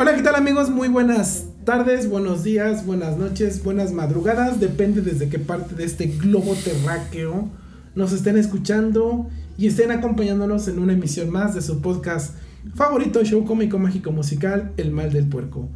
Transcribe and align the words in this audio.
Hola, 0.00 0.14
¿qué 0.14 0.22
tal 0.22 0.34
amigos? 0.34 0.70
Muy 0.70 0.88
buenas 0.88 1.44
tardes, 1.66 2.08
buenos 2.08 2.42
días, 2.42 2.86
buenas 2.86 3.18
noches, 3.18 3.62
buenas 3.62 3.92
madrugadas. 3.92 4.58
Depende 4.58 5.02
desde 5.02 5.28
qué 5.28 5.38
parte 5.38 5.74
de 5.74 5.84
este 5.84 6.06
globo 6.06 6.54
terráqueo 6.54 7.50
nos 7.94 8.12
estén 8.12 8.38
escuchando 8.38 9.28
y 9.58 9.66
estén 9.66 9.90
acompañándonos 9.90 10.68
en 10.68 10.78
una 10.78 10.94
emisión 10.94 11.28
más 11.28 11.54
de 11.54 11.60
su 11.60 11.82
podcast 11.82 12.34
favorito, 12.74 13.22
show 13.24 13.44
cómico 13.44 13.78
mágico 13.78 14.10
musical, 14.10 14.72
El 14.78 14.90
Mal 14.90 15.12
del 15.12 15.26
Puerco. 15.26 15.68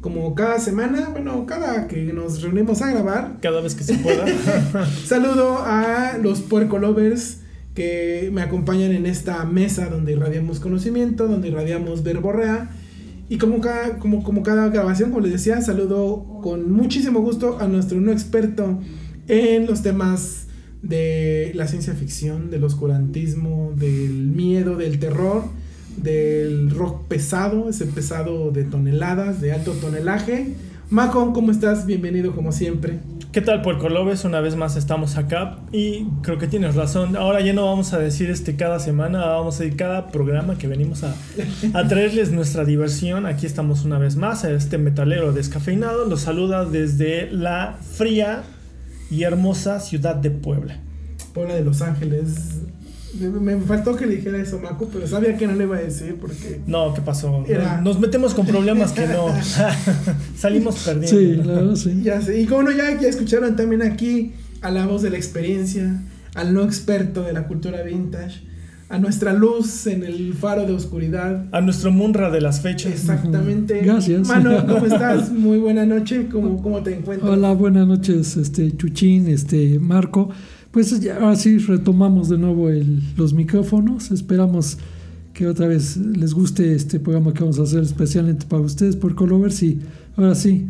Como 0.00 0.34
cada 0.34 0.58
semana, 0.58 1.10
bueno, 1.10 1.44
cada 1.44 1.86
que 1.86 2.14
nos 2.14 2.40
reunimos 2.40 2.80
a 2.80 2.90
grabar, 2.90 3.36
Cada 3.42 3.60
vez 3.60 3.74
que 3.74 3.84
se 3.84 3.98
pueda. 3.98 4.24
saludo 5.04 5.58
a 5.58 6.16
los 6.16 6.40
puerco 6.40 6.78
lovers 6.78 7.40
que 7.74 8.30
me 8.32 8.40
acompañan 8.40 8.92
en 8.92 9.04
esta 9.04 9.44
mesa 9.44 9.90
donde 9.90 10.12
irradiamos 10.12 10.60
conocimiento, 10.60 11.28
donde 11.28 11.48
irradiamos 11.48 12.02
verborrea. 12.02 12.70
Y 13.28 13.38
como 13.38 13.60
cada, 13.60 13.98
como, 13.98 14.22
como 14.22 14.42
cada 14.42 14.68
grabación, 14.68 15.10
como 15.10 15.22
les 15.22 15.32
decía, 15.32 15.60
saludo 15.60 16.40
con 16.42 16.70
muchísimo 16.70 17.20
gusto 17.20 17.58
a 17.58 17.66
nuestro 17.66 18.00
no 18.00 18.12
experto 18.12 18.80
en 19.26 19.66
los 19.66 19.82
temas 19.82 20.46
de 20.82 21.50
la 21.54 21.66
ciencia 21.66 21.94
ficción, 21.94 22.50
del 22.50 22.62
oscurantismo, 22.64 23.72
del 23.76 24.28
miedo, 24.28 24.76
del 24.76 25.00
terror, 25.00 25.44
del 25.96 26.70
rock 26.70 27.06
pesado, 27.08 27.68
ese 27.68 27.86
pesado 27.86 28.50
de 28.50 28.64
toneladas, 28.64 29.40
de 29.40 29.52
alto 29.52 29.72
tonelaje. 29.72 30.54
Macon, 30.88 31.32
¿cómo 31.32 31.50
estás? 31.50 31.84
Bienvenido 31.84 32.32
como 32.32 32.52
siempre. 32.52 33.00
¿Qué 33.32 33.40
tal, 33.40 33.60
Puerco 33.60 33.88
Lobes? 33.88 34.24
Una 34.24 34.40
vez 34.40 34.54
más 34.54 34.76
estamos 34.76 35.16
acá 35.16 35.58
y 35.72 36.04
creo 36.22 36.38
que 36.38 36.46
tienes 36.46 36.76
razón. 36.76 37.16
Ahora 37.16 37.40
ya 37.40 37.52
no 37.52 37.66
vamos 37.66 37.92
a 37.92 37.98
decir 37.98 38.30
este 38.30 38.54
cada 38.54 38.78
semana, 38.78 39.26
vamos 39.26 39.56
a 39.56 39.64
decir 39.64 39.76
cada 39.76 40.06
programa 40.08 40.56
que 40.56 40.68
venimos 40.68 41.02
a, 41.02 41.12
a 41.74 41.88
traerles 41.88 42.30
nuestra 42.30 42.64
diversión. 42.64 43.26
Aquí 43.26 43.46
estamos 43.46 43.84
una 43.84 43.98
vez 43.98 44.14
más, 44.14 44.44
este 44.44 44.78
metalero 44.78 45.32
descafeinado. 45.32 46.04
Los 46.04 46.20
saluda 46.20 46.64
desde 46.64 47.32
la 47.32 47.78
fría 47.80 48.44
y 49.10 49.24
hermosa 49.24 49.80
ciudad 49.80 50.14
de 50.14 50.30
Puebla. 50.30 50.78
Puebla 51.34 51.56
de 51.56 51.64
Los 51.64 51.82
Ángeles. 51.82 52.60
Me, 53.20 53.56
faltó 53.58 53.96
que 53.96 54.06
le 54.06 54.16
dijera 54.16 54.38
eso, 54.38 54.58
Maco, 54.60 54.88
pero 54.92 55.06
sabía 55.06 55.36
que 55.36 55.46
no 55.46 55.54
le 55.54 55.64
iba 55.64 55.76
a 55.76 55.80
decir 55.80 56.16
porque... 56.20 56.60
No, 56.66 56.92
¿qué 56.94 57.00
pasó? 57.00 57.44
Era- 57.48 57.80
Nos 57.80 57.98
metemos 57.98 58.34
con 58.34 58.46
problemas 58.46 58.92
que 58.92 59.06
no. 59.06 59.26
Salimos 60.36 60.76
perdiendo. 60.84 61.08
Sí, 61.08 61.40
claro, 61.42 61.76
sí. 61.76 62.00
Ya 62.02 62.20
sé. 62.20 62.40
Y 62.40 62.46
como 62.46 62.64
no, 62.64 62.70
ya, 62.72 63.00
ya 63.00 63.08
escucharon 63.08 63.56
también 63.56 63.82
aquí 63.82 64.32
a 64.60 64.70
la 64.70 64.86
voz 64.86 65.02
de 65.02 65.10
la 65.10 65.16
experiencia, 65.16 66.02
al 66.34 66.52
no 66.54 66.62
experto 66.62 67.22
de 67.22 67.32
la 67.32 67.46
cultura 67.46 67.82
vintage, 67.82 68.42
a 68.88 68.98
nuestra 68.98 69.32
luz 69.32 69.86
en 69.88 70.04
el 70.04 70.32
faro 70.34 70.64
de 70.64 70.72
oscuridad. 70.72 71.46
A 71.52 71.60
nuestro 71.60 71.90
Munra 71.90 72.30
de 72.30 72.40
las 72.40 72.60
fechas. 72.60 72.92
Exactamente. 72.92 73.80
Gracias. 73.82 74.28
Mano, 74.28 74.64
¿cómo 74.66 74.86
estás? 74.86 75.32
Muy 75.32 75.58
buena 75.58 75.84
noche. 75.84 76.28
¿Cómo, 76.30 76.62
cómo 76.62 76.82
te 76.82 76.94
encuentras? 76.94 77.30
Hola, 77.30 77.52
buenas 77.52 77.86
noches, 77.86 78.36
este 78.36 78.76
Chuchín, 78.76 79.28
este 79.28 79.78
Marco. 79.80 80.30
Pues 80.76 81.00
ya 81.00 81.14
ahora 81.16 81.36
sí 81.36 81.56
retomamos 81.56 82.28
de 82.28 82.36
nuevo 82.36 82.68
el- 82.68 83.00
los 83.16 83.32
micrófonos. 83.32 84.10
Esperamos 84.10 84.76
que 85.32 85.46
otra 85.46 85.68
vez 85.68 85.96
les 85.96 86.34
guste 86.34 86.74
este 86.74 87.00
programa 87.00 87.32
que 87.32 87.40
vamos 87.40 87.58
a 87.58 87.62
hacer 87.62 87.82
especialmente 87.82 88.44
para 88.44 88.60
ustedes 88.60 88.94
por 88.94 89.14
Colovers 89.14 89.62
y 89.62 89.78
ahora 90.18 90.34
sí, 90.34 90.66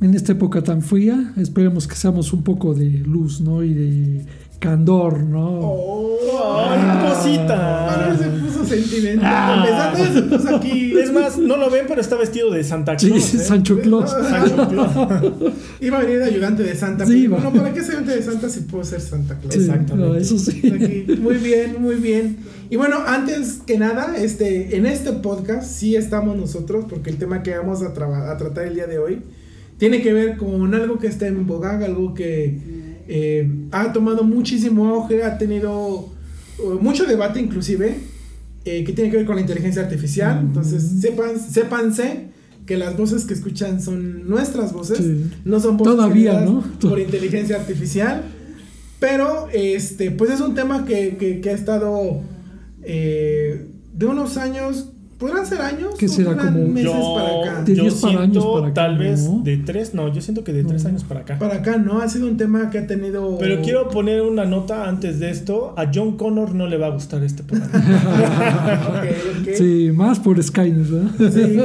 en 0.00 0.14
esta 0.14 0.30
época 0.30 0.62
tan 0.62 0.80
fría, 0.80 1.34
esperemos 1.36 1.88
que 1.88 1.96
seamos 1.96 2.32
un 2.32 2.44
poco 2.44 2.72
de 2.72 2.88
luz, 3.00 3.40
¿no? 3.40 3.64
Y 3.64 3.74
de 3.74 4.26
candor, 4.58 5.22
¿no? 5.22 5.60
Oh, 5.60 6.66
¡Ay, 6.68 7.08
cosita! 7.08 7.96
Mano, 7.96 8.18
se 8.18 8.24
puso 8.28 8.64
sentimental. 8.64 9.24
Ah. 9.28 9.94
Se 9.96 10.22
puso 10.22 10.56
aquí. 10.56 10.92
Es 10.98 11.12
más, 11.12 11.38
no 11.38 11.56
lo 11.56 11.70
ven, 11.70 11.84
pero 11.88 12.00
está 12.00 12.16
vestido 12.16 12.50
de 12.50 12.64
Santa 12.64 12.98
Sí, 12.98 13.08
Claus. 13.10 13.34
¿eh? 13.34 13.38
Sancho 13.38 13.78
Claus. 13.80 14.10
Sancho 14.10 14.68
Claus. 14.68 14.92
Iba 15.80 15.98
a 15.98 16.02
venir 16.02 16.18
de 16.18 16.24
ayudante 16.24 16.62
de 16.62 16.74
Santa. 16.74 17.06
Sí, 17.06 17.26
va. 17.26 17.38
bueno, 17.38 17.52
¿para 17.52 17.72
qué 17.72 17.80
ser 17.80 17.90
ayudante 17.96 18.16
de 18.16 18.22
Santa 18.22 18.48
si 18.48 18.60
puedo 18.60 18.84
ser 18.84 19.00
Santa 19.00 19.38
Claus? 19.38 19.54
Sí, 19.54 19.60
Exactamente. 19.60 20.08
no, 20.08 20.14
eso 20.16 20.38
sí. 20.38 20.60
Aquí. 20.74 21.16
Muy 21.20 21.36
bien, 21.36 21.76
muy 21.80 21.96
bien. 21.96 22.38
Y 22.68 22.76
bueno, 22.76 22.96
antes 23.06 23.60
que 23.66 23.78
nada, 23.78 24.16
este, 24.16 24.76
en 24.76 24.86
este 24.86 25.12
podcast 25.12 25.70
sí 25.70 25.94
estamos 25.96 26.36
nosotros, 26.36 26.86
porque 26.88 27.10
el 27.10 27.16
tema 27.16 27.42
que 27.42 27.56
vamos 27.56 27.82
a, 27.82 27.92
traba- 27.92 28.30
a 28.32 28.36
tratar 28.36 28.66
el 28.66 28.74
día 28.74 28.86
de 28.86 28.98
hoy 28.98 29.22
tiene 29.78 30.02
que 30.02 30.12
ver 30.12 30.36
con 30.36 30.74
algo 30.74 30.98
que 30.98 31.06
está 31.06 31.26
en 31.28 31.46
boga, 31.46 31.78
algo 31.84 32.14
que 32.14 32.58
eh, 33.08 33.48
ha 33.72 33.92
tomado 33.92 34.24
muchísimo 34.24 34.86
auge, 34.88 35.22
ha 35.24 35.38
tenido 35.38 36.10
uh, 36.58 36.78
mucho 36.80 37.04
debate 37.04 37.40
inclusive, 37.40 37.96
eh, 38.64 38.84
que 38.84 38.92
tiene 38.92 39.10
que 39.10 39.18
ver 39.18 39.26
con 39.26 39.36
la 39.36 39.42
inteligencia 39.42 39.82
artificial. 39.82 40.40
Entonces, 40.40 40.82
sepan, 41.00 41.38
sépanse 41.40 42.28
que 42.66 42.76
las 42.76 42.96
voces 42.96 43.24
que 43.24 43.34
escuchan 43.34 43.80
son 43.80 44.28
nuestras 44.28 44.72
voces, 44.72 44.98
Sí. 44.98 45.30
no 45.44 45.60
son 45.60 45.76
voces 45.76 45.94
Todavía, 45.94 46.40
¿no? 46.40 46.64
por 46.80 46.98
inteligencia 46.98 47.56
artificial. 47.56 48.22
Pero, 48.98 49.46
este, 49.52 50.10
pues 50.10 50.30
es 50.32 50.40
un 50.40 50.54
tema 50.54 50.84
que, 50.84 51.16
que- 51.16 51.40
que 51.40 51.50
ha 51.50 51.52
estado 51.52 52.22
eh, 52.82 53.66
de 53.92 54.06
unos 54.06 54.36
años, 54.36 54.90
¿podrán 55.18 55.46
ser 55.46 55.60
años? 55.60 55.94
¿Qué 55.98 56.06
o 56.06 56.08
será, 56.08 56.36
como 56.36 56.66
meses 56.68 56.92
Yo, 56.92 57.14
para 57.14 57.52
acá? 57.52 57.62
De 57.64 57.74
yo 57.74 57.82
10 57.84 57.94
para 57.96 58.20
años 58.20 58.44
para 58.46 58.66
acá, 58.66 58.74
tal 58.74 58.98
vez 58.98 59.22
¿no? 59.24 59.42
de 59.42 59.56
tres, 59.58 59.94
no, 59.94 60.12
yo 60.12 60.20
siento 60.20 60.44
que 60.44 60.52
de 60.52 60.64
tres 60.64 60.82
No. 60.84 60.88
años 60.90 61.04
para 61.04 61.20
acá. 61.20 61.38
Para 61.38 61.56
acá, 61.56 61.76
¿no? 61.78 62.00
Ha 62.00 62.08
sido 62.08 62.26
un 62.26 62.36
tema 62.36 62.70
que 62.70 62.78
ha 62.78 62.86
tenido... 62.86 63.38
Pero 63.38 63.62
quiero 63.62 63.88
poner 63.88 64.22
una 64.22 64.44
nota 64.44 64.88
antes 64.88 65.18
de 65.20 65.30
esto. 65.30 65.74
A 65.76 65.90
John 65.92 66.16
Connor 66.16 66.54
no 66.54 66.66
le 66.66 66.76
va 66.76 66.86
a 66.86 66.90
gustar 66.90 67.22
este 67.22 67.42
programa. 67.42 67.72
Ok, 68.86 69.04
ok. 69.42 69.48
Sí, 69.56 69.90
más 69.94 70.18
por 70.18 70.42
Skynet, 70.42 70.86
¿verdad? 70.90 71.30
Sí. 71.32 71.60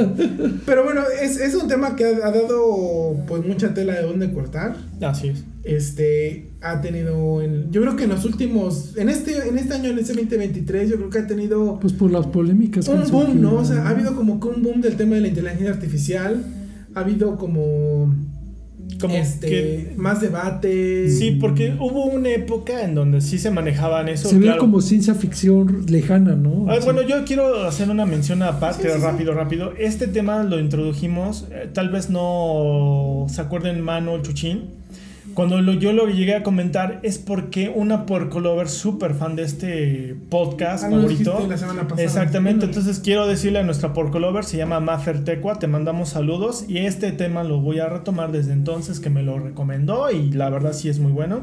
Pero 0.66 0.84
bueno, 0.84 1.02
es, 1.22 1.38
es 1.40 1.54
un 1.54 1.68
tema 1.68 1.94
que 1.96 2.04
ha, 2.04 2.26
ha 2.26 2.30
dado 2.30 3.16
pues 3.26 3.44
mucha 3.46 3.74
tela 3.74 3.94
de 3.94 4.02
dónde 4.02 4.32
cortar. 4.32 4.76
Así 5.02 5.28
es. 5.28 5.44
Este 5.64 6.50
ha 6.60 6.80
tenido 6.80 7.42
en- 7.42 7.70
yo 7.72 7.80
creo 7.82 7.96
que 7.96 8.04
en 8.04 8.10
los 8.10 8.24
últimos 8.24 8.96
en 8.96 9.08
este 9.08 9.48
en 9.48 9.58
este 9.58 9.74
año 9.74 9.90
en 9.90 9.98
este 9.98 10.12
2023 10.14 10.88
yo 10.90 10.96
creo 10.96 11.10
que 11.10 11.18
ha 11.18 11.26
tenido 11.26 11.78
Pues 11.80 11.92
por 11.92 12.10
las 12.10 12.26
polémicas. 12.26 12.86
un 12.88 12.98
boom, 13.10 13.26
surgido, 13.26 13.34
¿no? 13.50 13.54
O 13.58 13.64
sea, 13.64 13.86
ha 13.86 13.90
habido 13.90 14.14
como 14.14 14.38
que 14.40 14.48
un 14.48 14.62
boom 14.62 14.80
del 14.80 14.96
tema 14.96 15.16
de 15.16 15.22
la 15.22 15.28
inteligencia 15.28 15.70
artificial, 15.70 16.44
ha 16.94 17.00
habido 17.00 17.36
como 17.36 18.14
Como 19.00 19.14
este 19.14 19.48
que. 19.48 19.92
más 19.96 20.20
debate. 20.20 21.08
Sí, 21.10 21.32
porque 21.40 21.74
hubo 21.80 22.04
una 22.06 22.28
época 22.30 22.84
en 22.84 22.94
donde 22.94 23.20
sí 23.20 23.38
se 23.38 23.50
manejaban 23.50 24.08
eso. 24.08 24.28
Se 24.28 24.36
ve 24.36 24.42
claro. 24.42 24.60
como 24.60 24.80
ciencia 24.80 25.14
ficción 25.14 25.86
lejana, 25.88 26.34
¿no? 26.36 26.66
Ah, 26.68 26.76
Sí. 26.78 26.84
bueno, 26.84 27.02
yo 27.02 27.24
quiero 27.24 27.64
hacer 27.64 27.88
una 27.90 28.04
mención 28.06 28.42
aparte, 28.42 28.82
Sí, 28.84 28.88
sí, 28.88 28.94
sí. 28.98 29.02
rápido, 29.04 29.34
rápido. 29.34 29.72
Este 29.78 30.06
tema 30.06 30.42
lo 30.44 30.60
introdujimos, 30.60 31.46
eh, 31.50 31.68
tal 31.72 31.88
vez 31.90 32.10
no 32.10 33.26
se 33.28 33.40
acuerden 33.40 33.80
mano 33.80 34.14
el 34.16 34.22
chuchín. 34.22 34.81
Cuando 35.34 35.60
lo- 35.62 35.72
yo 35.74 35.92
lo 35.92 36.06
llegué 36.08 36.34
a 36.34 36.42
comentar 36.42 37.00
es 37.02 37.18
porque 37.18 37.68
una 37.74 38.06
porcolover 38.06 38.68
súper 38.68 39.14
fan 39.14 39.34
de 39.36 39.42
este 39.44 40.16
podcast 40.28 40.84
Ah, 40.84 40.90
favorito. 40.90 41.46
la 41.48 41.56
semana 41.56 41.82
pasada. 41.88 42.02
Exactamente, 42.02 42.66
entonces 42.66 42.98
quiero 43.00 43.26
decirle 43.26 43.58
a 43.60 43.62
nuestra 43.62 43.92
porcolover, 43.92 44.44
se 44.44 44.56
llama 44.56 44.80
Maffer 44.80 45.24
Tecua, 45.24 45.58
te 45.58 45.66
mandamos 45.68 46.10
saludos 46.10 46.64
y 46.68 46.78
este 46.78 47.12
tema 47.12 47.44
lo 47.44 47.60
voy 47.60 47.78
a 47.78 47.86
retomar 47.88 48.30
desde 48.32 48.52
entonces 48.52 49.00
que 49.00 49.10
me 49.10 49.22
lo 49.22 49.38
recomendó 49.38 50.10
y 50.10 50.32
la 50.32 50.50
verdad 50.50 50.72
sí 50.72 50.88
es 50.88 50.98
muy 50.98 51.12
bueno. 51.12 51.42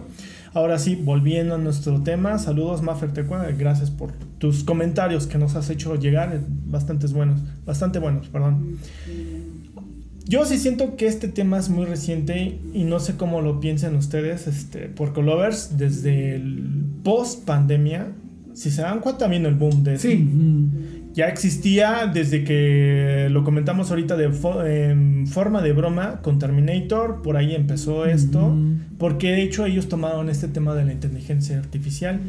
Ahora 0.54 0.80
sí, 0.80 0.96
volviendo 0.96 1.56
a 1.56 1.58
nuestro 1.60 2.02
tema, 2.02 2.40
saludos 2.40 2.82
Maffer 2.82 3.12
Tecua, 3.12 3.46
gracias 3.58 3.92
por 3.92 4.12
tus 4.40 4.64
comentarios 4.64 5.28
que 5.28 5.38
nos 5.38 5.56
has 5.56 5.70
hecho 5.70 5.96
llegar, 5.96 6.34
eh, 6.34 6.40
bastantes 6.66 7.14
buenos, 7.14 7.40
bastante 7.66 8.00
buenos, 8.00 8.28
perdón. 8.30 8.78
Yo 10.30 10.46
sí 10.46 10.58
siento 10.60 10.96
que 10.96 11.08
este 11.08 11.28
tema 11.28 11.58
es 11.58 11.70
muy 11.70 11.86
reciente 11.86 12.60
y 12.74 12.84
no 12.84 13.00
sé 13.00 13.16
cómo 13.18 13.42
lo 13.42 13.60
piensen 13.60 13.96
ustedes, 13.96 14.46
este, 14.48 14.82
por 14.88 15.12
Colovers, 15.12 15.78
desde 15.78 16.36
el 16.36 16.66
post 17.04 17.46
pandemia, 17.46 18.12
si 18.54 18.70
se 18.70 18.84
dan 18.84 19.00
cuenta 19.00 19.28
viene 19.28 19.48
el 19.50 19.56
boom 19.56 19.84
de 19.84 19.98
Sí. 19.98 20.30
Ya 21.16 21.28
existía 21.28 22.10
desde 22.14 22.44
que 22.44 23.28
lo 23.32 23.44
comentamos 23.44 23.90
ahorita 23.90 24.16
de 24.16 24.30
fo- 24.30 24.64
en 24.66 25.26
forma 25.26 25.62
de 25.64 25.74
broma 25.74 26.22
con 26.22 26.38
Terminator, 26.38 27.24
por 27.24 27.36
ahí 27.36 27.56
empezó 27.56 28.06
esto, 28.06 28.56
porque 29.00 29.32
de 29.32 29.42
hecho 29.42 29.66
ellos 29.66 29.90
tomaron 29.90 30.30
este 30.30 30.48
tema 30.48 30.76
de 30.76 30.86
la 30.86 30.94
inteligencia 30.94 31.58
artificial. 31.58 32.20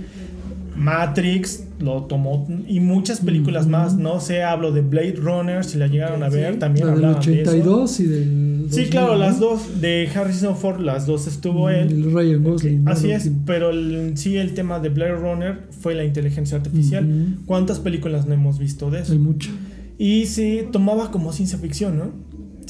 Matrix 0.81 1.65
lo 1.79 2.05
tomó 2.05 2.49
y 2.67 2.81
muchas 2.81 3.21
películas 3.21 3.67
más, 3.67 3.97
no 3.97 4.19
sé, 4.21 4.43
hablo 4.43 4.73
de 4.73 4.81
Blade 4.81 5.15
Runner, 5.17 5.63
si 5.65 5.79
la 5.79 5.87
llegaron 5.87 6.23
a 6.23 6.31
Sí. 6.31 6.37
ver, 6.37 6.59
también 6.59 6.87
La 6.87 6.95
del 6.95 7.05
hablaban 7.05 7.27
de 7.27 7.43
eso. 7.43 7.51
82 7.51 8.01
y 8.01 8.05
del. 8.07 8.51
Sí, 8.71 8.77
2000, 8.85 8.91
claro, 8.91 9.13
¿no? 9.13 9.19
las 9.19 9.41
dos 9.41 9.81
de 9.81 10.09
Harrison 10.15 10.57
Ford, 10.57 10.81
las 10.81 11.07
dos 11.07 11.27
estuvo 11.27 11.69
él. 11.71 11.89
El 11.91 12.13
Ryan 12.13 12.43
Gosling. 12.45 12.89
Así 12.89 13.11
es, 13.11 13.31
pero 13.45 13.71
el- 13.71 14.13
sí 14.17 14.37
el 14.37 14.55
tema 14.55 14.79
de 14.81 14.89
Blade 14.89 15.17
Runner 15.17 15.59
fue 15.81 15.95
la 15.95 16.05
inteligencia 16.05 16.57
artificial. 16.57 17.37
¿Cuántas 17.47 17.79
películas 17.79 18.27
no 18.27 18.35
hemos 18.35 18.59
visto 18.59 18.91
de 18.91 19.01
eso? 19.01 19.13
Hay 19.13 19.19
mucho. 19.19 19.51
Y 19.99 20.27
sí, 20.27 20.63
tomaba 20.73 21.11
como 21.11 21.31
ciencia 21.33 21.59
ficción, 21.59 21.99
¿no? 21.99 22.05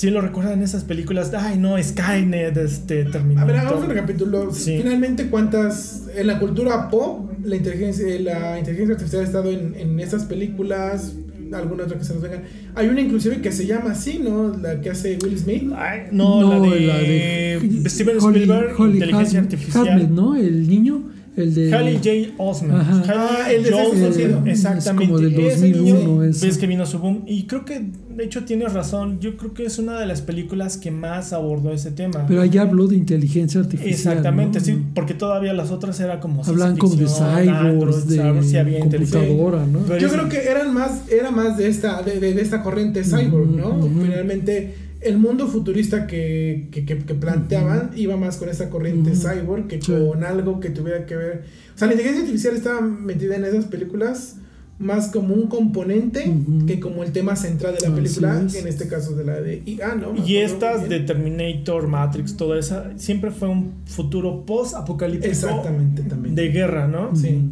Sí 0.00 0.08
lo 0.08 0.23
recuerdan 0.23 0.62
esas 0.62 0.85
películas, 0.85 1.31
ay 1.35 1.58
no, 1.58 1.76
Skynet, 1.82 2.56
este, 2.56 3.02
A 3.02 3.11
Terminator. 3.11 3.47
ver, 3.49 3.56
hagamos 3.61 3.82
un 3.82 3.91
recapítulo. 3.91 4.50
Sí. 4.55 4.79
Finalmente, 4.79 5.26
¿cuántas 5.26 6.05
en 6.17 6.26
la 6.26 6.38
cultura 6.38 6.88
pop 6.88 7.31
la 7.44 7.56
inteligencia, 7.56 8.06
la 8.20 8.58
inteligencia 8.58 8.94
artificial 8.94 9.20
ha 9.20 9.26
estado 9.26 9.50
en, 9.50 9.75
en 9.76 10.00
esas 10.00 10.25
películas? 10.25 11.12
alguna 11.52 11.82
otra 11.85 11.99
que 11.99 12.05
se 12.05 12.14
nos 12.14 12.23
venga. 12.23 12.43
Hay 12.76 12.87
una 12.87 13.00
inclusive 13.00 13.43
que 13.43 13.50
se 13.52 13.67
llama 13.67 13.91
así, 13.91 14.20
¿no? 14.23 14.56
La 14.56 14.81
que 14.81 14.88
hace 14.88 15.19
Will 15.23 15.37
Smith. 15.37 15.64
Ay, 15.76 16.02
no, 16.12 16.41
la 16.58 16.61
de, 16.61 17.82
Steven 17.88 18.19
Holly- 18.20 18.43
Spielberg, 18.43 18.81
Holly 18.81 18.93
inteligencia 18.94 19.41
artificial. 19.41 19.87
Hasmet, 19.88 20.08
¿no? 20.11 20.37
El 20.37 20.67
niño, 20.69 21.02
el 21.36 21.54
de... 21.54 21.72
Halle 21.74 21.94
J. 21.96 22.34
Osment. 22.38 22.74
Ah, 23.08 23.46
el 23.52 23.62
de 23.62 23.70
Sentido. 23.70 24.42
Exactamente. 24.46 25.04
Es 25.04 25.08
como 25.10 25.18
del 25.20 25.34
Ese 25.40 25.70
2001 25.72 25.98
niño, 25.98 26.24
ese. 26.24 26.46
ves 26.46 26.58
que 26.58 26.66
vino 26.66 26.84
su 26.86 26.98
boom. 26.98 27.22
Y 27.26 27.44
creo 27.44 27.64
que, 27.64 27.80
de 28.16 28.24
hecho, 28.24 28.44
tienes 28.44 28.72
razón. 28.72 29.20
Yo 29.20 29.36
creo 29.36 29.54
que 29.54 29.64
es 29.64 29.78
una 29.78 29.98
de 29.98 30.06
las 30.06 30.22
películas 30.22 30.76
que 30.76 30.90
más 30.90 31.32
abordó 31.32 31.72
ese 31.72 31.90
tema. 31.92 32.26
Pero 32.26 32.42
allá 32.42 32.62
habló 32.62 32.86
de 32.88 32.96
inteligencia 32.96 33.60
artificial. 33.60 33.92
Exactamente, 33.94 34.58
¿no? 34.58 34.64
sí, 34.64 34.78
porque 34.94 35.14
todavía 35.14 35.52
las 35.52 35.70
otras 35.70 35.98
era 36.00 36.20
como 36.20 36.44
Hablan 36.44 36.76
como 36.76 36.96
de 36.96 37.06
cyborgs, 37.06 38.08
de 38.08 38.42
sí 38.42 38.56
había 38.56 38.80
computadora, 38.80 39.66
¿no? 39.66 39.80
Pero 39.86 39.98
Yo 39.98 40.06
es- 40.08 40.12
creo 40.12 40.28
que 40.28 40.38
eran 40.48 40.74
más, 40.74 41.02
era 41.10 41.30
más 41.30 41.56
de 41.56 41.68
esta, 41.68 42.02
de, 42.02 42.18
de- 42.20 42.34
de 42.34 42.42
esta 42.42 42.62
corriente 42.62 43.04
cyborg, 43.04 43.48
¿no? 43.50 43.88
Finalmente, 44.02 44.74
el 45.00 45.19
mundo 45.19 45.47
futurista 45.49 46.06
que, 46.06 46.69
que, 46.70 46.85
que- 46.85 46.99
que 46.99 47.14
planteaban 47.14 47.91
iba 47.97 48.17
más 48.17 48.37
con 48.37 48.49
esa 48.49 48.69
corriente 48.70 49.12
Ujú. 49.12 49.20
cyborg 49.29 49.67
que 49.67 49.81
Sí. 49.81 49.93
con 49.93 50.25
algo 50.25 50.61
que 50.61 50.70
tuviera 50.70 51.06
que 51.06 51.17
ver. 51.17 51.44
O 51.75 51.79
sea, 51.79 51.87
la 51.87 51.94
inteligencia 51.94 52.23
artificial 52.25 52.55
estaba 52.55 52.81
metida 52.82 53.37
en 53.37 53.44
esas 53.44 53.64
películas 53.67 54.37
más 54.79 55.08
como 55.08 55.35
un 55.35 55.47
componente 55.49 56.32
que 56.67 56.81
como 56.81 57.05
el 57.05 57.12
tema 57.12 57.37
central 57.37 57.75
de 57.79 57.87
la 57.87 57.94
película, 57.94 58.43
es. 58.47 58.55
en 58.55 58.67
este 58.67 58.88
caso 58.88 59.14
de 59.14 59.25
la 59.25 59.38
de 59.41 59.62
IA, 59.67 59.94
¿no? 59.94 60.14
Me 60.14 60.26
Y 60.26 60.37
estas 60.38 60.88
de. 60.88 61.00
Terminator, 61.00 61.87
Matrix, 61.87 62.35
toda 62.37 62.58
esa, 62.58 62.91
siempre 62.97 63.31
fue 63.31 63.49
un 63.49 63.73
futuro 63.85 64.47
post-apocalíptico 64.47 65.31
Exactamente, 65.31 66.02
también. 66.02 66.35
de 66.35 66.49
guerra, 66.49 66.88
¿no? 66.88 67.14
Sí. 67.14 67.43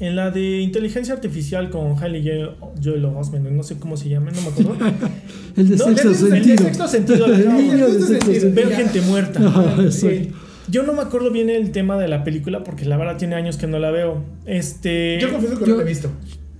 En 0.00 0.14
la 0.14 0.30
de 0.30 0.60
inteligencia 0.60 1.12
artificial 1.14 1.70
con 1.70 2.00
Hailey 2.02 2.22
Joel- 2.22 2.50
Joel 2.82 3.04
Osment, 3.06 3.48
no 3.50 3.62
sé 3.64 3.78
cómo 3.78 3.96
se 3.96 4.08
llama, 4.08 4.30
no 4.30 4.42
me 4.42 4.48
acuerdo. 4.48 4.76
El 5.56 5.68
de 5.70 5.76
No, 5.76 5.84
sexto 5.86 6.08
el 6.08 6.14
el 6.14 6.20
de 6.22 6.30
sentido. 6.30 6.64
sexto 6.64 6.88
sentido, 6.88 7.26
El 7.26 7.36
de 7.36 7.42
sexto 7.42 8.06
sentido. 8.06 8.40
sentido. 8.40 8.52
Ver 8.54 8.72
gente 8.76 9.00
muerta. 9.02 9.40
Exacto. 9.82 10.36
Yo 10.70 10.82
no 10.84 10.92
me 10.92 11.00
acuerdo 11.02 11.30
bien 11.32 11.50
el 11.50 11.72
tema 11.72 11.98
de 11.98 12.06
la 12.08 12.22
película 12.22 12.62
porque 12.62 12.84
la 12.84 12.96
verdad 12.96 13.16
tiene 13.16 13.34
años 13.34 13.56
que 13.56 13.66
no 13.66 13.78
la 13.80 13.90
veo. 13.90 14.22
Este. 14.46 15.18
Yo 15.20 15.32
confieso 15.32 15.58
que 15.58 15.64
Yo- 15.64 15.70
no 15.72 15.76
lo 15.76 15.82
he 15.82 15.88
visto. 15.88 16.10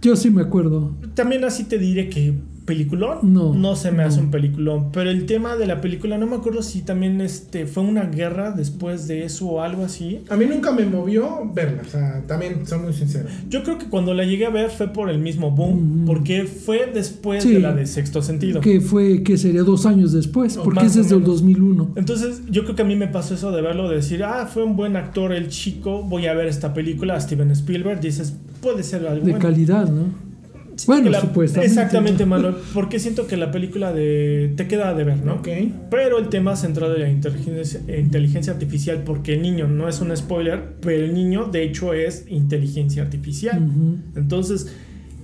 Yo 0.02 0.16
sí 0.16 0.30
me 0.30 0.42
acuerdo. 0.42 0.96
También 1.14 1.44
así 1.44 1.64
te 1.64 1.78
diré 1.78 2.08
que 2.08 2.34
peliculón 2.68 3.18
No, 3.32 3.74
se 3.74 3.90
me 3.90 4.04
hace 4.04 4.18
no. 4.18 4.24
un 4.26 4.30
peliculón, 4.30 4.92
pero 4.92 5.10
el 5.10 5.26
tema 5.26 5.56
de 5.56 5.66
la 5.66 5.80
película 5.80 6.16
no 6.18 6.26
me 6.26 6.36
acuerdo 6.36 6.62
si 6.62 6.82
también 6.82 7.20
este 7.20 7.66
fue 7.66 7.82
una 7.82 8.04
guerra 8.04 8.52
después 8.52 9.08
de 9.08 9.24
eso 9.24 9.46
o 9.48 9.62
algo 9.62 9.84
así. 9.84 10.20
A 10.28 10.36
mí 10.36 10.44
nunca 10.46 10.70
me 10.70 10.84
movió 10.84 11.40
verla, 11.52 11.82
o 11.84 11.90
sea, 11.90 12.22
también 12.26 12.66
soy 12.66 12.78
muy 12.78 12.92
sincero. 12.92 13.28
Yo 13.48 13.64
creo 13.64 13.78
que 13.78 13.86
cuando 13.86 14.14
la 14.14 14.24
llegué 14.24 14.46
a 14.46 14.50
ver 14.50 14.70
fue 14.70 14.88
por 14.92 15.10
el 15.10 15.18
mismo 15.18 15.50
boom, 15.50 16.04
porque 16.06 16.44
fue 16.44 16.90
después 16.94 17.42
Sí. 17.42 17.54
de 17.54 17.60
la 17.60 17.72
de 17.74 17.86
Sexto 17.86 18.22
Sentido. 18.22 18.60
Que 18.60 18.80
fue, 18.80 19.22
que 19.22 19.36
sería 19.38 19.62
dos 19.62 19.86
años 19.86 20.12
después, 20.12 20.56
O 20.56 20.62
porque 20.62 20.86
ese 20.86 21.00
es 21.00 21.08
del 21.08 21.20
menos. 21.20 21.34
2001. 21.36 21.92
Entonces, 21.96 22.42
yo 22.50 22.64
creo 22.64 22.76
que 22.76 22.82
a 22.82 22.84
mí 22.84 22.94
me 22.96 23.08
pasó 23.08 23.34
eso 23.34 23.50
de 23.50 23.62
verlo, 23.62 23.88
de 23.88 23.96
decir, 23.96 24.22
ah, 24.22 24.46
fue 24.46 24.62
un 24.62 24.76
buen 24.76 24.96
actor 24.96 25.32
el 25.32 25.48
chico, 25.48 26.02
voy 26.02 26.26
a 26.26 26.34
ver 26.34 26.46
esta 26.46 26.74
película, 26.74 27.18
Steven 27.20 27.50
Spielberg, 27.50 28.00
dices, 28.00 28.34
puede 28.60 28.82
ser 28.82 29.06
algo 29.06 29.24
De 29.24 29.32
bueno. 29.32 29.38
calidad, 29.38 29.88
¿no? 29.88 30.27
Bueno, 30.86 31.10
la- 31.10 31.20
supuestamente. 31.20 31.72
Exactamente, 31.72 32.24
Manuel, 32.26 32.54
porque 32.72 32.98
siento 32.98 33.26
que 33.26 33.36
la 33.36 33.50
película 33.50 33.92
de 33.92 34.52
te 34.56 34.66
queda 34.68 34.94
de 34.94 35.04
ver, 35.04 35.24
¿no? 35.24 35.34
Ok. 35.34 35.48
Pero 35.90 36.18
el 36.18 36.28
tema 36.28 36.56
central 36.56 36.92
de 36.92 36.98
la 37.00 37.08
inteligencia, 37.08 37.80
inteligencia 37.98 38.52
artificial, 38.52 39.02
porque 39.04 39.34
el 39.34 39.42
niño 39.42 39.66
no 39.68 39.88
es 39.88 40.00
un 40.00 40.16
spoiler, 40.16 40.62
pero 40.80 41.04
el 41.04 41.14
niño 41.14 41.46
de 41.46 41.62
hecho 41.64 41.92
es 41.94 42.24
inteligencia 42.28 43.02
artificial. 43.02 43.60
Entonces 44.16 44.74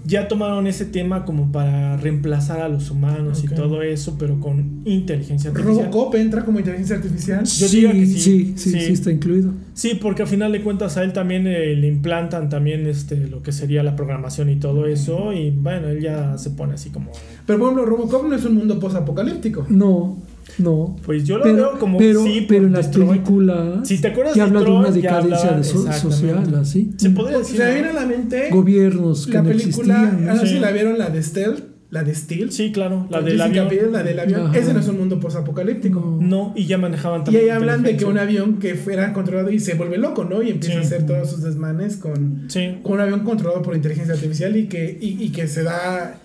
ya 0.07 0.29
tomaron 0.29 0.67
ese 0.67 0.85
tema 0.85 1.25
como 1.25 1.51
para 1.51 1.97
reemplazar 1.97 2.61
a 2.61 2.69
los 2.69 2.91
humanos 2.91 3.43
y 3.43 3.49
todo 3.49 3.83
eso, 3.83 4.17
pero 4.19 4.39
con 4.41 4.83
inteligencia 4.85 5.51
artificial. 5.51 5.87
Robocop 5.87 6.15
entra 6.17 6.45
como 6.45 6.59
inteligencia 6.59 6.97
artificial. 6.97 7.45
Yo 7.45 7.69
diría 7.69 7.93
que 7.93 8.07
sí. 8.07 8.19
Sí, 8.21 8.55
sí, 8.57 8.71
Sí. 8.71 8.81
sí 8.81 8.93
está 8.93 9.11
incluido. 9.11 9.53
Sí, 9.73 9.99
porque 10.01 10.23
al 10.23 10.29
final 10.29 10.53
de 10.53 10.63
cuentas 10.63 10.97
a 10.97 11.03
él 11.03 11.13
también 11.13 11.47
eh, 11.47 11.75
le 11.75 11.89
implantan 11.89 12.49
también 12.49 12.87
este 12.87 13.17
lo 13.29 13.43
que 13.43 13.51
sería 13.53 13.83
la 13.83 13.97
programación 13.97 14.51
y 14.51 14.57
todo 14.57 14.87
eso 14.87 15.33
y 15.33 15.51
bueno, 15.51 15.89
él 15.89 16.01
ya 16.01 16.37
se 16.39 16.51
pone 16.51 16.75
así 16.75 16.91
como 16.91 17.11
Pero 17.47 17.59
por 17.59 17.69
ejemplo, 17.73 17.87
Robocop 17.87 18.29
no 18.29 18.37
es 18.37 18.45
un 18.45 18.57
mundo 18.57 18.79
posapocalíptico. 18.79 19.67
No, 19.69 20.19
no. 20.59 20.97
pues 21.05 21.25
yo 21.25 21.39
lo 21.39 21.45
Pero, 21.45 21.57
veo 21.57 21.79
como 21.79 21.99
pero, 21.99 22.23
sí, 22.25 22.45
pero 22.49 22.67
en 22.67 22.73
las 22.73 22.87
Detroit. 22.87 23.23
películas 23.23 23.89
Si 23.89 24.01
te 24.01 24.09
acuerdas 24.09 24.35
que 24.35 24.41
de 24.41 24.47
habla 24.47 24.61
de 24.63 24.71
una 24.71 24.89
ya 24.89 24.93
decadencia 24.95 25.53
de 25.53 25.65
so- 25.65 25.93
social, 25.93 26.55
así. 26.61 26.93
Se 26.97 27.11
podría 27.11 27.39
decir. 27.39 27.59
¿no? 27.61 27.73
viene 27.73 27.89
a 27.89 27.93
la 27.93 28.07
mente 28.07 28.49
Gobiernos 28.51 29.27
que 29.27 29.33
la 29.35 29.43
no 29.43 29.49
película, 29.49 29.95
existían. 30.03 30.27
no 30.27 30.37
sé 30.41 30.47
Sí. 30.47 30.53
si 30.55 30.59
la 30.61 30.71
vieron, 30.71 30.99
la 30.99 31.11
de 31.11 31.23
Stealth, 31.23 31.61
la 31.91 32.03
de 32.03 32.13
Steel. 32.15 32.51
Sí, 32.51 32.73
claro, 32.73 33.07
la 33.09 33.21
del 33.21 33.37
Jessica 33.41 33.45
avión. 33.63 33.69
Biel, 33.69 33.93
la 33.93 34.03
del 34.03 34.19
avión. 34.19 34.47
Ajá. 34.49 34.59
Ese 34.59 34.75
no 34.75 34.81
es 34.81 34.89
un 34.89 34.99
mundo 34.99 35.21
posapocalíptico. 35.21 36.01
No. 36.21 36.27
No, 36.27 36.53
y 36.57 36.67
ya 36.67 36.77
manejaban 36.77 37.21
Y 37.21 37.25
también. 37.25 37.45
ahí 37.45 37.51
hablan 37.51 37.83
de 37.85 37.97
que 37.97 38.05
un 38.05 38.19
avión 38.19 38.59
que 38.59 38.75
fuera 38.75 39.13
controlado 39.13 39.51
y 39.51 39.61
se 39.61 39.75
vuelve 39.75 39.97
loco, 39.99 40.25
¿no? 40.25 40.43
Y 40.43 40.51
empieza 40.51 40.75
Sí. 40.75 40.79
a 40.79 40.83
hacer 40.83 41.07
todos 41.07 41.31
sus 41.31 41.43
desmanes 41.43 41.97
con, 41.97 42.47
Sí. 42.49 42.79
con 42.83 42.95
un 42.95 43.01
avión 43.01 43.21
controlado 43.21 43.63
por 43.63 43.77
inteligencia 43.77 44.15
artificial 44.15 44.57
y 44.57 44.67
que, 44.67 44.99
y, 45.01 45.23
y 45.23 45.29
que 45.31 45.47
se 45.47 45.63
da... 45.63 46.21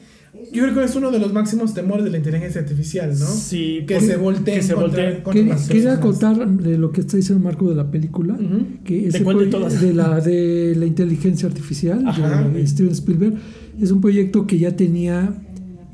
Yo 0.51 0.63
creo 0.63 0.73
que 0.75 0.83
es 0.83 0.95
uno 0.95 1.11
de 1.11 1.19
los 1.19 1.31
máximos 1.33 1.73
temores 1.73 2.03
de 2.05 2.11
la 2.11 2.17
inteligencia 2.17 2.61
artificial, 2.61 3.11
¿no? 3.19 3.25
Sí, 3.25 3.83
Que 3.87 4.01
se 4.01 4.17
volteen 4.17 4.57
que 4.57 4.63
se 4.63 4.73
contra 4.73 5.23
Quería, 5.23 5.53
las 5.53 5.67
quería 5.67 5.99
personas. 5.99 5.99
contar 6.37 6.49
de 6.63 6.77
lo 6.77 6.91
que 6.91 7.01
está 7.01 7.17
diciendo 7.17 7.43
Marco 7.43 7.69
de 7.69 7.75
la 7.75 7.91
película, 7.91 8.37
que 8.83 9.07
ese 9.07 9.23
cuál 9.23 9.37
de 9.37 9.43
proye- 9.45 9.51
todas? 9.51 9.81
de 9.81 9.93
la 9.93 10.19
de 10.21 10.75
la 10.75 10.85
inteligencia 10.85 11.47
artificial 11.47 12.03
Ajá. 12.07 12.47
de 12.49 12.65
Steven 12.65 12.91
Spielberg 12.93 13.35
es 13.79 13.91
un 13.91 14.01
proyecto 14.01 14.47
que 14.47 14.57
ya 14.57 14.75
tenía 14.75 15.33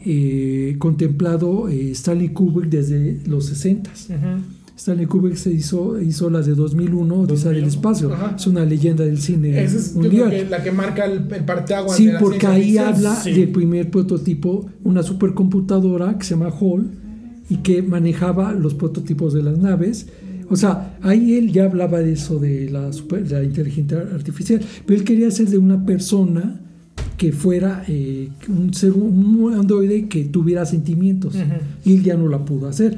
eh, 0.05 0.75
contemplado 0.79 1.67
eh, 1.69 1.91
Stanley 1.91 2.29
Kubrick 2.29 2.69
desde 2.69 3.19
los 3.27 3.47
60 3.47 3.89
Ujú. 3.89 4.41
Stanley 4.77 5.05
Kubrick 5.05 5.35
se 5.37 5.51
hizo 5.53 6.01
hizo 6.01 6.29
la 6.29 6.41
de 6.41 6.53
2001 6.53 7.15
Odisea 7.15 7.51
del 7.51 7.63
2001. 7.63 7.67
espacio 7.67 8.13
Ajá. 8.13 8.35
es 8.37 8.45
una 8.47 8.65
leyenda 8.65 9.05
del 9.05 9.19
cine 9.19 9.63
Esa 9.63 9.77
es 9.77 9.95
mundial 9.95 10.29
que 10.29 10.45
la 10.45 10.61
que 10.63 10.71
marca 10.71 11.05
el, 11.05 11.31
el 11.33 11.45
parteaguas 11.45 11.95
Sí, 11.95 12.07
de 12.07 12.13
la 12.13 12.19
porque 12.19 12.45
ahí 12.47 12.77
habla 12.77 13.15
Sí. 13.15 13.31
del 13.31 13.49
primer 13.49 13.89
prototipo, 13.89 14.65
una 14.83 15.01
supercomputadora 15.01 16.17
que 16.17 16.25
se 16.25 16.35
llama 16.35 16.49
Hall 16.49 16.89
y 17.49 17.57
que 17.57 17.81
manejaba 17.83 18.51
los 18.53 18.73
prototipos 18.73 19.33
de 19.33 19.43
las 19.43 19.57
naves. 19.57 20.07
O 20.49 20.55
sea, 20.55 20.97
ahí 21.01 21.35
él 21.35 21.51
ya 21.51 21.65
hablaba 21.65 21.99
de 21.99 22.13
eso, 22.13 22.37
de 22.39 22.69
la, 22.69 22.91
super- 22.93 23.23
de 23.27 23.33
la 23.35 23.43
inteligencia 23.43 23.99
artificial, 24.13 24.61
pero 24.85 24.99
él 24.99 25.05
quería 25.05 25.27
hacer 25.29 25.47
de 25.49 25.57
una 25.57 25.85
persona 25.85 26.59
que 27.17 27.31
fuera 27.31 27.83
eh, 27.87 28.29
un 28.49 28.73
ser, 28.73 28.91
un 28.91 29.53
androide 29.57 30.07
que 30.09 30.25
tuviera 30.25 30.65
sentimientos. 30.65 31.33
Ujú. 31.35 31.43
Y 31.85 31.95
él 31.95 32.03
ya 32.03 32.15
no 32.17 32.27
la 32.27 32.43
pudo 32.43 32.67
hacer. 32.67 32.97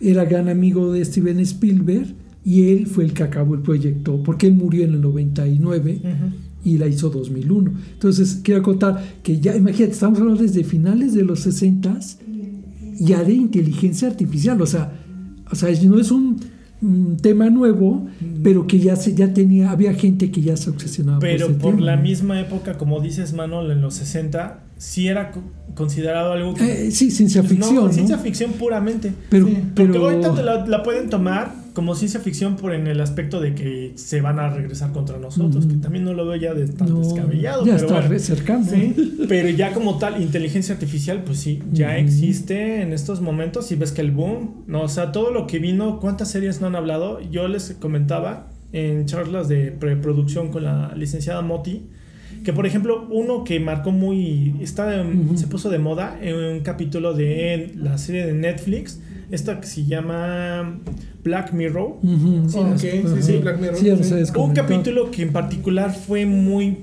Era 0.00 0.24
gran 0.24 0.48
amigo 0.48 0.92
de 0.92 1.04
Steven 1.04 1.40
Spielberg 1.40 2.14
y 2.44 2.70
él 2.70 2.86
fue 2.86 3.04
el 3.04 3.12
que 3.12 3.24
acabó 3.24 3.54
el 3.54 3.62
proyecto, 3.62 4.22
porque 4.22 4.46
él 4.46 4.54
murió 4.54 4.84
en 4.84 4.94
el 4.94 5.00
99 5.00 6.00
Ujú. 6.00 6.12
y 6.64 6.78
la 6.78 6.86
hizo 6.86 7.10
2001. 7.10 7.72
Entonces, 7.94 8.40
quiero 8.42 8.62
contar 8.62 9.02
que 9.22 9.40
ya, 9.40 9.56
imagínate, 9.56 9.92
estamos 9.92 10.20
hablando 10.20 10.42
desde 10.42 10.62
finales 10.62 11.14
de 11.14 11.24
los 11.24 11.40
60 11.40 11.98
ya 12.98 13.22
de 13.24 13.34
inteligencia 13.34 14.08
artificial, 14.08 14.60
o 14.62 14.66
sea, 14.66 14.92
o 15.50 15.54
sea, 15.54 15.68
no 15.84 15.98
es 15.98 16.10
un, 16.10 16.38
tema 17.22 17.48
nuevo, 17.48 18.06
pero 18.42 18.66
que 18.66 18.78
ya 18.78 18.96
se 18.96 19.14
ya 19.14 19.32
tenía 19.32 19.70
había 19.70 19.94
gente 19.94 20.30
que 20.30 20.42
ya 20.42 20.58
se 20.58 20.68
obsesionaba 20.68 21.18
Pero 21.20 21.48
por 21.56 21.72
tema. 21.72 21.86
la 21.86 21.96
misma 21.96 22.38
época, 22.38 22.76
como 22.76 23.00
dices, 23.00 23.32
Manuel, 23.32 23.70
en 23.70 23.80
los 23.80 23.94
60, 23.94 24.65
sí 24.78 25.08
era 25.08 25.30
co- 25.30 25.42
considerado 25.74 26.32
algo 26.32 26.54
que. 26.54 26.88
Eh, 26.88 26.90
sí, 26.90 27.10
ciencia 27.10 27.42
pues, 27.42 27.52
ficción, 27.54 27.74
no, 27.74 27.82
¿no? 27.86 27.92
ciencia 27.92 28.18
ficción 28.18 28.52
puramente. 28.52 29.12
pero, 29.30 29.46
Sí, 29.46 29.54
Porque 29.74 29.92
pero 29.92 30.04
ahorita 30.08 30.34
te 30.34 30.42
la, 30.42 30.66
la 30.66 30.82
pueden 30.82 31.08
tomar 31.10 31.66
como 31.72 31.94
ciencia 31.94 32.20
ficción 32.20 32.56
por 32.56 32.72
en 32.72 32.86
el 32.86 33.02
aspecto 33.02 33.38
de 33.38 33.54
que 33.54 33.92
se 33.96 34.22
van 34.22 34.38
a 34.38 34.48
regresar 34.48 34.92
contra 34.92 35.18
nosotros, 35.18 35.66
que 35.66 35.74
también 35.74 36.04
no 36.04 36.14
lo 36.14 36.24
veo 36.26 36.36
ya 36.36 36.54
de 36.54 36.66
tan 36.68 36.88
no, 36.88 37.00
descabellado. 37.00 37.66
ya 37.66 37.72
pero 37.74 37.84
está 37.86 37.92
bueno. 37.96 38.08
re 38.08 38.18
cercano. 38.18 38.64
Sí. 38.64 39.18
Pero 39.28 39.50
ya 39.50 39.74
como 39.74 39.98
tal, 39.98 40.22
inteligencia 40.22 40.72
artificial, 40.74 41.22
pues 41.24 41.38
sí, 41.38 41.62
ya 41.72 41.98
existe 41.98 42.80
en 42.80 42.94
estos 42.94 43.20
momentos 43.20 43.70
y 43.72 43.76
ves 43.76 43.92
que 43.92 44.00
el 44.00 44.10
boom, 44.10 44.64
no, 44.66 44.82
o 44.82 44.88
sea, 44.88 45.12
todo 45.12 45.30
lo 45.30 45.46
que 45.46 45.58
vino, 45.58 46.00
cuántas 46.00 46.30
series 46.30 46.62
no 46.62 46.66
han 46.68 46.76
hablado, 46.76 47.20
yo 47.30 47.46
les 47.46 47.76
comentaba 47.78 48.48
en 48.72 49.04
charlas 49.04 49.46
de 49.48 49.70
preproducción 49.70 50.50
con 50.50 50.64
la 50.64 50.94
licenciada 50.96 51.42
Moti, 51.42 51.88
que 52.44 52.52
por 52.52 52.66
ejemplo, 52.66 53.06
uno 53.10 53.44
que 53.44 53.58
marcó 53.60 53.90
muy, 53.92 54.54
está 54.60 55.04
se 55.34 55.46
puso 55.46 55.70
de 55.70 55.78
moda 55.78 56.18
en 56.22 56.34
un 56.36 56.60
capítulo 56.60 57.12
de 57.14 57.72
la 57.76 57.98
serie 57.98 58.24
de 58.26 58.32
Netflix, 58.34 59.00
esta 59.30 59.60
que 59.60 59.66
se 59.66 59.84
llama 59.84 60.78
Black 61.24 61.52
Mirror. 61.52 61.94
Sí, 62.48 62.58
las- 62.60 62.80
sí, 62.80 62.90
sí, 63.20 63.38
Black 63.38 63.58
Mirror. 63.60 63.76
Sí, 63.76 63.90
sí. 64.24 64.32
un 64.38 64.52
capítulo 64.54 65.10
que 65.10 65.22
en 65.22 65.32
particular 65.32 65.92
fue 65.92 66.26
muy. 66.26 66.78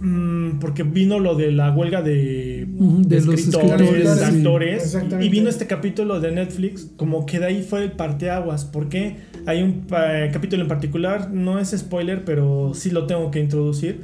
mm, 0.00 0.58
porque 0.58 0.82
vino 0.82 1.18
lo 1.20 1.34
de 1.36 1.52
la 1.52 1.70
huelga 1.72 2.02
de, 2.02 2.66
los 2.68 3.12
escritores, 3.28 3.80
escritores, 3.82 4.04
de 4.20 4.26
sí. 4.26 4.36
actores. 4.36 4.82
Exactamente. 4.84 5.26
Y 5.26 5.28
vino 5.28 5.48
este 5.48 5.66
capítulo 5.66 6.20
de 6.20 6.32
Netflix, 6.32 6.90
como 6.96 7.24
que 7.26 7.38
de 7.38 7.46
ahí 7.46 7.62
fue 7.62 7.84
el 7.84 7.92
parteaguas. 7.92 8.64
Porque 8.64 9.16
hay 9.46 9.62
un 9.62 9.82
pa- 9.86 10.30
capítulo 10.32 10.62
en 10.62 10.68
particular, 10.68 11.30
no 11.32 11.58
es 11.58 11.70
spoiler, 11.76 12.24
pero 12.24 12.72
sí 12.74 12.90
lo 12.90 13.06
tengo 13.06 13.30
que 13.30 13.40
introducir, 13.40 14.00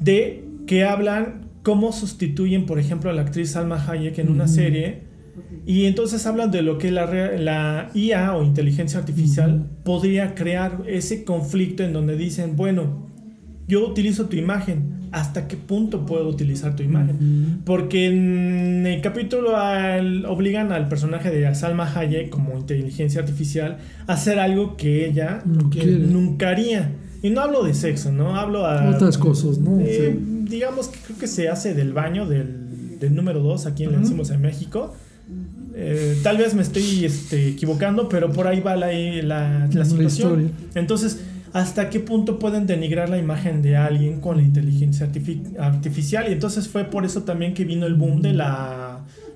de 0.00 0.44
que 0.66 0.84
hablan 0.84 1.42
cómo 1.62 1.92
sustituyen, 1.92 2.66
por 2.66 2.78
ejemplo, 2.78 3.10
a 3.10 3.12
la 3.12 3.22
actriz 3.22 3.50
Salma 3.52 3.76
Hayek 3.88 4.18
en 4.18 4.30
una 4.30 4.48
serie. 4.48 5.02
Y 5.66 5.84
entonces 5.86 6.26
hablan 6.26 6.50
de 6.50 6.62
lo 6.62 6.78
que 6.78 6.90
la, 6.90 7.06
la 7.38 7.90
IA 7.94 8.34
o 8.34 8.42
inteligencia 8.42 8.98
artificial 8.98 9.66
podría 9.84 10.34
crear 10.34 10.82
ese 10.86 11.24
conflicto 11.24 11.82
en 11.84 11.92
donde 11.92 12.16
dicen, 12.16 12.56
bueno, 12.56 13.06
yo 13.68 13.86
utilizo 13.86 14.26
tu 14.26 14.36
imagen, 14.36 15.08
¿hasta 15.12 15.46
qué 15.48 15.56
punto 15.56 16.06
puedo 16.06 16.28
utilizar 16.28 16.74
tu 16.76 16.82
imagen? 16.82 17.60
Porque 17.64 18.06
en 18.06 18.86
el 18.86 19.00
capítulo 19.00 19.56
al- 19.56 20.24
obligan 20.26 20.72
al 20.72 20.88
personaje 20.88 21.30
de 21.30 21.54
Salma 21.54 21.92
Hayek 21.94 22.30
como 22.30 22.58
inteligencia 22.58 23.20
artificial 23.20 23.78
a 24.06 24.14
hacer 24.14 24.38
algo 24.38 24.76
que 24.76 25.06
ella 25.06 25.42
No 25.46 25.68
nunca 26.12 26.48
haría. 26.50 26.90
Y 27.22 27.30
no 27.30 27.40
hablo 27.42 27.62
de 27.62 27.74
sexo, 27.74 28.10
¿no? 28.12 28.36
Hablo 28.36 28.66
a... 28.66 28.90
Otras 28.90 29.18
cosas, 29.18 29.58
¿no? 29.58 29.78
eh, 29.80 30.16
Digamos 30.44 30.88
que 30.88 30.98
creo 31.06 31.18
que 31.18 31.26
se 31.26 31.48
hace 31.48 31.74
del 31.74 31.92
baño 31.92 32.26
del, 32.26 32.98
del 32.98 33.14
número 33.14 33.40
2 33.40 33.66
aquí 33.66 33.84
en 33.84 33.90
Ujú. 33.90 34.00
decimos 34.00 34.30
en 34.30 34.40
México. 34.40 34.94
Eh, 35.74 36.18
tal 36.22 36.38
vez 36.38 36.54
me 36.54 36.62
estoy 36.62 37.04
este, 37.04 37.48
equivocando, 37.48 38.08
pero 38.08 38.32
por 38.32 38.46
ahí 38.46 38.60
va 38.60 38.74
la, 38.76 38.90
la, 38.92 39.22
la 39.22 39.68
La 39.72 39.84
situación. 39.84 40.50
Entonces, 40.74 41.20
¿hasta 41.52 41.88
qué 41.90 42.00
punto 42.00 42.38
pueden 42.38 42.66
denigrar 42.66 43.08
la 43.08 43.18
imagen 43.18 43.62
de 43.62 43.76
alguien 43.76 44.20
con 44.20 44.36
la 44.38 44.42
inteligencia 44.42 45.06
artifi- 45.10 45.56
artificial? 45.58 46.26
Y 46.28 46.32
entonces 46.32 46.68
fue 46.68 46.84
por 46.84 47.04
eso 47.04 47.22
también 47.22 47.54
que 47.54 47.64
vino 47.64 47.86
el 47.86 47.94
boom 47.94 48.20
de 48.22 48.32
la, 48.32 48.89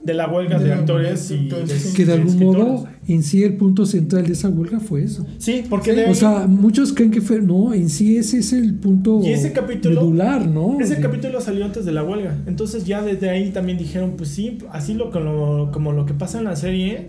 de 0.04 0.14
la 0.14 0.28
huelga 0.28 0.58
De 0.58 0.64
de, 0.64 0.70
la 0.70 0.76
actores 0.76 1.30
y 1.30 1.48
de. 1.48 1.64
Que 1.96 2.04
de 2.04 2.12
algún 2.12 2.28
escritores. 2.28 2.64
modo, 2.64 2.86
en 3.08 3.22
sí, 3.22 3.42
el 3.42 3.54
punto 3.56 3.86
central 3.86 4.26
de 4.26 4.32
esa 4.34 4.48
huelga 4.50 4.80
fue 4.80 5.02
eso. 5.02 5.26
Sí, 5.38 5.64
porque 5.68 5.90
Sí, 5.92 5.96
de 5.96 6.04
O 6.10 6.14
sea, 6.14 6.46
muchos 6.46 6.92
creen 6.92 7.10
que 7.10 7.20
fue. 7.20 7.40
No, 7.40 7.72
en 7.72 7.88
sí 7.88 8.16
ese 8.18 8.38
es 8.38 8.52
el 8.52 8.74
punto 8.74 9.20
Y 9.22 9.30
ese 9.30 9.52
capítulo- 9.52 10.02
medular, 10.02 10.46
¿no? 10.46 10.78
Ese 10.80 10.96
De- 10.96 11.00
capítulo 11.00 11.40
salió 11.40 11.64
antes 11.64 11.84
de 11.86 11.92
la 11.92 12.02
huelga. 12.04 12.36
Entonces 12.46 12.84
ya 12.84 13.02
desde 13.02 13.30
ahí 13.30 13.50
también 13.50 13.78
dijeron, 13.78 14.12
pues 14.16 14.28
sí, 14.28 14.58
así 14.70 14.92
lo, 14.94 15.10
como, 15.10 15.70
como 15.72 15.92
lo 15.92 16.04
que 16.06 16.12
pasa 16.14 16.38
en 16.38 16.44
la 16.44 16.56
serie, 16.56 17.08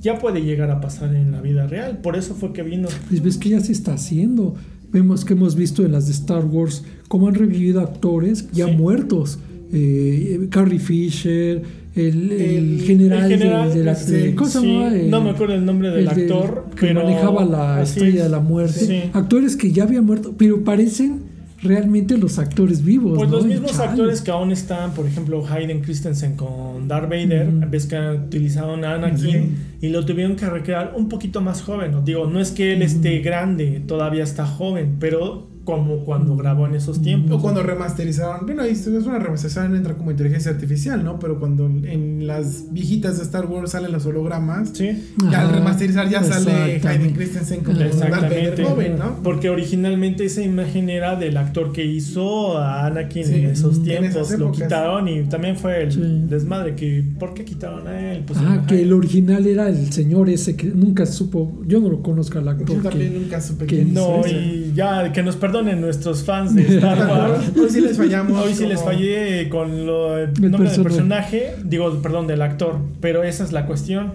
ya 0.00 0.18
puede 0.20 0.42
llegar 0.42 0.70
a 0.70 0.80
pasar 0.80 1.14
en 1.16 1.32
la 1.32 1.40
vida 1.40 1.66
real. 1.66 1.98
Por 1.98 2.16
eso 2.16 2.34
fue 2.34 2.52
que 2.52 2.62
vino. 2.62 2.88
Pues 3.08 3.20
ves 3.20 3.36
que 3.36 3.48
ya 3.48 3.60
se 3.60 3.72
está 3.72 3.94
haciendo. 3.94 4.54
Vemos 4.92 5.24
que 5.24 5.34
hemos 5.34 5.56
visto 5.56 5.84
en 5.84 5.90
las 5.92 6.06
de 6.06 6.12
Star 6.12 6.44
Wars 6.44 6.84
cómo 7.08 7.26
han 7.28 7.34
revivido 7.34 7.80
actores 7.80 8.48
ya 8.52 8.66
Sí. 8.66 8.72
muertos. 8.76 9.38
Eh, 9.72 10.46
Carrie 10.50 10.78
Fisher, 10.78 11.62
el, 12.06 12.82
general, 12.86 13.30
el 13.32 13.38
general, 13.38 13.68
de, 13.72 13.78
de 13.78 13.84
la. 13.84 13.92
El- 13.92 15.10
no 15.10 15.20
me 15.20 15.30
acuerdo 15.30 15.54
el 15.54 15.64
nombre 15.64 15.90
del 15.90 16.08
el 16.08 16.14
del- 16.14 16.32
actor, 16.32 16.66
que 16.76 16.86
pero 16.88 17.02
manejaba 17.02 17.44
la 17.44 17.82
estrella 17.82 18.18
es. 18.18 18.22
de 18.24 18.28
la 18.28 18.40
muerte. 18.40 18.78
Sí. 18.80 19.02
Actores 19.12 19.56
que 19.56 19.72
ya 19.72 19.82
habían 19.84 20.06
muerto, 20.06 20.34
pero 20.38 20.62
parecen 20.64 21.22
realmente 21.60 22.16
los 22.16 22.38
actores 22.38 22.84
vivos. 22.84 23.18
Pues 23.18 23.28
¿no? 23.28 23.36
los 23.38 23.46
mismos 23.46 23.72
chale. 23.72 23.88
actores 23.90 24.20
que 24.20 24.30
aún 24.30 24.52
están, 24.52 24.92
por 24.94 25.06
ejemplo, 25.06 25.44
Hayden 25.44 25.80
Christensen 25.80 26.36
con 26.36 26.86
Darth 26.86 27.10
Vader, 27.10 27.48
Ujú. 27.48 27.66
ves 27.68 27.86
que 27.86 27.98
utilizaron 27.98 28.84
a 28.84 28.94
Anakin 28.94 29.56
y 29.80 29.88
lo 29.88 30.04
tuvieron 30.06 30.36
que 30.36 30.46
recrear 30.46 30.92
un 30.96 31.08
poquito 31.08 31.40
más 31.40 31.62
joven. 31.62 31.90
¿no? 31.90 32.02
Digo, 32.02 32.26
no 32.28 32.38
es 32.38 32.52
que 32.52 32.74
él 32.74 32.82
esté 32.82 33.18
grande, 33.18 33.82
todavía 33.88 34.22
está 34.22 34.46
joven, 34.46 34.98
pero 35.00 35.47
como 35.68 35.98
cuando 36.02 36.34
grabó 36.34 36.66
en 36.66 36.74
esos 36.76 37.02
tiempos. 37.02 37.36
O 37.36 37.42
cuando 37.42 37.62
remasterizaron, 37.62 38.46
bueno, 38.46 38.62
ahí 38.62 38.70
es 38.70 38.86
una 38.86 39.18
remasterización, 39.18 39.76
entra 39.76 39.92
como 39.92 40.10
inteligencia 40.10 40.50
artificial, 40.50 41.04
¿no? 41.04 41.18
Pero 41.18 41.38
cuando 41.38 41.66
en 41.66 42.26
las 42.26 42.72
viejitas 42.72 43.18
de 43.18 43.24
Star 43.24 43.44
Wars 43.44 43.72
salen 43.72 43.92
los 43.92 44.06
hologramas, 44.06 44.70
Sí. 44.72 45.12
ya 45.30 45.42
al 45.42 45.52
remasterizar 45.52 46.08
ya 46.08 46.24
sale. 46.24 46.80
Hayden 46.82 47.12
Christensen 47.12 47.60
como 47.64 47.78
Darth 47.78 48.58
joven, 48.62 48.98
¿no? 48.98 49.22
Porque 49.22 49.50
originalmente 49.50 50.24
esa 50.24 50.40
imagen 50.42 50.88
era 50.88 51.16
del 51.16 51.36
actor 51.36 51.70
que 51.72 51.84
hizo 51.84 52.56
a 52.56 52.86
Anakin 52.86 53.26
Sí, 53.26 53.34
en 53.34 53.44
esos 53.50 53.82
tiempos. 53.82 54.38
Lo 54.38 54.50
quitaron 54.52 55.06
y 55.06 55.24
también 55.24 55.56
fue 55.58 55.82
el 55.82 55.92
Sí. 55.92 56.00
desmadre 56.30 56.76
que 56.76 57.04
¿por 57.18 57.34
qué 57.34 57.44
quitaron 57.44 57.86
a 57.88 58.12
él? 58.12 58.24
Pues, 58.26 58.38
Ah, 58.42 58.64
que 58.66 58.80
el 58.80 58.92
original 58.94 59.46
era 59.46 59.68
el 59.68 59.92
señor 59.92 60.30
ese 60.30 60.56
que 60.56 60.68
nunca 60.68 61.04
supo. 61.04 61.60
Yo 61.66 61.78
no 61.80 61.90
lo 61.90 62.00
conozco 62.02 62.38
al 62.38 62.48
actor. 62.48 62.74
Yo 62.76 62.82
también 62.88 63.12
que- 63.12 63.18
nunca 63.18 63.40
supe 63.42 63.66
que 63.66 63.76
quién 63.76 63.92
No, 63.92 64.20
es 64.20 64.26
ese. 64.32 64.36
y 64.40 64.72
ya 64.74 65.12
que 65.12 65.22
nos 65.22 65.36
perdonen 65.58 65.80
nuestros 65.80 66.24
fans 66.24 66.54
de 66.54 66.62
Star 66.76 66.98
Wars. 67.10 67.52
Hoy 67.58 67.70
sí 67.70 67.80
les 67.80 67.96
fallamos. 67.96 68.44
Hoy 68.44 68.54
sí 68.54 68.66
les 68.66 68.82
fallé 68.82 69.48
con 69.48 69.86
lo, 69.86 70.18
el 70.18 70.32
nombre 70.50 70.70
del 70.70 70.82
personaje, 70.82 71.54
digo, 71.64 71.92
perdón, 72.02 72.26
del 72.26 72.42
actor, 72.42 72.78
pero 73.00 73.22
esa 73.24 73.44
es 73.44 73.52
la 73.52 73.66
cuestión. 73.66 74.12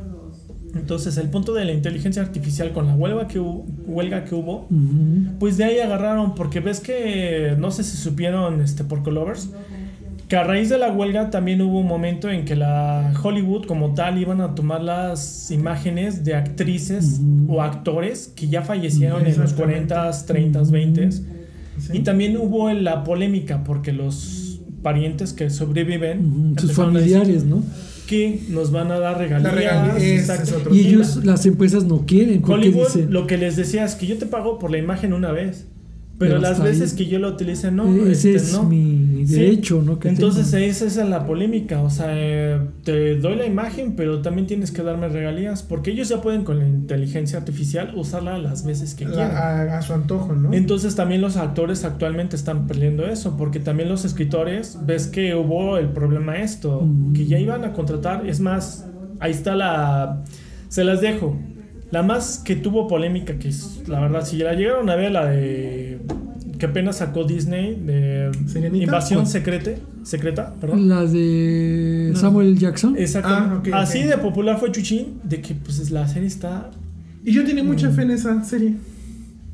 Entonces, 0.76 1.18
el 1.18 1.30
punto 1.30 1.54
de 1.54 1.66
la 1.66 1.72
inteligencia 1.72 2.22
artificial 2.24 2.72
con 2.72 2.88
la 2.88 2.96
huelga 2.96 3.28
que, 3.28 3.40
hu- 3.40 3.64
huelga 3.86 4.26
que 4.26 4.34
hubo, 4.34 4.68
pues 5.40 5.58
de 5.58 5.66
ahí 5.66 5.80
agarraron, 5.80 6.34
porque 6.34 6.62
ves 6.62 6.80
que, 6.80 7.56
no 7.60 7.70
sé 7.70 7.84
si 7.84 7.96
supieron 7.96 8.60
este, 8.60 8.84
por 8.84 9.04
Colovers, 9.04 9.50
que 10.34 10.38
a 10.38 10.44
raíz 10.44 10.68
de 10.70 10.80
la 10.80 10.92
huelga 10.92 11.30
también 11.30 11.62
hubo 11.62 11.80
un 11.82 11.86
momento 11.86 12.28
en 12.28 12.44
que 12.44 12.56
la 12.56 13.14
Hollywood 13.22 13.66
como 13.68 13.94
tal 13.94 14.18
iban 14.18 14.42
a 14.42 14.56
tomar 14.56 14.82
las 14.82 15.52
imágenes 15.52 16.24
de 16.26 16.34
actrices 16.34 17.22
o 17.48 17.62
actores 17.62 18.34
que 18.36 18.48
ya 18.48 18.64
fallecieron 18.64 19.28
en 19.28 19.38
los 19.40 19.52
Exactamente. 19.52 19.94
40s, 19.94 20.26
30s, 20.26 20.72
20s. 20.72 21.12
Sí. 21.78 21.92
Y 21.94 22.00
también 22.00 22.36
hubo 22.38 22.74
la 22.74 23.04
polémica 23.04 23.64
porque 23.64 23.92
los 23.94 24.60
parientes 24.82 25.34
que 25.34 25.52
sobreviven, 25.52 26.56
Sus 26.60 26.72
familiares, 26.72 27.44
¿no? 27.44 27.62
que 28.08 28.42
nos 28.50 28.72
van 28.72 28.92
a 28.92 28.98
dar 28.98 29.20
regalías. 29.20 29.54
La 29.54 30.36
Y 30.36 30.64
tema. 30.64 30.76
ellos, 30.76 31.24
las 31.24 31.46
empresas 31.46 31.84
no 31.84 32.08
quieren. 32.08 32.42
Porque 32.42 32.70
Hollywood 32.70 32.88
dicen, 32.88 33.14
lo 33.14 33.28
que 33.28 33.38
les 33.38 33.56
decía 33.56 33.86
es 33.86 33.94
que 33.94 34.08
yo 34.08 34.18
te 34.18 34.26
pago 34.26 34.58
por 34.58 34.72
la 34.72 34.80
imagen 34.80 35.14
una 35.14 35.32
vez, 35.32 35.68
pero 36.18 36.32
Pero 36.36 36.42
las 36.42 36.62
veces 36.64 36.92
ahí. 36.92 36.98
que 36.98 37.06
yo 37.08 37.20
lo 37.20 37.30
utilice 37.30 37.72
no, 37.72 37.86
ese 38.08 38.34
este, 38.34 38.36
es 38.36 38.54
no. 38.54 38.64
mi 38.64 39.13
Sí. 39.28 39.34
derecho, 39.36 39.82
¿no? 39.82 40.00
Que 40.00 40.10
Entonces 40.10 40.50
tengo. 40.52 40.66
esa 40.66 40.86
es 40.86 40.96
la 40.98 41.26
polémica, 41.26 41.82
o 41.82 41.90
sea, 41.90 42.08
eh, 42.12 42.60
te 42.84 43.16
doy 43.18 43.36
la 43.36 43.46
imagen, 43.46 43.96
pero 43.96 44.22
también 44.22 44.48
tienes 44.48 44.72
que 44.72 44.82
darme 44.84 45.08
regalías, 45.10 45.64
porque 45.64 45.92
ellos 45.92 46.10
ya 46.10 46.22
pueden 46.22 46.44
con 46.44 46.60
la 46.60 46.68
inteligencia 46.68 47.38
artificial 47.40 47.94
usarla 47.96 48.38
las 48.38 48.66
veces 48.66 48.96
que 48.96 49.06
quieran. 49.06 49.32
A 49.72 49.82
su 49.82 49.94
antojo, 49.94 50.34
¿no? 50.34 50.54
Entonces 50.54 50.96
también 50.96 51.22
los 51.22 51.38
actores 51.38 51.84
actualmente 51.86 52.36
están 52.36 52.68
perdiendo 52.68 53.06
eso, 53.06 53.38
porque 53.38 53.60
también 53.60 53.90
los 53.90 54.06
escritores, 54.06 54.78
ves 54.86 55.08
que 55.08 55.36
hubo 55.36 55.78
el 55.78 55.90
problema 55.90 56.38
esto, 56.38 56.82
Mm. 56.82 57.14
que 57.14 57.26
ya 57.26 57.40
iban 57.40 57.64
a 57.66 57.74
contratar, 57.74 58.26
es 58.28 58.40
más, 58.40 58.88
ahí 59.20 59.32
está 59.32 59.56
la, 59.56 60.24
se 60.70 60.84
las 60.84 61.02
dejo, 61.02 61.38
la 61.92 62.02
más 62.02 62.40
que 62.44 62.56
tuvo 62.56 62.88
polémica, 62.88 63.38
que 63.38 63.50
es, 63.50 63.84
la 63.88 64.00
verdad, 64.00 64.26
si 64.26 64.38
la 64.38 64.54
llegaron 64.54 64.90
a 64.90 64.96
ver, 64.96 65.12
la 65.12 65.26
de, 65.28 66.00
que 66.64 66.70
apenas 66.70 67.00
sacó 67.00 67.26
Disney, 67.26 67.76
de 67.86 68.32
¿Sirenita? 68.48 68.86
Invasión 68.86 69.20
¿Cuál? 69.24 69.32
secreta, 69.32 69.72
secreta, 70.04 70.54
perdón. 70.62 70.88
La 70.88 71.04
de 71.06 72.12
No. 72.14 72.18
Samuel 72.20 72.58
Jackson. 72.58 72.96
Exacto. 72.98 73.28
Ah, 73.74 73.82
Así 73.82 74.04
de 74.04 74.18
popular 74.18 74.58
fue 74.62 74.72
Chuchín, 74.72 75.20
de 75.26 75.42
que 75.42 75.56
pues 75.56 75.92
la 75.92 76.08
serie 76.08 76.28
está... 76.30 76.72
Y 77.26 77.34
yo 77.34 77.44
tenía 77.44 77.66
mucha 77.66 77.90
fe 77.90 78.04
en 78.04 78.12
esa 78.12 78.42
serie. 78.46 78.76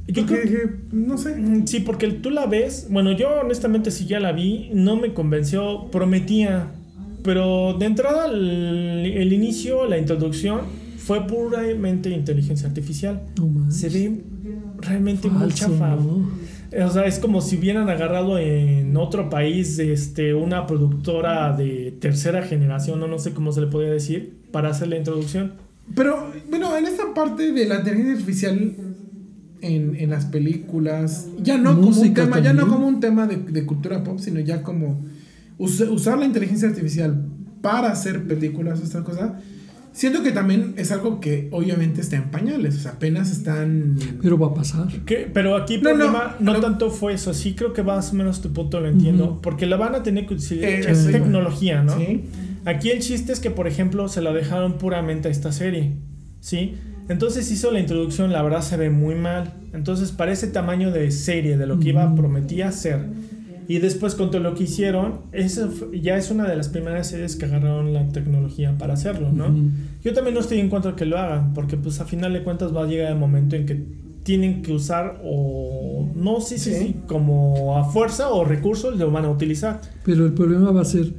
Yo 0.07 0.21
Porque 0.23 0.23
creo 0.23 0.43
dije, 0.43 0.75
no 0.91 1.17
sé. 1.17 1.35
Mm, 1.35 1.65
Sí, 1.65 1.79
porque 1.79 2.09
tú 2.11 2.29
la 2.29 2.45
ves, 2.45 2.85
bueno, 2.91 3.11
yo 3.13 3.27
honestamente 3.43 3.89
sí 3.89 4.05
ya 4.05 4.19
la 4.19 4.31
vi, 4.31 4.69
no 4.75 4.95
me 4.95 5.11
convenció, 5.15 5.89
prometía, 5.91 6.67
pero 7.23 7.73
de 7.73 7.87
entrada 7.87 8.27
el, 8.27 9.03
el 9.17 9.33
inicio, 9.33 9.87
la 9.87 9.97
introducción, 9.97 10.61
fue 10.99 11.25
puramente 11.25 12.11
inteligencia 12.11 12.67
artificial. 12.67 13.23
No. 13.39 13.71
Se 13.71 13.89
ve 13.89 14.21
realmente 14.79 15.27
muy 15.27 15.39
Falso, 15.39 15.71
chafa. 15.71 15.95
¿no? 15.95 16.29
O 16.85 16.89
sea, 16.91 17.05
es 17.05 17.17
como 17.19 17.41
si 17.41 17.57
hubieran 17.57 17.89
agarrado 17.89 18.37
en 18.37 18.95
otro 18.95 19.29
país 19.29 19.79
este, 19.79 20.33
una 20.35 20.67
productora 20.67 21.55
de 21.57 21.95
tercera 21.99 22.43
generación, 22.43 23.01
o 23.01 23.07
no 23.07 23.17
sé 23.17 23.31
cómo 23.31 23.51
se 23.51 23.61
le 23.61 23.67
podría 23.67 23.91
decir, 23.91 24.37
para 24.51 24.69
hacer 24.69 24.87
la 24.89 24.97
introducción. 24.97 25.53
Pero, 25.95 26.31
bueno, 26.49 26.77
en 26.77 26.85
esta 26.85 27.13
parte 27.15 27.51
de 27.51 27.65
la 27.65 27.77
inteligencia 27.77 28.13
artificial 28.13 28.75
en, 29.61 29.95
en 29.95 30.09
las 30.11 30.25
películas, 30.25 31.27
ya 31.41 31.57
no 31.57 31.75
como 31.75 31.87
un 32.01 32.13
tema, 32.13 32.39
ya 32.39 32.53
no 32.53 32.59
también. 32.61 32.67
como 32.69 32.87
un 32.87 32.99
tema 32.99 33.25
de, 33.27 33.37
de 33.37 33.65
cultura 33.65 34.03
pop, 34.03 34.19
sino 34.19 34.39
ya 34.39 34.61
como 34.61 35.01
us- 35.57 35.81
usar 35.81 36.19
la 36.19 36.25
inteligencia 36.25 36.69
artificial 36.69 37.25
para 37.61 37.91
hacer 37.91 38.25
películas, 38.27 38.79
esta 38.81 39.03
cosa. 39.03 39.39
Siento 39.91 40.21
que 40.23 40.31
también 40.31 40.75
es 40.77 40.91
algo 40.91 41.19
que 41.19 41.49
obviamente 41.51 41.99
está 42.01 42.15
en 42.15 42.29
pañales, 42.31 42.75
o 42.77 42.79
sea, 42.79 42.91
apenas 42.91 43.31
están... 43.31 43.97
Pero 44.21 44.37
va 44.37 44.47
a 44.47 44.53
pasar. 44.53 44.87
¿Qué? 45.05 45.29
Pero 45.33 45.55
aquí 45.55 45.75
el 45.75 45.81
No, 45.83 45.89
no, 45.91 45.95
problema 45.97 46.35
no, 46.39 46.59
tanto 46.59 46.89
fue 46.91 47.13
eso, 47.13 47.33
sí 47.33 47.53
creo 47.55 47.73
que 47.73 47.83
más 47.83 48.11
o 48.11 48.15
menos 48.15 48.41
tu 48.41 48.53
punto 48.53 48.79
lo 48.79 48.87
entiendo, 48.87 49.39
porque 49.41 49.65
la 49.65 49.77
van 49.77 49.95
a 49.95 50.03
tener 50.03 50.27
que 50.27 50.35
utilizar, 50.35 50.69
Eh, 50.69 50.85
es 50.87 51.11
tecnología, 51.11 51.83
¿no? 51.83 51.97
¿sí? 51.97 52.25
Aquí 52.65 52.91
el 52.91 52.99
chiste 52.99 53.33
es 53.33 53.39
que, 53.39 53.49
por 53.51 53.67
ejemplo, 53.67 54.07
se 54.09 54.21
la 54.21 54.31
dejaron 54.31 54.77
puramente 54.77 55.27
a 55.27 55.31
esta 55.31 55.51
serie, 55.51 55.93
¿sí? 56.39 56.75
Entonces 57.09 57.49
hizo 57.51 57.71
la 57.71 57.79
introducción, 57.79 58.31
la 58.31 58.43
verdad 58.43 58.61
se 58.61 58.77
ve 58.77 58.91
muy 58.91 59.15
mal, 59.15 59.53
entonces 59.73 60.11
para 60.11 60.31
ese 60.31 60.47
tamaño 60.47 60.91
de 60.91 61.09
serie, 61.09 61.57
de 61.57 61.65
lo 61.65 61.79
que 61.79 61.89
iba, 61.89 62.13
prometía 62.13 62.71
ser, 62.71 62.99
y 63.69 63.77
después 63.77 64.15
con 64.15 64.31
todo 64.31 64.41
lo 64.41 64.55
que 64.55 64.63
hicieron, 64.63 65.19
eso 65.31 65.69
ya 65.93 66.17
es 66.17 66.29
una 66.31 66.45
de 66.49 66.57
las 66.57 66.67
primeras 66.69 67.07
series 67.07 67.35
que 67.37 67.45
agarraron 67.45 67.93
la 67.93 68.09
tecnología 68.09 68.75
para 68.77 68.95
hacerlo, 68.95 69.31
¿no? 69.31 69.47
Ujú. 69.47 69.69
Yo 70.03 70.13
también 70.13 70.33
no 70.33 70.41
estoy 70.41 70.59
en 70.59 70.69
contra 70.69 70.91
de 70.91 70.97
que 70.97 71.05
lo 71.05 71.17
hagan, 71.17 71.53
porque 71.53 71.77
pues 71.77 72.01
a 72.01 72.05
final 72.05 72.33
de 72.33 72.43
cuentas 72.43 72.75
va 72.75 72.83
a 72.83 72.87
llegar 72.87 73.11
el 73.13 73.17
momento 73.19 73.55
en 73.55 73.65
que 73.67 73.81
tienen 74.23 74.61
que 74.63 74.73
usar 74.73 75.21
o 75.23 76.09
no 76.15 76.41
sé 76.41 76.57
si 76.57 76.71
Sí. 76.71 76.77
si 76.79 76.93
como 77.07 77.77
a 77.77 77.85
fuerza 77.85 78.29
o 78.29 78.43
recursos 78.43 78.97
lo 78.97 79.11
van 79.11 79.25
a 79.25 79.29
utilizar. 79.29 79.79
Pero 80.03 80.25
el 80.25 80.33
problema 80.33 80.71
va 80.71 80.81
a 80.81 80.85
ser, 80.85 81.13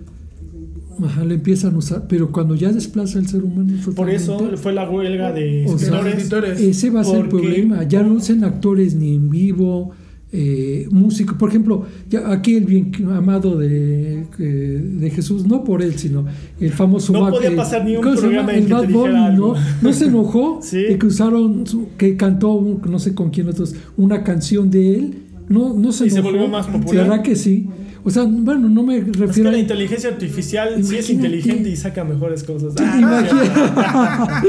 ajá, 1.02 1.24
le 1.24 1.34
empiezan 1.36 1.74
a 1.74 1.78
usar, 1.78 2.06
pero 2.08 2.30
cuando 2.32 2.54
ya 2.56 2.72
desplaza 2.72 3.18
el 3.20 3.26
ser 3.28 3.42
humano 3.44 3.72
Por 3.94 4.10
eso 4.10 4.38
fue 4.56 4.72
la 4.72 4.88
huelga 4.90 5.32
de 5.32 5.64
O 5.66 5.78
sea, 5.78 5.86
escritores. 5.88 6.14
escritores. 6.14 6.60
ese 6.60 6.90
va 6.90 7.00
a 7.00 7.04
ser 7.04 7.20
el 7.20 7.28
problema. 7.28 7.84
Ya 7.84 8.02
no 8.02 8.14
usen 8.14 8.44
actores 8.44 8.94
ni 8.94 9.14
en 9.14 9.30
vivo, 9.30 9.92
eh, 10.32 10.86
músicos. 10.90 11.36
Por 11.36 11.48
ejemplo, 11.48 11.86
ya 12.08 12.30
aquí 12.32 12.54
el 12.56 12.64
bien 12.64 12.92
amado 13.14 13.56
de, 13.58 14.24
eh, 14.38 14.82
de 14.98 15.10
Jesús, 15.10 15.46
no 15.46 15.64
por 15.64 15.82
él, 15.82 15.98
sino 15.98 16.24
el 16.60 16.72
famoso 16.72 17.12
No 17.12 17.30
podía 17.30 17.50
eh, 17.50 17.56
pasar 17.56 17.84
ni 17.84 17.96
un 17.96 18.02
¿cómo 18.02 18.14
se 18.14 18.20
programa 18.22 18.52
en 18.52 18.58
El 18.58 18.64
que 18.64 18.86
te 18.86 18.92
Bad 18.92 19.14
algo. 19.26 19.54
¿no? 19.54 19.60
No 19.82 19.92
se 19.92 20.04
enojó 20.06 20.60
Sí. 20.62 20.82
de 20.82 20.98
que 20.98 21.06
usaron, 21.06 21.66
su- 21.66 21.88
que 21.98 22.16
cantó, 22.16 22.52
un- 22.54 22.80
no 22.88 22.98
sé 22.98 23.14
con 23.14 23.30
quién 23.30 23.48
otros, 23.48 23.74
una 23.96 24.22
canción 24.22 24.70
de 24.70 24.94
él. 24.96 25.14
No, 25.48 25.74
no 25.74 25.90
se 25.92 26.06
Y 26.06 26.10
se 26.10 26.18
enojó. 26.20 26.32
volvió 26.32 26.48
más 26.48 26.66
popular. 26.68 27.08
¿Verdad 27.08 27.22
que 27.22 27.34
sí? 27.34 27.68
O 28.02 28.10
sea, 28.10 28.24
bueno, 28.24 28.68
no 28.68 28.82
me 28.82 28.98
Es 28.98 29.04
que 29.04 29.12
refiero 29.12 29.50
la 29.50 29.56
a... 29.56 29.60
inteligencia 29.60 30.08
artificial 30.10 30.82
sí 30.84 30.96
es 30.96 31.10
inteligente 31.10 31.68
y 31.68 31.76
saca 31.76 32.02
mejores 32.04 32.44
cosas. 32.44 32.74
Ah. 32.78 34.42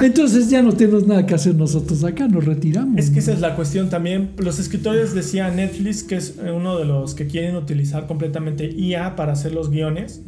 Entonces 0.00 0.48
ya 0.48 0.62
no 0.62 0.72
tenemos 0.72 1.06
nada 1.06 1.26
que 1.26 1.34
hacer 1.34 1.54
nosotros 1.54 2.02
acá, 2.04 2.28
nos 2.28 2.44
retiramos. 2.44 2.98
Es 2.98 3.10
que 3.10 3.18
esa 3.18 3.32
es 3.32 3.40
la 3.40 3.56
cuestión 3.56 3.90
también. 3.90 4.30
Los 4.38 4.58
escritores 4.58 5.14
decían 5.14 5.56
Netflix, 5.56 6.02
que 6.02 6.16
es 6.16 6.34
uno 6.54 6.78
de 6.78 6.84
los 6.84 7.14
que 7.14 7.26
quieren 7.26 7.56
utilizar 7.56 8.06
completamente 8.06 8.70
IA 8.70 9.16
para 9.16 9.32
hacer 9.32 9.52
los 9.52 9.70
guiones, 9.70 10.22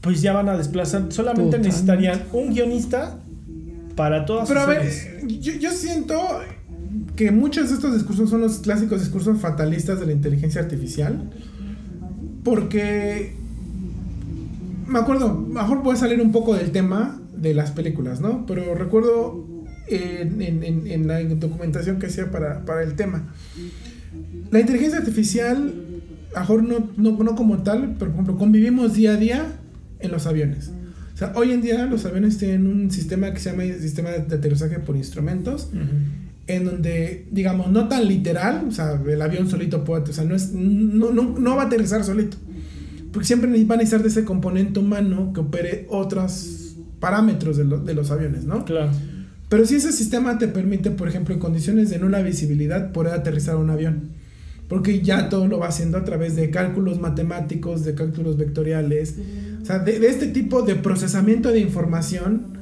pues 0.00 0.20
ya 0.20 0.32
van 0.32 0.48
a 0.48 0.56
desplazar. 0.56 1.06
Solamente 1.10 1.44
Totalmente. 1.44 1.68
necesitarían 1.68 2.22
un 2.32 2.52
guionista 2.52 3.20
para 3.96 4.24
todas 4.26 4.48
Pero 4.48 4.60
a 4.60 4.66
ver, 4.66 4.90
series. 4.90 5.40
yo, 5.40 5.52
yo 5.54 5.70
siento 5.70 6.18
que 7.16 7.30
muchos 7.30 7.68
de 7.68 7.76
estos 7.76 7.94
discursos 7.94 8.30
son 8.30 8.40
los 8.40 8.58
clásicos 8.58 9.00
discursos 9.00 9.38
fatalistas 9.40 10.00
de 10.00 10.06
la 10.06 10.12
inteligencia 10.12 10.60
artificial. 10.60 11.30
Porque 12.44 13.32
me 14.86 14.98
acuerdo, 14.98 15.32
mejor 15.34 15.82
a 15.94 15.96
salir 15.96 16.20
un 16.20 16.32
poco 16.32 16.54
del 16.54 16.70
tema 16.72 17.20
de 17.36 17.54
las 17.54 17.70
películas, 17.70 18.20
¿no? 18.20 18.44
Pero 18.46 18.74
recuerdo 18.74 19.44
en, 19.88 20.42
en- 20.42 20.62
en- 20.62 20.86
la 21.06 21.22
documentación 21.22 21.98
que 21.98 22.06
hacía 22.06 22.30
para, 22.30 22.64
para 22.64 22.82
el 22.82 22.94
tema. 22.94 23.32
La 24.50 24.60
inteligencia 24.60 24.98
artificial, 24.98 25.72
mejor 26.36 26.62
no, 26.62 26.90
no, 26.96 27.22
no 27.22 27.34
como 27.36 27.62
tal, 27.62 27.96
pero 27.98 28.10
por 28.10 28.20
ejemplo, 28.20 28.36
convivimos 28.38 28.94
día 28.94 29.12
a 29.12 29.16
día 29.16 29.46
en 30.00 30.10
los 30.10 30.26
aviones. 30.26 30.70
O 31.14 31.16
sea, 31.16 31.32
hoy 31.36 31.52
en 31.52 31.62
día 31.62 31.86
los 31.86 32.04
aviones 32.04 32.38
tienen 32.38 32.66
un 32.66 32.90
sistema 32.90 33.32
que 33.32 33.38
se 33.40 33.50
llama 33.50 33.64
sistema 33.80 34.10
de 34.10 34.34
aterrizaje 34.34 34.78
por 34.78 34.96
instrumentos, 34.96 35.68
Ujú. 35.72 35.80
En 36.46 36.64
donde, 36.64 37.26
digamos, 37.30 37.70
no 37.70 37.88
tan 37.88 38.06
literal, 38.08 38.64
o 38.68 38.72
sea, 38.72 39.00
el 39.06 39.22
avión 39.22 39.48
solito 39.48 39.84
puede, 39.84 40.10
o 40.10 40.12
sea, 40.12 40.24
no, 40.24 40.34
es, 40.34 40.52
no, 40.52 41.10
no, 41.12 41.38
no 41.38 41.56
va 41.56 41.62
a 41.62 41.66
aterrizar 41.66 42.02
solito. 42.04 42.36
Porque 43.12 43.26
siempre 43.26 43.50
va 43.64 43.74
a 43.74 43.78
necesitar 43.78 44.02
de 44.02 44.08
ese 44.08 44.24
componente 44.24 44.80
humano 44.80 45.32
que 45.34 45.40
opere 45.40 45.86
otros 45.90 46.76
parámetros 46.98 47.56
de, 47.58 47.64
lo- 47.64 47.78
de 47.80 47.94
los 47.94 48.10
aviones, 48.10 48.44
¿no? 48.44 48.64
Claro. 48.64 48.90
Pero 49.48 49.66
si 49.66 49.74
ese 49.76 49.92
sistema 49.92 50.38
te 50.38 50.48
permite, 50.48 50.90
por 50.90 51.08
ejemplo, 51.08 51.34
en 51.34 51.40
condiciones 51.40 51.90
de 51.90 51.98
nula 51.98 52.22
visibilidad, 52.22 52.90
poder 52.92 53.12
aterrizar 53.12 53.56
un 53.56 53.68
avión. 53.68 54.10
Porque 54.66 55.02
ya 55.02 55.28
todo 55.28 55.46
lo 55.46 55.58
va 55.58 55.68
haciendo 55.68 55.98
a 55.98 56.04
través 56.04 56.34
de 56.36 56.48
cálculos 56.48 56.98
matemáticos, 56.98 57.84
de 57.84 57.94
cálculos 57.94 58.38
vectoriales. 58.38 59.16
O 59.60 59.66
sea, 59.66 59.78
de, 59.80 60.00
de 60.00 60.06
este 60.08 60.28
tipo 60.28 60.62
de 60.62 60.76
procesamiento 60.76 61.50
de 61.50 61.60
información 61.60 62.56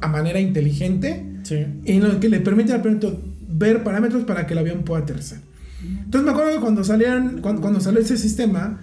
a 0.00 0.08
manera 0.08 0.40
inteligente, 0.40 1.24
Sí. 1.46 1.64
en 1.84 2.02
lo 2.02 2.18
que 2.18 2.28
le 2.28 2.40
permite 2.40 2.72
al 2.72 2.82
piloto 2.82 3.20
ver 3.48 3.84
parámetros 3.84 4.24
para 4.24 4.46
que 4.46 4.54
el 4.54 4.58
avión 4.58 4.82
pueda 4.82 5.02
aterrizar. 5.02 5.38
Entonces 5.82 6.24
me 6.24 6.30
acuerdo 6.30 6.52
que 6.54 6.60
cuando 6.60 6.82
salieron, 6.82 7.40
cuando, 7.40 7.60
cuando 7.60 7.80
salió 7.80 8.00
ese 8.00 8.16
sistema, 8.16 8.80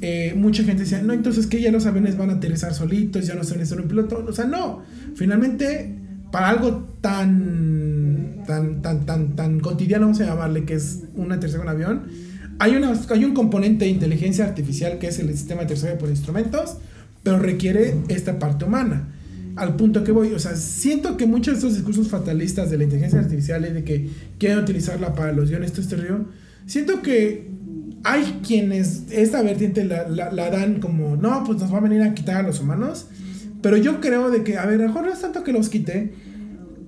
eh, 0.00 0.34
mucha 0.36 0.64
gente 0.64 0.82
decía, 0.82 1.02
no, 1.02 1.12
entonces 1.12 1.46
que 1.46 1.60
ya 1.60 1.70
los 1.70 1.86
aviones 1.86 2.16
van 2.16 2.30
a 2.30 2.34
aterrizar 2.34 2.74
solitos, 2.74 3.26
ya 3.26 3.34
no 3.34 3.44
se 3.44 3.56
necesita 3.56 3.80
un 3.80 3.88
piloto. 3.88 4.24
O 4.26 4.32
sea, 4.32 4.46
no. 4.46 4.82
Finalmente, 5.14 5.94
para 6.32 6.48
algo 6.48 6.88
tan, 7.00 8.42
tan, 8.46 8.82
tan, 8.82 9.06
tan, 9.06 9.36
tan 9.36 9.60
cotidiano, 9.60 10.06
vamos 10.06 10.20
a 10.20 10.26
llamarle, 10.26 10.64
que 10.64 10.74
es 10.74 11.04
un 11.14 11.30
aterrizaje 11.30 11.64
de 11.64 11.68
un 11.68 11.74
avión, 11.74 12.02
hay, 12.58 12.76
una, 12.76 12.92
hay 12.92 13.24
un 13.24 13.34
componente 13.34 13.84
de 13.84 13.90
inteligencia 13.90 14.44
artificial 14.44 14.98
que 14.98 15.08
es 15.08 15.18
el 15.18 15.28
sistema 15.28 15.60
de 15.60 15.66
aterrizaje 15.66 15.94
por 15.94 16.10
instrumentos, 16.10 16.76
pero 17.22 17.38
requiere 17.38 17.96
esta 18.08 18.38
parte 18.38 18.64
humana. 18.64 19.08
Al 19.56 19.76
punto 19.76 20.04
que 20.04 20.12
voy, 20.12 20.32
o 20.32 20.38
sea, 20.38 20.54
siento 20.56 21.16
que 21.16 21.26
muchos 21.26 21.54
de 21.54 21.58
estos 21.58 21.74
discursos 21.74 22.08
fatalistas 22.08 22.70
de 22.70 22.78
la 22.78 22.84
inteligencia 22.84 23.18
artificial 23.20 23.66
y 23.68 23.72
de 23.72 23.84
que 23.84 24.08
quieren 24.38 24.58
utilizarla 24.58 25.14
para 25.14 25.32
los 25.32 25.48
guiones, 25.50 25.72
todo 25.72 25.82
este 25.82 25.96
río, 25.96 26.26
siento 26.66 27.02
que 27.02 27.48
hay 28.04 28.40
quienes 28.46 29.04
esta 29.10 29.42
vertiente 29.42 29.84
la, 29.84 30.08
la, 30.08 30.32
la 30.32 30.50
dan 30.50 30.80
como, 30.80 31.16
no, 31.16 31.44
pues 31.44 31.58
nos 31.58 31.72
va 31.72 31.78
a 31.78 31.80
venir 31.80 32.02
a 32.02 32.14
quitar 32.14 32.36
a 32.36 32.42
los 32.42 32.60
humanos, 32.60 33.08
pero 33.60 33.76
yo 33.76 34.00
creo 34.00 34.30
de 34.30 34.42
que, 34.44 34.56
a 34.56 34.64
ver, 34.66 34.80
a 34.80 34.84
lo 34.84 34.88
mejor 34.88 35.04
no 35.06 35.12
es 35.12 35.20
tanto 35.20 35.42
que 35.44 35.52
los 35.52 35.68
quite, 35.68 36.14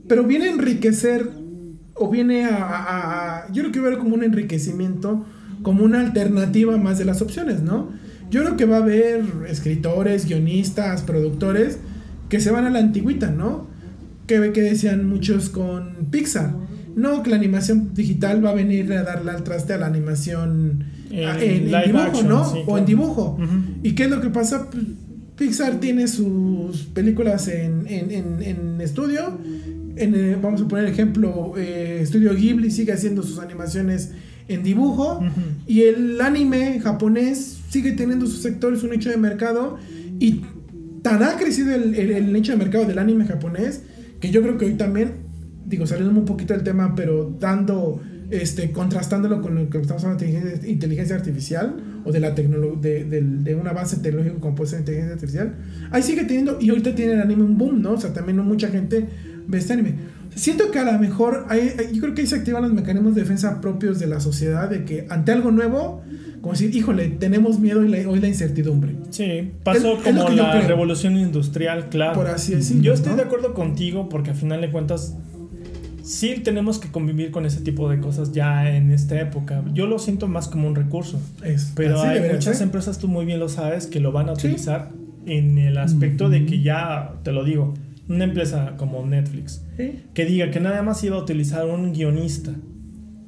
pero 0.09 0.25
viene 0.25 0.47
a 0.47 0.53
enriquecer 0.53 1.29
o 1.95 2.09
viene 2.11 2.45
a, 2.47 2.57
a- 2.57 3.39
a- 3.47 3.53
yo 3.53 3.63
creo 3.63 3.73
que 3.73 3.81
ver 3.81 3.99
como 3.99 4.15
un 4.15 4.25
enriquecimiento, 4.25 5.27
como 5.63 5.85
una 5.85 6.01
alternativa 6.01 6.77
más 6.79 6.99
de 6.99 7.05
las 7.05 7.21
opciones, 7.23 7.61
¿no? 7.63 7.91
Yo 8.31 8.43
creo 8.43 8.57
que 8.57 8.65
va 8.65 8.77
a 8.79 8.83
haber 8.83 9.25
escritores, 9.49 10.25
guionistas, 10.27 11.03
productores 11.03 11.79
que 12.33 12.41
se 12.41 12.51
van 12.51 12.65
a 12.65 12.71
la 12.71 12.79
antigüita, 12.79 13.31
¿no? 13.31 13.67
Que 14.27 14.39
ve 14.39 14.53
que 14.53 14.63
decían 14.63 15.07
muchos 15.07 15.51
con 15.51 16.07
Pixar. 16.11 16.55
No, 16.97 17.23
que 17.23 17.29
la 17.31 17.37
animación 17.37 17.93
digital 17.95 18.43
va 18.43 18.51
a 18.51 18.55
venir 18.55 18.91
a 18.95 19.03
darle 19.03 19.31
al 19.33 19.45
traste 19.45 19.75
a 19.75 19.77
la 19.79 19.87
animación 19.87 20.85
En 21.11 21.29
a- 21.29 21.37
en, 21.43 21.51
en 21.51 21.65
live 21.67 21.87
dibujo, 21.87 22.05
action, 22.05 22.29
¿no? 22.29 22.51
sí, 22.51 22.59
o 22.61 22.65
claro. 22.65 22.79
en 22.79 22.87
dibujo. 22.87 23.39
¿Y 23.83 23.93
qué 23.93 24.05
es 24.05 24.11
lo 24.11 24.21
que 24.23 24.31
pasa? 24.31 24.69
Pixar 25.37 25.79
tiene 25.81 26.09
sus 26.09 26.85
películas 26.95 27.49
en, 27.49 27.87
estudio. 28.81 29.39
En, 29.97 30.15
eh, 30.15 30.39
vamos 30.43 30.63
a 30.63 30.69
poner 30.69 30.87
ejemplo, 30.87 31.53
eh, 31.59 31.99
Estudio 32.03 32.35
Ghibli 32.35 32.71
sigue 32.71 32.93
haciendo 32.93 33.23
sus 33.23 33.39
animaciones 33.41 34.13
en 34.49 34.63
dibujo. 34.63 35.23
Y 35.67 35.83
el 35.83 36.19
anime 36.21 36.81
japonés 36.81 37.59
sigue 37.69 37.93
teniendo 37.93 38.27
sus 38.27 38.41
sectores, 38.41 38.81
su 38.81 38.89
nicho 38.89 39.11
de 39.11 39.17
mercado. 39.19 39.77
Y 40.21 40.43
tan 41.03 41.23
ha 41.23 41.37
crecido 41.37 41.75
el, 41.75 41.95
el- 41.95 42.11
el 42.13 42.33
nicho 42.33 42.53
de 42.53 42.59
mercado 42.59 42.85
del 42.87 42.99
anime 42.99 43.25
japonés 43.27 43.83
que 44.21 44.31
yo 44.31 44.41
creo 44.43 44.57
que 44.57 44.67
hoy 44.67 44.75
también, 44.75 45.15
digo, 45.67 45.87
saliendo 45.87 46.19
un 46.19 46.25
poquito 46.27 46.55
del 46.55 46.63
tema, 46.63 46.95
pero 46.95 47.37
dando, 47.41 48.01
este, 48.31 48.71
contrastándolo 48.71 49.43
con 49.43 49.55
lo 49.57 49.69
que 49.69 49.79
estamos 49.79 50.05
hablando 50.05 50.25
de 50.25 50.31
inteligencia, 50.31 50.69
inteligencia 50.71 51.17
artificial 51.17 51.77
o 52.05 52.13
de 52.13 52.21
la 52.21 52.35
tecnolo- 52.35 52.81
de, 52.81 53.05
de 53.05 53.55
una 53.57 53.73
base 53.73 53.97
tecnológica 53.97 54.39
como 54.41 54.55
puede 54.55 54.71
ser 54.71 54.79
inteligencia 54.81 55.15
artificial, 55.15 55.55
ahí 55.91 56.03
sigue 56.03 56.25
teniendo, 56.25 56.59
y 56.61 56.71
ahorita 56.71 56.95
tiene 56.95 57.15
el 57.15 57.21
anime 57.21 57.43
un 57.43 57.59
boom, 57.59 57.83
¿no? 57.83 57.93
O 57.93 58.01
sea, 58.01 58.13
también 58.13 58.39
mucha 58.39 58.69
gente 58.69 59.09
ve 59.49 59.59
este 59.59 59.73
anime. 59.73 59.95
Siento 60.35 60.71
que 60.71 60.79
a 60.79 60.91
lo 60.91 60.99
mejor, 60.99 61.47
hay- 61.49 61.73
yo 61.93 62.01
creo 62.01 62.15
que 62.15 62.23
ahí 62.23 62.27
se 62.27 62.37
activan 62.37 62.63
los 62.63 62.73
mecanismos 62.73 63.15
de 63.15 63.23
defensa 63.23 63.61
propios 63.61 63.99
de 63.99 64.07
la 64.07 64.21
sociedad, 64.21 64.71
de 64.71 64.85
que 64.85 65.07
ante 65.11 65.33
algo 65.33 65.51
nuevo, 65.51 66.03
como 66.43 66.53
decir, 66.53 66.75
híjole, 66.77 67.09
tenemos 67.09 67.59
miedo 67.59 67.83
y 67.85 67.89
la, 67.89 68.07
hoy 68.11 68.21
la 68.21 68.29
incertidumbre. 68.29 68.97
Sí, 69.11 69.53
pasó 69.65 69.97
Es- 69.97 70.03
como 70.05 70.29
la 70.29 70.61
revolución 70.61 71.17
industrial, 71.17 71.89
claro. 71.89 72.15
Por 72.15 72.27
así 72.27 72.55
decirlo, 72.55 72.83
Yo 72.83 72.93
estoy 72.93 73.13
¿no? 73.13 73.17
de 73.19 73.23
acuerdo 73.23 73.55
contigo 73.55 74.09
porque 74.11 74.33
a 74.33 74.35
final 74.35 74.61
de 74.61 74.71
cuentas 74.71 75.17
sí 76.03 76.35
tenemos 76.43 76.79
que 76.79 76.91
convivir 76.91 77.31
con 77.31 77.47
ese 77.47 77.61
tipo 77.61 77.89
de 77.89 78.01
cosas 78.01 78.33
ya 78.33 78.75
en 78.77 78.91
esta 78.91 79.21
época. 79.21 79.63
Yo 79.73 79.87
lo 79.87 79.99
siento 79.99 80.27
más 80.29 80.49
como 80.49 80.67
un 80.69 80.75
recurso, 80.75 81.21
Es, 81.45 81.73
pero 81.77 82.01
hay 82.03 82.21
muchas 82.33 82.57
ser. 82.59 82.67
empresas, 82.67 82.99
tú 82.99 83.07
muy 83.09 83.25
bien 83.25 83.39
lo 83.39 83.49
sabes, 83.49 83.87
que 83.87 84.01
lo 84.01 84.11
van 84.13 84.29
a 84.29 84.35
Sí. 84.37 84.49
utilizar 84.49 84.91
en 85.27 85.59
el 85.59 85.79
aspecto 85.79 86.29
de 86.29 86.45
que 86.45 86.61
ya, 86.63 87.15
te 87.23 87.31
lo 87.31 87.45
digo, 87.45 87.75
una 88.09 88.25
empresa 88.25 88.75
como 88.77 89.07
Netflix, 89.07 89.63
Sí. 89.77 90.01
que 90.13 90.25
diga 90.25 90.51
que 90.51 90.59
nada 90.59 90.83
más 90.83 91.03
iba 91.05 91.17
a 91.17 91.21
utilizar 91.23 91.67
un 91.67 91.93
guionista 91.93 92.51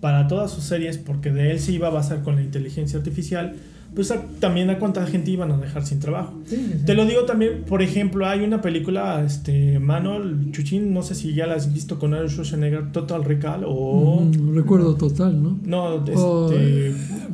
para 0.05 0.29
todas 0.29 0.51
sus 0.51 0.65
series 0.65 0.99
porque 0.99 1.33
de 1.33 1.51
él 1.53 1.59
se 1.61 1.73
iba 1.73 1.87
a 1.89 1.91
basar 1.91 2.23
con 2.23 2.37
la 2.37 2.43
inteligencia 2.43 2.99
artificial, 2.99 3.55
pues 3.95 4.11
a- 4.11 4.23
también 4.39 4.69
a 4.69 4.79
cuánta 4.79 5.07
gente 5.07 5.31
iban 5.31 5.51
a 5.51 5.57
dejar 5.57 5.87
sin 5.87 5.99
trabajo. 5.99 6.35
Sí, 6.45 6.57
sí, 6.57 6.71
sí. 6.81 6.85
Te 6.85 6.93
lo 6.93 7.07
digo 7.07 7.23
también, 7.25 7.63
por 7.67 7.81
ejemplo, 7.81 8.27
hay 8.27 8.41
una 8.45 8.61
película, 8.61 9.23
este, 9.25 9.79
Manuel 9.79 10.51
Chuchín, 10.53 10.93
no 10.93 11.03
sé 11.03 11.15
si 11.15 11.33
ya 11.33 11.47
la 11.47 11.55
has 11.55 11.73
visto 11.73 11.99
con 11.99 12.13
Arnold 12.13 12.31
Schwarzenegger, 12.33 12.93
Total 12.93 13.25
Recall 13.25 13.63
o... 13.67 14.21
Mm, 14.27 14.55
recuerdo 14.55 14.95
total, 14.97 15.43
¿no? 15.43 15.59
No, 15.65 15.95
este, 16.01 16.13
Oh, 16.17 16.51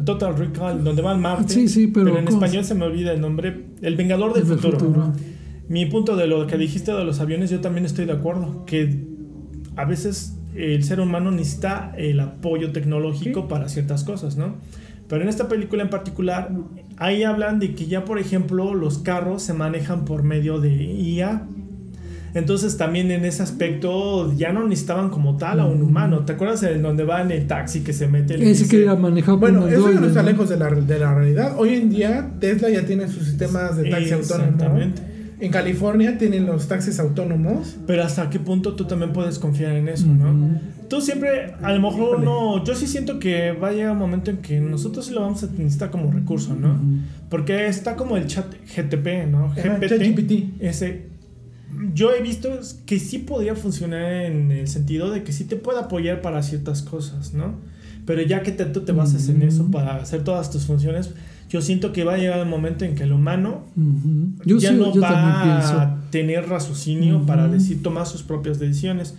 Total 0.05 0.37
Recall, 0.39 0.85
donde 0.85 1.03
va 1.03 1.11
al 1.11 1.19
Marte. 1.19 1.53
Sí, 1.53 1.67
sí, 1.67 1.89
pero 1.89 2.17
en 2.17 2.25
¿cómo 2.25 2.37
español 2.39 2.65
se 2.65 2.77
me 2.77 2.85
olvida 2.85 3.13
el 3.13 3.21
nombre. 3.21 3.65
El 3.83 3.97
Vengador 3.97 4.33
del 4.35 4.45
futuro. 4.45 4.79
futuro. 4.79 5.13
Mi 5.69 5.87
punto 5.87 6.15
de 6.15 6.29
lo 6.29 6.47
que 6.47 6.57
dijiste 6.57 6.93
de 6.93 7.05
los 7.05 7.19
aviones, 7.19 7.51
yo 7.51 7.61
también 7.61 7.85
estoy 7.85 8.05
de 8.05 8.13
acuerdo. 8.13 8.65
Que 8.65 9.07
a 9.75 9.85
veces 9.85 10.35
el 10.55 10.83
ser 10.85 11.01
humano 11.01 11.31
necesita 11.31 11.93
el 11.97 12.21
apoyo 12.21 12.73
tecnológico 12.73 13.43
Sí. 13.43 13.47
para 13.49 13.69
ciertas 13.69 14.05
cosas, 14.05 14.37
¿no? 14.37 14.57
Pero 15.09 15.23
en 15.23 15.29
esta 15.29 15.49
película 15.49 15.83
en 15.83 15.91
particular, 15.91 16.51
ahí 16.97 17.25
hablan 17.25 17.59
de 17.59 17.75
que 17.75 17.87
ya, 17.87 18.05
por 18.05 18.19
ejemplo, 18.19 18.75
los 18.75 18.99
carros 18.99 19.43
se 19.43 19.53
manejan 19.55 20.05
por 20.05 20.23
medio 20.23 20.61
de 20.61 20.71
IA. 20.73 21.47
Entonces 22.33 22.77
también 22.77 23.11
en 23.11 23.25
ese 23.25 23.43
aspecto 23.43 24.33
ya 24.37 24.53
no 24.53 24.65
necesitaban 24.69 25.11
como 25.11 25.37
tal 25.37 25.59
a 25.59 25.67
un 25.67 25.83
humano. 25.83 26.21
¿Te 26.25 26.35
acuerdas 26.35 26.63
en 26.63 26.81
donde 26.81 27.03
va 27.03 27.23
en 27.23 27.33
el 27.33 27.49
taxi 27.49 27.81
que 27.81 27.93
se 27.93 28.07
mete? 28.07 28.39
le 28.39 28.53
Ese 28.53 28.69
que 28.69 28.85
era 28.85 28.95
manejado 28.95 29.41
por 29.41 29.51
Bueno, 29.51 29.67
eso 29.67 29.93
ya 29.93 29.99
no 30.01 30.07
está 30.07 30.23
¿no? 30.23 30.31
lejos 30.31 30.49
de 30.49 30.57
la, 30.57 30.71
de 30.71 30.99
la 31.01 31.13
realidad. 31.13 31.55
Hoy 31.59 31.71
en 31.75 31.91
día, 31.91 32.31
Tesla 32.39 32.71
ya 32.71 32.87
tiene 32.87 33.09
sus 33.09 33.25
sistemas 33.25 33.77
de 33.77 33.91
taxi 33.91 34.13
autónomo. 34.13 34.45
Exactamente. 34.53 35.03
En 35.41 35.51
California 35.51 36.19
tienen 36.19 36.47
los 36.47 36.69
taxis 36.69 37.01
autónomos. 37.01 37.77
Pero 37.87 38.05
hasta 38.05 38.29
qué 38.29 38.39
punto 38.39 38.75
tú 38.75 38.85
también 38.85 39.13
puedes 39.13 39.39
confiar 39.39 39.73
en 39.73 39.89
eso, 39.89 40.07
¿no? 40.07 40.31
Ujú. 40.31 40.61
Tú 40.89 41.01
siempre, 41.01 41.55
a 41.63 41.73
lo 41.73 41.81
mejor 41.81 42.21
no, 42.21 42.63
yo 42.65 42.75
sí 42.75 42.87
siento 42.87 43.19
que 43.19 43.53
va 43.53 43.69
a 43.69 43.73
llegar 43.73 43.93
un 43.93 43.99
momento 43.99 44.31
en 44.31 44.39
que 44.39 44.61
nosotros 44.61 45.07
sí 45.07 45.13
lo 45.13 45.23
vamos 45.23 45.43
a 45.43 45.47
necesitar 45.47 45.91
como 45.91 46.11
recurso, 46.13 46.55
¿no? 46.55 46.75
Ujú. 46.75 46.99
Porque 47.29 47.67
está 47.67 47.97
como 47.97 48.17
el 48.17 48.27
chat 48.27 48.53
GTP, 48.77 49.31
¿no? 49.31 49.55
GPT. 49.55 50.61
Ese. 50.61 51.09
Yo 51.95 52.13
he 52.13 52.21
visto 52.21 52.51
que 52.85 52.99
sí 52.99 53.19
podría 53.19 53.55
funcionar 53.55 54.13
en 54.25 54.51
el 54.51 54.69
sentido 54.69 55.11
de 55.11 55.23
que 55.23 55.33
sí 55.33 55.45
te 55.45 55.57
puede 55.57 55.79
apoyar 55.79 56.21
para 56.21 56.43
ciertas 56.43 56.83
cosas, 56.83 57.33
¿no? 57.33 57.55
Pero 58.05 58.23
ya 58.23 58.43
que 58.43 58.51
tanto 58.51 58.83
te 58.83 58.93
basas 58.93 59.29
en 59.29 59.43
eso 59.43 59.71
para 59.71 59.97
hacer 59.97 60.25
todas 60.25 60.51
tus 60.51 60.67
funciones, 60.67 61.15
yo 61.51 61.61
siento 61.61 61.93
que 61.93 62.05
va 62.05 62.15
a 62.15 62.17
llegar 62.17 62.39
el 62.39 62.47
momento 62.49 62.85
en 62.87 62.95
que 62.95 63.03
el 63.03 63.13
humano. 63.13 63.65
Yo, 64.47 64.57
ya 64.59 64.71
sí, 64.71 64.77
no 64.77 64.95
yo 64.95 65.01
va 65.03 65.83
a 65.83 66.01
tener 66.11 66.49
raciocinio 66.49 67.27
para 67.27 67.47
decir 67.49 67.83
tomar 67.83 68.07
sus 68.07 68.23
propias 68.23 68.59
decisiones. 68.59 69.17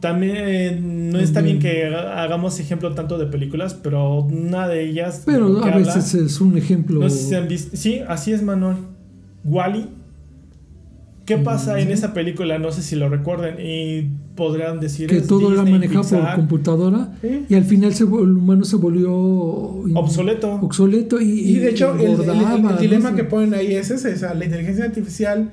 También 0.00 0.34
eh, 0.38 0.80
no 0.82 1.18
está 1.20 1.42
bien 1.42 1.58
que 1.58 1.84
haga- 1.86 2.22
hagamos 2.22 2.58
ejemplo 2.58 2.94
tanto 2.94 3.18
de 3.18 3.26
películas, 3.26 3.74
pero 3.74 4.20
una 4.22 4.66
de 4.66 4.88
ellas. 4.88 5.22
Pero 5.26 5.58
a 5.62 5.66
habla- 5.74 5.76
veces 5.94 6.14
es 6.14 6.40
un 6.40 6.56
ejemplo. 6.56 7.00
no 7.00 7.10
sé 7.10 7.18
si 7.28 7.34
han 7.34 7.46
visto. 7.48 7.76
Sí, 7.76 8.00
así 8.08 8.32
es, 8.32 8.42
Manuel. 8.42 8.76
Wally. 9.44 9.88
¿Qué 11.36 11.42
pasa 11.44 11.80
en 11.80 11.90
esa 11.90 12.12
película? 12.14 12.58
No 12.58 12.72
sé 12.72 12.82
si 12.82 12.96
lo 12.96 13.08
recuerden 13.08 13.56
y 13.64 14.08
podrán 14.34 14.80
decir. 14.80 15.08
que 15.08 15.20
todo 15.20 15.52
era 15.52 15.62
Disney, 15.64 15.88
manejado 15.88 16.08
por 16.22 16.34
computadora 16.36 17.12
¿sí? 17.20 17.44
y 17.48 17.54
al 17.54 17.64
final 17.64 17.94
se, 17.94 18.04
el 18.04 18.10
humano 18.10 18.64
se 18.64 18.76
volvió 18.76 19.86
in- 19.88 19.96
Obsoleto. 19.96 20.58
Y 20.60 20.64
obsoleto 20.64 21.20
y, 21.20 21.54
de 21.58 21.70
hecho, 21.70 21.94
el, 21.94 22.00
el- 22.00 22.06
el- 22.06 22.12
el 22.12 22.28
engordaba, 22.30 22.76
dilema 22.80 23.10
¿no? 23.10 23.16
que 23.16 23.24
ponen 23.24 23.54
ahí 23.54 23.74
es 23.74 23.90
ese, 23.90 24.14
o 24.14 24.16
sea, 24.16 24.34
la 24.34 24.44
inteligencia 24.44 24.84
artificial. 24.84 25.50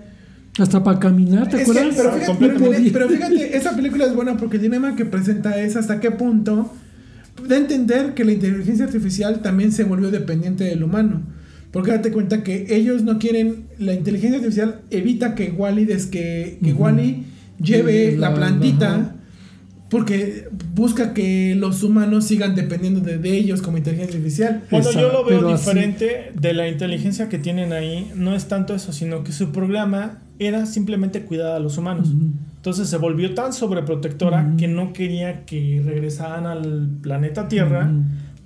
hasta 0.60 0.84
para 0.84 1.00
caminar, 1.00 1.48
¿te 1.50 1.58
Es 1.62 1.66
que- 1.66 1.72
acuerdas? 1.72 1.96
pero, 1.96 2.10
Ah, 2.10 2.14
fíjate, 2.14 2.32
completamente. 2.32 2.92
pero- 2.92 3.08
pero 3.08 3.10
fíjate, 3.18 3.58
esa 3.58 3.76
película 3.76 4.06
es 4.06 4.16
buena 4.16 4.38
porque 4.38 4.56
el 4.58 4.64
dilema 4.64 4.96
que 4.96 5.06
presenta 5.06 5.62
es 5.62 5.76
hasta 5.76 6.00
qué 6.00 6.12
punto 6.12 6.72
da 7.48 7.56
a 7.56 7.60
entender 7.60 8.14
que 8.16 8.24
la 8.26 8.32
inteligencia 8.32 8.86
artificial 8.86 9.42
también 9.44 9.72
se 9.72 9.84
volvió 9.84 10.10
dependiente 10.10 10.64
del 10.64 10.84
humano. 10.84 11.22
Porque 11.72 11.92
date 11.92 12.12
cuenta 12.12 12.44
que 12.44 12.66
ellos 12.76 13.04
no 13.04 13.20
quieren, 13.20 13.68
la 13.78 13.94
inteligencia 13.94 14.38
artificial 14.38 14.82
evita 14.90 15.36
que 15.36 15.52
Wally, 15.52 15.86
des 15.86 16.06
que, 16.06 16.60
que. 16.64 16.74
Wally 16.74 17.24
lleve 17.62 18.16
La- 18.18 18.30
la, 18.30 18.36
plantita 18.36 18.96
ajá. 18.96 19.16
porque 19.90 20.48
busca 20.76 21.14
que 21.14 21.56
los 21.56 21.84
humanos 21.84 22.26
sigan 22.26 22.56
dependiendo 22.56 23.00
de, 23.02 23.18
de 23.18 23.38
ellos 23.38 23.62
como 23.62 23.78
inteligencia 23.78 24.16
artificial. 24.16 24.64
Bueno, 24.72 24.92
yo 24.92 25.12
lo 25.12 25.26
veo 25.26 25.50
así- 25.50 25.66
diferente 25.66 26.32
de 26.40 26.54
la 26.54 26.68
inteligencia 26.68 27.30
que 27.30 27.38
tienen 27.38 27.72
ahí. 27.74 28.12
No 28.16 28.36
es 28.36 28.46
tanto 28.48 28.74
eso, 28.76 28.92
sino 28.92 29.24
que 29.24 29.32
su 29.32 29.52
programa 29.52 30.20
era 30.40 30.66
simplemente 30.66 31.22
cuidar 31.24 31.56
a 31.56 31.60
los 31.60 31.78
humanos. 31.78 32.14
Entonces 32.58 32.90
se 32.90 32.98
volvió 32.98 33.34
tan 33.34 33.54
sobreprotectora 33.54 34.54
que 34.58 34.68
no 34.68 34.92
quería 34.94 35.46
que 35.46 35.82
regresaran 35.86 36.46
al 36.46 36.90
planeta 37.02 37.48
Tierra. 37.48 37.90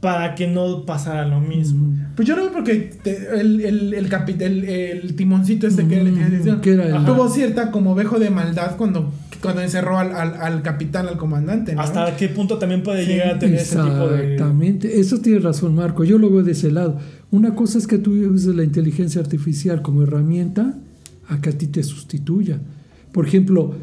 Para 0.01 0.35
que 0.35 0.47
no 0.47 0.83
pasara 0.85 1.25
lo 1.27 1.39
mismo. 1.39 1.95
Pues 2.15 2.27
yo 2.27 2.35
no 2.35 2.41
veo 2.43 2.51
porque 2.51 2.75
te- 3.03 3.39
el, 3.39 3.61
el, 3.61 3.93
el, 3.93 4.09
capi- 4.09 4.41
el, 4.41 4.65
el 4.65 5.15
timoncito 5.15 5.67
este 5.67 5.87
que 5.87 5.95
era 5.95 6.03
la 6.03 6.09
inteligencia 6.09 6.53
artificial 6.53 6.81
Que 6.91 6.91
era 6.97 7.05
tuvo 7.05 7.29
cierta 7.29 7.71
como 7.71 7.95
vejo 7.95 8.19
de 8.19 8.29
maldad 8.31 8.75
cuando, 8.77 9.11
cuando 9.41 9.61
encerró 9.61 9.97
al, 9.99 10.11
al, 10.13 10.33
al 10.41 10.61
capitán, 10.63 11.07
al 11.07 11.17
comandante. 11.17 11.75
¿no? 11.75 11.81
¿Hasta 11.81 12.15
qué 12.17 12.27
punto 12.29 12.57
también 12.57 12.81
puede 12.83 13.05
Sí, 13.05 13.11
llegar 13.11 13.35
a 13.35 13.39
tener 13.39 13.59
ese 13.59 13.75
tipo 13.77 14.07
de... 14.09 14.33
Exactamente, 14.33 14.99
eso 14.99 15.19
tiene 15.19 15.39
razón 15.39 15.75
Marco, 15.75 16.03
yo 16.03 16.17
lo 16.17 16.29
veo 16.31 16.43
de 16.43 16.51
ese 16.53 16.71
lado. 16.71 16.97
Una 17.29 17.53
cosa 17.55 17.77
es 17.77 17.85
que 17.87 17.97
tú 17.99 18.11
uses 18.33 18.55
la 18.55 18.63
inteligencia 18.63 19.21
artificial 19.21 19.81
como 19.83 20.01
herramienta 20.03 20.73
a 21.29 21.39
que 21.41 21.51
a 21.51 21.53
ti 21.57 21.67
te 21.67 21.83
sustituya. 21.83 22.59
Por 23.13 23.25
ejemplo, 23.27 23.75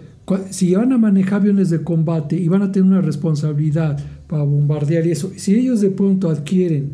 si 0.50 0.74
van 0.74 0.92
a 0.92 0.98
manejar 0.98 1.40
aviones 1.42 1.70
de 1.70 1.83
combate 1.83 2.37
y 2.37 2.48
van 2.48 2.62
a 2.62 2.72
tener 2.72 2.90
una 2.90 3.00
responsabilidad 3.00 3.98
para 4.29 4.45
bombardear 4.45 5.07
y 5.07 5.11
eso, 5.12 5.33
si 5.37 5.55
ellos 5.57 5.81
de 5.81 5.91
pronto 5.91 6.29
adquieren 6.31 6.91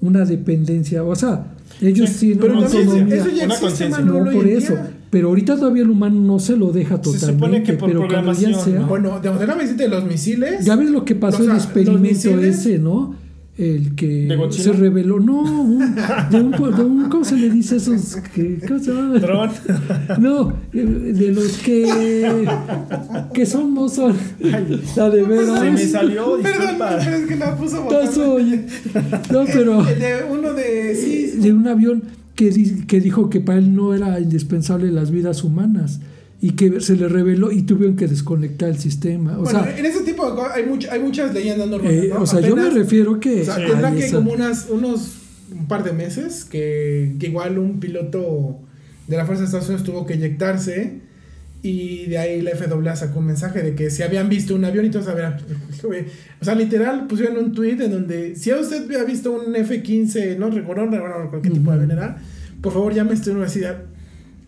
una 0.00 0.24
dependencia, 0.24 1.02
o 1.02 1.14
sea, 1.16 1.46
ellos 1.80 2.10
Sí, 2.10 2.34
tienen 2.34 2.38
Pero 2.40 2.58
una 2.58 2.66
autonomía. 2.66 3.14
eso 3.16 3.28
ya 3.34 3.44
una 3.46 3.54
existe, 3.54 3.88
no 3.88 4.18
hoy 4.18 4.34
por 4.34 4.46
en 4.48 4.56
eso, 4.56 4.74
pero 5.10 5.28
ahorita 5.28 5.56
todavía 5.56 5.82
el 5.82 5.90
humano 5.90 6.20
no 6.20 6.38
se 6.38 6.56
lo 6.56 6.70
deja 6.72 6.96
Se 6.96 7.02
totalmente. 7.02 7.32
supone 7.32 7.62
que 7.62 7.72
por 7.74 7.88
pero 7.88 8.00
programación, 8.00 8.54
sea, 8.54 8.80
¿no? 8.80 8.86
Bueno, 8.86 9.20
de- 9.20 9.30
déjame 9.30 9.62
decirte, 9.62 9.88
los 9.88 10.04
misiles. 10.04 10.64
ya 10.64 10.76
ves 10.76 10.90
lo 10.90 11.04
que 11.04 11.14
pasó 11.14 11.38
O 11.42 11.44
sea, 11.44 11.52
el 11.54 11.58
experimento 11.58 12.00
misiles- 12.30 12.44
ese, 12.58 12.78
¿no? 12.78 13.14
El 13.60 13.94
que 13.94 14.06
¿De 14.26 14.52
se 14.52 14.72
reveló, 14.72 15.20
no, 15.20 15.42
un- 15.42 15.94
de, 16.30 16.40
un, 16.40 16.50
de 16.50 16.82
un- 16.82 17.08
¿cómo 17.10 17.24
se 17.24 17.36
le 17.36 17.50
dice 17.50 17.76
esos? 17.76 18.16
Que. 18.34 18.56
Dron. 19.20 19.50
No, 20.18 20.52
eh, 20.72 20.82
de 20.82 21.32
los 21.32 21.58
que 21.58 22.46
que 23.34 23.44
son, 23.44 23.74
no 23.74 23.88
son, 23.90 24.16
la 24.96 25.10
de 25.10 25.22
veras. 25.24 25.60
Se 25.60 25.70
me 25.72 25.78
salió, 25.86 26.40
Perdón, 26.42 26.60
disculpa. 26.62 26.98
pero 27.04 27.16
es 27.16 27.26
que 27.28 27.36
la 27.36 27.56
puso 27.56 27.86
No, 29.30 29.44
pero 29.52 29.82
De 29.84 30.24
uno 30.30 30.54
de. 30.54 30.94
Sí, 30.94 31.28
sí. 31.34 31.38
de 31.40 31.52
un 31.52 31.68
avión 31.68 32.02
que, 32.34 32.50
di- 32.50 32.86
que 32.86 33.00
dijo 33.00 33.28
que 33.28 33.40
para 33.40 33.58
él 33.58 33.74
no 33.74 33.92
era 33.94 34.18
indispensable 34.20 34.90
las 34.90 35.10
vidas 35.10 35.44
humanas 35.44 36.00
y 36.42 36.52
que 36.52 36.80
se 36.80 36.96
le 36.96 37.08
reveló 37.08 37.52
y 37.52 37.62
tuvieron 37.62 37.96
que 37.96 38.06
desconectar 38.06 38.68
el 38.70 38.78
sistema. 38.78 39.38
O 39.38 39.42
bueno, 39.42 39.62
sea, 39.64 39.78
en 39.78 39.84
ese 39.84 40.00
tipo 40.00 40.28
de 40.28 40.36
cosas 40.36 40.52
hay, 40.56 40.64
much- 40.64 40.88
hay 40.90 41.00
muchas 41.00 41.34
leyendas 41.34 41.68
no 41.68 41.76
eh, 41.82 42.10
¿no? 42.14 42.22
o 42.22 42.26
sea 42.26 42.40
yo 42.40 42.54
me 42.56 42.62
Apenas- 42.62 42.78
refiero 42.78 43.20
que 43.20 43.42
O 43.42 43.44
sea, 43.44 43.56
tendrá 43.56 43.92
que 43.92 44.06
esa- 44.06 44.16
como 44.16 44.32
unas, 44.32 44.68
unos 44.70 45.16
un 45.52 45.66
par 45.68 45.84
de 45.84 45.92
meses 45.92 46.44
que, 46.44 47.16
que 47.18 47.26
igual 47.26 47.58
un 47.58 47.78
piloto 47.80 48.58
de 49.08 49.16
la 49.16 49.26
Fuerza 49.26 49.42
de 49.42 49.46
Estados 49.46 49.68
Unidos 49.68 49.84
tuvo 49.84 50.06
que 50.06 50.14
eyectarse 50.14 51.00
y 51.62 52.06
de 52.06 52.16
ahí 52.16 52.40
la 52.40 52.52
FAA 52.52 52.96
sacó 52.96 53.18
un 53.18 53.26
mensaje 53.26 53.60
de 53.62 53.74
que 53.74 53.90
si 53.90 54.02
habían 54.02 54.30
visto 54.30 54.54
un 54.54 54.64
avión 54.64 54.86
y 54.86 54.90
todos 54.90 55.04
sabían, 55.06 55.36
o 56.40 56.44
sea, 56.44 56.54
literal 56.54 57.06
pusieron 57.06 57.36
un 57.36 57.52
tweet 57.52 57.82
en 57.84 57.90
donde 57.90 58.34
si 58.36 58.50
usted 58.52 58.84
había 58.84 59.04
visto 59.04 59.32
un 59.32 59.54
F-15, 59.54 60.38
no 60.38 60.48
recuerdo, 60.50 60.86
no 60.86 60.92
recuerdo 60.96 61.42
qué 61.42 61.50
tipo 61.50 61.70
de 61.70 61.76
avión 61.76 61.90
era, 61.90 62.16
por 62.62 62.72
favor 62.72 62.94
llame 62.94 63.10
a 63.10 63.14
esta 63.14 63.30
universidad. 63.30 63.82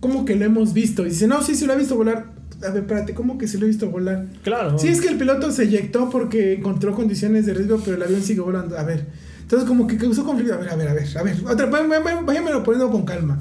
¿Cómo 0.02 0.24
que 0.26 0.36
lo 0.36 0.44
hemos 0.44 0.74
visto? 0.74 1.06
Y 1.06 1.10
dice, 1.10 1.26
no, 1.26 1.42
sí, 1.42 1.54
sí 1.54 1.64
lo 1.64 1.72
he 1.72 1.76
visto 1.78 1.96
volar. 1.96 2.26
A 2.62 2.70
ver, 2.70 2.82
espérate, 2.82 3.14
¿cómo 3.14 3.38
que 3.38 3.46
sí 3.48 3.56
lo 3.56 3.64
he 3.64 3.68
visto 3.68 3.88
volar? 3.88 4.26
Claro. 4.42 4.78
Sí, 4.78 4.88
es 4.88 5.00
que 5.00 5.08
el 5.08 5.16
piloto 5.16 5.50
se 5.50 5.62
eyectó 5.64 6.10
porque 6.10 6.54
encontró 6.54 6.94
condiciones 6.94 7.46
de 7.46 7.54
riesgo, 7.54 7.80
pero 7.84 7.96
el 7.96 8.02
avión 8.02 8.20
sigue 8.22 8.40
volando. 8.40 8.76
A 8.78 8.82
ver, 8.82 9.06
entonces 9.40 9.66
como 9.66 9.86
que 9.86 9.96
causó 9.96 10.24
conflicto. 10.24 10.54
A 10.54 10.58
ver, 10.58 10.68
a 10.70 10.76
ver, 10.76 10.88
a 10.88 10.92
ver, 10.94 11.06
a 11.18 11.22
ver. 11.22 11.36
Otra, 11.48 11.66
vá- 11.70 11.86
vá- 11.86 12.00
vá- 12.00 12.20
váyamelo 12.22 12.62
poniendo 12.64 12.90
con 12.90 13.04
calma. 13.04 13.38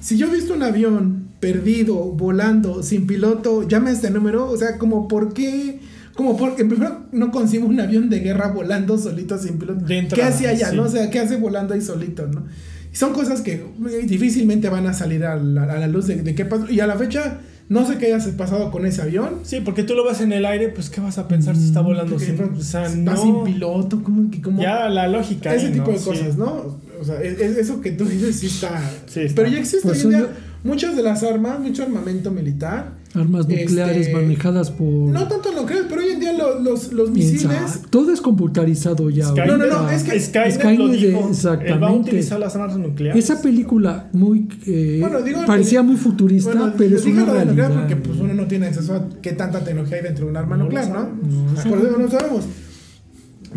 Si 0.00 0.16
yo 0.16 0.26
he 0.28 0.30
visto 0.34 0.52
un 0.54 0.62
avión 0.62 1.28
perdido, 1.40 1.94
volando, 1.96 2.82
sin 2.82 3.06
piloto, 3.06 3.66
llame 3.66 3.90
a 3.90 3.92
este 3.94 4.10
número. 4.10 4.48
O 4.50 4.56
sea, 4.56 4.78
como 4.78 5.08
por 5.08 5.32
qué... 5.32 5.80
Como 6.14 6.36
porque 6.36 6.66
primero 6.66 7.06
no 7.12 7.30
consigo 7.30 7.66
un 7.66 7.80
avión 7.80 8.10
de 8.10 8.20
guerra 8.20 8.48
volando 8.48 8.98
solito 8.98 9.38
sin 9.38 9.58
piloto. 9.58 9.80
De 9.80 9.86
¿Qué 9.86 9.98
entrada, 9.98 10.28
hacía 10.28 10.50
allá, 10.50 10.68
sí. 10.70 10.76
no? 10.76 10.82
O 10.82 10.88
sea, 10.90 11.08
¿qué 11.08 11.18
hace 11.20 11.36
volando 11.38 11.72
ahí 11.72 11.80
solito, 11.80 12.26
no? 12.26 12.44
Y 12.92 12.96
son 12.96 13.12
cosas 13.12 13.40
que 13.40 13.52
eh, 13.54 14.02
difícilmente 14.06 14.68
van 14.68 14.86
a 14.86 14.92
salir 14.92 15.24
a 15.24 15.36
la, 15.36 15.62
a 15.64 15.78
la 15.78 15.86
luz 15.88 16.06
de, 16.06 16.16
de 16.22 16.34
qué 16.34 16.44
pasó. 16.44 16.70
Y 16.70 16.80
a 16.80 16.86
la 16.86 16.96
fecha, 16.96 17.38
no 17.68 17.86
sé 17.86 17.96
qué 17.96 18.12
haya 18.12 18.36
pasado 18.36 18.70
con 18.70 18.84
ese 18.84 19.00
avión. 19.02 19.40
Sí, 19.44 19.60
porque 19.64 19.82
tú 19.82 19.94
lo 19.94 20.04
ves 20.04 20.20
en 20.20 20.32
el 20.32 20.44
aire, 20.44 20.68
pues 20.68 20.90
¿qué 20.90 21.00
vas 21.00 21.16
a 21.18 21.26
pensar 21.26 21.56
si 21.56 21.64
está 21.64 21.80
volando 21.80 22.12
Porque, 22.12 22.26
sin, 22.26 22.36
no, 22.36 22.50
o 22.58 22.60
sea, 22.62 22.88
no, 22.90 23.16
sin 23.16 23.44
piloto, 23.44 24.02
¿cómo 24.02 24.30
que 24.30 24.42
cómo? 24.42 24.60
Ya 24.60 24.88
la 24.90 25.08
lógica. 25.08 25.54
ese 25.54 25.68
ahí, 25.68 25.72
tipo 25.72 25.86
¿no? 25.86 25.92
de 25.92 25.98
Sí. 25.98 26.04
cosas, 26.04 26.36
¿no? 26.36 26.78
O 27.00 27.04
sea, 27.04 27.20
es- 27.22 27.40
es- 27.40 27.56
eso 27.56 27.80
que 27.80 27.92
tú 27.92 28.04
dices 28.04 28.38
sí 28.38 28.46
está. 28.46 28.78
Sí, 29.06 29.20
está. 29.20 29.36
Pero 29.42 29.48
ya 29.54 29.58
existe 29.60 29.88
Pues 29.88 30.04
hoy 30.04 30.14
en 30.14 30.20
yo- 30.20 30.26
día 30.26 30.36
muchas 30.62 30.94
de 30.94 31.02
las 31.02 31.22
armas, 31.22 31.58
mucho 31.60 31.82
armamento 31.82 32.30
militar. 32.30 32.92
Armas 33.14 33.46
nucleares 33.46 34.06
Este, 34.06 34.14
manejadas 34.14 34.70
por 34.70 34.86
No 34.88 35.28
tanto 35.28 35.52
lo 35.52 35.66
crees, 35.66 35.84
pero 35.88 36.00
hoy 36.00 36.08
en 36.12 36.20
día 36.20 36.32
lo- 36.32 36.60
los, 36.60 36.92
los 36.92 37.10
misiles. 37.10 37.44
Exacto. 37.44 37.88
todo 37.90 38.12
es 38.12 38.20
computarizado 38.22 39.10
ya. 39.10 39.26
Skynet, 39.28 39.46
No, 39.46 39.56
no, 39.58 39.66
no, 39.66 39.90
es 39.90 40.02
que- 40.02 40.18
Skynet, 40.18 40.54
Skynet 40.54 40.78
lo 40.78 40.88
de- 40.88 40.96
dijo. 40.96 41.06
Él 41.08 41.14
va 41.24 41.26
a 41.26 41.30
exactamente. 41.30 42.00
utilizar 42.10 42.40
las 42.40 42.56
armas 42.56 42.76
nucleares. 42.78 43.22
Esa 43.24 43.42
película 43.42 44.08
muy 44.12 44.48
eh, 44.66 44.98
Bueno, 45.00 45.20
digo, 45.22 45.40
parecía 45.46 45.82
muy 45.82 45.96
futurista, 45.96 46.52
Bueno, 46.54 46.74
pero 46.78 46.96
es 46.96 47.04
una 47.04 47.26
lo 47.26 47.34
de 47.34 47.44
nuclear 47.46 47.68
realidad. 47.70 47.80
porque 47.88 47.96
pues 47.96 48.18
uno 48.18 48.32
no 48.34 48.46
tiene 48.46 48.66
acceso 48.68 48.94
a 48.94 49.08
qué 49.20 49.32
tanta 49.32 49.62
tecnología 49.62 49.98
hay 49.98 50.02
dentro 50.04 50.24
de 50.24 50.30
un 50.30 50.36
arma 50.38 50.56
No 50.56 50.64
nuclear, 50.64 50.88
¿no? 50.88 51.02
No, 51.02 51.70
Por 51.70 51.78
eso 51.86 51.98
no 51.98 52.10
sabemos. 52.10 52.44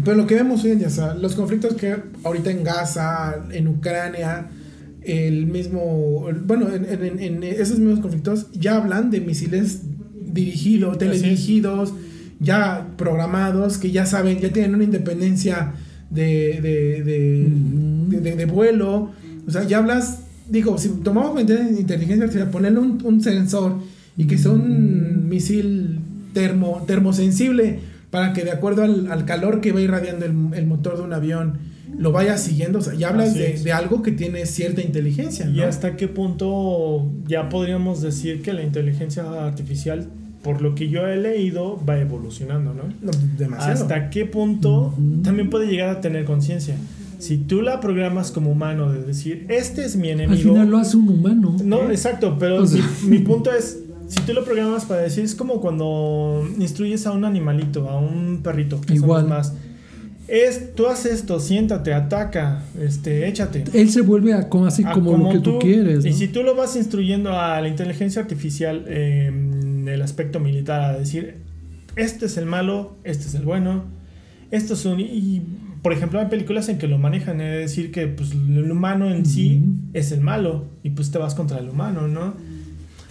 Pero 0.03 0.17
lo 0.17 0.27
que 0.27 0.35
vemos 0.35 0.61
hoy 0.65 0.71
en 0.71 0.79
día, 0.79 0.87
o 0.87 0.91
sea, 0.91 1.13
los 1.13 1.35
conflictos 1.35 1.75
que 1.75 1.95
ahorita 2.25 2.51
en 2.51 2.63
Gaza, 2.65 3.35
en 3.51 3.69
Ucrania, 3.69 4.49
el 5.05 5.45
mismo, 5.47 6.27
bueno, 6.45 6.67
en, 6.73 6.85
en- 6.85 7.19
en 7.19 7.43
esos 7.43 7.79
mismos 7.79 7.99
conflictos 7.99 8.47
ya 8.53 8.77
hablan 8.77 9.11
de 9.11 9.21
misiles 9.21 9.81
dirigidos, 10.33 10.97
teledirigidos, 10.97 11.93
ya 12.39 12.87
programados, 12.97 13.77
que 13.77 13.91
ya 13.91 14.05
saben, 14.05 14.39
ya 14.39 14.51
tienen 14.51 14.75
una 14.75 14.83
independencia 14.83 15.73
de, 16.09 16.59
de, 16.61 17.03
de, 17.03 17.47
Ujú. 17.47 18.11
de- 18.11 18.21
de- 18.21 18.35
de 18.35 18.45
vuelo. 18.45 19.11
O 19.47 19.51
sea, 19.51 19.63
ya 19.63 19.77
hablas, 19.77 20.23
digo, 20.49 20.77
si 20.77 20.89
tomamos 20.89 21.39
inteligencia 21.39 22.23
artificial, 22.25 22.49
ponerle 22.49 22.79
un, 22.79 22.99
un 23.03 23.21
sensor 23.21 23.75
y 24.17 24.25
que 24.25 24.37
sea 24.37 24.51
un 24.51 25.29
misil 25.29 25.99
termo, 26.33 26.83
termosensible 26.87 27.79
para 28.11 28.33
que 28.33 28.43
de 28.43 28.51
acuerdo 28.51 28.83
al, 28.83 29.11
al 29.11 29.25
calor 29.25 29.61
que 29.61 29.71
va 29.71 29.81
irradiando 29.81 30.25
el, 30.25 30.33
el 30.53 30.65
motor 30.67 30.97
de 30.97 31.03
un 31.03 31.13
avión 31.13 31.53
lo 31.97 32.11
vaya 32.11 32.37
siguiendo. 32.37 32.79
O 32.79 32.81
sea, 32.81 32.93
ya 32.93 33.09
hablas 33.09 33.33
de, 33.33 33.71
algo 33.71 34.01
que 34.01 34.11
tiene 34.11 34.45
cierta 34.45 34.81
inteligencia. 34.81 35.49
¿Y 35.49 35.61
hasta 35.61 35.95
qué 35.95 36.07
punto 36.07 37.09
ya 37.27 37.49
podríamos 37.49 38.01
decir 38.01 38.41
que 38.41 38.53
la 38.53 38.63
inteligencia 38.63 39.23
artificial, 39.45 40.07
por 40.43 40.61
lo 40.61 40.75
que 40.75 40.89
yo 40.89 41.07
he 41.07 41.17
leído, 41.17 41.79
va 41.87 41.97
evolucionando, 41.99 42.73
¿no? 42.73 42.83
No, 43.01 43.11
demasiado. 43.37 43.73
¿Hasta 43.73 44.09
qué 44.09 44.25
punto 44.25 44.93
también 45.23 45.49
puede 45.49 45.67
llegar 45.67 45.89
a 45.89 46.01
tener 46.01 46.25
conciencia? 46.25 46.75
Si 47.17 47.37
tú 47.37 47.61
la 47.61 47.79
programas 47.79 48.31
como 48.31 48.51
humano 48.51 48.91
de 48.91 49.01
decir, 49.01 49.45
este 49.49 49.85
es 49.85 49.95
mi 49.95 50.09
Al 50.11 50.19
enemigo. 50.21 50.51
final 50.53 50.69
lo 50.69 50.77
hace 50.77 50.97
un 50.97 51.07
humano. 51.09 51.55
No, 51.63 51.89
exacto, 51.89 52.35
pero 52.37 52.61
O 52.63 52.67
sea- 52.67 52.85
mi, 53.03 53.09
mi 53.11 53.19
punto 53.19 53.51
es, 53.51 53.79
si 54.09 54.19
tú 54.21 54.33
lo 54.33 54.43
programas 54.43 54.85
para 54.85 55.01
decir, 55.01 55.23
es 55.23 55.33
como 55.33 55.61
cuando 55.61 56.47
instruyes 56.59 57.07
a 57.07 57.11
un 57.11 57.23
animalito, 57.25 57.89
a 57.89 57.97
un 57.99 58.41
perrito, 58.43 58.81
que 58.81 58.95
Igual. 58.95 59.27
más. 59.27 59.53
Es, 60.27 60.73
tú 60.73 60.87
haces 60.87 61.13
esto, 61.13 61.39
siéntate, 61.39 61.93
ataca, 61.93 62.63
este, 62.81 63.27
échate. 63.27 63.63
Él 63.73 63.89
se 63.91 64.01
vuelve 64.01 64.33
a, 64.33 64.49
como 64.49 64.65
así 64.65 64.83
como, 64.83 65.17
lo 65.17 65.29
que 65.29 65.39
tú, 65.39 65.59
quieres. 65.59 66.03
Y 66.05 66.13
si 66.13 66.27
tú 66.27 66.41
lo 66.41 66.55
vas 66.55 66.75
instruyendo 66.75 67.39
a 67.39 67.61
la 67.61 67.67
inteligencia 67.67 68.21
artificial 68.23 68.85
eh, 68.87 69.27
en 69.27 69.87
el 69.87 70.01
aspecto 70.01 70.39
militar, 70.39 70.81
a 70.81 70.97
decir, 70.97 71.35
este 71.95 72.25
es 72.25 72.37
el 72.37 72.47
malo, 72.47 72.95
este 73.03 73.27
es 73.27 73.35
el 73.35 73.43
bueno, 73.43 73.83
esto 74.49 74.73
es 74.73 74.85
un... 74.85 74.99
Y, 74.99 75.43
por 75.83 75.93
ejemplo, 75.93 76.19
hay 76.19 76.25
películas 76.25 76.67
en 76.69 76.79
que 76.79 76.87
lo 76.87 76.97
manejan, 76.97 77.39
es 77.41 77.59
decir, 77.59 77.91
que 77.91 78.07
pues, 78.07 78.31
el 78.31 78.71
humano 78.71 79.11
en 79.13 79.27
sí 79.27 79.63
es 79.93 80.11
el 80.11 80.21
malo, 80.21 80.65
y 80.81 80.89
pues 80.89 81.11
te 81.11 81.19
vas 81.19 81.35
contra 81.35 81.59
el 81.59 81.69
humano, 81.69 82.07
¿no? 82.07 82.33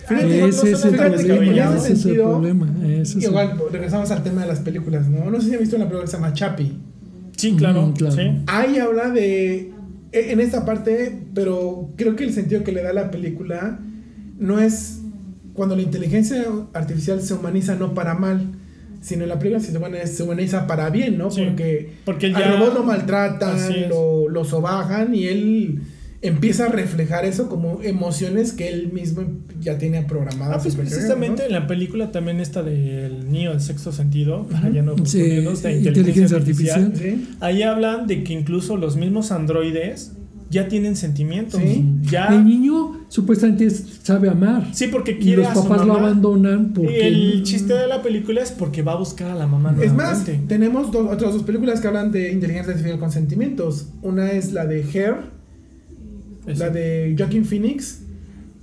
Fíjate, 0.09 0.41
no 0.41 0.47
ese 0.47 0.71
es 0.73 0.85
el 0.85 0.91
fíjate 0.91 1.11
que 1.17 1.23
problema. 1.25 1.35
en 1.35 1.55
descabellado. 1.55 1.77
ese 1.77 1.85
Ese 1.85 1.87
es 1.87 1.99
el 1.99 2.03
sentido, 2.03 2.31
problema. 2.33 2.75
ese 2.85 3.03
es 3.03 3.15
el- 3.17 3.23
Igual, 3.31 3.59
regresamos 3.73 4.11
al 4.11 4.23
tema 4.25 4.41
de 4.43 4.49
las 4.49 4.59
películas, 4.59 5.09
¿no? 5.09 5.31
No 5.31 5.41
sé 5.41 5.49
si 5.49 5.55
han 5.55 5.61
visto 5.61 5.77
una 5.77 5.85
película 5.87 6.05
que 6.05 6.11
se 6.11 6.17
llama 6.17 6.33
Chapi. 6.33 6.73
Sí, 7.37 7.55
claro, 7.57 7.87
Mm, 7.87 7.93
claro. 7.95 8.15
sí. 8.17 8.23
Ahí 8.47 8.79
habla 8.79 9.11
de. 9.11 9.71
e- 10.13 10.33
En 10.33 10.41
esta 10.41 10.65
parte, 10.65 11.19
pero 11.35 11.91
creo 11.97 12.15
que 12.17 12.25
el 12.25 12.33
sentido 12.33 12.63
que 12.65 12.73
le 12.73 12.83
da 12.83 12.93
la 12.93 13.11
película 13.11 13.79
no 14.39 14.61
es 14.61 15.01
cuando 15.55 15.75
la 15.77 15.83
inteligencia 15.83 16.45
artificial 16.73 17.21
se 17.23 17.35
humaniza 17.35 17.75
no 17.77 17.95
para 17.95 18.15
mal, 18.15 18.47
sino 19.01 19.23
en 19.25 19.29
la 19.29 19.39
película 19.39 19.61
se 19.63 20.23
humaniza, 20.23 20.67
para 20.67 20.89
bien, 20.91 21.19
¿no? 21.19 21.31
Sí. 21.31 21.43
Porque, 21.45 21.93
Porque 22.05 22.27
al 22.35 22.59
robot 22.59 22.75
lo 22.75 22.83
maltratan, 22.85 23.59
lo, 23.89 24.29
lo 24.29 24.45
sobajan 24.45 25.15
y 25.15 25.27
él 25.27 25.81
empieza 26.25 26.65
a 26.65 26.69
reflejar 26.69 27.25
eso 27.25 27.49
como 27.49 27.81
emociones 27.83 28.53
que 28.53 28.69
él 28.69 28.91
mismo 28.93 29.23
ya 29.61 29.79
tiene 29.79 30.03
programadas. 30.03 30.57
Ah, 30.59 30.61
pues 30.63 30.75
precisamente 30.75 31.43
¿no? 31.43 31.47
en 31.49 31.53
la 31.53 31.67
película 31.67 32.11
también 32.11 32.41
esta 32.41 32.63
del 32.63 33.31
niño 33.31 33.51
del 33.51 33.61
sexto 33.61 33.93
sentido, 33.93 34.47
para 34.51 34.71
ya 34.71 34.83
no 34.83 34.93
Sí, 34.93 35.03
confundirnos, 35.19 35.63
de 35.63 35.73
inteligencia 35.77 36.37
artificial. 36.37 36.93
Sí. 36.97 37.29
Ahí 37.41 37.63
hablan 37.63 38.07
de 38.07 38.25
que 38.25 38.33
incluso 38.33 38.77
los 38.77 38.97
mismos 38.97 39.31
androides 39.33 40.13
ya 40.51 40.69
tienen 40.69 40.95
sentimientos. 40.95 41.61
Sí. 41.61 41.85
Ya. 42.03 42.27
El 42.29 42.45
niño 42.45 43.01
supuestamente 43.09 43.67
es- 43.67 43.85
sabe 44.03 44.29
amar. 44.29 44.69
Sí, 44.73 44.87
porque 44.87 45.13
y 45.13 45.19
quiere 45.19 45.43
los 45.43 45.49
a 45.49 45.55
su 45.55 45.63
papás 45.65 45.81
lo 45.87 45.95
mamá. 45.95 46.07
abandonan 46.09 46.73
porque 46.73 47.07
El 47.09 47.43
chiste 47.43 47.75
de 47.75 47.87
la 47.89 48.03
película 48.03 48.41
es 48.43 48.53
porque 48.53 48.83
va 48.83 48.93
a 48.93 48.97
buscar 48.97 49.31
a 49.31 49.35
la 49.35 49.47
mamá 49.47 49.77
Es 49.83 49.93
más, 49.93 50.25
tenemos 50.49 50.93
dos, 50.93 51.11
otras 51.13 51.33
dos 51.33 51.43
películas 51.43 51.81
que 51.81 51.89
hablan 51.89 52.13
de 52.13 52.31
inteligencia 52.33 52.73
artificial 52.73 52.99
con 53.01 53.11
sentimientos. 53.11 53.89
Una 54.03 54.31
es 54.33 54.53
la 54.53 54.65
de 54.67 54.83
Hair, 54.85 55.17
Eso. 56.47 56.63
la 56.65 56.71
de 56.71 57.15
Joaquin 57.19 57.45
Phoenix, 57.45 58.01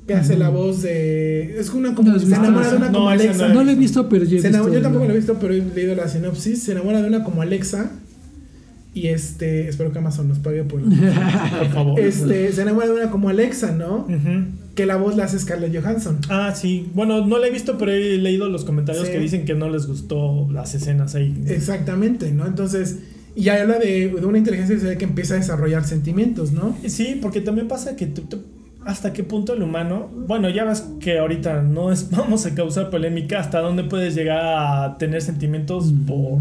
que 0.08 0.14
hace 0.16 0.38
la 0.38 0.50
voz 0.50 0.82
de. 0.82 1.60
Es 1.60 1.70
una 1.72 1.96
como. 1.96 2.12
No 2.12 2.20
se 2.20 2.26
enamora 2.28 2.70
de 2.72 2.78
una 2.78 2.88
No, 2.88 2.94
como 2.94 3.10
Alexa. 3.10 3.48
no 3.48 3.54
no 3.56 3.64
lo 3.64 3.72
he 3.72 3.76
visto, 3.76 4.08
pero 4.10 4.24
ya 4.26 4.38
he 4.38 4.42
visto 4.42 4.70
yo 4.74 4.82
tampoco 4.82 5.06
la- 5.06 5.14
he 5.14 5.18
visto, 5.18 5.38
pero 5.40 5.54
he 5.54 5.62
leído 5.64 5.96
la 5.96 6.08
sinopsis. 6.08 6.64
Se 6.64 6.72
enamora 6.74 7.02
de 7.02 7.08
una 7.08 7.24
como 7.24 7.42
Alexa. 7.42 7.92
Y 8.94 9.08
este. 9.08 9.70
Espero 9.70 9.92
que 9.94 10.00
Amazon 10.00 10.28
nos 10.28 10.40
pague 10.40 10.64
por. 10.66 10.82
Por 11.60 11.70
favor. 11.72 12.00
este. 12.00 12.52
Se 12.52 12.62
enamora 12.62 12.88
de 12.88 12.94
una 12.94 13.10
como 13.10 13.30
Alexa, 13.30 13.72
¿no? 13.72 14.06
Que 14.76 14.86
la 14.86 14.96
voz 14.98 15.16
la 15.18 15.26
hace 15.26 15.38
Scarlett 15.40 15.74
Johansson. 15.76 16.20
Ah, 16.30 16.54
sí. 16.56 16.90
Bueno, 16.94 17.26
no 17.26 17.38
la 17.40 17.48
he 17.48 17.52
visto, 17.52 17.78
pero 17.78 17.92
he 17.92 18.18
leído 18.18 18.48
los 18.50 18.64
comentarios 18.66 19.06
Sí. 19.08 19.12
que 19.14 19.20
dicen 19.20 19.46
que 19.46 19.54
no 19.56 19.70
les 19.70 19.86
gustó 19.88 20.50
las 20.52 20.76
escenas 20.76 21.16
ahí. 21.16 21.42
Exactamente, 21.48 22.32
¿no? 22.32 22.46
Entonces. 22.46 22.98
Y 23.36 23.44
ya 23.44 23.62
habla 23.62 23.80
de, 23.80 24.10
de 24.10 24.26
una 24.26 24.38
inteligencia 24.38 24.76
artificial 24.76 24.98
que 24.98 25.06
empieza 25.06 25.34
a 25.36 25.38
desarrollar 25.38 25.86
sentimientos, 25.86 26.52
¿no? 26.52 26.76
Sí, 26.88 27.18
porque 27.22 27.42
también 27.42 27.68
pasa 27.68 27.96
que 27.96 28.06
tú- 28.08 28.24
tú- 28.24 28.44
hasta 28.86 29.14
qué 29.14 29.24
punto 29.24 29.54
el 29.54 29.62
humano, 29.64 30.10
bueno, 30.28 30.50
ya 30.50 30.66
ves 30.66 30.84
que 31.00 31.20
ahorita 31.20 31.62
no 31.62 31.92
es, 31.92 32.10
vamos 32.12 32.46
a 32.46 32.56
causar 32.56 32.90
polémica, 32.90 33.40
hasta 33.40 33.60
dónde 33.60 33.84
puedes 33.84 34.16
llegar 34.16 34.40
a 34.44 34.98
tener 34.98 35.22
sentimientos 35.22 35.94
por 36.08 36.40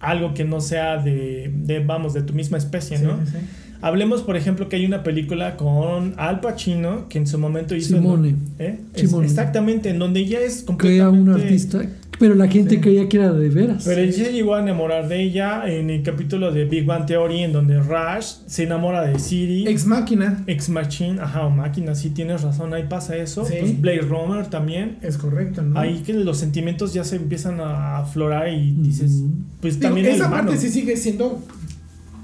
algo 0.00 0.32
que 0.34 0.44
no 0.44 0.60
sea 0.60 0.96
de, 0.96 1.52
de, 1.54 1.80
vamos, 1.80 2.14
de 2.14 2.22
tu 2.22 2.32
misma 2.34 2.58
especie, 2.58 2.98
¿no? 2.98 3.18
sí, 3.24 3.32
sí. 3.32 3.38
Hablemos, 3.84 4.22
por 4.22 4.36
ejemplo, 4.36 4.68
que 4.68 4.76
hay 4.76 4.86
una 4.86 5.02
película 5.02 5.56
con 5.56 6.14
Al 6.16 6.38
Pacino 6.40 7.08
que 7.08 7.18
en 7.18 7.26
su 7.26 7.36
momento 7.36 7.74
hizo... 7.74 7.96
Simone. 7.96 8.36
¿Eh? 8.60 8.78
Simone. 8.94 9.26
exactamente, 9.26 9.90
en 9.90 9.98
donde 9.98 10.24
ya 10.24 10.38
es 10.38 10.58
crea 10.78 11.06
completamente... 11.06 11.20
un 11.20 11.28
artista, 11.30 11.82
pero 12.22 12.36
la 12.36 12.46
gente 12.46 12.76
Sí. 12.76 12.80
creía 12.80 13.08
que 13.08 13.16
era 13.16 13.32
de 13.32 13.48
veras. 13.48 13.82
Pero 13.84 14.00
él 14.00 14.12
se 14.12 14.32
llegó 14.32 14.54
a 14.54 14.62
enamorar 14.62 15.08
de 15.08 15.20
ella 15.24 15.64
en 15.66 15.90
el 15.90 16.04
capítulo 16.04 16.52
de 16.52 16.66
Big 16.66 16.84
Bang 16.86 17.04
Theory, 17.04 17.40
en 17.40 17.52
donde 17.52 17.80
Rush 17.80 18.26
se 18.46 18.62
enamora 18.62 19.02
de 19.04 19.18
Siri. 19.18 19.66
Ex 19.66 19.86
máquina. 19.86 20.44
Ex 20.46 20.68
Machine, 20.68 21.20
ajá, 21.20 21.46
o 21.46 21.50
máquina, 21.50 21.96
sí 21.96 22.10
tienes 22.10 22.42
razón, 22.42 22.74
ahí 22.74 22.84
pasa 22.88 23.16
eso. 23.16 23.44
Sí. 23.44 23.54
Pues 23.58 23.80
Blade 23.80 24.02
Runner 24.02 24.46
también. 24.46 24.98
Es 25.02 25.18
correcto, 25.18 25.62
¿no? 25.62 25.80
Ahí 25.80 26.02
que 26.06 26.14
los 26.14 26.38
sentimientos 26.38 26.94
ya 26.94 27.02
se 27.02 27.16
empiezan 27.16 27.58
a 27.60 27.98
aflorar 27.98 28.48
y 28.52 28.70
dices, 28.70 29.10
Ujú. 29.14 29.30
pues 29.60 29.80
Digo, 29.80 29.88
también 29.88 30.06
esa 30.06 30.30
parte 30.30 30.56
sí 30.58 30.68
sigue 30.68 30.96
siendo, 30.96 31.42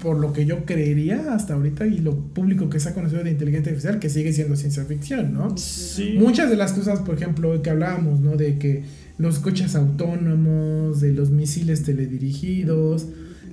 por 0.01 0.17
lo 0.17 0.31
que 0.31 0.45
yo 0.45 0.63
creería 0.63 1.33
hasta 1.33 1.55
ahorita 1.55 1.85
y 1.85 1.97
lo 1.97 2.15
público 2.15 2.69
que 2.69 2.79
se 2.79 2.87
ha 2.87 2.93
conocido 2.93 3.21
de 3.21 3.31
inteligencia 3.31 3.71
artificial, 3.73 3.99
que 3.99 4.09
sigue 4.09 4.31
siendo 4.31 4.55
ciencia 4.55 4.85
ficción, 4.85 5.33
¿no? 5.33 5.57
Sí. 5.57 6.15
Muchas 6.17 6.49
de 6.49 6.55
las 6.55 6.71
cosas, 6.71 6.99
por 7.01 7.15
ejemplo, 7.15 7.61
que 7.61 7.69
hablábamos, 7.69 8.21
¿no? 8.21 8.37
De 8.37 8.57
que 8.57 8.83
los 9.19 9.37
coches 9.39 9.75
autónomos, 9.75 11.01
de 11.01 11.13
los 11.13 11.29
misiles 11.29 11.83
teledirigidos, 11.83 13.05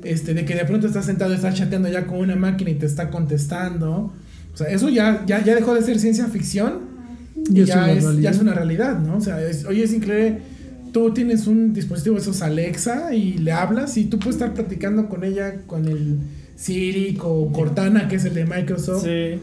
este, 0.05 0.33
de 0.35 0.45
que 0.45 0.55
de 0.55 0.65
pronto 0.65 0.87
estás 0.87 1.05
sentado, 1.07 1.35
estás 1.35 1.55
chateando 1.55 1.89
ya 1.89 2.07
con 2.07 2.19
una 2.19 2.37
máquina 2.37 2.71
y 2.71 2.75
te 2.77 2.87
está 2.87 3.11
contestando. 3.11 4.13
O 4.55 4.57
sea, 4.57 4.69
eso 4.69 4.89
ya, 4.89 5.25
ya, 5.27 5.45
ya 5.45 5.55
dejó 5.55 5.75
de 5.75 5.83
ser 5.83 5.99
ciencia 5.99 6.27
ficción 6.29 6.95
Y 7.51 7.59
y 7.59 7.63
es 7.63 7.69
ya, 7.69 7.85
una 7.85 7.93
es, 7.93 8.21
ya 8.21 8.31
es 8.31 8.39
una 8.39 8.55
realidad, 8.55 8.99
¿no? 9.01 9.17
O 9.17 9.21
sea, 9.21 9.43
es- 9.43 9.65
oye, 9.67 9.85
es 9.85 9.93
increíble. 9.93 10.39
Tú 10.93 11.13
tienes 11.13 11.47
un 11.47 11.75
dispositivo, 11.75 12.17
esos 12.17 12.41
Alexa, 12.41 13.13
y 13.15 13.37
le 13.39 13.53
hablas 13.53 13.99
y 13.99 14.05
tú 14.07 14.19
puedes 14.19 14.37
estar 14.37 14.55
platicando 14.55 15.09
con 15.11 15.25
ella, 15.25 15.57
con 15.67 15.87
el 15.89 16.19
Siri 16.57 17.19
o 17.23 17.53
Cortana, 17.53 18.09
que 18.09 18.17
es 18.17 18.25
el 18.25 18.33
de 18.35 18.47
Microsoft, 18.47 19.05
Sí. 19.05 19.39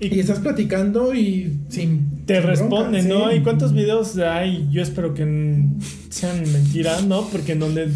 Y 0.00 0.20
estás 0.20 0.38
platicando 0.40 1.14
y 1.14 1.58
sin... 1.68 2.24
Te 2.24 2.40
responden, 2.40 3.08
¿no? 3.08 3.32
¿Y 3.34 3.40
cuántos 3.40 3.72
videos 3.72 4.16
hay? 4.18 4.68
Yo 4.70 4.82
espero 4.82 5.14
que 5.14 5.64
sean 6.10 6.52
mentiras, 6.52 7.06
¿no? 7.06 7.26
Porque 7.28 7.52
en 7.52 7.60
donde 7.60 7.88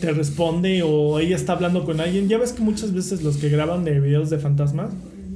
te 0.00 0.12
responde 0.12 0.82
o 0.82 1.18
ella 1.18 1.36
está 1.36 1.52
hablando 1.52 1.84
con 1.84 2.00
alguien. 2.00 2.28
Ya 2.28 2.38
ves 2.38 2.52
que 2.52 2.62
muchas 2.62 2.92
veces 2.92 3.22
los 3.22 3.36
que 3.36 3.48
graban 3.50 3.84
de 3.84 4.00
videos 4.00 4.30
de 4.30 4.38
fantasmas 4.38 4.92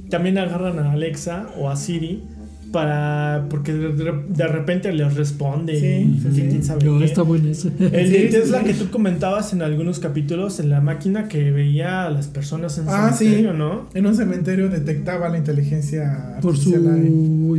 también 0.09 0.37
agarran 0.37 0.79
a 0.79 0.91
Alexa 0.91 1.49
o 1.57 1.69
a 1.69 1.75
Siri 1.75 2.23
para 2.71 3.45
porque 3.49 3.73
de, 3.73 4.47
repente 4.47 4.91
les 4.93 5.13
responde 5.15 5.79
Sí, 5.79 6.15
y, 6.17 6.19
sí, 6.21 6.27
sí. 6.35 6.47
quién 6.49 6.63
sabe 6.63 6.85
No, 6.85 7.03
está 7.03 7.21
bueno 7.21 7.49
ese. 7.49 7.67
El 7.79 8.07
Sí, 8.07 8.13
de 8.13 8.21
sí, 8.23 8.27
Tesla 8.31 8.59
sí. 8.59 8.65
que 8.65 8.73
tú 8.73 8.89
comentabas 8.89 9.53
en 9.53 9.61
algunos 9.61 9.99
capítulos 9.99 10.59
en 10.59 10.69
la 10.69 10.81
máquina 10.81 11.27
que 11.27 11.51
veía 11.51 12.05
a 12.05 12.09
las 12.09 12.27
personas 12.27 12.77
en 12.77 12.85
Ah, 12.87 13.11
sí. 13.11 13.25
cementerio, 13.25 13.53
¿no? 13.53 13.87
En 13.93 14.05
un 14.05 14.15
cementerio 14.15 14.69
detectaba 14.69 15.29
la 15.29 15.37
inteligencia 15.37 16.37
Por 16.41 16.57
su 16.57 16.69
artificial 16.75 16.95
ahí. 16.95 17.07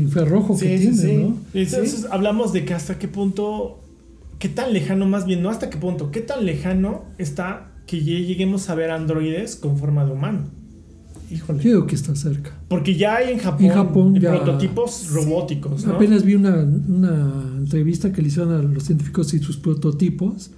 infrarrojo 0.03 0.57
Sí, 0.57 0.67
que 0.67 0.79
sí, 0.79 0.83
tiene, 0.85 0.97
sí. 0.97 1.17
¿no? 1.19 1.37
Entonces 1.55 2.07
hablamos 2.11 2.53
de 2.53 2.65
que 2.65 2.75
hasta 2.75 2.99
qué 2.99 3.09
punto, 3.09 3.81
qué 4.39 4.49
tan 4.49 4.73
lejano 4.73 5.07
más 5.07 5.27
bien, 5.27 5.43
no 5.43 5.51
hasta 5.51 5.71
qué 5.71 5.77
punto, 5.79 6.11
qué 6.11 6.21
tan 6.21 6.45
lejano 6.47 7.05
está 7.19 7.69
que 7.87 7.99
ya 8.03 8.13
lleguemos 8.19 8.71
a 8.71 8.75
ver 8.75 8.91
androides 8.91 9.57
con 9.57 9.77
forma 9.79 10.05
de 10.05 10.13
humano. 10.13 10.45
Híjole. 11.33 11.63
Yo 11.63 11.71
digo 11.71 11.87
que 11.87 11.95
está 11.95 12.15
cerca. 12.15 12.51
Porque 12.69 12.95
ya 12.97 13.17
hay 13.17 13.33
en 13.33 13.39
Japón, 13.39 13.65
En 13.67 13.73
Japón 13.73 14.15
ya- 14.21 14.31
prototipos 14.43 15.09
robóticos, 15.13 15.87
¿no? 15.87 15.95
Apenas 15.95 16.25
vi 16.25 16.35
una, 16.35 16.57
una 16.89 17.55
entrevista 17.59 18.13
que 18.13 18.23
le 18.23 18.29
hicieron 18.29 18.53
a 18.53 18.63
los 18.63 18.85
científicos 18.85 19.33
y 19.35 19.39
sus 19.39 19.57
prototipos 19.57 20.51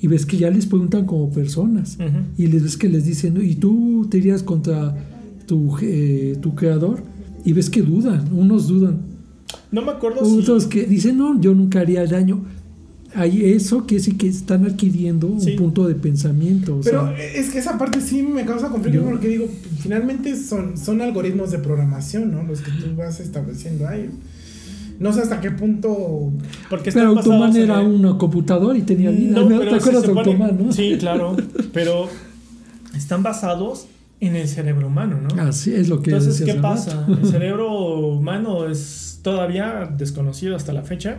y 0.00 0.06
ves 0.08 0.26
que 0.26 0.36
ya 0.36 0.50
les 0.50 0.66
preguntan 0.66 1.06
como 1.06 1.30
personas 1.30 1.96
y 2.36 2.46
les 2.48 2.62
ves 2.62 2.76
que 2.76 2.88
les 2.88 3.04
dicen, 3.04 3.38
¿y 3.42 3.54
tú 3.56 4.06
te 4.10 4.18
irías 4.18 4.42
contra 4.42 4.94
tu, 5.46 5.76
eh, 5.82 6.36
tu 6.40 6.54
creador? 6.54 7.02
Y 7.44 7.52
ves 7.52 7.70
que 7.70 7.80
dudan, 7.82 8.28
unos 8.32 8.68
dudan, 8.68 9.00
No 9.70 9.82
me 9.82 9.92
acuerdo 9.92 10.24
si... 10.24 10.38
otros 10.38 10.66
que 10.66 10.84
dicen, 10.84 11.16
no, 11.18 11.40
yo 11.40 11.54
nunca 11.54 11.80
haría 11.80 12.04
daño. 12.06 12.44
Hay 13.16 13.44
eso 13.52 13.86
que 13.86 13.98
sí 13.98 14.12
que 14.16 14.28
están 14.28 14.64
adquiriendo 14.66 15.36
Sí. 15.40 15.52
un 15.52 15.56
punto 15.56 15.88
de 15.88 15.94
pensamiento. 15.94 16.76
o 16.76 16.80
Pero 16.82 17.06
sea, 17.08 17.24
es 17.24 17.50
que 17.50 17.58
esa 17.58 17.78
parte 17.78 18.00
sí 18.00 18.22
me 18.22 18.44
causa 18.44 18.68
conflicto 18.68 19.00
Yo- 19.00 19.08
porque 19.10 19.28
digo, 19.28 19.46
finalmente 19.80 20.36
son, 20.36 20.76
son 20.76 21.00
algoritmos 21.00 21.50
de 21.50 21.58
programación, 21.58 22.30
¿no? 22.32 22.42
Los 22.42 22.60
que 22.60 22.70
tú 22.72 22.94
vas 22.96 23.18
estableciendo 23.20 23.88
ahí. 23.88 24.10
No 24.98 25.12
sé 25.12 25.20
hasta 25.20 25.40
qué 25.40 25.50
punto. 25.50 26.32
Porque 26.70 26.90
Pero 26.92 27.08
Automan 27.08 27.54
era 27.56 27.80
el- 27.80 27.88
una 27.88 28.16
computadora 28.18 28.78
y 28.78 28.82
tenía 28.82 29.10
línea. 29.10 29.42
No, 29.42 29.46
¿Te 29.60 29.74
acuerdas 29.74 30.02
de 30.02 30.08
Automan, 30.08 30.58
no? 30.66 30.72
Sí, 30.72 30.96
claro. 30.98 31.36
Pero 31.72 32.08
están 32.96 33.22
basados 33.22 33.86
en 34.20 34.36
el 34.36 34.48
cerebro 34.48 34.86
humano, 34.86 35.18
¿no? 35.20 35.42
Así 35.42 35.74
es 35.74 35.88
lo 35.90 36.00
que 36.00 36.10
Entonces, 36.10 36.40
¿qué 36.44 36.54
pasa? 36.54 37.06
El 37.08 37.28
cerebro 37.28 37.70
humano 38.08 38.66
es 38.68 39.20
todavía 39.22 39.90
desconocido 39.96 40.56
hasta 40.56 40.72
la 40.72 40.82
fecha. 40.82 41.18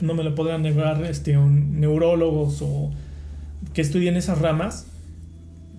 No 0.00 0.14
me 0.14 0.22
lo 0.24 0.34
podrán 0.34 0.62
negar 0.62 1.04
este, 1.04 1.36
un- 1.38 1.80
neurólogos 1.80 2.58
o 2.62 2.90
que 3.74 3.80
estudien 3.80 4.16
esas 4.16 4.38
ramas. 4.40 4.86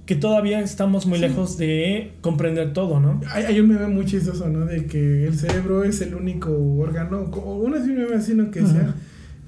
Que 0.06 0.16
todavía 0.16 0.60
estamos 0.62 1.06
muy 1.06 1.20
lejos 1.20 1.58
de 1.60 2.14
comprender 2.22 2.74
todo, 2.74 3.00
¿no? 3.00 3.22
Hay, 3.32 3.44
hay 3.44 3.60
un 3.60 3.68
meme 3.70 3.86
muy 3.88 4.06
chistoso, 4.06 4.50
¿no? 4.50 4.66
De 4.66 4.86
que 4.88 5.28
el 5.28 5.38
cerebro 5.38 5.84
es 5.84 6.02
el 6.02 6.16
único 6.16 6.52
órgano, 6.80 7.20
o 7.32 7.58
uno 7.58 7.76
así 7.78 7.92
un 7.92 7.98
meme 7.98 8.16
así, 8.16 8.34
¿no? 8.34 8.50
Que 8.50 8.62
sea, 8.66 8.96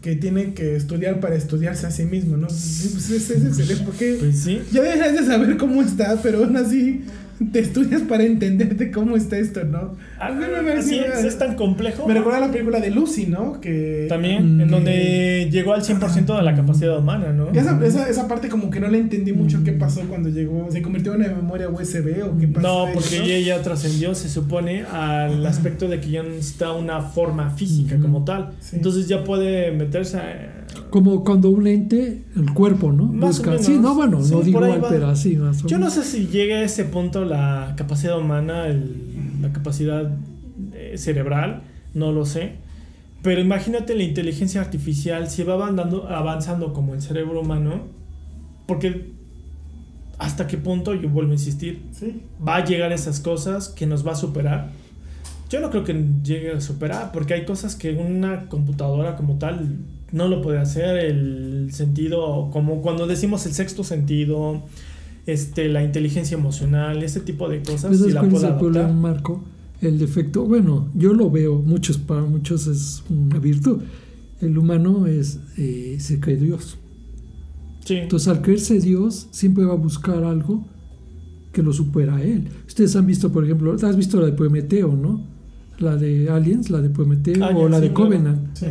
que 0.03 0.15
tiene 0.15 0.53
que 0.53 0.75
estudiar 0.75 1.19
para 1.19 1.33
estudiarse 1.35 1.87
a 1.87 1.91
sí 1.91 2.05
mismo, 2.05 2.37
¿no? 2.37 2.45
Pues 2.45 3.09
ese 3.09 3.15
es 3.37 3.43
el 3.43 3.53
cerebro, 3.55 3.85
porque 3.85 4.17
Pues 4.19 4.37
sí. 4.39 4.61
ya 4.71 4.83
dejas 4.83 5.13
de 5.13 5.25
saber 5.25 5.57
cómo 5.57 5.81
está, 5.81 6.19
pero 6.21 6.43
aún 6.43 6.55
así 6.55 7.05
te 7.51 7.59
estudias 7.59 8.01
para 8.03 8.23
entenderte 8.23 8.91
cómo 8.91 9.15
está 9.15 9.37
esto, 9.37 9.63
¿no? 9.63 9.95
Ah, 10.19 10.31
así, 10.77 10.99
es, 10.99 11.23
es 11.23 11.37
tan 11.37 11.55
complejo. 11.55 12.07
Me 12.07 12.13
recuerda 12.13 12.37
a 12.37 12.47
la 12.47 12.51
película 12.51 12.79
de 12.79 12.91
Lucy, 12.91 13.25
¿no? 13.27 13.59
Que 13.59 14.05
También, 14.09 14.57
Mm. 14.57 14.61
en 14.61 14.67
donde 14.69 15.49
llegó 15.51 15.73
al 15.73 15.81
100% 15.83 16.35
de 16.37 16.43
la 16.43 16.55
capacidad 16.55 16.97
humana, 16.97 17.31
¿no? 17.33 17.51
esa, 17.51 17.79
esa, 17.85 18.09
esa 18.09 18.27
parte 18.27 18.47
como 18.49 18.69
que 18.69 18.79
no 18.79 18.87
le 18.87 18.97
entendí 18.99 19.33
mucho 19.33 19.63
qué 19.63 19.71
pasó 19.71 20.01
cuando 20.01 20.29
llegó. 20.29 20.69
¿Se 20.71 20.81
convirtió 20.81 21.13
en 21.15 21.21
una 21.21 21.33
memoria 21.33 21.69
USB 21.69 22.23
o 22.23 22.37
qué 22.37 22.47
pasó? 22.47 22.85
No, 22.87 22.93
porque 22.93 23.21
ella 23.23 23.55
ya 23.57 23.61
trascendió, 23.63 24.13
se 24.15 24.29
supone, 24.29 24.83
al 24.83 25.45
aspecto 25.45 25.87
de 25.87 25.99
que 25.99 26.09
ya 26.11 26.23
no 26.23 26.29
necesita 26.29 26.71
una 26.73 27.01
forma 27.01 27.49
física 27.51 27.97
como 27.99 28.23
tal. 28.23 28.51
Sí. 28.59 28.75
Entonces 28.77 29.07
ya 29.07 29.23
puede 29.23 29.71
meterse 29.71 30.17
a... 30.17 30.60
Como 30.91 31.23
cuando 31.23 31.49
un 31.49 31.65
ente, 31.67 32.23
el 32.35 32.53
cuerpo, 32.53 32.91
¿no? 32.91 33.05
Más 33.05 33.35
o 33.35 33.37
Busca. 33.39 33.51
menos. 33.51 33.65
Sí, 33.65 33.77
no, 33.79 33.95
bueno, 33.95 34.21
Sí, 34.23 34.33
no 34.35 34.41
digo 34.41 34.63
igual, 34.65 34.85
pero 34.89 35.07
así 35.07 35.37
más 35.37 35.63
o 35.63 35.67
Yo 35.67 35.77
no 35.79 35.87
menos. 35.87 35.93
sé 35.93 36.03
si 36.03 36.27
llegue 36.27 36.55
a 36.55 36.63
ese 36.63 36.83
punto 36.85 37.25
la 37.25 37.73
capacidad 37.77 38.19
humana, 38.19 38.67
el- 38.67 39.41
la 39.41 39.51
capacidad 39.53 40.11
eh, 40.73 40.97
cerebral, 40.97 41.61
no 41.93 42.11
lo 42.11 42.25
sé. 42.25 42.55
Pero 43.23 43.39
imagínate 43.41 43.95
la 43.95 44.03
inteligencia 44.03 44.61
artificial, 44.61 45.29
si 45.29 45.43
va 45.43 45.53
avanzando, 45.53 46.07
avanzando 46.09 46.73
como 46.73 46.93
el 46.93 47.01
cerebro 47.01 47.41
humano, 47.41 47.83
porque 48.67 49.11
hasta 50.19 50.45
qué 50.47 50.57
punto, 50.57 50.93
yo 50.93 51.09
vuelvo 51.09 51.31
a 51.31 51.35
insistir, 51.35 51.81
Sí. 51.93 52.21
va 52.45 52.57
a 52.57 52.65
llegar 52.65 52.91
a 52.91 52.95
esas 52.95 53.19
cosas 53.19 53.69
que 53.69 53.85
nos 53.87 54.05
va 54.05 54.11
a 54.11 54.15
superar. 54.15 54.69
Yo 55.49 55.59
no 55.61 55.69
creo 55.69 55.83
que 55.83 55.93
llegue 56.23 56.51
a 56.51 56.61
superar, 56.61 57.11
porque 57.11 57.33
hay 57.33 57.45
cosas 57.45 57.75
que 57.75 57.91
una 57.93 58.47
computadora 58.47 59.15
como 59.15 59.37
tal 59.37 59.77
no 60.11 60.27
lo 60.27 60.41
puede 60.41 60.59
hacer. 60.59 60.97
El 60.97 61.69
sentido, 61.71 62.49
como 62.51 62.81
cuando 62.81 63.07
decimos 63.07 63.45
el 63.45 63.53
sexto 63.53 63.83
sentido, 63.83 64.63
este, 65.25 65.69
la 65.69 65.83
inteligencia 65.83 66.37
emocional, 66.37 67.03
ese 67.03 67.19
tipo 67.19 67.49
de 67.49 67.61
cosas, 67.61 67.91
si 67.91 67.99
¿sabes 67.99 68.13
la 68.13 68.21
puede 68.21 68.47
el 68.47 68.55
problema, 68.55 68.85
adaptar. 68.85 69.01
Marco? 69.01 69.43
El 69.81 69.97
defecto, 69.97 70.45
bueno, 70.45 70.89
yo 70.93 71.13
lo 71.13 71.31
veo, 71.31 71.55
muchos 71.57 71.97
para 71.97 72.21
muchos 72.21 72.67
es 72.67 73.03
una 73.09 73.39
virtud. 73.39 73.81
El 74.39 74.57
humano 74.57 75.07
es 75.07 75.39
eh, 75.57 75.97
se 75.99 76.19
cree 76.19 76.37
Dios. 76.37 76.77
Sí. 77.85 77.95
Entonces, 77.95 78.27
al 78.27 78.41
creerse 78.41 78.79
Dios, 78.79 79.27
siempre 79.31 79.65
va 79.65 79.73
a 79.73 79.77
buscar 79.77 80.23
algo 80.23 80.65
que 81.51 81.63
lo 81.63 81.73
supera 81.73 82.17
a 82.17 82.21
él. 82.21 82.47
Ustedes 82.67 82.95
han 82.95 83.07
visto, 83.07 83.31
por 83.31 83.43
ejemplo, 83.43 83.73
has 83.73 83.95
visto 83.95 84.19
la 84.19 84.27
de 84.27 84.33
Prometeo, 84.33 84.95
¿no? 84.95 85.25
La 85.79 85.95
de 85.95 86.29
Aliens, 86.29 86.69
la 86.69 86.79
de 86.79 86.89
Prometeo 86.89 87.43
o 87.57 87.67
la 87.67 87.77
sí, 87.77 87.83
de 87.83 87.93
claro. 87.93 88.05
Covenant. 88.05 88.55
Sí. 88.55 88.67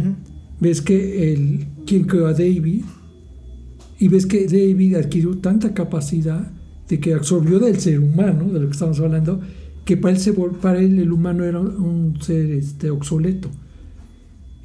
Ves 0.60 0.82
que 0.82 1.32
el 1.32 1.66
quien 1.86 2.04
creó 2.04 2.26
a 2.26 2.32
David 2.32 2.84
y 3.98 4.08
ves 4.08 4.26
que 4.26 4.44
David 4.46 4.96
adquirió 4.96 5.38
tanta 5.38 5.74
capacidad 5.74 6.50
de 6.88 7.00
que 7.00 7.14
absorbió 7.14 7.58
del 7.58 7.78
ser 7.78 8.00
humano, 8.00 8.52
de 8.52 8.60
lo 8.60 8.66
que 8.66 8.72
estamos 8.72 9.00
hablando, 9.00 9.40
que 9.84 9.96
para 9.96 10.14
él, 10.14 10.20
se 10.20 10.32
para 10.32 10.78
él 10.78 10.98
el 10.98 11.12
humano 11.12 11.44
era 11.44 11.60
un 11.60 12.16
ser 12.20 12.50
este, 12.50 12.90
obsoleto. 12.90 13.50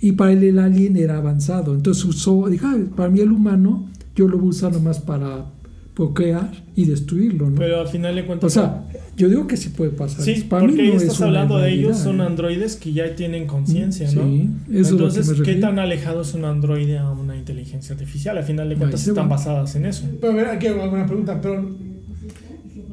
Y 0.02 0.14
para 0.14 0.34
él 0.34 0.44
el 0.44 0.60
alien 0.60 0.98
era 0.98 1.18
avanzado. 1.18 1.74
Entonces 1.74 2.04
usó, 2.06 2.48
dijo, 2.50 2.68
"Ah, 2.68 2.78
para 2.96 3.10
mí 3.10 3.22
el 3.22 3.32
humano, 3.32 3.90
yo 4.16 4.28
lo 4.28 4.38
usar 4.38 4.74
nomás 4.74 5.00
para 5.00 5.55
procrear 5.96 6.52
y 6.76 6.86
destruirlo. 6.86 7.50
¿no? 7.50 7.56
Pero 7.56 7.80
al 7.80 7.88
final 7.88 8.14
de 8.16 8.22
o 8.22 8.26
cuentas... 8.28 8.54
sea, 8.54 8.84
yo 9.18 9.30
digo 9.30 9.48
que 9.48 9.56
sí 9.58 9.70
puede 9.70 9.92
pasar. 9.92 10.22
Sí, 10.24 10.46
Para 10.48 10.66
porque 10.66 10.82
ahí 10.82 10.90
no 10.90 10.96
es 10.98 11.04
estás 11.04 11.20
una 11.20 11.28
hablando 11.28 11.58
de 11.58 11.72
ellos, 11.72 11.98
son 11.98 12.20
¿eh? 12.20 12.24
androides 12.26 12.76
que 12.76 12.92
ya 12.94 13.16
tienen 13.16 13.48
conciencia, 13.48 14.12
¿no? 14.12 14.24
Sí, 14.28 14.50
eso 14.72 14.80
es 14.82 14.92
lo 14.92 14.98
que 14.98 15.04
Entonces, 15.06 15.40
me 15.40 15.46
¿qué 15.46 15.56
tan 15.56 15.80
alejado 15.80 16.22
es 16.22 16.34
un 16.34 16.44
androide 16.46 16.98
a 17.00 17.10
una 17.12 17.36
inteligencia 17.38 17.94
artificial? 17.94 18.38
Al 18.38 18.44
final 18.44 18.68
de 18.70 18.76
cuentas 18.76 19.08
están 19.08 19.26
va. 19.26 19.30
basadas 19.30 19.74
en 19.76 19.86
eso. 19.86 20.06
Pero 20.20 20.34
a 20.34 20.36
ver, 20.36 20.48
aquí 20.48 20.68
hago 20.68 20.84
alguna 20.84 21.06
pregunta, 21.08 21.40
pero 21.42 21.66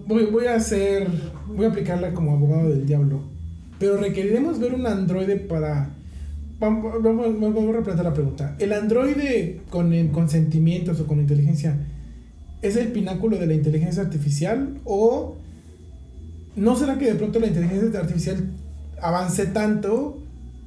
voy, 0.06 0.26
voy 0.26 0.46
a 0.46 0.54
hacer, 0.56 1.08
voy 1.56 1.66
a 1.66 1.68
aplicarla 1.70 2.12
como 2.14 2.32
abogado 2.32 2.68
del 2.70 2.86
diablo. 2.86 3.20
Pero 3.78 3.96
requeriremos 3.96 4.60
ver 4.60 4.74
un 4.74 4.86
androide 4.86 5.36
para... 5.36 5.90
Vamos, 6.60 7.02
vamos, 7.02 7.26
vamos 7.40 7.68
a 7.68 7.72
replantear 7.78 8.04
la 8.04 8.14
pregunta. 8.14 8.54
¿El 8.60 8.72
androide 8.72 9.60
con, 9.70 9.92
el- 9.92 10.10
con 10.10 10.28
sentimientos 10.28 11.00
o 11.00 11.06
con 11.08 11.18
inteligencia 11.18 11.76
es 12.62 12.76
el 12.76 12.88
pináculo 12.88 13.36
de 13.38 13.46
la 13.46 13.54
inteligencia 13.54 14.02
artificial? 14.02 14.68
¿O 14.84 15.36
no 16.56 16.76
será 16.76 16.98
que 16.98 17.06
de 17.06 17.14
pronto 17.14 17.38
la 17.40 17.46
inteligencia 17.48 18.00
artificial 18.00 18.36
avance 19.00 19.46
tanto 19.46 20.18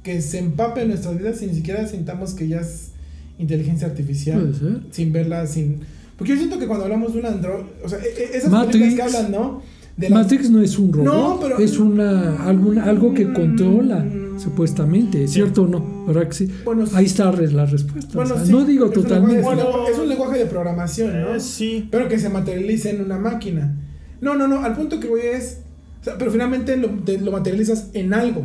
que 0.02 0.20
se 0.22 0.38
empape 0.38 0.82
en 0.82 0.88
nuestras 0.88 1.16
vidas 1.18 1.42
y 1.42 1.46
ni 1.46 1.54
siquiera 1.54 1.86
sintamos 1.86 2.34
que 2.34 2.48
ya 2.48 2.60
es 2.60 2.90
inteligencia 3.38 3.86
artificial? 3.88 4.40
Puede 4.40 4.54
ser. 4.54 4.80
sin 4.90 5.12
verla, 5.12 5.46
sin... 5.46 5.80
Porque 6.16 6.32
yo 6.32 6.38
siento 6.38 6.58
que 6.58 6.66
cuando 6.66 6.84
hablamos 6.84 7.12
de 7.12 7.20
un 7.20 7.26
android, 7.26 7.64
o 7.84 7.88
sea, 7.88 7.98
e- 7.98 8.22
e- 8.34 8.36
esas 8.38 8.50
Matrix. 8.50 8.94
que 8.94 9.02
hablan, 9.02 9.30
¿no? 9.30 9.62
De 9.96 10.08
la- 10.10 10.16
Matrix 10.16 10.50
no 10.50 10.62
es 10.62 10.78
un 10.78 10.92
robot, 10.92 11.06
No, 11.12 11.38
pero- 11.40 11.58
es 11.58 11.78
una 11.78 12.42
algo 12.44 13.12
que 13.14 13.32
controla, 13.32 14.00
Mm. 14.00 14.25
Supuestamente, 14.38 15.24
¿es 15.24 15.32
cierto 15.32 15.62
o 15.62 15.66
no? 15.66 16.04
¿Verdad 16.06 16.28
que 16.28 16.34
sí? 16.34 16.50
Bueno, 16.64 16.84
Ahí 16.94 17.06
está 17.06 17.24
la 17.32 17.66
respuesta. 17.66 18.10
bueno, 18.14 18.34
o 18.34 18.36
sea, 18.36 18.46
sí, 18.46 18.52
no 18.52 18.64
digo 18.64 18.90
totalmente. 18.90 19.36
lenguaje- 19.36 19.62
Bueno, 19.62 19.88
es 19.88 19.98
un 19.98 20.08
lenguaje 20.08 20.38
de 20.38 20.46
programación, 20.46 21.20
¿no? 21.20 21.34
Eh, 21.34 21.40
sí. 21.40 21.88
Pero 21.90 22.08
que 22.08 22.18
se 22.18 22.28
materialice 22.28 22.90
en 22.90 23.02
una 23.04 23.18
máquina. 23.18 23.76
No, 24.20 24.34
no, 24.34 24.46
no, 24.48 24.62
al 24.62 24.74
punto 24.74 25.00
que 25.00 25.08
voy 25.08 25.20
es... 25.20 25.60
o 26.00 26.04
sea, 26.04 26.18
pero 26.18 26.30
finalmente 26.30 26.76
lo, 26.76 26.88
te- 27.04 27.18
lo 27.20 27.32
materializas 27.32 27.90
en 27.94 28.14
algo. 28.14 28.44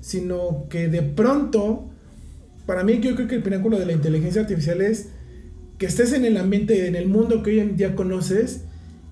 Sino 0.00 0.66
que 0.68 0.88
de 0.88 1.02
pronto, 1.02 1.88
para 2.66 2.84
mí 2.84 3.00
yo 3.00 3.14
creo 3.14 3.26
que 3.28 3.34
el 3.36 3.42
pináculo 3.42 3.78
de 3.78 3.86
la 3.86 3.92
inteligencia 3.92 4.42
artificial 4.42 4.80
es 4.80 5.08
que 5.78 5.86
estés 5.86 6.12
en 6.12 6.24
el 6.24 6.36
ambiente, 6.36 6.86
en 6.86 6.94
el 6.94 7.08
mundo 7.08 7.42
que 7.42 7.50
hoy 7.50 7.58
en 7.60 7.76
día 7.76 7.94
conoces 7.96 8.62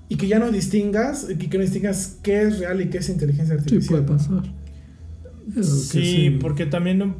y 0.08 0.16
que 0.16 0.28
ya 0.28 0.38
no 0.38 0.50
distingas, 0.50 1.26
y 1.30 1.36
que 1.36 1.58
no 1.58 1.62
distingas 1.64 2.18
qué 2.22 2.42
es 2.42 2.58
real 2.58 2.80
y 2.80 2.88
qué 2.90 2.98
es 2.98 3.08
inteligencia 3.08 3.54
sí, 3.56 3.60
artificial. 3.60 4.04
puede 4.04 4.18
¿no? 4.18 4.18
pasar. 4.42 4.54
Sí, 5.62 6.36
porque 6.40 6.66
también 6.66 7.14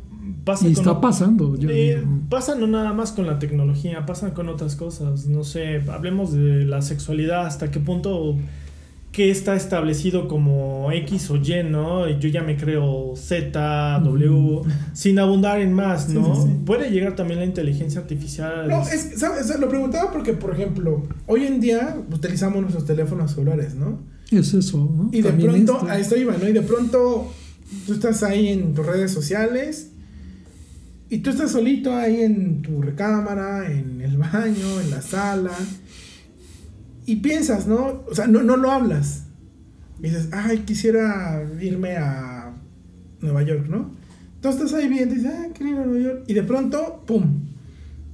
pasa 0.45 0.67
Y 0.69 0.75
con- 0.75 0.81
está 0.83 1.01
pasando. 1.01 1.57
yo 1.57 1.69
Eh, 1.71 2.03
pasa 2.29 2.55
no 2.55 2.67
nada 2.67 2.93
más 2.93 3.13
con 3.13 3.27
la 3.27 3.39
tecnología, 3.39 4.07
pasan 4.07 4.33
con 4.33 4.49
otras 4.49 4.77
cosas. 4.77 5.27
No 5.27 5.45
sé, 5.45 5.83
hablemos 5.89 6.33
de 6.33 6.65
la 6.65 6.83
sexualidad, 6.83 7.47
hasta 7.47 7.71
qué 7.71 7.81
punto 7.81 8.37
que 9.13 9.31
está 9.31 9.55
establecido 9.55 10.27
como 10.27 10.91
X 10.91 11.31
o 11.31 11.37
Y, 11.37 11.63
¿no? 11.71 12.09
Yo 12.19 12.29
ya 12.31 12.43
me 12.43 12.57
creo 12.57 13.13
Z, 13.15 14.01
W, 14.03 14.63
sin 14.93 15.21
abundar 15.21 15.61
en 15.61 15.73
más, 15.73 16.09
¿no? 16.09 16.35
sí, 16.35 16.43
sí. 16.49 16.49
Puede 16.67 16.91
llegar 16.91 17.15
también 17.15 17.39
la 17.39 17.47
inteligencia 17.47 18.01
artificial. 18.01 18.67
No, 18.69 18.83
es, 18.83 19.13
¿sabes? 19.17 19.57
Lo 19.61 19.69
preguntaba 19.69 20.11
porque, 20.11 20.33
por 20.33 20.53
ejemplo, 20.53 21.05
hoy 21.29 21.45
en 21.45 21.61
día 21.61 21.97
utilizamos 22.13 22.61
nuestros 22.61 22.87
teléfonos 22.87 23.31
celulares, 23.31 23.77
¿no? 23.77 24.01
Es 24.33 24.53
eso, 24.53 24.79
¿no? 24.79 25.11
Y 25.13 25.23
de 25.23 25.29
También 25.29 25.51
pronto, 25.65 25.75
esto. 25.75 25.87
a 25.89 25.99
esto 25.99 26.17
iba, 26.17 26.37
¿no? 26.37 26.49
Y 26.49 26.53
de 26.53 26.63
pronto 26.63 27.33
tú 27.87 27.95
estás 27.95 28.23
ahí 28.23 28.49
en 28.49 28.75
tus 28.75 28.87
redes 28.87 29.11
sociales 29.13 29.89
y 31.09 31.19
tú 31.19 31.31
estás 31.31 31.53
solito 31.53 31.95
ahí 31.95 32.23
en 32.23 32.63
tu 32.63 32.83
recámara, 32.83 33.71
en 33.71 34.01
el 34.01 34.17
baño, 34.17 34.81
en 34.81 34.91
la 34.91 35.03
sala 35.03 35.53
y 37.07 37.17
piensas, 37.17 37.67
¿no? 37.67 38.05
O 38.09 38.15
sea, 38.15 38.27
no, 38.27 38.43
no 38.43 38.57
lo 38.57 38.71
hablas. 38.71 39.25
Y 40.01 40.05
dices, 40.05 40.29
ay, 40.33 40.61
quisiera 40.61 41.45
irme 41.61 41.97
a 41.97 42.55
Nueva 43.21 43.43
York, 43.43 43.67
¿no? 43.69 43.93
Entonces 44.37 44.63
estás 44.63 44.81
ahí 44.81 44.89
viendo 44.89 45.15
y 45.15 45.19
dices, 45.19 45.33
ah, 45.35 45.47
quiero 45.55 45.73
ir 45.73 45.79
a 45.79 45.87
Nueva 45.87 46.01
York. 46.01 46.25
Y 46.27 46.35
de 46.35 46.43
pronto, 46.43 47.03
¡pum! 47.07 47.47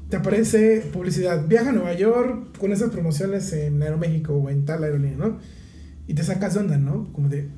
Te 0.09 0.17
aparece 0.17 0.81
publicidad. 0.93 1.47
Viaja 1.47 1.71
a 1.71 1.73
Nueva 1.73 1.95
York 1.95 2.57
con 2.59 2.73
esas 2.73 2.91
promociones 2.91 3.53
en 3.53 3.83
Aeroméxico 3.83 4.35
o 4.35 4.51
en 4.51 4.65
tal 4.65 4.83
aerolínea, 4.83 5.17
¿no? 5.19 5.39
Y 6.07 6.15
te 6.15 6.25
sacas 6.25 6.57
onda, 6.57 6.77
¿no? 6.79 7.13
Como 7.13 7.29
de, 7.29 7.49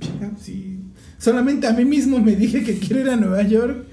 "Chinga, 0.00 0.32
sí. 0.40 0.75
Solamente 1.18 1.66
a 1.66 1.72
mí 1.72 1.84
mismo 1.84 2.18
me 2.18 2.36
dije 2.36 2.62
que 2.62 2.78
quiero 2.78 3.00
ir 3.02 3.10
a 3.10 3.16
Nueva 3.16 3.42
York. 3.42 3.84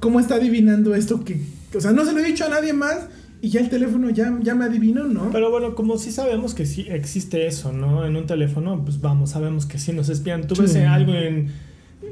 ¿Cómo 0.00 0.18
está 0.20 0.34
adivinando 0.36 0.94
esto? 0.94 1.24
Que, 1.24 1.40
o 1.76 1.80
sea, 1.80 1.92
no 1.92 2.04
se 2.04 2.12
lo 2.12 2.18
he 2.18 2.24
dicho 2.24 2.44
a 2.44 2.48
nadie 2.48 2.72
más 2.72 3.06
y 3.40 3.48
ya 3.50 3.60
el 3.60 3.68
teléfono 3.68 4.10
ya, 4.10 4.36
ya 4.42 4.54
me 4.54 4.64
adivinó, 4.64 5.04
¿no? 5.04 5.30
Pero 5.32 5.50
bueno, 5.50 5.74
como 5.74 5.98
sí 5.98 6.10
sabemos 6.12 6.54
que 6.54 6.66
sí 6.66 6.86
existe 6.88 7.46
eso, 7.46 7.72
¿no? 7.72 8.04
En 8.04 8.16
un 8.16 8.26
teléfono, 8.26 8.84
pues 8.84 9.00
vamos, 9.00 9.30
sabemos 9.30 9.66
que 9.66 9.78
sí 9.78 9.92
nos 9.92 10.08
espían. 10.08 10.46
Tú 10.46 10.54
ves 10.60 10.72
Sí. 10.72 10.78
algo 10.80 11.12
en, 11.14 11.48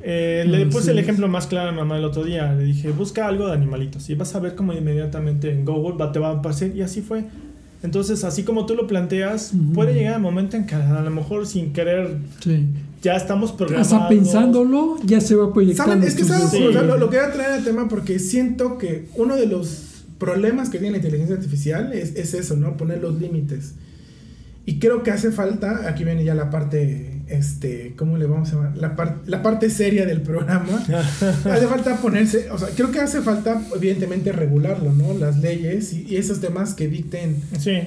Eh, 0.05 0.45
le 0.47 0.67
puse 0.67 0.85
sí. 0.85 0.91
el 0.93 1.01
ejemplo 1.01 1.27
más 1.27 1.49
claro 1.49 1.71
a 1.71 1.73
mi 1.73 1.79
mamá 1.79 1.99
el 1.99 2.05
otro 2.05 2.23
día. 2.25 2.53
Le 2.55 2.63
dije, 2.65 2.91
busca 2.93 3.27
algo 3.27 3.49
de 3.49 3.55
animalitos. 3.55 4.09
Y 4.09 4.15
vas 4.15 4.33
a 4.37 4.39
ver 4.39 4.55
cómo 4.55 4.73
inmediatamente 4.73 5.51
en 5.51 5.65
Google 5.65 5.97
va, 5.99 6.13
te 6.13 6.21
va 6.21 6.29
a 6.29 6.33
aparecer. 6.39 6.75
Y 6.77 6.83
así 6.83 7.03
fue. 7.03 7.25
Entonces, 7.83 8.23
así 8.23 8.45
como 8.45 8.67
tú 8.67 8.77
lo 8.77 8.87
planteas, 8.87 9.53
puede 9.75 9.93
llegar 9.95 10.15
el 10.15 10.21
momento 10.23 10.57
en 10.57 10.65
que 10.67 10.77
a 10.77 11.01
lo 11.03 11.11
mejor 11.11 11.45
sin 11.47 11.73
querer 11.73 12.19
Sí. 12.39 12.67
Ya 13.03 13.17
estamos 13.17 13.53
programados. 13.53 13.93
Hasta 13.93 14.09
pensándolo, 14.09 14.97
ya 15.05 15.21
se 15.21 15.35
va 15.35 15.53
proyectando. 15.53 15.93
¿Saben? 15.93 16.07
Es 16.09 16.15
que 16.15 16.25
¿sabes? 16.25 16.51
Sí. 16.51 16.63
O 16.65 16.73
sea, 16.73 16.83
lo, 16.83 16.97
lo 16.99 17.09
quería 17.11 17.33
traer 17.33 17.53
al 17.53 17.65
tema 17.65 17.89
porque 17.89 18.19
siento 18.19 18.79
que 18.79 19.07
uno 19.17 19.37
de 19.37 19.47
los 19.47 19.87
problemas 20.19 20.69
que 20.69 20.79
tiene 20.79 20.93
la 20.93 20.97
inteligencia 20.99 21.37
artificial 21.37 21.93
es, 21.95 22.15
es 22.17 22.35
eso, 22.35 22.57
¿no? 22.57 22.77
Poner 22.77 23.01
los 23.01 23.19
límites. 23.21 23.75
Y 24.67 24.79
creo 24.79 25.03
que 25.03 25.11
hace 25.11 25.33
falta, 25.33 25.89
aquí 25.89 26.05
viene 26.05 26.23
ya 26.23 26.35
la 26.35 26.51
parte, 26.51 27.23
este, 27.29 27.95
¿cómo 27.97 28.19
le 28.19 28.27
vamos 28.27 28.51
a 28.51 28.57
llamar? 28.57 28.77
La, 28.77 28.95
par- 28.95 29.23
la 29.27 29.43
parte 29.43 29.71
seria 29.71 30.05
del 30.05 30.21
programa. 30.21 30.85
hace 31.45 31.67
falta 31.67 31.97
ponerse, 31.97 32.51
o 32.51 32.59
sea, 32.59 32.69
creo 32.77 32.91
que 32.93 33.01
hace 33.01 33.23
falta, 33.23 33.63
evidentemente, 33.75 34.31
regularlo, 34.33 34.93
¿no? 34.93 35.15
Las 35.15 35.39
leyes 35.39 35.95
y, 35.95 36.07
y 36.09 36.17
esos 36.17 36.41
temas 36.41 36.75
que 36.75 36.87
dicten 36.89 37.37
Sí, 37.59 37.79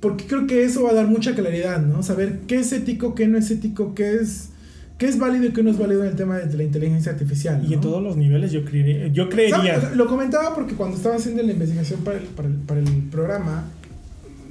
porque 0.00 0.26
creo 0.26 0.46
que 0.46 0.64
eso 0.64 0.84
va 0.84 0.90
a 0.90 0.94
dar 0.94 1.08
mucha 1.08 1.34
claridad, 1.34 1.80
¿no? 1.80 2.02
Saber 2.02 2.40
qué 2.46 2.60
es 2.60 2.72
ético, 2.72 3.14
qué 3.14 3.26
no 3.26 3.38
es 3.38 3.50
ético, 3.50 3.94
qué 3.94 4.14
es, 4.14 4.50
qué 4.96 5.06
es 5.08 5.18
válido 5.18 5.46
y 5.46 5.52
qué 5.52 5.62
no 5.62 5.70
es 5.70 5.78
válido 5.78 6.02
en 6.02 6.10
el 6.10 6.16
tema 6.16 6.38
de 6.38 6.56
la 6.56 6.62
inteligencia 6.62 7.12
artificial. 7.12 7.64
y 7.68 7.74
en 7.74 7.80
todos 7.80 8.02
los 8.02 8.16
niveles 8.16 8.52
yo 8.52 8.64
creería. 8.64 9.08
Yo 9.08 9.28
creería. 9.28 9.92
Lo 9.94 10.06
comentaba 10.06 10.54
porque 10.54 10.74
cuando 10.74 10.96
estaba 10.96 11.16
haciendo 11.16 11.42
la 11.42 11.52
investigación 11.52 12.00
para 12.00 12.18
el, 12.18 12.24
para 12.24 12.48
el, 12.48 12.54
para 12.54 12.80
el 12.80 12.86
programa, 13.10 13.64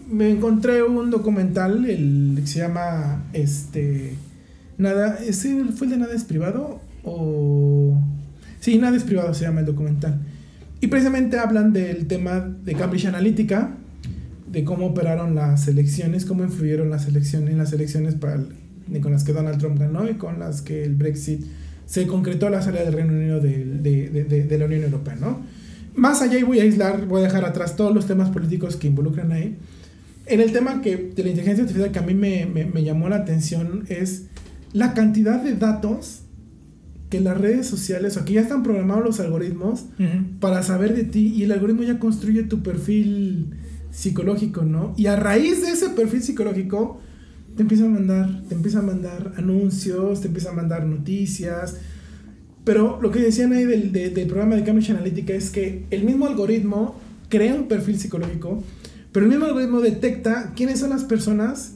me 0.10 0.30
encontré 0.30 0.84
un 0.84 1.10
documental, 1.10 1.86
el 1.86 2.38
que 2.39 2.48
se 2.48 2.60
llama, 2.60 3.24
este, 3.34 4.16
nada, 4.78 5.18
¿ese 5.26 5.64
fue 5.76 5.88
el 5.88 5.91
de 5.91 5.98
Nada 5.98 6.14
es 6.14 6.24
privado? 6.24 6.82
O... 7.04 8.02
Sí, 8.60 8.78
Nada 8.80 8.98
es 8.98 9.04
privado 9.04 9.34
se 9.34 9.45
llama 9.45 9.62
el 9.62 9.66
documental. 9.66 10.20
Y 10.82 10.88
precisamente 10.88 11.39
hablan 11.39 11.74
del 11.74 12.06
tema 12.08 12.39
de 12.39 12.74
Cambridge 12.74 13.06
Analytica, 13.06 13.76
de 14.52 14.64
cómo 14.64 14.88
operaron 14.88 15.36
las 15.36 15.68
elecciones, 15.68 16.26
cómo 16.26 16.43
influyeron 16.43 16.89
las 16.89 17.08
elecciones, 17.08 17.50
en 17.52 17.58
las 17.58 17.74
elecciones 17.74 18.16
para 18.16 18.36
el- 18.36 19.02
con 19.02 19.12
las 19.12 19.24
que 19.24 19.34
Donald 19.34 19.60
Trump 19.60 19.78
ganó 19.80 20.10
y 20.10 20.14
con 20.14 20.39
las 20.39 20.62
que 20.62 20.84
el 20.84 20.95
Brexit 20.95 21.43
se 21.86 22.08
concretó 22.08 22.50
la 22.50 22.62
salida 22.62 22.84
del 22.84 22.93
Reino 22.93 23.14
Unido 23.14 23.39
de, 23.41 23.66
de- 23.66 24.43
de- 24.45 24.58
la 24.58 24.66
Unión 24.66 24.84
Europea, 24.84 25.16
¿no? 25.20 25.41
Más 25.95 26.22
allá 26.22 26.38
y 26.39 26.43
voy 26.43 26.60
a 26.60 26.64
aislar, 26.64 27.06
voy 27.08 27.22
a 27.22 27.24
dejar 27.26 27.43
atrás 27.45 27.76
todos 27.76 27.93
los 27.93 28.06
temas 28.08 28.30
políticos 28.30 28.76
que 28.78 28.88
involucran 28.88 29.32
ahí. 29.32 29.58
En 30.26 30.41
el 30.41 30.52
tema 30.52 30.82
que, 30.82 31.12
de 31.16 31.24
la 31.24 31.30
inteligencia 31.30 31.64
artificial 31.64 31.91
que 31.91 32.00
a 32.00 32.02
mí 32.04 32.14
me, 32.14 32.45
me- 32.45 32.66
me 32.66 32.84
llamó 32.84 33.10
la 33.10 33.18
atención 33.18 33.84
es 33.89 34.24
la 34.74 34.93
cantidad 34.93 35.41
de 35.41 35.56
datos 35.56 36.22
que 37.10 37.22
las 37.22 37.38
redes 37.38 37.66
sociales, 37.68 38.18
o 38.18 38.26
que 38.26 38.34
ya 38.34 38.41
están 38.41 38.64
programados 38.64 39.04
los 39.04 39.20
algoritmos 39.22 39.86
para 40.41 40.62
saber 40.64 40.93
de 40.95 41.04
ti 41.06 41.34
y 41.36 41.43
el 41.43 41.52
algoritmo 41.54 41.84
ya 41.84 42.00
construye 42.00 42.43
tu 42.43 42.62
perfil 42.64 43.52
psicológico, 43.98 44.62
¿no? 44.64 44.93
Y 44.95 45.08
a 45.08 45.16
raíz 45.16 45.62
de 45.64 45.72
ese 45.72 45.89
perfil 45.89 46.22
psicológico 46.22 47.00
te 47.56 47.64
empieza 47.64 47.86
a 47.86 47.89
mandar, 47.89 48.43
te 48.48 48.54
empieza 48.54 48.80
a 48.80 48.82
mandar 48.84 49.34
anuncios, 49.38 50.22
te 50.22 50.28
empieza 50.28 50.52
a 50.52 50.54
mandar 50.54 50.86
noticias. 50.86 51.78
Pero 52.64 53.00
lo 53.02 53.10
que 53.12 53.20
decían 53.20 53.54
ahí 53.54 53.64
del, 53.66 53.91
de- 53.91 54.12
del 54.12 54.28
programa 54.28 54.56
de 54.56 54.64
Cambridge 54.64 54.91
Analytica 54.91 55.34
es 55.34 55.50
que 55.50 55.86
el 55.89 56.04
mismo 56.04 56.28
algoritmo 56.28 56.95
crea 57.30 57.56
un 57.56 57.68
perfil 57.68 57.98
psicológico, 57.98 58.64
pero 59.12 59.26
el 59.26 59.32
mismo 59.32 59.45
algoritmo 59.45 59.82
detecta 59.82 60.54
quiénes 60.56 60.80
son 60.80 60.91
las 60.91 61.04
personas 61.04 61.72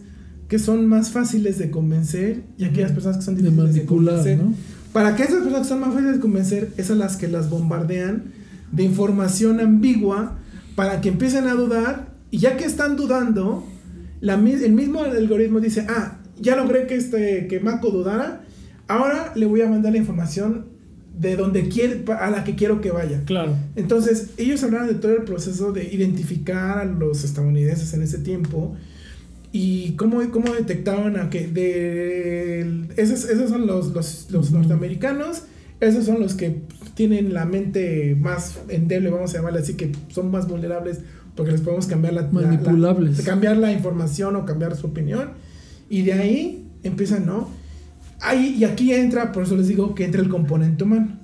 que 0.48 0.60
son 0.60 0.86
más 0.88 1.10
fáciles 1.12 1.58
de 1.58 1.72
convencer 1.72 2.44
y 2.58 2.66
aquellas 2.66 2.92
personas 2.92 3.18
que 3.18 3.24
son 3.24 3.36
de 3.36 3.42
difíciles 3.42 3.74
de 3.74 3.80
manipular, 3.80 4.16
convencer. 4.18 4.46
¿no? 4.46 4.54
Para 4.94 5.16
que 5.16 5.24
esas 5.24 5.38
personas 5.38 5.62
que 5.64 5.68
son 5.70 5.80
más 5.80 5.90
fáciles 5.94 6.14
de 6.16 6.20
convencer, 6.20 6.72
es 6.78 6.92
a 6.92 6.96
las 6.96 7.18
que 7.18 7.28
las 7.30 7.50
bombardean 7.50 8.26
de 8.72 8.84
información 8.84 9.60
ambigua 9.60 10.38
para 10.76 11.02
que 11.02 11.10
empiecen 11.10 11.48
a 11.48 11.54
dudar 11.54 12.11
y 12.32 12.38
ya 12.38 12.58
que 12.58 12.66
están 12.66 12.96
dudando, 12.96 13.66
la 14.22 14.36
el 14.36 14.72
mismo 14.72 15.04
algoritmo 15.04 15.60
dice, 15.60 15.86
ah, 15.90 16.20
ya 16.40 16.56
logré 16.56 16.88
que, 16.88 16.96
este, 16.96 17.48
que 17.48 17.60
Mako 17.60 17.92
dudara, 17.92 18.44
ahora 18.88 19.34
le 19.36 19.46
voy 19.46 19.62
a 19.62 19.68
mandar 19.68 19.92
la 19.92 19.98
información 19.98 20.66
de 21.18 21.36
donde 21.36 21.68
quiere, 21.68 22.04
a 22.20 22.30
la 22.32 22.44
que 22.44 22.56
quiero 22.56 22.80
que 22.80 22.92
vaya. 22.92 23.24
Claro. 23.26 23.56
Entonces, 23.76 24.32
ellos 24.38 24.64
hablaron 24.64 24.88
de 24.88 24.96
todo 24.96 25.12
el 25.12 25.24
proceso 25.24 25.74
de 25.74 25.84
identificar 25.94 26.80
a 26.80 26.86
los 26.86 27.24
estadounidenses 27.24 27.94
en 27.94 28.02
ese 28.02 28.20
tiempo 28.20 28.76
y 29.52 29.92
cómo, 29.98 30.22
cómo 30.32 30.54
detectaban 30.54 31.18
a 31.20 31.30
que 31.30 31.48
de 31.48 32.88
esos, 32.96 33.26
esos 33.26 33.50
son 33.50 33.68
los, 33.68 33.94
los, 33.94 34.28
los 34.32 34.52
norteamericanos, 34.52 35.44
esos 35.82 36.06
son 36.06 36.22
los 36.22 36.36
que 36.36 36.62
tienen 36.94 37.34
la 37.34 37.46
mente 37.46 38.16
más 38.20 38.60
endeble, 38.70 39.10
vamos 39.10 39.34
a 39.34 39.38
llamarle 39.38 39.60
así, 39.60 39.74
que 39.74 39.92
son 40.10 40.32
más 40.32 40.48
vulnerables 40.48 41.02
porque 41.42 41.52
les 41.54 41.62
podemos 41.62 41.88
cambiar 41.88 42.14
la, 42.14 42.22
la- 42.22 42.28
la- 42.32 42.48
Manipulables. 42.48 43.22
cambiar 43.22 43.58
la 43.58 43.72
información 43.72 44.36
o 44.36 44.46
cambiar 44.46 44.76
su 44.76 44.88
opinión 44.88 45.30
y 45.90 46.04
de 46.04 46.14
ahí 46.14 46.68
empiezan, 46.84 47.26
¿no? 47.26 47.50
Ahí, 48.22 48.56
y 48.60 48.64
aquí 48.66 48.94
entra, 48.94 49.32
por 49.32 49.44
eso 49.44 49.56
les 49.56 49.68
digo 49.68 49.96
que 49.96 50.06
entra 50.06 50.22
el 50.22 50.30
componente 50.30 50.84
humano 50.84 51.20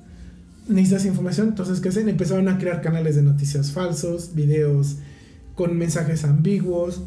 necesitas 0.67 1.05
información, 1.05 1.47
entonces 1.49 1.79
¿qué 1.79 1.87
hacen? 1.89 2.09
Empezaron 2.09 2.49
a 2.49 2.57
crear 2.57 2.81
canales 2.81 3.15
de 3.15 3.21
noticias 3.21 3.71
falsos, 3.71 4.35
videos 4.35 4.97
con 5.55 5.77
mensajes 5.77 6.25
ambiguos, 6.25 7.03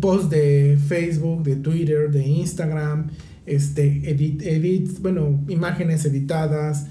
posts 0.00 0.28
de 0.30 0.76
Facebook, 0.88 1.44
de 1.44 1.56
Twitter, 1.56 2.10
de 2.10 2.26
Instagram, 2.26 3.08
este, 3.46 4.10
edit, 4.10 4.42
edits, 4.42 5.00
bueno, 5.00 5.40
imágenes 5.48 6.04
editadas 6.04 6.86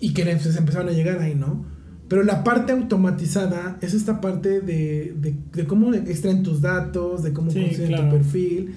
y 0.00 0.12
que 0.12 0.24
pues, 0.24 0.54
empezaron 0.56 0.88
a 0.88 0.92
llegar 0.92 1.18
ahí, 1.20 1.34
¿no? 1.34 1.64
Pero 2.08 2.22
la 2.22 2.44
parte 2.44 2.72
automatizada 2.72 3.78
es 3.80 3.94
esta 3.94 4.20
parte 4.20 4.60
de, 4.60 5.14
de, 5.18 5.34
de 5.52 5.64
cómo 5.66 5.92
extraen 5.94 6.42
tus 6.42 6.60
datos, 6.60 7.22
de 7.22 7.32
cómo 7.32 7.50
Sí, 7.50 7.70
claro. 7.86 8.04
tu 8.04 8.10
perfil, 8.16 8.74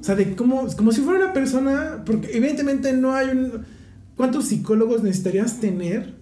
o 0.00 0.04
sea, 0.04 0.14
de 0.14 0.34
cómo, 0.34 0.66
como 0.76 0.92
si 0.92 1.02
fuera 1.02 1.24
una 1.24 1.32
persona, 1.32 2.02
porque 2.06 2.30
evidentemente 2.36 2.92
no 2.92 3.14
hay 3.14 3.28
un... 3.28 3.52
¿Cuántos 4.16 4.46
psicólogos 4.46 5.02
necesitarías 5.02 5.60
tener 5.60 6.14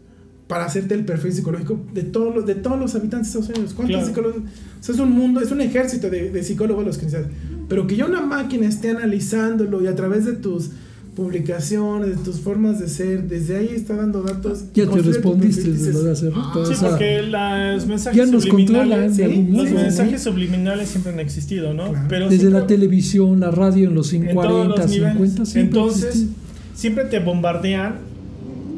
para 0.47 0.65
hacerte 0.65 0.95
el 0.95 1.05
perfil 1.05 1.33
psicológico 1.33 1.81
de 1.95 2.03
todos 2.05 2.35
los, 2.35 2.47
de 2.47 2.55
todos 2.55 2.79
los 2.79 2.95
habitantes 2.95 3.33
de 3.33 3.39
Estados 3.41 3.57
Unidos? 3.59 3.75
¿Cuántos 3.75 3.97
Claro. 3.97 4.07
psicólogos? 4.09 4.37
O 4.39 4.83
sea, 4.83 4.95
es 4.95 5.01
un 5.01 5.11
mundo, 5.13 5.41
es 5.41 5.51
un 5.53 5.61
ejército 5.61 6.09
de, 6.11 6.31
de 6.31 6.43
psicólogos 6.43 6.85
los 6.85 6.99
que 6.99 7.07
necesitas. 7.07 7.33
Pero 7.69 7.87
que 7.87 7.97
ya 7.97 8.07
una 8.07 8.21
máquina 8.21 8.67
esté 8.69 8.91
analizándolo 8.91 9.83
y 9.83 9.87
a 9.89 9.95
través 9.97 10.25
de 10.25 10.33
tus 10.35 10.71
publicaciones, 11.19 12.11
de 12.11 12.17
tus 12.25 12.37
formas 12.41 12.79
de 12.79 12.89
ser, 12.89 13.25
desde 13.29 13.57
ahí 13.59 13.71
está 13.75 13.97
dando 13.97 14.23
datos. 14.23 14.65
Ya 14.73 14.89
te 14.89 15.03
respondiste 15.03 15.63
perfil, 15.63 15.73
de 15.73 15.79
dices, 15.79 15.95
lo 15.95 16.03
de 16.05 16.13
hace 16.13 16.31
rato. 16.31 16.41
"Ah, 16.55 16.59
o 16.59 16.67
Sí, 16.67 16.75
porque 16.81 17.23
los 17.23 17.87
mensajes 17.87 18.17
ya 18.17 18.27
nos 18.33 18.45
subliminales, 18.45 19.17
de 19.17 19.25
sí, 19.25 19.31
algún 19.31 19.51
modo, 19.51 19.63
los 19.65 19.73
¿no? 19.73 19.81
mensajes 19.81 20.23
subliminales 20.23 20.89
siempre 20.89 21.13
han 21.13 21.21
existido, 21.21 21.75
¿no? 21.75 21.91
Claro. 21.91 22.07
Pero 22.09 22.25
Desde 22.29 22.39
siempre- 22.43 22.61
la 22.61 22.67
televisión, 22.69 23.41
la 23.41 23.51
radio 23.51 23.89
en 23.89 23.95
los 23.97 24.13
en 24.13 24.23
todos 24.23 24.35
40, 24.35 24.77
los 24.83 24.91
niveles. 24.91 25.13
50, 25.15 25.45
siempre 25.45 25.79
Entonces, 25.81 26.05
existió. 26.05 26.35
siempre 26.75 27.05
te 27.07 27.19
bombardean 27.19 27.97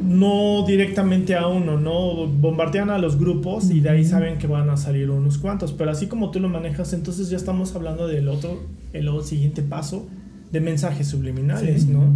no 0.09 0.65
directamente 0.67 1.35
a 1.37 1.47
uno, 1.47 1.79
no 1.79 2.27
bombardean 2.27 2.89
a 2.91 2.99
los 2.99 3.19
grupos 3.19 3.71
y 3.71 3.81
de 3.81 3.91
ahí 3.91 4.05
saben 4.05 4.39
que 4.39 4.47
van 4.47 4.71
a 4.71 4.77
salir 4.77 5.11
unos 5.11 5.37
cuantos, 5.39 5.73
pero 5.73 5.91
así 5.91 6.07
como 6.07 6.31
tú 6.31 6.41
lo 6.41 6.49
manejas, 6.49 6.95
entonces 6.95 7.29
ya 7.29 7.37
estamos 7.37 7.75
hablando 7.77 8.09
del 8.09 8.29
otro, 8.29 8.61
el 8.95 9.09
otro 9.09 9.23
siguiente 9.23 9.63
paso 9.63 10.07
de 10.53 10.61
mensajes 10.61 11.07
subliminales, 11.07 11.83
Sí. 11.83 11.89
¿no? 11.91 12.13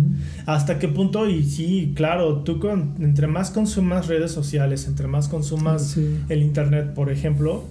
¿Hasta 0.47 0.79
qué 0.79 0.89
punto? 0.89 1.29
Y 1.29 1.45
sí, 1.45 1.93
claro, 1.95 2.39
tú 2.39 2.59
con, 2.59 2.95
entre 3.01 3.27
más 3.29 3.51
consumas 3.51 4.09
redes 4.09 4.33
sociales, 4.33 4.87
entre 4.89 5.07
más 5.07 5.29
consumas 5.29 5.83
Sí. 5.93 6.19
el 6.29 6.43
internet, 6.43 6.95
por 6.95 7.11
ejemplo, 7.13 7.65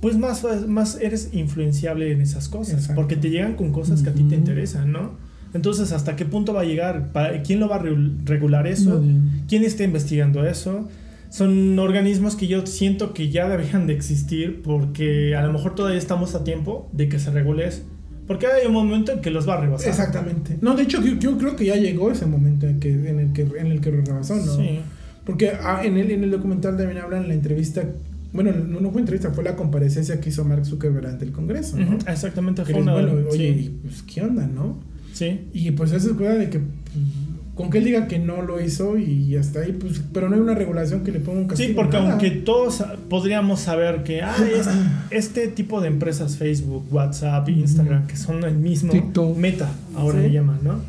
pues 0.00 0.16
más, 0.16 0.44
más 0.68 1.00
eres 1.00 1.30
influenciable 1.32 2.12
en 2.12 2.20
esas 2.20 2.48
cosas, 2.48 2.74
Exacto. 2.74 2.94
porque 2.94 3.16
te 3.16 3.30
llegan 3.30 3.54
con 3.54 3.72
cosas 3.72 4.02
que 4.02 4.10
a 4.10 4.12
ti 4.14 4.22
te 4.22 4.36
interesan, 4.36 4.92
¿no? 4.92 5.12
Entonces, 5.54 5.90
¿hasta 5.92 6.14
qué 6.14 6.24
punto 6.26 6.52
va 6.52 6.60
a 6.60 6.64
llegar? 6.64 7.10
¿Para- 7.12 7.42
¿Quién 7.42 7.58
lo 7.58 7.68
va 7.68 7.76
a 7.76 7.78
re- 7.80 7.96
regular 8.24 8.66
eso? 8.66 9.00
Nadie. 9.00 9.16
¿Quién 9.48 9.64
está 9.64 9.82
investigando 9.82 10.46
eso? 10.46 10.88
Son 11.30 11.78
organismos 11.78 12.36
que 12.36 12.46
yo 12.46 12.64
siento 12.66 13.12
que 13.14 13.30
ya 13.30 13.48
deberían 13.48 13.86
de 13.86 13.94
existir 13.94 14.62
porque 14.62 15.34
a 15.34 15.42
lo 15.44 15.52
mejor 15.52 15.74
todavía 15.74 15.98
estamos 15.98 16.34
a 16.34 16.44
tiempo 16.44 16.88
de 16.92 17.08
que 17.08 17.18
se 17.18 17.30
regule 17.30 17.66
eso. 17.66 17.82
Porque 18.28 18.46
hay 18.46 18.66
un 18.66 18.74
momento 18.74 19.10
en 19.10 19.20
que 19.20 19.30
los 19.30 19.48
va 19.48 19.54
a 19.54 19.60
rebasar. 19.62 19.88
Exactamente. 19.88 20.58
No, 20.60 20.76
de 20.76 20.82
hecho, 20.82 21.02
yo, 21.02 21.14
yo 21.14 21.38
creo 21.38 21.56
que 21.56 21.64
ya 21.64 21.76
llegó 21.76 22.12
ese 22.12 22.26
momento 22.26 22.66
en, 22.66 22.78
que, 22.78 22.90
en, 22.90 23.18
el, 23.18 23.32
que, 23.32 23.42
en 23.42 23.68
el 23.68 23.80
que 23.80 23.90
lo 23.90 24.02
rebasó, 24.02 24.36
¿no? 24.36 24.54
Sí. 24.54 24.80
Porque 25.24 25.50
ah, 25.50 25.80
en, 25.82 25.96
el, 25.96 26.10
en 26.10 26.24
el 26.24 26.30
documental 26.30 26.76
también 26.76 26.98
hablan 26.98 27.22
en 27.22 27.28
la 27.28 27.34
entrevista, 27.34 27.82
bueno, 28.34 28.52
no, 28.52 28.90
fue 28.90 29.00
entrevista, 29.00 29.30
fue 29.30 29.44
la 29.44 29.56
comparecencia 29.56 30.20
que 30.20 30.28
hizo 30.28 30.44
Mark 30.44 30.66
Zuckerberg 30.66 31.06
ante 31.06 31.24
el 31.24 31.32
Congreso, 31.32 31.78
¿no? 31.78 31.96
Exactamente. 32.06 32.64
Fue 32.64 32.74
es, 32.74 32.80
una 32.82 32.92
bueno, 32.92 33.12
sí, 33.30 33.38
oye, 33.38 33.48
y, 33.48 33.68
pues, 33.82 34.02
¿qué 34.02 34.22
onda, 34.22 34.46
no? 34.46 34.78
sí. 35.14 35.48
Y 35.54 35.70
pues 35.70 35.92
eso 35.92 36.10
es 36.10 36.16
cosa 36.16 36.34
de 36.34 36.50
que, 36.50 36.60
con 37.58 37.70
que 37.70 37.78
él 37.78 37.84
diga 37.84 38.06
que 38.06 38.18
no 38.20 38.40
lo 38.40 38.60
hizo 38.60 38.96
y 38.96 39.36
hasta 39.36 39.58
ahí, 39.60 39.72
pues, 39.72 40.00
pero 40.12 40.28
no 40.30 40.36
hay 40.36 40.40
una 40.40 40.54
regulación 40.54 41.02
que 41.04 41.12
le 41.12 41.18
ponga 41.20 41.40
un 41.40 41.48
castigo. 41.48 41.68
Sí, 41.68 41.74
porque 41.74 41.98
nada. 41.98 42.12
aunque 42.12 42.30
todos 42.30 42.82
podríamos 43.10 43.60
saber 43.60 44.04
que 44.04 44.22
ah, 44.22 44.34
es- 44.56 44.68
este 45.10 45.48
tipo 45.48 45.80
de 45.80 45.88
empresas, 45.88 46.36
Facebook, 46.36 46.86
WhatsApp, 46.90 47.48
Instagram, 47.48 48.06
que 48.06 48.16
son 48.16 48.44
el 48.44 48.54
mismo 48.56 48.92
TikTok. 48.92 49.36
meta, 49.36 49.68
ahora 49.96 50.18
Sí. 50.22 50.28
le 50.28 50.32
llaman, 50.32 50.60
¿no? 50.62 50.80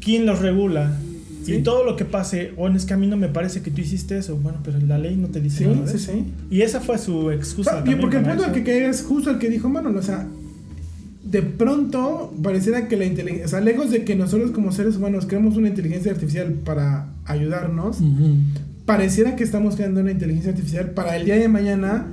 ¿quién 0.00 0.26
los 0.26 0.38
regula? 0.40 0.96
Sí. 1.44 1.54
Y 1.54 1.62
todo 1.62 1.82
lo 1.84 1.96
que 1.96 2.04
pase, 2.04 2.52
bueno, 2.56 2.76
es 2.76 2.84
que 2.84 2.94
a 2.94 2.96
mí 2.96 3.06
no 3.06 3.16
me 3.16 3.28
parece 3.28 3.62
que 3.62 3.70
tú 3.70 3.80
hiciste 3.80 4.18
eso. 4.18 4.36
Bueno, 4.36 4.58
pero 4.62 4.78
la 4.80 4.98
ley 4.98 5.16
no 5.16 5.28
te 5.28 5.40
dice 5.40 5.58
Sí, 5.58 5.64
nada 5.66 5.86
sí, 5.86 5.96
eso. 5.96 6.12
sí. 6.12 6.24
Y 6.50 6.60
esa 6.62 6.80
fue 6.80 6.98
su 6.98 7.16
O 7.26 7.32
excusa. 7.32 7.70
sea, 7.70 7.78
también 7.80 8.00
porque 8.00 8.18
el 8.18 8.24
punto 8.24 8.44
al 8.44 8.52
que 8.52 8.62
cae 8.62 8.86
es 8.86 9.02
justo 9.02 9.30
el 9.30 9.38
que 9.38 9.48
dijo 9.48 9.68
Manuel, 9.68 9.96
o 9.96 10.02
sea, 10.02 10.26
de 11.24 11.42
pronto 11.42 12.32
pareciera 12.42 12.88
que 12.88 12.96
la 12.96 13.04
inteligencia, 13.04 13.46
o 13.46 13.48
sea, 13.48 13.60
lejos 13.60 13.90
de 13.90 14.04
que 14.04 14.14
nosotros 14.16 14.50
como 14.52 14.72
seres 14.72 14.96
humanos 14.96 15.26
creemos 15.26 15.56
una 15.56 15.68
inteligencia 15.68 16.12
artificial 16.12 16.52
para 16.64 17.08
ayudarnos, 17.26 17.98
pareciera 18.86 19.36
que 19.36 19.44
estamos 19.44 19.76
creando 19.76 20.00
una 20.00 20.10
inteligencia 20.10 20.52
artificial 20.52 20.90
para 20.92 21.16
el 21.16 21.24
día 21.26 21.36
de 21.36 21.48
mañana, 21.48 22.06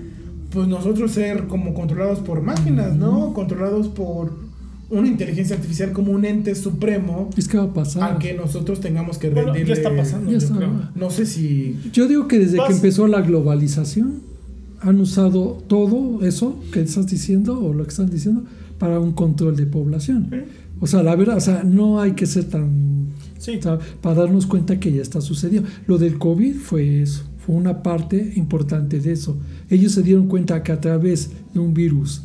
pues 0.52 0.68
nosotros 0.68 1.12
ser 1.12 1.46
como 1.48 1.74
controlados 1.74 2.20
por 2.20 2.42
máquinas, 2.42 2.96
¿no? 2.96 3.34
Controlados 3.34 3.88
por 3.90 4.34
una 4.90 5.08
inteligencia 5.08 5.56
artificial 5.56 5.92
como 5.94 6.12
un 6.12 6.26
ente 6.26 6.54
supremo 6.54 7.30
Es 7.36 7.48
que 7.48 7.58
va 7.58 7.64
a 7.64 7.74
pasar. 7.74 8.14
a 8.14 8.20
que 8.20 8.34
nosotros 8.34 8.80
tengamos 8.82 9.18
que 9.18 9.30
Bueno, 9.30 9.48
rendirle. 9.54 9.76
ya 9.76 9.82
está 9.82 9.96
pasando, 9.96 10.32
Ya 10.32 10.38
yo 10.38 10.46
está. 10.46 10.58
creo. 10.58 10.72
No 10.94 11.10
sé 11.10 11.26
si 11.26 11.80
Yo 11.92 12.08
digo 12.08 12.28
que 12.28 12.38
desde 12.40 12.58
que 12.68 12.74
empezó 12.74 13.08
la 13.08 13.22
globalización 13.22 14.22
han 14.82 15.00
usado 15.00 15.64
todo 15.68 16.26
eso 16.26 16.60
que 16.72 16.82
estás 16.82 17.08
diciendo 17.08 17.60
o 17.60 17.74
lo 17.74 17.84
que 17.84 17.90
están 17.90 18.10
diciendo 18.10 18.44
para 18.78 19.00
un 19.00 19.14
control 19.14 19.56
de 19.56 19.66
población. 19.66 20.30
O 20.80 20.88
sea, 20.88 21.04
la 21.04 21.16
verdad, 21.16 21.38
o 21.38 21.42
sea, 21.42 21.64
no 21.64 22.00
hay 22.02 22.12
que 22.12 22.26
ser 22.26 22.46
tan 22.46 22.96
Sí. 23.38 23.60
para 24.02 24.16
darnos 24.22 24.46
cuenta 24.48 24.80
que 24.80 24.92
ya 24.92 25.02
está 25.02 25.22
sucediendo. 25.22 25.70
Lo 25.88 25.98
del 25.98 26.18
COVID 26.18 26.56
fue 26.56 27.02
eso, 27.02 27.24
fue 27.46 27.56
una 27.56 27.84
parte 27.84 28.34
importante 28.36 29.00
de 29.00 29.12
eso. 29.12 29.38
Ellos 29.70 29.92
se 29.92 30.02
dieron 30.02 30.28
cuenta 30.28 30.64
que 30.64 30.72
a 30.72 30.82
través 30.82 31.30
de 31.54 31.60
un 31.60 31.74
virus 31.74 32.24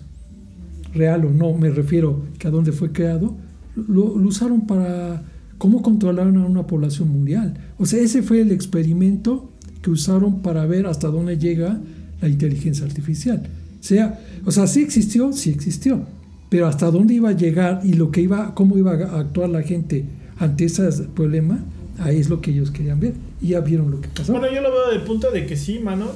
real 0.94 1.24
o 1.26 1.30
no, 1.30 1.53
me 1.55 1.70
refiero 1.70 2.22
que 2.38 2.48
a 2.48 2.51
dónde 2.51 2.72
fue 2.72 2.90
creado, 2.92 3.36
lo, 3.76 4.16
lo 4.18 4.28
usaron 4.28 4.66
para 4.66 5.22
cómo 5.59 5.82
controlaron 5.82 6.38
a 6.38 6.46
una 6.46 6.66
población 6.66 7.11
mundial. 7.11 7.55
O 7.78 7.86
sea, 7.86 8.01
ese 8.01 8.22
fue 8.22 8.40
el 8.40 8.51
experimento 8.51 9.51
que 9.82 9.90
usaron 9.90 10.40
para 10.42 10.64
ver 10.66 10.86
hasta 10.86 11.09
dónde 11.09 11.38
llega 11.38 11.80
la 12.21 12.29
inteligencia 12.29 12.85
artificial. 12.87 13.43
O 13.81 13.83
sea, 13.83 14.18
o 14.45 14.51
sea, 14.51 14.66
sí 14.66 14.83
existió, 14.83 15.33
sí 15.33 15.51
existió, 15.51 16.03
pero 16.49 16.66
hasta 16.66 16.91
dónde 16.91 17.14
iba 17.14 17.31
a 17.31 17.33
llegar 17.33 17.81
y 17.85 17.95
lo 17.95 18.11
que 18.11 18.21
iba, 18.21 18.55
cómo 18.55 18.77
iba 18.77 18.93
a 18.93 19.21
actuar 19.21 19.49
la 19.49 19.62
gente 19.62 20.05
ante 20.39 20.64
ese 20.66 20.89
problema, 21.14 21.61
ahí 21.99 22.18
es 22.18 22.29
lo 22.29 22.41
que 22.41 22.51
ellos 22.51 22.71
querían 22.71 23.01
ver. 23.01 23.14
Y 23.43 23.49
ya 23.49 23.61
vieron 23.61 23.91
lo 23.91 24.01
que 24.01 24.09
pasó. 24.09 24.33
Bueno, 24.33 24.49
yo 24.53 24.61
lo 24.61 24.71
veo 24.71 24.91
del 24.91 25.03
punto 25.03 25.31
de 25.31 25.47
que 25.47 25.57
sí, 25.57 25.79
mano, 25.79 26.07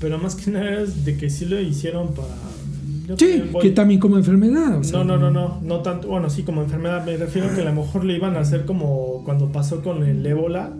pero 0.00 0.18
más 0.18 0.36
que 0.36 0.50
nada 0.52 0.80
es 0.82 1.04
de 1.04 1.16
que 1.16 1.28
sí 1.28 1.44
lo 1.46 1.60
hicieron 1.60 2.14
para... 2.14 2.28
yo 3.08 3.16
sí, 3.18 3.26
también 3.38 3.60
que 3.62 3.70
también 3.70 4.00
como 4.00 4.16
enfermedad. 4.16 4.78
o 4.78 4.84
sea, 4.84 4.98
No, 4.98 5.04
no, 5.04 5.16
no, 5.18 5.30
no, 5.32 5.60
no 5.62 5.80
tanto, 5.80 6.06
bueno, 6.08 6.30
sí, 6.30 6.42
como 6.44 6.62
enfermedad, 6.62 7.04
me 7.04 7.16
refiero 7.16 7.52
que 7.54 7.62
a 7.62 7.64
lo 7.64 7.72
mejor 7.72 8.04
le 8.04 8.14
iban 8.16 8.36
a 8.36 8.40
hacer 8.40 8.64
como 8.64 9.22
cuando 9.24 9.50
pasó 9.50 9.82
con 9.82 10.04
el 10.04 10.24
ébola, 10.24 10.72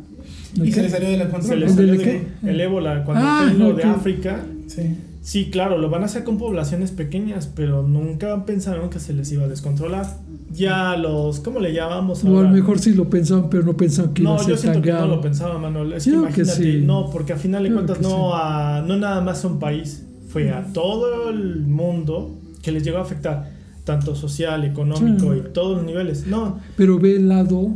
y 0.55 0.70
se 0.70 0.83
le 0.83 0.89
salió 0.91 1.09
de 1.09 1.16
la 1.16 1.24
se 1.26 1.31
control. 1.31 1.61
le 1.61 1.66
¿El 1.66 1.72
salió 1.72 1.93
de 1.93 2.05
de- 2.05 2.26
el 2.51 2.61
ébola, 2.61 3.05
cuando 3.05 3.24
Ah, 3.26 3.47
fue 3.49 3.59
lo 3.59 3.70
ok. 3.70 3.76
de 3.76 3.83
África, 3.85 4.45
Sí. 4.68 4.82
sí, 5.22 5.50
claro, 5.50 5.78
lo 5.78 5.90
van 5.90 6.02
a 6.02 6.04
hacer 6.06 6.22
con 6.24 6.38
poblaciones 6.38 6.90
pequeñas, 6.92 7.50
pero 7.52 7.82
nunca 7.82 8.44
pensaron 8.44 8.90
que 8.90 9.00
se 9.00 9.12
les 9.14 9.32
iba 9.32 9.44
a 9.44 9.48
descontrolar. 9.48 10.06
Ya 10.52 10.96
los, 10.96 11.40
¿cómo 11.40 11.58
le 11.58 11.72
llamamos 11.74 12.24
a 12.24 12.28
lo 12.28 12.48
mejor 12.48 12.78
sí 12.78 12.92
lo 12.94 13.08
pensaban, 13.10 13.50
pero 13.50 13.62
no 13.64 13.76
pensaban 13.76 14.14
que 14.14 14.22
iba 14.22 14.30
No, 14.32 14.36
a 14.36 14.40
yo 14.42 14.48
ser 14.50 14.58
siento 14.58 14.74
tan 14.76 14.82
que 14.82 14.90
no 14.92 14.96
grave. 14.98 15.14
lo 15.16 15.20
pensaba, 15.20 15.58
Manuel. 15.58 15.92
Es 15.94 16.04
Yo 16.04 16.12
que 16.12 16.18
imagínate, 16.18 16.62
sí. 16.62 16.82
no, 16.84 17.10
porque 17.10 17.32
a 17.32 17.36
final 17.36 17.62
de 17.64 17.70
Yo 17.70 17.74
creo 17.76 17.86
cuentas 17.86 18.02
no, 18.08 18.30
sí. 18.30 18.32
a, 18.34 18.84
no 18.86 18.96
nada 18.96 19.20
más 19.22 19.44
a 19.44 19.48
un 19.48 19.58
país, 19.58 20.04
fue 20.28 20.50
a 20.50 20.64
todo 20.72 21.30
el 21.30 21.66
mundo 21.66 22.38
que 22.62 22.70
les 22.72 22.82
llegó 22.84 22.98
a 22.98 23.02
afectar, 23.02 23.50
tanto 23.84 24.14
social, 24.14 24.64
económico 24.64 25.32
Sí. 25.32 25.40
y 25.46 25.52
todos 25.52 25.78
los 25.78 25.86
niveles. 25.86 26.26
No, 26.26 26.58
Pero 26.76 26.98
ve 26.98 27.16
el 27.16 27.28
lado, 27.28 27.70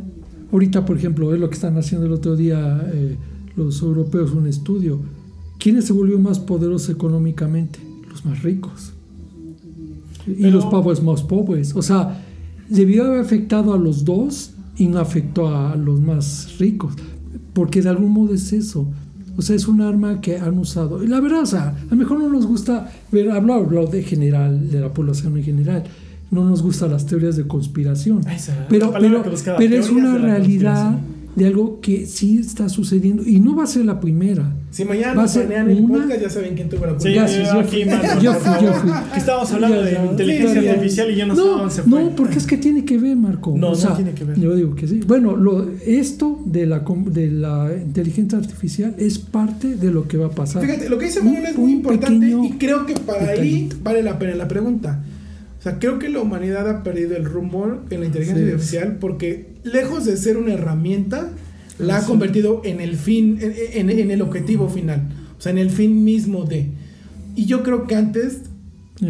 ahorita 0.52 0.84
por 0.84 0.96
ejemplo, 0.98 1.32
es 1.34 1.40
lo 1.40 1.48
que 1.48 1.54
están 1.54 1.76
haciendo 1.78 2.06
el 2.06 2.12
otro 2.12 2.36
día 2.36 2.82
eh, 2.92 3.16
los 3.56 3.80
europeos, 3.82 4.32
un 4.32 4.46
estudio. 4.46 5.00
¿Quiénes 5.62 5.84
se 5.84 5.92
volvió 5.92 6.18
más 6.18 6.40
poderosos 6.40 6.90
económicamente? 6.90 7.78
Los 8.10 8.24
más 8.24 8.42
ricos. 8.42 8.92
Y 10.26 10.32
Pero- 10.42 10.50
los 10.56 10.64
pobres 10.66 11.00
más 11.02 11.22
pobres. 11.22 11.76
O 11.76 11.82
sea, 11.82 12.20
debió 12.68 13.04
haber 13.04 13.20
afectado 13.20 13.72
a 13.72 13.78
los 13.78 14.04
dos 14.04 14.54
y 14.76 14.88
no 14.88 14.98
afectó 14.98 15.54
a 15.54 15.76
los 15.76 16.00
más 16.00 16.56
ricos. 16.58 16.94
Porque 17.52 17.80
de 17.80 17.90
algún 17.90 18.10
modo 18.10 18.34
es 18.34 18.52
eso. 18.52 18.88
O 19.36 19.42
sea, 19.42 19.54
es 19.54 19.68
un 19.68 19.80
arma 19.82 20.20
que 20.20 20.36
han 20.38 20.58
usado. 20.58 21.02
Y 21.04 21.06
la 21.06 21.20
verdad, 21.20 21.42
o 21.42 21.46
sea, 21.46 21.68
a 21.68 21.90
lo 21.90 21.96
mejor 21.96 22.18
no 22.18 22.28
nos 22.28 22.44
gusta 22.46 22.90
ver, 23.12 23.30
hablo, 23.30 23.54
hablo 23.54 23.86
de 23.86 24.02
general, 24.02 24.68
de 24.68 24.80
la 24.80 24.92
población 24.92 25.36
en 25.38 25.44
general. 25.44 25.84
No 26.32 26.44
nos 26.44 26.62
gustan 26.62 26.90
las 26.90 27.06
teorías 27.06 27.36
de 27.36 27.46
conspiración. 27.46 28.26
esa 28.28 28.66
Pero, 28.68 28.92
pero, 28.98 29.22
pero 29.58 29.76
es 29.76 29.90
una 29.90 30.18
realidad. 30.18 30.98
De 31.34 31.46
algo 31.46 31.80
que 31.80 32.04
sí 32.06 32.38
está 32.38 32.68
sucediendo 32.68 33.22
y 33.26 33.40
no 33.40 33.56
va 33.56 33.64
a 33.64 33.66
ser 33.66 33.84
la 33.86 34.00
primera. 34.00 34.54
Si 34.70 34.84
mañana 34.84 35.14
Va 35.14 35.24
a 35.24 35.28
ser 35.28 35.50
el 35.50 35.80
una- 35.82 36.00
podcast, 36.00 36.20
ya 36.22 36.30
saben 36.30 36.54
quién 36.54 36.68
tuvo 36.68 36.80
la 36.86 36.92
culpa. 36.92 37.02
Sí, 37.02 37.14
Gracias, 37.14 37.48
yo 37.48 37.54
yo 37.54 37.60
aquí, 37.60 37.68
fui. 37.70 37.84
Manuel, 37.86 38.20
Yo 38.20 38.34
fui, 38.34 38.66
yo 38.66 38.72
fui. 38.74 38.90
Que 39.12 39.18
estábamos 39.18 39.52
hablando 39.52 39.76
Ya, 39.78 39.82
de 39.86 39.92
ya. 39.92 40.04
inteligencia 40.06 40.60
Sí, 40.60 40.64
ya. 40.66 40.72
artificial 40.72 41.10
y 41.10 41.16
yo 41.16 41.26
no, 41.26 41.34
sé 41.34 41.40
No, 41.40 41.46
dónde 41.46 41.74
se 41.74 41.82
fue. 41.82 41.90
no, 42.04 42.10
porque 42.16 42.38
es 42.38 42.46
que 42.46 42.56
tiene 42.58 42.84
que 42.84 42.98
ver, 42.98 43.16
Marco. 43.16 43.54
No, 43.56 43.68
O 43.68 43.70
no 43.70 43.74
sea, 43.76 43.94
tiene 43.96 44.12
que 44.12 44.24
ver. 44.24 44.38
Yo 44.40 44.54
digo 44.54 44.74
que 44.74 44.86
sí. 44.86 45.00
Bueno, 45.06 45.36
lo, 45.36 45.70
esto 45.86 46.38
de 46.44 46.66
la, 46.66 46.80
de 46.80 47.30
la 47.30 47.72
inteligencia 47.82 48.38
artificial 48.38 48.94
es 48.98 49.18
parte 49.18 49.74
de 49.76 49.90
lo 49.90 50.06
que 50.08 50.16
va 50.18 50.26
a 50.26 50.30
pasar. 50.30 50.62
Fíjate, 50.62 50.88
lo 50.88 50.98
que 50.98 51.06
dice 51.06 51.22
Manuel 51.22 51.44
es 51.46 51.56
muy 51.58 51.72
importante 51.72 52.26
y 52.28 52.50
creo 52.58 52.84
que 52.86 52.94
para 52.94 53.20
ahí 53.28 53.28
detallito. 53.28 53.76
vale 53.82 54.02
la 54.02 54.18
pena 54.18 54.34
la 54.34 54.48
pregunta. 54.48 55.02
O 55.58 55.62
sea, 55.62 55.78
creo 55.78 55.98
que 55.98 56.08
la 56.08 56.20
humanidad 56.20 56.68
ha 56.68 56.82
perdido 56.82 57.16
el 57.16 57.24
rumbo 57.24 57.82
en 57.90 58.00
la 58.00 58.06
inteligencia 58.06 58.44
Sí. 58.44 58.50
artificial 58.52 58.96
porque 59.00 59.51
lejos 59.64 60.04
de 60.04 60.16
ser 60.16 60.36
una 60.36 60.54
herramienta, 60.54 61.30
la 61.78 61.98
ha 61.98 62.06
convertido 62.06 62.60
en 62.64 62.80
el 62.80 62.96
fin, 62.96 63.38
en, 63.40 63.90
en- 63.90 63.98
en 63.98 64.10
el 64.10 64.22
objetivo 64.22 64.68
final. 64.68 65.08
O 65.38 65.40
sea, 65.40 65.50
en 65.52 65.58
el 65.58 65.70
fin 65.70 66.04
mismo 66.04 66.44
de. 66.44 66.66
Y 67.34 67.46
yo 67.46 67.62
creo 67.62 67.86
que 67.86 67.96
antes, 67.96 68.42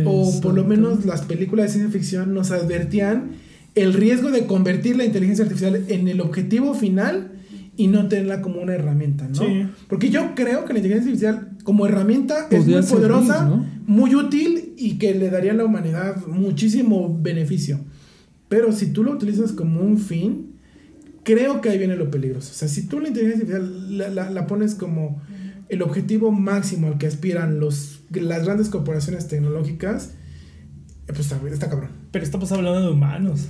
o 0.04 0.40
por 0.40 0.54
lo 0.54 0.62
Exacto. 0.62 0.64
menos 0.68 1.04
las 1.04 1.22
películas 1.22 1.66
de 1.66 1.72
ciencia 1.72 1.92
ficción 1.92 2.32
nos 2.34 2.50
advertían 2.50 3.32
el 3.74 3.92
riesgo 3.94 4.30
de 4.30 4.46
convertir 4.46 4.96
la 4.96 5.04
inteligencia 5.04 5.44
artificial 5.44 5.84
en 5.88 6.08
el 6.08 6.20
objetivo 6.20 6.74
final 6.74 7.32
y 7.76 7.86
no 7.88 8.06
tenerla 8.08 8.42
como 8.42 8.60
una 8.60 8.74
herramienta, 8.74 9.26
¿no? 9.28 9.34
Sí. 9.34 9.66
Porque 9.88 10.10
yo 10.10 10.34
creo 10.34 10.64
que 10.66 10.74
la 10.74 10.78
inteligencia 10.80 11.10
artificial 11.30 11.56
como 11.64 11.86
herramienta 11.86 12.46
es 12.50 12.58
Podría 12.60 12.76
muy 12.78 12.86
servir, 12.86 13.06
poderosa, 13.08 13.44
¿no? 13.48 13.66
muy 13.86 14.14
útil 14.14 14.74
y 14.76 14.98
que 14.98 15.14
le 15.14 15.30
daría 15.30 15.52
a 15.52 15.54
la 15.54 15.64
humanidad 15.64 16.16
muchísimo 16.26 17.18
beneficio. 17.20 17.80
Pero 18.52 18.70
si 18.72 18.92
tú 18.92 19.02
lo 19.02 19.12
utilizas 19.12 19.52
como 19.52 19.80
un 19.80 19.96
fin, 19.96 20.56
creo 21.24 21.62
que 21.62 21.70
ahí 21.70 21.78
viene 21.78 21.96
lo 21.96 22.10
peligroso. 22.10 22.50
O 22.50 22.54
sea, 22.54 22.68
si 22.68 22.86
tú 22.86 23.00
la 23.00 23.08
inteligencia 23.08 23.46
artificial 23.56 23.96
la, 23.96 24.08
la- 24.10 24.30
la 24.30 24.46
pones 24.46 24.74
como 24.74 25.22
el 25.70 25.80
objetivo 25.80 26.30
máximo 26.32 26.88
al 26.88 26.98
que 26.98 27.06
aspiran 27.06 27.60
los, 27.60 28.00
las 28.10 28.44
grandes 28.44 28.68
corporaciones 28.68 29.26
tecnológicas, 29.26 30.10
pues 31.06 31.20
está, 31.20 31.40
está 31.50 31.70
cabrón. 31.70 31.92
Pero 32.10 32.24
estamos 32.26 32.52
hablando 32.52 32.82
de 32.82 32.90
humanos. 32.90 33.40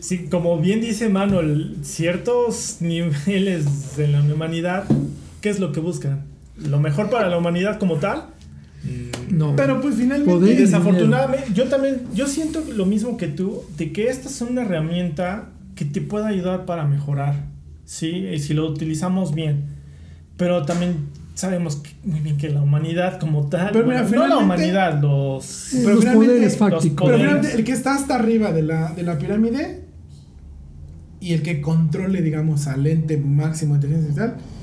Sí, 0.00 0.26
como 0.28 0.58
bien 0.60 0.80
dice 0.80 1.08
Manuel, 1.08 1.76
ciertos 1.82 2.78
niveles 2.80 3.96
de 3.96 4.08
la 4.08 4.20
humanidad, 4.20 4.84
¿qué 5.42 5.48
es 5.50 5.60
lo 5.60 5.70
que 5.70 5.78
buscan? 5.78 6.24
¿Lo 6.56 6.80
mejor 6.80 7.08
para 7.08 7.28
la 7.28 7.38
humanidad 7.38 7.78
como 7.78 7.98
tal? 7.98 8.33
No. 9.30 9.56
Pero 9.56 9.80
pues 9.80 9.96
finalmente... 9.96 10.52
Y 10.52 10.56
desafortunadamente, 10.56 11.48
yo 11.54 11.64
también, 11.68 12.02
yo 12.14 12.26
siento 12.26 12.62
lo 12.74 12.86
mismo 12.86 13.16
que 13.16 13.28
tú, 13.28 13.62
de 13.76 13.92
que 13.92 14.08
esta 14.08 14.28
es 14.28 14.40
una 14.42 14.62
herramienta 14.62 15.48
que 15.74 15.84
te 15.84 16.00
puede 16.00 16.26
ayudar 16.26 16.66
para 16.66 16.84
mejorar, 16.86 17.46
¿sí? 17.84 18.08
Y 18.32 18.38
si 18.38 18.54
lo 18.54 18.66
utilizamos 18.68 19.34
bien. 19.34 19.64
Pero 20.36 20.64
también 20.64 20.96
sabemos 21.34 21.76
que- 21.76 21.90
muy 22.04 22.20
bien 22.20 22.36
que 22.36 22.48
la 22.50 22.62
humanidad 22.62 23.18
como 23.18 23.48
tal, 23.48 23.70
Pero 23.72 23.86
mira, 23.86 24.02
bueno, 24.02 24.18
no 24.22 24.26
la 24.28 24.38
humanidad, 24.38 25.00
los... 25.02 25.72
Eh, 25.74 25.80
pero 25.82 25.94
los 25.96 26.00
finalmente- 26.04 26.26
poderes 26.32 26.52
los 26.60 26.70
fácticos. 26.70 27.06
Pero 27.06 27.18
finalmente 27.18 27.54
el 27.54 27.64
que 27.64 27.72
está 27.72 27.94
hasta 27.94 28.14
arriba 28.16 28.52
de 28.52 28.62
la, 28.62 28.92
de 28.92 29.02
la 29.02 29.18
pirámide 29.18 29.80
y 31.20 31.32
el 31.32 31.42
que 31.42 31.60
controle, 31.60 32.20
digamos, 32.22 32.66
al 32.66 32.86
ente 32.86 33.16
máximo 33.16 33.74
de 33.78 33.86
inteligencia 33.86 34.24
artificial, 34.24 34.54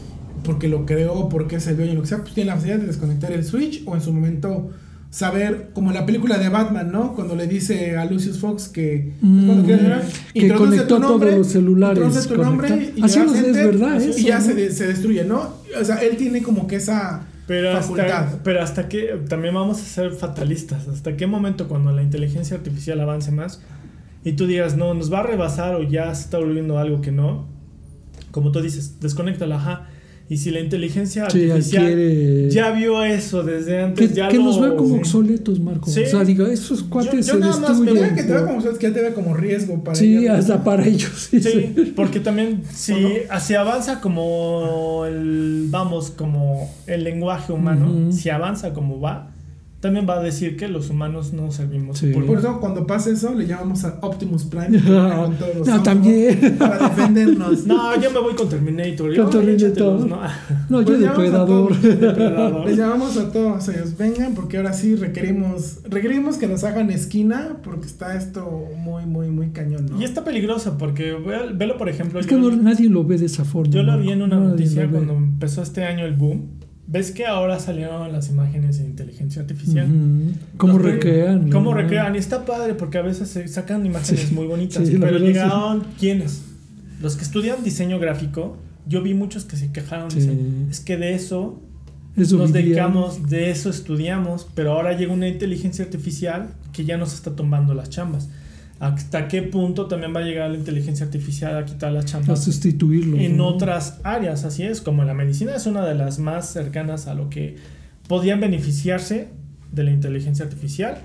porque 0.43 0.67
lo 0.67 0.85
creó, 0.85 1.29
porque 1.29 1.57
es 1.57 1.67
el 1.67 1.77
dueño, 1.77 1.93
lo 1.95 2.01
que 2.01 2.07
sea, 2.07 2.19
pues 2.19 2.33
tiene 2.33 2.49
la 2.49 2.55
facilidad 2.55 2.79
de 2.79 2.87
desconectar 2.87 3.31
el 3.31 3.43
switch 3.45 3.83
o 3.85 3.95
en 3.95 4.01
su 4.01 4.11
momento 4.13 4.69
saber, 5.09 5.71
como 5.73 5.89
en 5.89 5.95
la 5.95 6.05
película 6.05 6.37
de 6.37 6.47
Batman, 6.49 6.89
¿no? 6.91 7.13
Cuando 7.15 7.35
le 7.35 7.45
dice 7.45 7.97
a 7.97 8.05
Lucius 8.05 8.39
Fox 8.39 8.69
que 8.69 9.11
Mm, 9.21 9.45
cuando 9.45 9.63
quiere 9.65 9.81
entrar, 9.81 10.03
que 10.33 10.39
introduce 10.39 10.69
conectó 10.69 10.95
tu 10.95 11.01
nombre, 11.01 11.29
todos 11.31 11.39
los 11.39 11.47
celulares, 11.51 12.27
tu 12.27 12.35
nombre 12.37 12.93
y 12.95 13.03
Así 13.03 13.19
no 13.19 13.33
es 13.35 13.53
verdad, 13.53 13.99
y 13.99 14.09
eso, 14.09 14.19
ya 14.19 14.39
¿no? 14.39 14.45
se, 14.45 14.53
de- 14.53 14.71
se 14.71 14.87
destruye, 14.87 15.25
¿no? 15.25 15.53
O 15.79 15.83
sea, 15.83 15.97
él 15.97 16.15
tiene 16.15 16.41
como 16.41 16.65
que 16.65 16.77
esa 16.77 17.27
Pero 17.45 17.73
facultad. 17.73 18.05
hasta, 18.23 18.43
pero 18.43 18.61
hasta 18.63 18.87
que 18.87 19.19
también 19.27 19.53
vamos 19.53 19.81
a 19.81 19.83
ser 19.85 20.11
fatalistas. 20.13 20.87
¿Hasta 20.87 21.17
qué 21.17 21.27
momento 21.27 21.67
cuando 21.67 21.91
la 21.91 22.03
inteligencia 22.03 22.55
artificial 22.55 22.99
avance 23.01 23.31
más 23.31 23.61
y 24.23 24.31
tú 24.33 24.47
digas, 24.47 24.77
no, 24.77 24.93
nos 24.93 25.11
va 25.11 25.19
a 25.19 25.23
rebasar 25.23 25.75
o 25.75 25.83
ya 25.83 26.15
se 26.15 26.23
está 26.23 26.37
volviendo 26.37 26.79
algo 26.79 27.01
que 27.01 27.11
no? 27.11 27.47
Como 28.31 28.53
tú 28.53 28.61
dices, 28.61 28.99
desconéctala, 29.01 29.55
ajá. 29.57 29.89
Y 30.31 30.37
si 30.37 30.49
la 30.49 30.61
inteligencia 30.61 31.29
Sí, 31.29 31.49
artificial 31.51 31.83
adquiere- 31.87 32.49
ya 32.49 32.71
vio 32.71 33.03
eso 33.03 33.43
desde 33.43 33.81
antes, 33.83 34.07
Que, 34.11 34.15
ya 34.15 34.29
que 34.29 34.37
lo- 34.37 34.43
nos 34.45 34.61
vea 34.61 34.77
como 34.77 34.93
Sí. 34.95 34.99
obsoletos, 35.01 35.59
Marco. 35.59 35.89
Sí. 35.89 36.03
O 36.03 36.09
sea, 36.09 36.23
diga, 36.23 36.49
esos 36.49 36.83
cuates 36.83 37.27
yo 37.27 37.33
se 37.33 37.39
nada 37.41 37.57
más 37.59 37.77
me. 37.81 37.91
Pero 37.91 38.15
que 38.15 38.23
te 38.23 38.31
vea 38.31 38.45
como, 38.45 38.57
ustedes, 38.59 38.77
que 38.77 38.87
ya 38.87 38.93
te 38.93 39.01
vea 39.01 39.13
como 39.13 39.33
riesgo 39.33 39.83
para 39.83 39.95
Sí, 39.97 40.25
hasta 40.27 40.63
para 40.63 40.87
ellos. 40.87 41.27
Sí, 41.29 41.41
Sí, 41.43 41.51
sí. 41.75 41.93
porque 41.97 42.21
también 42.21 42.61
si 42.73 42.93
¿O 42.93 42.99
no? 43.01 43.09
así 43.29 43.55
avanza 43.55 43.99
como 43.99 45.03
el, 45.05 45.65
vamos, 45.69 46.11
como 46.11 46.73
el 46.87 47.03
lenguaje 47.03 47.51
humano, 47.51 48.13
si 48.13 48.29
avanza 48.29 48.71
como 48.71 49.01
va, 49.01 49.31
también 49.81 50.05
va 50.07 50.19
a 50.19 50.21
decir 50.23 50.55
que 50.55 50.67
los 50.69 50.89
humanos 50.89 51.33
no 51.33 51.51
servimos. 51.51 51.97
Sí. 51.97 52.11
por- 52.13 52.25
Por 52.25 52.37
eso 52.37 52.59
cuando 52.61 52.87
pase 52.87 53.11
eso 53.11 53.33
le 53.35 53.45
llamamos 53.47 53.83
a 53.83 53.97
Optimus 54.01 54.45
Prime 54.45 54.79
con 54.81 55.35
todos 55.35 55.55
los 55.57 55.67
No, 55.67 55.83
también. 55.83 56.55
para 56.57 56.87
defendernos. 56.87 57.65
No, 57.65 57.99
yo 57.99 58.11
me 58.11 58.19
voy 58.19 58.35
con 58.35 58.47
Terminator. 58.47 59.15
Con 59.15 59.29
Terminator. 59.31 60.07
¿no? 60.07 60.19
No, 60.69 60.81
yo 60.81 60.85
Pues 60.87 60.99
depredador. 60.99 61.75
Depredador. 61.81 62.65
Les 62.67 62.77
llamamos 62.77 63.17
a 63.17 63.31
todos 63.31 63.67
ellos, 63.69 63.97
vengan 63.97 64.33
porque 64.35 64.57
ahora 64.57 64.71
sí 64.73 64.95
requerimos 64.95 65.79
requerimos 65.89 66.37
que 66.37 66.47
nos 66.47 66.63
hagan 66.63 66.89
esquina 66.91 67.57
porque 67.63 67.87
está 67.87 68.15
esto 68.15 68.67
muy 68.77 69.05
muy 69.05 69.29
muy 69.29 69.49
cañón, 69.49 69.87
¿no? 69.89 69.99
Y 69.99 70.03
está 70.03 70.23
peligroso 70.23 70.77
porque 70.77 71.13
ve- 71.13 71.53
velo 71.55 71.77
por 71.77 71.89
ejemplo. 71.89 72.19
Es 72.19 72.27
que 72.27 72.35
yo, 72.39 72.51
no- 72.51 72.55
nadie 72.55 72.87
lo 72.89 73.03
ve 73.03 73.17
de 73.17 73.25
esa 73.25 73.45
forma. 73.45 73.73
yo 73.73 73.81
lo 73.83 73.97
vi 73.99 74.11
en 74.11 74.21
una 74.21 74.39
noticia 74.39 74.87
cuando 74.87 75.13
empezó 75.13 75.63
este 75.63 75.83
año 75.85 76.05
el 76.05 76.13
boom. 76.15 76.60
¿Ves 76.91 77.11
que 77.11 77.25
ahora 77.25 77.57
salieron 77.59 78.11
las 78.11 78.27
imágenes 78.29 78.79
en 78.79 78.87
inteligencia 78.87 79.41
artificial? 79.41 79.87
¿Cómo 80.57 80.73
Los- 80.73 80.81
recrean? 80.81 81.49
¿Cómo 81.49 81.73
recrean? 81.73 82.15
Y 82.15 82.17
está 82.17 82.43
padre 82.45 82.73
porque 82.73 82.97
a 82.97 83.01
veces 83.01 83.29
se 83.29 83.47
sacan 83.47 83.85
imágenes 83.85 84.25
Sí. 84.27 84.35
muy 84.35 84.45
bonitas. 84.45 84.85
Sí, 84.87 84.97
pero 84.99 85.17
llegaron, 85.17 85.85
¿quiénes? 85.97 86.41
Los 87.01 87.15
que 87.15 87.23
estudian 87.23 87.63
diseño 87.63 87.97
gráfico. 87.97 88.57
Yo 88.87 89.01
vi 89.01 89.13
muchos 89.13 89.45
que 89.45 89.55
se 89.55 89.71
quejaron. 89.71 90.11
Sí. 90.11 90.19
dicen, 90.19 90.67
es 90.69 90.81
que 90.81 90.97
de 90.97 91.13
eso 91.15 91.61
Eso 92.17 92.37
nos 92.37 92.51
vivían. 92.51 92.65
dedicamos, 92.67 93.29
de 93.29 93.51
eso 93.51 93.69
estudiamos, 93.69 94.45
pero 94.53 94.73
ahora 94.73 94.97
llega 94.97 95.13
una 95.13 95.29
inteligencia 95.29 95.85
artificial 95.85 96.49
que 96.73 96.83
ya 96.83 96.97
nos 96.97 97.13
está 97.13 97.35
tomando 97.37 97.73
las 97.73 97.89
chambas. 97.89 98.27
¿Hasta 98.81 99.27
qué 99.27 99.43
punto 99.43 99.85
también 99.85 100.11
va 100.15 100.21
a 100.21 100.23
llegar 100.23 100.49
la 100.49 100.57
inteligencia 100.57 101.05
artificial 101.05 101.55
a 101.55 101.65
quitar 101.65 101.91
las 101.91 102.05
A 102.05 102.07
chambas? 102.07 102.43
sustituirlo. 102.43 103.15
en 103.17 103.37
¿no? 103.37 103.47
otras 103.47 103.99
áreas, 104.03 104.43
así 104.43 104.63
es, 104.63 104.81
como 104.81 105.03
la 105.03 105.13
medicina 105.13 105.55
es 105.55 105.67
una 105.67 105.85
de 105.85 105.93
las 105.93 106.17
más 106.17 106.49
cercanas 106.49 107.05
a 107.05 107.13
lo 107.13 107.29
que 107.29 107.57
podían 108.07 108.39
beneficiarse 108.39 109.27
de 109.71 109.83
la 109.83 109.91
inteligencia 109.91 110.45
artificial, 110.45 110.97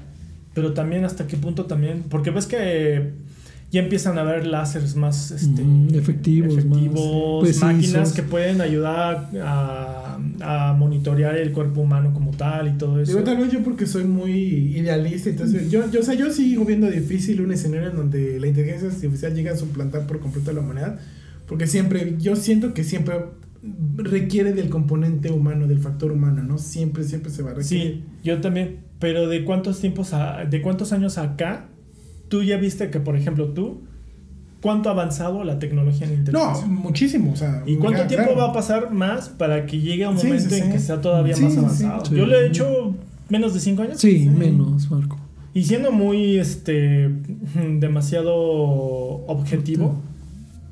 pero 0.55 0.73
también 0.73 1.05
hasta 1.05 1.27
qué 1.27 1.37
punto 1.37 1.67
también, 1.67 2.05
porque 2.09 2.31
ves 2.31 2.47
que 2.47 3.13
ya 3.71 3.81
empiezan 3.83 4.17
a 4.17 4.21
haber 4.23 4.47
láseres 4.47 4.95
más 4.97 5.33
este, 5.33 5.63
Ujú, 5.63 5.89
efectivos, 5.99 6.55
más 6.55 6.65
efectivos, 6.65 7.41
precisos. 7.43 7.63
máquinas 7.65 8.13
que 8.13 8.23
pueden 8.23 8.61
ayudar 8.61 9.29
a, 9.43 10.19
a 10.41 10.73
monitorear 10.75 11.37
el 11.37 11.51
cuerpo 11.53 11.81
humano 11.81 12.13
como 12.15 12.31
tal 12.31 12.69
y 12.69 12.79
todo 12.79 13.01
eso. 13.01 13.13
Digo, 13.13 13.25
tal 13.25 13.39
vez 13.39 13.51
yo 13.53 13.63
porque 13.65 13.87
soy 13.87 14.05
muy 14.05 14.33
idealista, 14.77 15.31
entonces 15.31 15.71
yo, 15.71 15.91
yo, 15.91 16.01
o 16.01 16.03
sea, 16.03 16.15
yo 16.15 16.31
sigo 16.33 16.65
viendo 16.65 16.89
difícil 16.91 17.41
un 17.41 17.53
escenario 17.53 17.91
en 17.91 17.97
donde 17.97 18.39
la 18.41 18.47
inteligencia 18.47 18.89
artificial 18.89 19.35
llega 19.35 19.53
a 19.53 19.57
suplantar 19.57 20.07
por 20.07 20.21
completo 20.21 20.51
a 20.51 20.55
la 20.55 20.61
humanidad, 20.61 20.99
porque 21.47 21.67
siempre, 21.67 22.15
yo 22.19 22.37
siento 22.37 22.73
que 22.73 22.85
siempre 22.85 23.17
requiere 23.97 24.53
del 24.53 24.69
componente 24.69 25.31
humano, 25.33 25.67
del 25.67 25.81
factor 25.81 26.13
humano, 26.13 26.43
¿no? 26.43 26.59
Siempre, 26.59 27.03
siempre 27.05 27.31
se 27.31 27.43
va 27.43 27.51
a 27.51 27.55
requerir. 27.55 27.83
Sí, 27.95 28.05
yo 28.23 28.41
también. 28.41 28.79
Pero 29.01 29.29
de 29.29 29.45
cuántos 29.45 29.81
tiempos 29.81 30.13
a- 30.13 30.45
de 30.45 30.63
cuántos 30.63 30.93
años 30.93 31.19
acá, 31.19 31.69
tú 32.29 32.43
ya 32.43 32.57
viste 32.57 32.91
que, 32.91 33.01
por 33.01 33.17
ejemplo, 33.17 33.49
tú, 33.49 33.83
cuánto 34.63 34.89
ha 34.89 34.93
avanzado 34.93 35.45
la 35.45 35.59
tecnología 35.59 36.07
en 36.07 36.13
No, 36.15 36.19
inteligencia. 36.21 36.67
muchísimo, 36.67 37.33
o 37.33 37.37
sea. 37.37 37.63
¿Y 37.67 37.77
cuánto 37.77 38.01
ya, 38.03 38.07
tiempo 38.09 38.27
claro. 38.33 38.41
va 38.43 38.51
a 38.51 38.53
pasar 38.53 38.91
más 38.93 39.29
para 39.29 39.67
que 39.67 39.79
llegue 39.81 40.05
a 40.05 40.11
un 40.11 40.19
Sí, 40.19 40.27
momento 40.29 40.49
sí, 40.51 40.57
en 40.61 40.67
sí. 40.67 40.73
que 40.73 40.79
sea 40.79 41.01
todavía 41.01 41.35
Sí, 41.37 41.43
más 41.45 41.53
sí, 41.53 41.59
sí. 41.59 41.65
avanzado? 41.65 42.05
Sí. 42.07 42.15
Yo 42.17 42.27
le 42.27 42.37
he 42.39 42.47
hecho 42.49 42.95
menos 43.29 43.55
de 43.55 43.61
cinco 43.61 43.83
años. 43.83 44.01
Sí, 44.01 44.21
Sí. 44.25 44.29
menos, 44.29 44.91
Marco. 44.91 45.19
Y 45.55 45.65
siendo 45.65 45.91
muy 45.93 46.37
este 46.39 47.09
demasiado 47.79 48.35
objetivo 49.27 49.97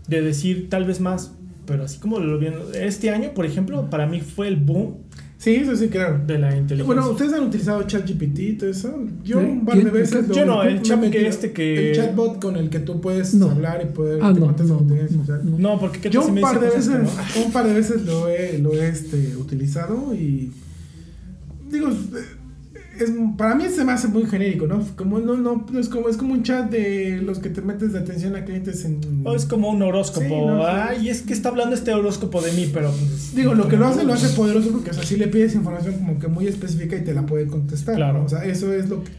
de 0.09 0.21
decir 0.23 0.69
tal 0.69 0.85
vez 0.85 1.01
más, 1.01 1.33
pero 1.67 1.85
así 1.85 1.99
como 1.99 2.19
lo 2.19 2.39
viendo 2.39 2.73
este 2.75 3.11
año, 3.11 3.31
por 3.35 3.47
ejemplo, 3.47 3.89
para 3.91 4.07
mí 4.07 4.21
fue 4.21 4.49
el 4.49 4.57
boom 4.57 4.97
Sí, 5.45 5.57
eso 5.57 5.77
sí, 5.77 5.89
claro. 5.89 6.21
de 6.27 6.39
la 6.39 6.57
inteligencia. 6.57 6.85
Bueno, 6.87 7.11
¿ustedes 7.11 7.35
han 7.35 7.45
utilizado 7.45 7.83
ChatGPT 7.83 8.39
y 8.39 8.53
todo 8.55 8.71
eso? 8.71 8.99
Yo 9.23 9.41
¿Eh? 9.43 9.45
un 9.45 9.67
par 9.67 9.77
de 9.77 9.91
veces... 9.91 10.27
Yo 10.31 10.47
no, 10.47 10.63
lo- 10.65 10.71
el 10.71 10.81
chat 10.81 10.99
que 11.11 11.29
este 11.29 11.53
que- 11.53 11.91
El 11.91 11.97
chatbot 11.97 12.41
con 12.41 12.57
el 12.57 12.71
que 12.71 12.79
tú 12.81 12.99
puedes 13.03 13.35
No. 13.35 13.51
hablar 13.51 13.83
y 13.85 13.93
poder... 13.93 14.21
Ah, 14.23 14.33
no, 14.33 14.53
no, 14.53 14.57
no, 14.57 14.81
no. 14.81 15.59
no, 15.59 15.79
porque 15.79 16.01
¿qué 16.01 16.09
Yo 16.09 16.25
un 16.27 16.33
me 16.33 16.41
par 16.41 16.59
de 16.61 16.67
dice 16.75 16.97
veces, 16.97 17.13
un 17.45 17.53
par 17.53 17.67
de 17.69 17.75
veces 17.75 18.07
lo 18.07 18.27
he, 18.31 18.59
lo 18.59 18.73
he 18.73 18.89
este, 18.89 19.37
utilizado 19.37 20.15
y 20.15 20.51
digo, 21.71 21.89
es, 22.99 23.13
para 23.37 23.55
mí 23.55 23.65
se 23.69 23.85
me 23.85 23.93
hace 23.93 24.09
muy 24.09 24.27
genérico, 24.27 24.67
¿no? 24.67 24.85
Como 24.97 25.19
no, 25.19 25.37
no, 25.37 25.65
es 25.79 25.89
como 25.89 26.09
es 26.09 26.17
como 26.17 26.33
un 26.35 26.43
chat 26.43 26.71
de 26.71 27.21
los 27.23 27.39
que 27.39 27.49
te 27.51 27.61
metes 27.63 27.93
de 27.93 27.99
atención 28.01 28.37
a 28.37 28.45
clientes 28.45 28.85
en. 28.85 29.01
O 29.25 29.35
es 29.35 29.47
como 29.47 29.71
un 29.71 29.83
horóscopo. 29.83 30.27
Sí, 30.27 30.47
no. 30.47 30.67
Ay, 30.67 31.09
es 31.09 31.23
que 31.23 31.33
está 31.33 31.49
hablando 31.49 31.75
este 31.75 31.93
horóscopo 31.93 32.41
de 32.43 32.53
mí, 32.53 32.71
pero. 32.73 32.91
pues, 32.91 33.35
Digo, 33.35 33.55
lo 33.55 33.69
que 33.69 33.77
lo 33.77 33.87
hace 33.87 34.05
lo 34.05 34.13
hace 34.13 34.35
poderoso 34.37 34.71
porque 34.71 34.91
o 34.91 34.95
sea, 34.95 35.03
si 35.05 35.17
le 35.17 35.29
pides 35.29 35.55
información 35.55 35.95
como 35.95 36.19
que 36.19 36.29
muy 36.29 36.47
específica 36.47 36.97
y 36.97 37.05
te 37.05 37.15
la 37.15 37.27
puede 37.27 37.47
contestar. 37.47 37.97
Claro. 37.97 38.19
¿no? 38.21 38.25
O 38.25 38.29
sea, 38.29 38.45
eso 38.45 38.73
es 38.73 38.89
lo 38.89 39.03
que 39.05 39.11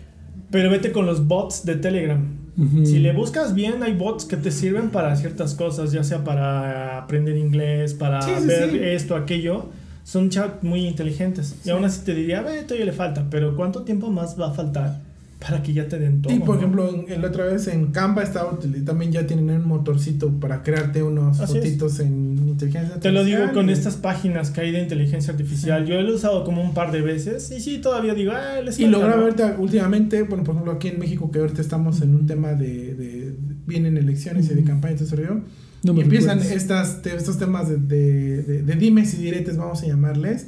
Pero 0.51 0.69
vete 0.69 0.91
con 0.91 1.05
los 1.05 1.28
bots 1.28 1.65
de 1.65 1.76
Telegram. 1.76 2.23
Si 2.86 2.99
le 2.99 3.11
buscas 3.11 3.53
bien, 3.53 3.84
hay 3.84 3.95
bots 3.95 4.23
que 4.23 4.38
te 4.38 4.49
sirven 4.49 4.89
para 4.89 5.13
ciertas 5.17 5.55
cosas, 5.55 5.91
ya 5.91 6.05
sea 6.05 6.23
para 6.23 6.99
aprender 6.99 7.36
inglés, 7.36 7.93
para 7.93 8.21
Sí, 8.21 8.32
sí, 8.39 8.47
ver 8.47 8.71
sí. 8.71 8.80
esto, 8.82 9.17
aquello. 9.17 9.65
Son 10.05 10.29
chats 10.29 10.63
muy 10.63 10.85
inteligentes. 10.87 11.55
Y 11.65 11.71
aún 11.71 11.83
así 11.83 12.01
te 12.05 12.13
diría, 12.13 12.41
ve, 12.43 12.61
todavía 12.61 12.85
le 12.85 12.93
falta. 12.93 13.25
Pero 13.29 13.55
¿cuánto 13.55 13.81
tiempo 13.81 14.11
más 14.11 14.39
va 14.39 14.51
a 14.51 14.53
faltar 14.53 15.01
para 15.39 15.63
que 15.63 15.73
ya 15.73 15.87
te 15.87 15.97
den 15.97 16.21
todo? 16.21 16.31
Y 16.31 16.37
por 16.39 16.49
no? 16.49 16.61
ejemplo, 16.61 16.89
en, 16.93 17.11
en 17.11 17.21
la 17.23 17.29
otra 17.29 17.45
vez 17.45 17.67
en 17.67 17.87
Canva 17.87 18.21
estaba 18.21 18.51
util- 18.51 18.85
también 18.85 19.11
ya 19.11 19.25
tienen 19.25 19.49
un 19.49 19.67
motorcito 19.67 20.29
para 20.39 20.61
crearte 20.61 21.01
unos 21.01 21.39
Así 21.39 21.57
es. 21.57 21.63
fotitos 21.63 21.99
en 21.99 22.37
inteligencia 22.47 22.99
Te 22.99 23.11
lo 23.11 23.23
digo 23.23 23.37
artificial 23.39 23.53
con 23.63 23.69
y- 23.69 23.73
estas 23.73 23.95
páginas 23.95 24.51
que 24.51 24.61
hay 24.61 24.71
de 24.71 24.83
inteligencia 24.83 25.31
artificial. 25.33 25.87
Yo 25.87 25.99
lo 25.99 26.09
he 26.11 26.13
usado 26.13 26.43
como 26.43 26.61
un 26.61 26.75
par 26.75 26.91
de 26.91 27.01
veces. 27.01 27.49
Y 27.51 27.59
sí, 27.59 27.79
todavía 27.79 28.13
digo, 28.13 28.31
ah, 28.35 28.61
les 28.63 28.79
Y 28.79 28.85
logra 28.85 29.15
¿no? 29.15 29.23
ahorita, 29.23 29.55
últimamente, 29.57 30.21
bueno, 30.21 30.43
por 30.43 30.53
ejemplo, 30.53 30.71
aquí 30.73 30.89
en 30.89 30.99
México, 30.99 31.31
que 31.31 31.39
ahorita 31.39 31.61
estamos 31.61 32.01
en 32.01 32.13
un 32.13 32.27
tema 32.27 32.53
de, 32.53 32.93
de- 32.93 33.35
vienen 33.65 33.97
elecciones 33.97 34.51
y 34.51 34.53
de 34.53 34.63
campaña 34.63 34.97
rollo, 35.11 35.41
No 35.93 35.99
y 35.99 36.01
empiezan 36.03 36.39
estas, 36.39 37.01
te- 37.01 37.15
estos 37.15 37.38
temas 37.38 37.69
de, 37.69 37.77
de, 37.77 38.41
de- 38.43 38.61
de 38.63 38.75
dimes 38.75 39.13
y 39.13 39.17
diretes, 39.17 39.57
vamos 39.57 39.83
a 39.83 39.88
llamarles, 39.88 40.47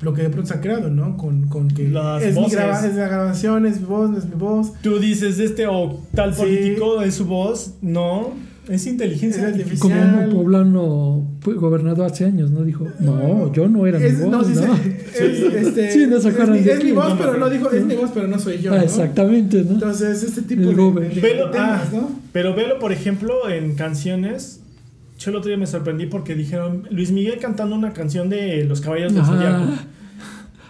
lo 0.00 0.12
que 0.12 0.22
de 0.22 0.28
pronto 0.30 0.48
se 0.48 0.54
ha 0.54 0.60
creado, 0.60 0.90
¿no? 0.90 1.16
Con, 1.16 1.48
con 1.48 1.68
que 1.68 1.88
Las 1.88 2.22
es 2.22 2.34
mi, 2.34 2.42
voces. 2.42 2.56
graba- 2.58 2.86
es 2.86 2.94
la 2.94 3.08
grabación, 3.08 3.64
es 3.66 3.80
mi 3.80 3.86
voz, 3.86 4.10
no 4.10 4.18
es 4.18 4.26
mi 4.26 4.34
voz. 4.34 4.72
Tú 4.82 4.98
dices 4.98 5.38
este 5.38 5.66
o 5.66 6.00
tal 6.14 6.34
Sí. 6.34 6.40
político 6.42 7.00
es 7.02 7.14
su 7.14 7.24
voz. 7.24 7.74
No, 7.80 8.32
es 8.68 8.86
inteligencia 8.86 9.42
Es 9.48 9.54
artificial. 9.54 9.78
Como 10.10 10.24
un 10.24 10.30
poblano 10.34 11.28
fue 11.40 11.54
gobernador 11.54 12.06
hace 12.10 12.24
años, 12.26 12.50
¿no? 12.50 12.64
Dijo, 12.64 12.86
no, 13.00 13.50
yo 13.52 13.68
no 13.68 13.86
era 13.86 13.98
Es- 13.98 14.14
mi 14.18 14.24
voz, 14.24 14.30
no, 14.30 14.38
¿no? 14.42 14.44
sí, 14.44 14.54
sí, 15.14 15.22
es, 15.24 15.66
este, 15.68 15.90
Sí, 15.92 16.06
no 16.06 16.20
se 16.20 16.28
es 16.28 16.34
acuerdan 16.34 16.56
mi- 16.56 16.62
de 16.62 16.72
es 16.72 16.84
mi 16.84 16.92
voz, 16.92 17.08
no 17.10 17.18
pero 17.18 17.36
no 17.38 17.48
dijo, 17.48 17.70
es 17.70 17.84
mi 17.86 17.94
voz, 17.94 18.10
pero 18.12 18.26
no 18.28 18.38
soy 18.38 18.58
yo. 18.58 18.72
Ah, 18.74 18.78
¿no? 18.78 18.82
exactamente, 18.82 19.62
¿no? 19.64 19.72
Entonces, 19.72 20.22
este 20.22 20.42
tipo 20.42 20.62
El 20.62 20.76
de, 20.76 21.00
de- 21.08 21.14
de 21.14 21.20
Velo, 21.20 21.50
temas, 21.50 21.82
ah, 21.84 21.88
¿no? 21.92 22.10
Pero 22.32 22.54
velo, 22.54 22.78
por 22.78 22.92
ejemplo, 22.92 23.48
en 23.48 23.74
canciones. 23.74 24.60
Yo 25.18 25.30
el 25.30 25.36
otro 25.36 25.48
día 25.48 25.56
me 25.56 25.66
sorprendí 25.66 26.06
porque 26.06 26.34
dijeron 26.34 26.86
Luis 26.90 27.10
Miguel 27.12 27.38
cantando 27.38 27.76
una 27.76 27.92
canción 27.92 28.28
de 28.28 28.64
Los 28.64 28.80
Caballeros 28.80 29.14
del 29.14 29.24
Zodiaco. 29.24 29.64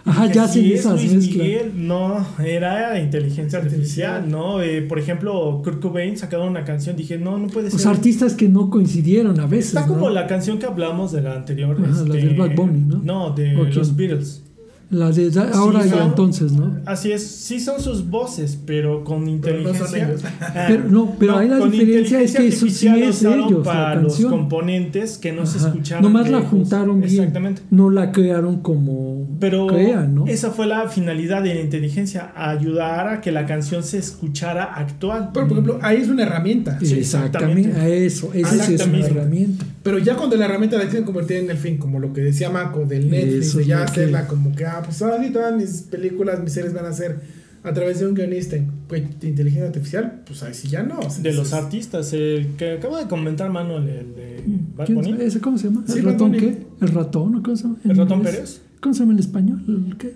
Ajá, 0.07 0.31
ya 0.31 0.47
"Sí, 0.47 0.71
es 0.71 0.81
esas 0.81 1.01
Luis. 1.03 1.27
Miguel, 1.35 1.71
no, 1.75 2.23
era 2.43 2.99
inteligencia 3.01 3.57
artificial, 3.57 4.11
Artificial. 4.17 4.29
¿no? 4.31 4.61
Eh, 4.61 4.83
por 4.83 4.99
ejemplo, 4.99 5.61
Kurt 5.63 5.81
Cobain 5.81 6.15
sacaron 6.15 6.49
una 6.49 6.63
canción, 6.63 6.95
dije, 6.95 7.17
no, 7.17 7.39
no 7.39 7.47
puede 7.47 7.71
Los 7.71 7.81
ser. 7.81 7.91
artistas 7.91 8.35
que 8.35 8.47
no 8.47 8.69
coincidieron 8.69 9.39
a 9.39 9.47
veces, 9.47 9.69
Está 9.73 9.87
como 9.87 10.01
¿no? 10.01 10.09
la 10.11 10.27
canción 10.27 10.59
que 10.59 10.67
hablamos 10.67 11.11
de 11.11 11.21
la 11.21 11.33
anterior. 11.33 11.75
Ajá, 11.79 12.03
la 12.03 12.15
este, 12.15 12.27
del 12.27 12.37
Bad 12.37 12.53
Bunny, 12.55 12.81
¿no? 12.81 12.97
No, 12.99 13.29
de 13.31 13.55
¿O 13.55 13.63
los? 13.63 13.95
Beatles. 13.95 14.43
La 14.91 15.11
de 15.11 15.31
da- 15.31 15.49
ahora 15.53 15.85
y 15.85 15.89
son- 15.89 16.01
entonces, 16.03 16.51
¿no? 16.51 16.77
Así 16.85 17.11
es, 17.11 17.25
sí 17.25 17.59
son 17.59 17.81
sus 17.81 18.07
voces, 18.09 18.57
pero 18.65 19.03
con 19.03 19.21
Pero 19.41 19.61
no 19.61 19.69
inteligencia. 19.69 20.07
ellos. 20.09 20.21
Ah, 20.41 20.65
Pero 20.67 20.83
no, 20.89 21.15
pero 21.17 21.37
ahí 21.37 21.47
la 21.49 21.57
diferencia 21.65 22.21
es 22.21 22.35
que 22.35 22.47
eso 22.47 22.67
sí 22.69 22.87
es 22.87 23.23
ellos, 23.23 23.23
la 23.23 23.63
para 23.63 23.95
los 23.95 24.13
canción. 24.13 24.31
componentes 24.31 25.17
que 25.17 25.31
no 25.33 25.45
se 25.45 25.57
Ajá. 25.57 25.69
escucharon. 25.69 26.03
Nomás 26.03 26.29
la 26.29 26.41
juntaron 26.41 26.99
bien. 27.01 27.11
Exactamente. 27.13 27.63
No 27.71 27.89
la 27.89 28.11
crearon 28.11 28.57
como 28.61 29.14
Pero 29.39 29.67
crean, 29.67 30.15
¿no? 30.15 30.27
esa 30.27 30.51
fue 30.51 30.65
la 30.67 30.87
finalidad 30.89 31.41
de 31.43 31.53
la 31.55 31.61
inteligencia, 31.61 32.31
ayudar 32.35 33.07
a 33.07 33.21
que 33.21 33.31
la 33.31 33.45
canción 33.45 33.83
se 33.83 33.97
escuchara 33.97 34.63
actual. 34.63 35.29
Pero, 35.33 35.47
por 35.47 35.57
ejemplo, 35.57 35.79
ahí 35.81 35.97
es 36.01 36.07
una 36.09 36.23
herramienta. 36.23 36.79
Sí, 36.79 36.95
Exactamente, 36.99 37.69
exactamente. 37.69 37.79
a 37.79 37.87
eso, 38.05 38.33
esa 38.33 38.63
sí 38.65 38.73
es 38.75 38.85
una 38.87 38.99
herramienta. 39.05 39.65
Pero 39.83 39.97
ya 39.99 40.15
cuando 40.15 40.35
la 40.37 40.45
herramienta 40.45 40.77
la 40.77 40.83
quieren 40.85 41.03
convertir 41.03 41.37
en 41.37 41.49
el 41.49 41.57
fin, 41.57 41.77
como 41.77 41.99
lo 41.99 42.13
que 42.13 42.21
decía 42.21 42.49
Mako 42.49 42.85
del 42.85 43.09
Netflix, 43.09 43.47
Eso 43.47 43.57
de 43.59 43.65
ya 43.65 43.77
que- 43.77 43.83
hacerla 43.83 44.27
como 44.27 44.55
que, 44.55 44.65
ah, 44.65 44.81
pues 44.83 45.01
ahora 45.01 45.23
sí 45.23 45.31
todas 45.31 45.55
mis 45.55 45.81
películas, 45.83 46.41
mis 46.41 46.53
series 46.53 46.73
van 46.73 46.85
a 46.85 46.93
ser 46.93 47.19
a 47.63 47.73
través 47.73 47.99
de 47.99 48.05
un 48.07 48.13
guionista 48.13 48.57
pues, 48.87 49.19
de 49.19 49.27
inteligencia 49.27 49.65
artificial, 49.67 50.21
pues 50.27 50.43
ahí 50.43 50.53
sí 50.53 50.67
ya 50.67 50.83
no. 50.83 50.99
o 50.99 51.09
sea, 51.09 51.23
De 51.23 51.33
los 51.33 51.47
es- 51.47 51.53
artistas, 51.53 52.13
el 52.13 52.49
que 52.57 52.73
acaba 52.73 52.99
de 52.99 53.07
comentar 53.07 53.49
Manuel, 53.49 53.89
el 53.89 54.15
de. 54.15 55.25
¿Ese 55.25 55.39
cómo 55.39 55.57
se 55.57 55.69
llama? 55.69 55.83
¿El 55.87 56.03
ratón 56.03 56.31
Bunny. 56.31 56.39
qué? 56.39 56.57
¿El 56.81 56.87
ratón 56.89 57.35
o 57.35 57.41
cómo 57.43 57.55
se 57.55 57.63
llama? 57.63 57.77
el 57.83 57.97
ratón 57.97 58.17
inglés. 58.19 58.35
Pérez, 58.35 58.61
¿Cómo 58.85 58.93
se 58.93 58.99
llama 58.99 59.13
en 59.13 59.19
español? 59.19 59.63
¿El 59.67 59.97
qué? 59.97 60.13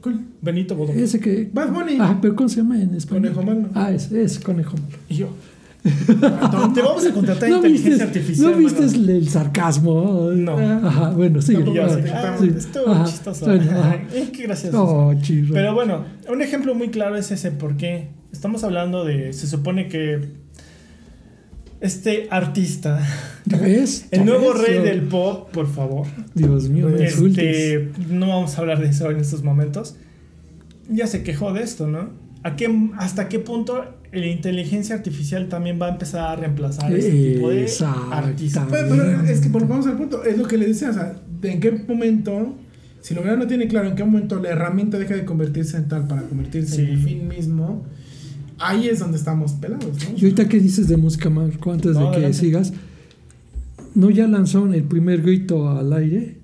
¿Cuál? 0.00 0.20
Benito 0.40 0.76
Bodo. 0.76 0.92
Ese 0.92 1.18
que... 1.18 1.50
Bad 1.52 1.72
Bunny. 1.72 1.96
Ah, 1.98 2.16
pero 2.22 2.36
¿cómo 2.36 2.48
se 2.48 2.58
llama 2.58 2.80
en 2.80 2.94
español? 2.94 3.32
Conejo 3.34 3.42
malo. 3.42 3.68
Ah, 3.74 3.90
ese, 3.90 4.22
ese 4.22 4.40
conejo 4.40 4.76
malo. 4.76 4.96
Y 5.08 5.16
yo. 5.16 5.30
Te 5.82 6.80
vamos 6.80 7.04
a 7.06 7.12
contratar 7.12 7.48
inteligencia 7.50 7.90
viste, 7.90 8.04
artificial. 8.04 8.52
¿no 8.52 8.58
viste 8.58 8.82
mano. 8.82 9.10
el, 9.10 9.28
sarcasmo? 9.28 10.30
No. 10.32 10.56
Ajá, 10.56 11.10
bueno, 11.10 11.42
sí. 11.42 11.54
Yo 11.54 11.88
sé. 11.88 12.04
ah, 12.12 12.36
Sí. 12.38 12.52
estuvo 12.56 12.92
Ajá. 12.92 13.04
chistoso. 13.04 13.46
Bueno, 13.46 13.68
ajá. 13.68 14.00
Ay, 14.12 14.30
qué 14.32 14.42
gracioso. 14.44 14.84
Oh, 14.84 15.14
chido. 15.20 15.52
Pero 15.52 15.74
bueno, 15.74 16.04
un 16.28 16.40
ejemplo 16.40 16.76
muy 16.76 16.90
claro 16.90 17.16
es 17.16 17.32
ese, 17.32 17.50
porque 17.50 18.10
estamos 18.30 18.62
hablando 18.62 19.04
de, 19.04 19.32
se 19.32 19.48
supone 19.48 19.88
que 19.88 20.20
este 21.80 22.28
artista, 22.30 23.00
¿Ya 23.46 23.58
ves? 23.58 24.06
el 24.10 24.20
¿Ya 24.20 24.24
nuevo 24.24 24.52
ves? 24.54 24.62
rey 24.66 24.76
Yo- 24.76 24.82
del 24.84 25.02
pop, 25.02 25.50
por 25.50 25.66
favor, 25.66 26.06
Dios 26.34 26.68
mío, 26.68 26.88
me 26.88 27.04
este, 27.04 27.90
no 28.10 28.28
vamos 28.28 28.56
a 28.56 28.60
hablar 28.60 28.80
de 28.80 28.88
eso 28.88 29.10
en 29.10 29.18
estos 29.18 29.42
momentos, 29.42 29.96
ya 30.88 31.06
se 31.06 31.22
quejó 31.22 31.52
de 31.52 31.62
esto, 31.62 31.86
¿no? 31.86 32.10
¿A 32.42 32.56
qué, 32.56 32.68
¿Hasta 32.98 33.28
qué 33.28 33.38
punto 33.38 33.84
la 34.12 34.26
inteligencia 34.26 34.94
artificial 34.94 35.48
también 35.48 35.80
va 35.80 35.86
a 35.86 35.90
empezar 35.90 36.20
a 36.30 36.36
reemplazar 36.36 36.92
ese 36.94 37.10
tipo 37.10 37.50
de 37.50 37.64
Exactamente. 37.64 38.14
artistas? 38.16 38.66
Pero, 38.70 38.88
pero 38.90 39.22
es 39.22 39.40
que 39.40 39.48
volvamos 39.48 39.86
al 39.86 39.96
punto, 39.96 40.24
es 40.24 40.36
lo 40.38 40.46
que 40.46 40.58
le 40.58 40.66
decía, 40.68 40.90
o 40.90 40.92
sea, 40.92 41.14
de 41.40 41.52
en 41.52 41.60
qué 41.60 41.72
momento, 41.72 42.54
si 43.00 43.14
lo 43.14 43.22
no 43.36 43.46
tiene 43.46 43.66
claro 43.66 43.88
en 43.88 43.94
qué 43.96 44.04
momento 44.04 44.38
la 44.40 44.50
herramienta 44.50 44.98
deja 44.98 45.14
de 45.14 45.24
convertirse 45.24 45.78
en 45.78 45.88
tal 45.88 46.06
para 46.06 46.22
convertirse 46.22 46.80
en 46.82 46.86
Sí. 46.86 46.92
el 46.92 46.98
fin 46.98 47.28
mismo, 47.28 47.84
ahí 48.58 48.88
es 48.88 48.98
donde 49.00 49.16
estamos 49.18 49.52
pelados, 49.52 49.86
¿no? 49.86 50.16
Y 50.16 50.22
ahorita 50.22 50.48
que 50.48 50.58
dices 50.60 50.88
de 50.88 50.96
música, 50.96 51.30
Marco, 51.30 51.72
antes 51.72 51.92
No, 51.94 52.00
de 52.00 52.04
que 52.10 52.16
adelante. 52.16 52.38
sigas, 52.38 52.72
¿no 53.94 54.10
ya 54.10 54.26
lanzaron 54.26 54.74
el 54.74 54.84
primer 54.84 55.22
grito 55.22 55.68
al 55.70 55.92
aire? 55.92 56.38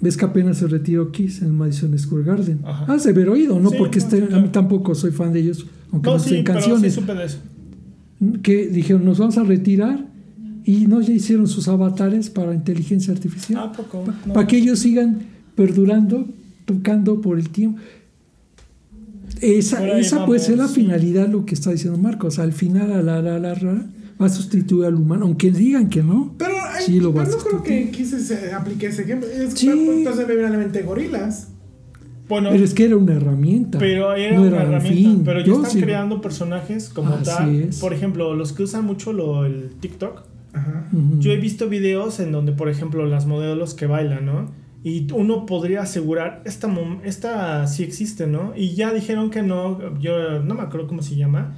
¿Ves 0.00 0.16
que 0.16 0.24
apenas 0.24 0.58
se 0.58 0.66
retiró 0.66 1.12
Kiss 1.12 1.42
en 1.42 1.56
Madison 1.56 1.96
Square 1.96 2.24
Garden? 2.24 2.60
Ajá. 2.64 2.92
Has 2.92 3.04
de 3.04 3.10
haber 3.10 3.28
oído, 3.28 3.60
¿no? 3.60 3.70
Sí, 3.70 3.76
Porque 3.78 3.98
no, 4.00 4.04
este- 4.04 4.16
sí, 4.16 4.22
a 4.22 4.26
mí 4.26 4.30
claro. 4.30 4.50
tampoco 4.50 4.94
soy 4.96 5.12
fan 5.12 5.32
de 5.32 5.40
ellos, 5.40 5.66
aunque 5.92 6.10
No, 6.10 6.16
no, 6.16 6.22
sí, 6.22 6.30
pero 6.30 6.44
canciones. 6.44 6.94
supe 6.94 7.14
de 7.14 7.24
eso. 7.24 7.38
que 8.42 8.68
dijeron, 8.68 9.04
nos 9.04 9.18
vamos 9.18 9.36
a 9.38 9.42
retirar 9.42 10.06
y 10.64 10.86
no 10.86 11.00
ya 11.00 11.12
hicieron 11.12 11.48
sus 11.48 11.66
avatares 11.66 12.30
para 12.30 12.54
inteligencia 12.54 13.12
artificial. 13.12 13.60
¿A 13.64 13.72
poco? 13.72 14.04
No. 14.26 14.32
para 14.32 14.46
que 14.46 14.58
ellos 14.58 14.78
sigan 14.78 15.20
perdurando, 15.56 16.28
tocando 16.64 17.20
por 17.20 17.36
el 17.38 17.48
tiempo. 17.48 17.80
Esa, 19.42 19.86
esa 19.98 20.24
puede 20.24 20.40
ser 20.40 20.56
la 20.58 20.68
finalidad, 20.68 21.28
lo 21.28 21.44
que 21.44 21.54
está 21.54 21.70
diciendo 21.72 21.98
Marcos. 21.98 22.38
Al 22.38 22.52
final, 22.52 22.92
a 22.92 23.02
la, 23.02 23.20
la, 23.20 23.38
la, 23.38 23.54
la, 23.54 23.86
va 24.20 24.26
a 24.26 24.28
sustituir 24.28 24.86
al 24.86 24.94
humano, 24.94 25.24
aunque 25.26 25.50
digan 25.50 25.88
que 25.90 26.02
no. 26.02 26.34
Pero, 26.38 26.54
ay, 26.62 26.84
Sí, 26.86 27.00
lo 27.00 27.12
pero 27.12 27.28
no 27.28 27.36
a 27.36 27.44
creo 27.44 27.62
que 27.62 27.90
quise 27.90 28.20
se 28.20 28.52
aplique 28.52 28.86
ese 28.86 29.02
ejemplo. 29.02 29.28
Es, 29.28 29.54
Sí. 29.54 29.68
Entonces 29.68 30.26
me 30.28 30.34
viene 30.34 30.48
a 30.48 30.52
la 30.52 30.58
mente 30.58 30.82
gorilas. 30.82 31.48
Bueno, 32.28 32.50
Pero 32.50 32.64
es 32.64 32.72
que 32.72 32.84
era 32.84 32.96
una 32.96 33.14
herramienta. 33.14 33.78
Pero 33.78 34.14
era 34.14 34.34
no 34.36 34.42
una 34.42 34.50
era 34.56 34.62
herramienta. 34.62 34.88
fin. 35.10 35.22
Pero 35.24 35.40
ya 35.40 35.46
Yo 35.46 35.56
están 35.56 35.70
sí- 35.72 35.80
creando 35.82 36.20
personajes 36.20 36.88
como 36.88 37.14
Así 37.14 37.24
tal. 37.24 37.54
es. 37.62 37.78
Por 37.80 37.92
ejemplo, 37.92 38.34
los 38.34 38.52
que 38.52 38.62
usan 38.62 38.84
mucho 38.86 39.12
lo, 39.12 39.44
el 39.44 39.70
TikTok. 39.80 40.22
Ajá. 40.54 40.88
Yo 41.18 41.32
he 41.32 41.36
visto 41.36 41.68
videos 41.68 42.20
en 42.20 42.30
donde, 42.30 42.52
por 42.52 42.68
ejemplo, 42.68 43.06
las 43.06 43.26
modelos 43.26 43.74
que 43.74 43.86
bailan, 43.86 44.24
¿no? 44.24 44.50
Y 44.84 45.10
uno 45.12 45.46
podría 45.46 45.82
asegurar, 45.82 46.42
esta, 46.44 46.68
esta 47.04 47.66
sí 47.68 47.84
existe, 47.84 48.26
¿no? 48.26 48.52
Y 48.56 48.74
ya 48.74 48.92
dijeron 48.92 49.30
que 49.30 49.42
no, 49.42 49.98
yo 50.00 50.40
no 50.40 50.54
me 50.54 50.62
acuerdo 50.62 50.88
cómo 50.88 51.02
se 51.02 51.14
llama, 51.14 51.56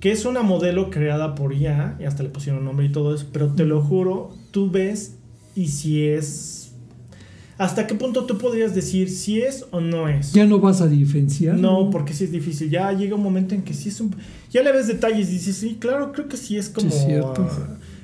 que 0.00 0.10
es 0.10 0.24
una 0.24 0.42
modelo 0.42 0.90
creada 0.90 1.34
por 1.34 1.52
IA, 1.52 1.96
y 2.00 2.04
hasta 2.04 2.22
le 2.22 2.30
pusieron 2.30 2.64
nombre 2.64 2.86
y 2.86 2.92
todo 2.92 3.14
eso, 3.14 3.26
pero 3.32 3.52
te 3.52 3.64
lo 3.64 3.82
juro, 3.82 4.34
tú 4.50 4.70
ves 4.70 5.18
y 5.54 5.68
si 5.68 6.06
es... 6.06 6.72
¿Hasta 7.58 7.86
qué 7.86 7.94
punto 7.94 8.24
tú 8.24 8.38
podrías 8.38 8.74
decir 8.74 9.08
si 9.10 9.40
es 9.40 9.66
o 9.70 9.80
no 9.80 10.08
es? 10.08 10.32
Ya 10.32 10.46
no 10.46 10.58
vas 10.58 10.80
a 10.80 10.88
diferenciar. 10.88 11.56
No, 11.56 11.90
porque 11.90 12.12
sí 12.12 12.24
es 12.24 12.32
difícil. 12.32 12.70
Ya 12.70 12.90
llega 12.92 13.14
un 13.14 13.22
momento 13.22 13.54
en 13.54 13.62
que 13.62 13.72
sí 13.72 13.90
es 13.90 14.00
un. 14.00 14.16
Ya 14.50 14.62
le 14.62 14.72
ves 14.72 14.88
detalles 14.88 15.28
y 15.28 15.34
dices, 15.34 15.56
sí, 15.58 15.76
claro, 15.78 16.10
creo 16.10 16.26
que 16.26 16.36
sí 16.36 16.56
es 16.56 16.68
como. 16.70 16.90
Sí, 16.90 16.96
es 16.96 17.04
cierto. 17.04 17.48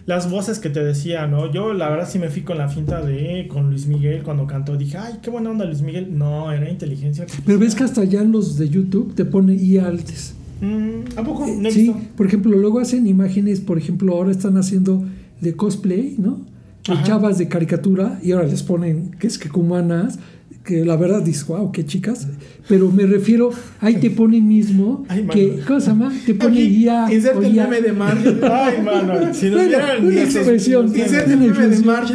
Las 0.08 0.30
voces 0.30 0.58
que 0.58 0.70
te 0.70 0.82
decía, 0.82 1.26
¿no? 1.26 1.52
Yo, 1.52 1.74
la 1.74 1.90
verdad, 1.90 2.08
sí 2.10 2.18
me 2.18 2.30
fui 2.30 2.40
con 2.40 2.56
la 2.56 2.68
finta 2.68 3.02
de. 3.04 3.46
Con 3.46 3.68
Luis 3.68 3.86
Miguel 3.86 4.22
cuando 4.22 4.46
cantó. 4.46 4.74
Dije, 4.78 4.96
ay, 4.96 5.18
qué 5.20 5.28
buena 5.28 5.50
onda 5.50 5.66
Luis 5.66 5.82
Miguel. 5.82 6.16
No, 6.16 6.50
era 6.50 6.70
inteligencia 6.70 7.24
artificial. 7.24 7.44
Pero 7.46 7.58
ves 7.58 7.74
que 7.74 7.84
hasta 7.84 8.02
ya 8.04 8.22
en 8.22 8.32
los 8.32 8.56
de 8.56 8.70
YouTube 8.70 9.14
te 9.14 9.26
pone 9.26 9.54
IA 9.54 9.86
antes. 9.86 10.34
Mm, 10.62 11.18
¿A 11.18 11.22
poco? 11.22 11.44
Eh, 11.46 11.56
No 11.60 11.68
he 11.68 11.72
sí, 11.72 11.82
visto. 11.82 12.00
por 12.16 12.26
ejemplo, 12.26 12.56
luego 12.56 12.80
hacen 12.80 13.06
imágenes, 13.06 13.60
por 13.60 13.76
ejemplo, 13.76 14.14
ahora 14.14 14.30
están 14.30 14.56
haciendo 14.56 15.04
de 15.42 15.54
cosplay, 15.54 16.14
¿no? 16.18 16.40
De 16.88 17.02
chavas 17.02 17.36
de 17.36 17.48
caricatura 17.48 18.18
y 18.22 18.32
ahora 18.32 18.46
les 18.48 18.62
ponen 18.62 19.10
que 19.20 19.26
es 19.26 19.36
que 19.36 19.50
humanas, 19.56 20.18
que 20.64 20.86
la 20.86 20.96
verdad 20.96 21.20
dices, 21.22 21.46
wow, 21.46 21.70
qué 21.70 21.84
chicas. 21.84 22.26
Pero 22.68 22.90
me 22.90 23.06
refiero, 23.06 23.50
ahí 23.80 23.96
te 23.96 24.10
ponen 24.10 24.46
mismo 24.46 25.04
Ay, 25.08 25.20
mano. 25.22 25.32
que, 25.32 25.60
¿cómo 25.66 25.80
se 25.80 25.86
llama? 25.86 26.12
Te 26.26 26.34
pone 26.34 26.58
Aquí, 26.62 26.84
IA. 26.84 27.12
Inserte 27.12 27.38
o 27.38 27.42
el 27.42 27.52
meme 27.54 27.80
de 27.80 27.92
Marge. 27.92 28.36
Ay, 28.42 28.82
mano. 28.82 29.14
Si 29.34 29.46
nos 29.46 29.54
Bueno, 29.54 29.68
vieran. 29.68 30.04
una 30.04 30.10
dices, 30.10 30.36
expresión. 30.36 30.86
Inserte 30.88 31.32
el 31.32 31.38
meme 31.38 31.66
de. 31.68 31.78
Marge. 31.84 32.14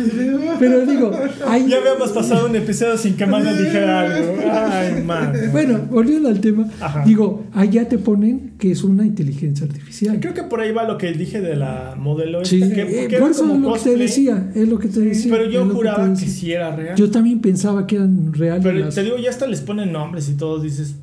Pero 0.60 0.86
digo, 0.86 1.12
ahí. 1.48 1.66
Ya 1.68 1.78
habíamos 1.78 2.12
pasado 2.12 2.48
un 2.48 2.56
episodio 2.56 2.98
sin 2.98 3.16
que 3.16 3.26
Manuel 3.26 3.58
dijera 3.58 4.02
algo. 4.02 4.36
Ay, 4.52 5.04
man. 5.04 5.34
Bueno, 5.52 5.80
volviendo 5.90 6.30
al 6.30 6.40
tema, 6.40 6.68
Ajá. 6.80 7.04
digo, 7.06 7.46
allá 7.54 7.90
te 7.90 7.98
ponen 7.98 8.52
que 8.60 8.72
es 8.72 8.84
una 8.84 9.06
inteligencia 9.06 9.66
artificial. 9.66 10.20
Creo 10.20 10.34
que 10.34 10.44
por 10.44 10.62
ahí 10.62 10.72
va 10.72 10.84
lo 10.84 10.98
que 10.98 11.12
dije 11.14 11.42
de 11.42 11.56
la 11.56 11.96
modelo. 11.98 12.46
Sí, 12.46 12.62
esta, 12.62 12.76
que, 12.76 13.06
eh, 13.06 13.08
que 13.08 13.18
por 13.18 13.32
eso 13.32 13.44
es 13.52 13.60
lo 13.60 13.74
que 13.74 13.80
te 13.80 13.96
decía, 13.98 14.52
es 14.54 14.68
lo 14.70 14.78
que 14.80 14.88
te 14.88 15.00
decía. 15.00 15.32
Pero 15.36 15.50
yo 15.50 15.68
que 15.68 15.74
juraba 15.74 16.04
que 16.04 16.10
decía. 16.12 16.28
sí 16.30 16.52
era 16.52 16.76
real. 16.76 16.96
Yo 16.96 17.10
también 17.10 17.40
pensaba 17.40 17.88
que 17.88 17.96
eran 17.96 18.32
reales. 18.34 18.64
Pero 18.64 18.78
las- 18.80 18.94
te 18.96 19.04
digo, 19.04 19.18
ya 19.18 19.30
hasta 19.32 19.48
les 19.48 19.62
ponen 19.62 19.92
nombres 19.92 20.30
y 20.30 20.34
todo, 20.34 20.43
dices, 20.60 20.96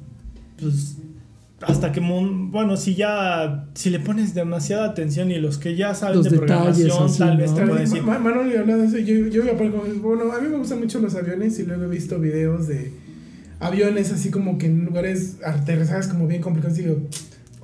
pues, 0.61 0.97
hasta 1.62 1.93
que, 1.93 2.01
bueno, 2.01 2.76
si 2.78 2.95
ya, 2.95 3.66
si 3.74 3.91
le 3.91 4.01
pones 4.01 4.32
demasiada 4.34 4.86
atención 4.86 5.30
y 5.30 5.38
los 5.38 5.59
que 5.59 5.76
ya 5.76 5.95
saben 5.95 6.16
Los 6.16 6.24
de 6.30 6.38
detalles, 6.38 6.86
programación, 6.86 7.05
así, 7.05 7.18
tal 7.18 7.36
vez 7.36 7.51
¿no? 7.51 7.57
te 7.57 7.66
pueden 7.66 7.84
decir, 7.84 8.03
Ma- 8.03 8.18
Manuel 8.18 8.53
y 8.53 8.57
hablando 8.57 8.82
de 8.82 8.88
eso, 8.88 8.99
yo, 8.99 9.26
yo 9.28 9.43
voy 9.43 9.51
a 9.51 9.57
poner 9.59 9.72
como- 9.72 9.95
bueno, 10.16 10.32
a 10.32 10.41
mí 10.41 10.49
me 10.49 10.57
gustan 10.57 10.78
mucho 10.80 10.99
los 11.01 11.14
aviones 11.14 11.59
y 11.59 11.64
luego 11.64 11.84
he 11.84 11.88
visto 11.88 12.18
videos 12.18 12.66
de 12.68 12.93
aviones 13.59 14.11
así 14.11 14.30
como 14.30 14.57
que 14.57 14.66
en 14.66 14.86
lugares 14.86 15.36
aterrizajes 15.45 16.07
como 16.09 16.26
bien 16.26 16.41
complicados 16.41 16.78
y 16.78 16.82
digo, 16.84 16.97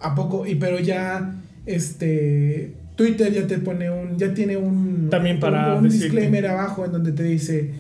¿a 0.03 0.15
poco? 0.15 0.47
Y 0.47 0.57
pero 0.57 0.79
ya, 0.79 1.35
este, 1.65 2.75
Twitter 2.97 3.33
ya 3.33 3.47
te 3.47 3.59
pone 3.59 3.91
un, 3.91 4.19
ya 4.19 4.35
tiene 4.35 4.59
un, 4.59 5.09
También 5.11 5.41
para 5.41 5.75
un, 5.77 5.89
disclaimer 5.89 6.47
abajo 6.49 6.85
en 6.85 6.93
donde 6.93 7.13
te 7.13 7.23
dice, 7.23 7.71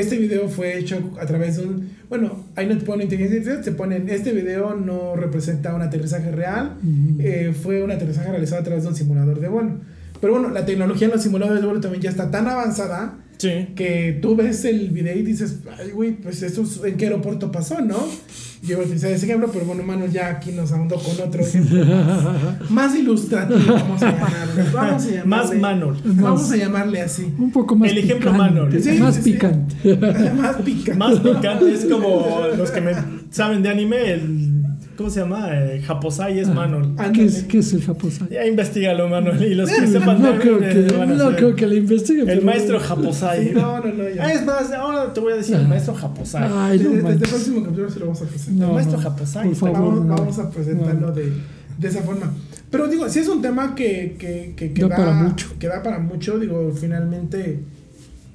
este 0.00 0.16
video 0.18 0.48
fue 0.48 0.78
hecho 0.78 1.12
a 1.20 1.26
través 1.26 1.56
de 1.56 1.66
un, 1.66 1.90
bueno, 2.08 2.44
ahí 2.54 2.66
no 2.66 2.78
te 2.78 2.84
ponen 2.84 3.04
inteligencia 3.04 3.38
artificial, 3.38 3.64
te 3.64 3.72
ponen, 3.72 4.08
este 4.08 4.32
video 4.32 4.74
no 4.74 5.16
representa 5.16 5.74
un 5.74 5.82
aterrizaje 5.82 6.30
real, 6.30 6.76
eh, 7.18 7.54
fue 7.60 7.82
un 7.82 7.90
aterrizaje 7.90 8.30
realizado 8.30 8.60
a 8.60 8.64
través 8.64 8.84
de 8.84 8.90
un 8.90 8.96
simulador 8.96 9.40
de 9.40 9.48
vuelo. 9.48 9.80
Pero 10.20 10.32
bueno, 10.32 10.50
la 10.50 10.64
tecnología 10.64 11.06
en 11.06 11.12
los 11.12 11.22
simuladores 11.22 11.60
de 11.60 11.66
vuelo 11.66 11.80
también 11.80 12.02
ya 12.02 12.10
está 12.10 12.30
tan 12.30 12.46
avanzada 12.48 13.18
sí, 13.38 13.68
que 13.74 14.18
tú 14.22 14.36
ves 14.36 14.64
el 14.64 14.90
video 14.90 15.16
y 15.16 15.22
dices, 15.22 15.58
ay, 15.78 15.90
güey, 15.90 16.12
pues 16.12 16.42
esto 16.42 16.62
es- 16.62 16.80
en 16.84 16.96
qué 16.96 17.06
aeropuerto 17.06 17.50
pasó, 17.52 17.80
¿no? 17.80 17.96
Yo 18.62 18.80
utilizar 18.80 19.10
ese 19.12 19.26
ejemplo, 19.26 19.48
pero 19.52 19.64
bueno, 19.66 19.82
Manu 19.82 20.06
ya 20.06 20.28
aquí 20.28 20.50
nos 20.50 20.72
ahondó 20.72 20.96
con 20.96 21.14
otro 21.24 21.40
ejemplo 21.42 21.84
más, 21.84 22.70
más 22.70 22.96
ilustrativo, 22.96 23.60
vamos 23.74 24.02
a 24.02 24.10
llamarle. 24.12 24.62
Vamos 24.72 25.04
a 25.04 25.08
llamarle. 25.10 25.26
más 25.26 25.54
Manol. 25.54 25.96
Vamos 26.04 26.50
a 26.52 26.56
llamarle 26.56 27.00
así. 27.02 27.32
Un 27.38 27.52
poco 27.52 27.76
más 27.76 27.90
El 27.92 27.98
ejemplo 27.98 28.32
picante. 28.32 28.54
Manol. 28.54 28.82
Sí, 28.82 28.92
más 28.98 29.14
sí, 29.16 29.22
sí. 29.22 29.32
picante. 29.32 29.96
más 30.36 30.56
pica. 30.56 30.94
Más 30.94 31.20
picante 31.20 31.72
es 31.74 31.84
como 31.84 32.40
los 32.56 32.70
que 32.70 32.80
me 32.80 32.92
saben 33.30 33.62
de 33.62 33.68
anime, 33.68 34.10
el, 34.14 34.55
¿cómo 34.96 35.10
se 35.10 35.20
llama? 35.20 35.48
Eh, 35.52 35.80
Japosai 35.86 36.38
es 36.40 36.48
Ah. 36.48 36.54
Manol. 36.54 36.94
¿Qué 37.12 37.24
es, 37.26 37.44
qué 37.44 37.58
es 37.58 37.72
el 37.72 37.82
japosai? 37.82 38.28
Ya 38.30 38.46
investigalo, 38.46 39.08
Manol, 39.08 39.42
y 39.42 39.54
los 39.54 39.70
que 39.70 39.86
sepan 39.86 40.20
No 40.22 40.38
creo 40.38 40.58
que, 40.58 40.74
no 41.06 41.36
creo 41.36 41.54
que 41.54 41.66
le 41.66 41.76
investigue. 41.76 42.22
El 42.30 42.42
maestro 42.42 42.80
Japosai. 42.80 43.48
Sí, 43.48 43.50
no, 43.54 43.80
no, 43.80 43.92
no, 43.92 44.08
ya. 44.08 44.24
Ah, 44.24 44.32
es 44.32 44.44
más, 44.44 44.72
ahora 44.72 45.12
te 45.12 45.20
voy 45.20 45.32
a 45.34 45.36
decir 45.36 45.56
el 45.56 45.68
maestro 45.68 45.94
Japosai. 45.94 46.50
Ay, 46.52 46.78
no 46.78 46.90
Desde, 46.90 47.02
desde 47.02 47.12
el 47.24 47.30
próximo 47.30 47.62
capítulo 47.62 47.90
se 47.90 47.98
lo 48.00 48.06
vamos 48.06 48.22
a 48.22 48.24
presentar. 48.26 48.54
No, 48.60 48.68
el 48.68 48.74
maestro 48.74 48.96
no, 48.96 49.02
Japosai. 49.02 49.46
por 49.48 49.56
favor, 49.56 49.74
vamos, 49.80 50.04
no. 50.06 50.16
vamos 50.16 50.38
a 50.38 50.50
presentarlo 50.50 51.06
No. 51.08 51.12
de, 51.12 51.32
de 51.78 51.88
esa 51.88 52.02
forma. 52.02 52.32
Pero 52.70 52.88
digo, 52.88 53.08
si 53.08 53.20
es 53.20 53.28
un 53.28 53.40
tema 53.42 53.74
que, 53.74 54.16
que, 54.18 54.54
que, 54.56 54.72
que 54.72 54.82
Da 54.82 54.96
para 54.96 55.12
mucho. 55.12 55.48
que 55.58 55.68
da 55.68 55.82
para 55.82 55.98
mucho, 56.00 56.38
digo, 56.38 56.72
finalmente 56.74 57.60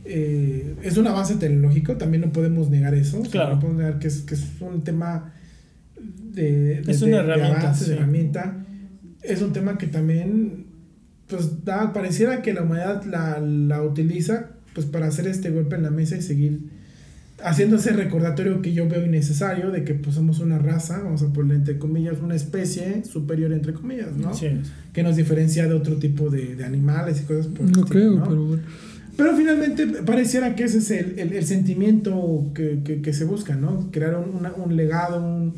eh, 0.06 0.76
es 0.84 0.98
un 0.98 1.08
avance 1.08 1.36
tecnológico, 1.36 1.96
también 1.98 2.22
no 2.22 2.32
podemos 2.32 2.70
negar 2.70 2.94
eso. 2.94 3.18
o 3.20 3.22
sea, 3.24 3.32
Claro. 3.32 3.56
no 3.56 3.60
podemos 3.62 3.82
negar 3.84 4.00
que 4.00 4.08
es, 4.08 4.22
que 4.22 4.36
es 4.36 4.44
un 4.62 4.84
tema 4.84 5.34
de, 6.34 6.82
de- 6.82 6.92
Es 6.92 7.02
una 7.02 7.18
de- 7.18 7.24
de 7.24 7.30
herramienta, 7.34 7.62
avance, 7.62 7.86
de 7.86 7.92
sí. 7.92 7.98
herramienta. 7.98 8.66
Es 9.24 9.42
un 9.42 9.54
tema 9.54 9.78
que 9.78 9.88
también, 9.88 10.66
pues, 11.28 11.64
da, 11.64 11.94
pareciera 11.94 12.42
que 12.42 12.54
la 12.54 12.64
humanidad 12.64 13.04
la, 13.06 13.40
la 13.40 13.82
utiliza 13.84 14.52
pues 14.74 14.86
para 14.88 15.08
hacer 15.08 15.28
este 15.28 15.50
golpe 15.50 15.76
en 15.76 15.84
la 15.84 15.92
mesa 15.92 16.16
y 16.16 16.22
seguir 16.22 16.62
haciendo 17.44 17.76
ese 17.78 17.92
recordatorio 17.92 18.62
que 18.62 18.72
yo 18.74 18.88
veo 18.88 19.04
innecesario 19.06 19.72
de 19.72 19.84
que 19.84 19.96
pues 19.96 20.16
somos 20.16 20.40
una 20.40 20.60
raza, 20.60 21.00
vamos 21.04 21.24
a 21.24 21.34
ponerle 21.34 21.56
entre 21.56 21.78
comillas, 21.80 22.18
una 22.22 22.36
especie 22.36 23.04
superior 23.04 23.52
entre 23.52 23.74
comillas, 23.74 24.16
¿no? 24.16 24.34
Sí. 24.34 24.48
Que 24.94 25.04
nos 25.04 25.16
diferencia 25.18 25.68
de 25.68 25.74
otro 25.74 25.98
tipo 25.98 26.30
de, 26.30 26.56
de 26.56 26.64
animales 26.64 27.22
y 27.22 27.26
cosas 27.26 27.48
por 27.48 27.66
el 27.66 27.72
No 27.74 27.80
estilo, 27.84 27.90
creo, 27.90 28.12
¿no? 28.16 28.24
pero 28.30 28.46
bueno. 28.46 28.64
Pero 29.18 29.36
finalmente 29.36 29.88
pareciera 30.06 30.56
que 30.56 30.64
ese 30.64 30.78
es 30.78 30.92
el, 30.92 31.20
el- 31.20 31.34
el 31.34 31.46
sentimiento 31.46 32.52
que, 32.56 32.82
que- 32.84 33.02
que 33.02 33.14
se 33.14 33.26
busca, 33.26 33.56
¿no? 33.56 33.90
Crear 33.92 34.16
un, 34.18 34.36
una- 34.36 34.54
un 34.54 34.76
legado, 34.78 35.22
un, 35.26 35.54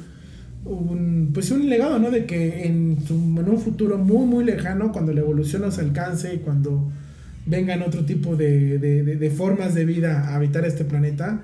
un- 0.66 1.32
pues 1.34 1.52
un 1.52 1.70
legado, 1.70 2.00
¿no? 2.00 2.10
De 2.12 2.26
que 2.26 2.66
en, 2.66 2.98
su- 3.06 3.14
en 3.16 3.50
un 3.50 3.60
futuro 3.60 3.98
muy, 3.98 4.26
muy 4.26 4.46
lejano, 4.46 4.92
cuando 4.92 5.14
la 5.14 5.22
evolución 5.22 5.62
nos 5.64 5.78
alcance 5.80 6.34
y 6.34 6.38
cuando 6.40 6.90
vengan 7.46 7.82
otro 7.82 8.06
tipo 8.06 8.36
de, 8.36 8.80
de- 8.80 9.04
de- 9.04 9.16
de 9.18 9.30
formas 9.30 9.74
de 9.74 9.86
vida 9.86 10.30
a 10.30 10.36
habitar 10.36 10.66
este 10.66 10.86
planeta, 10.86 11.42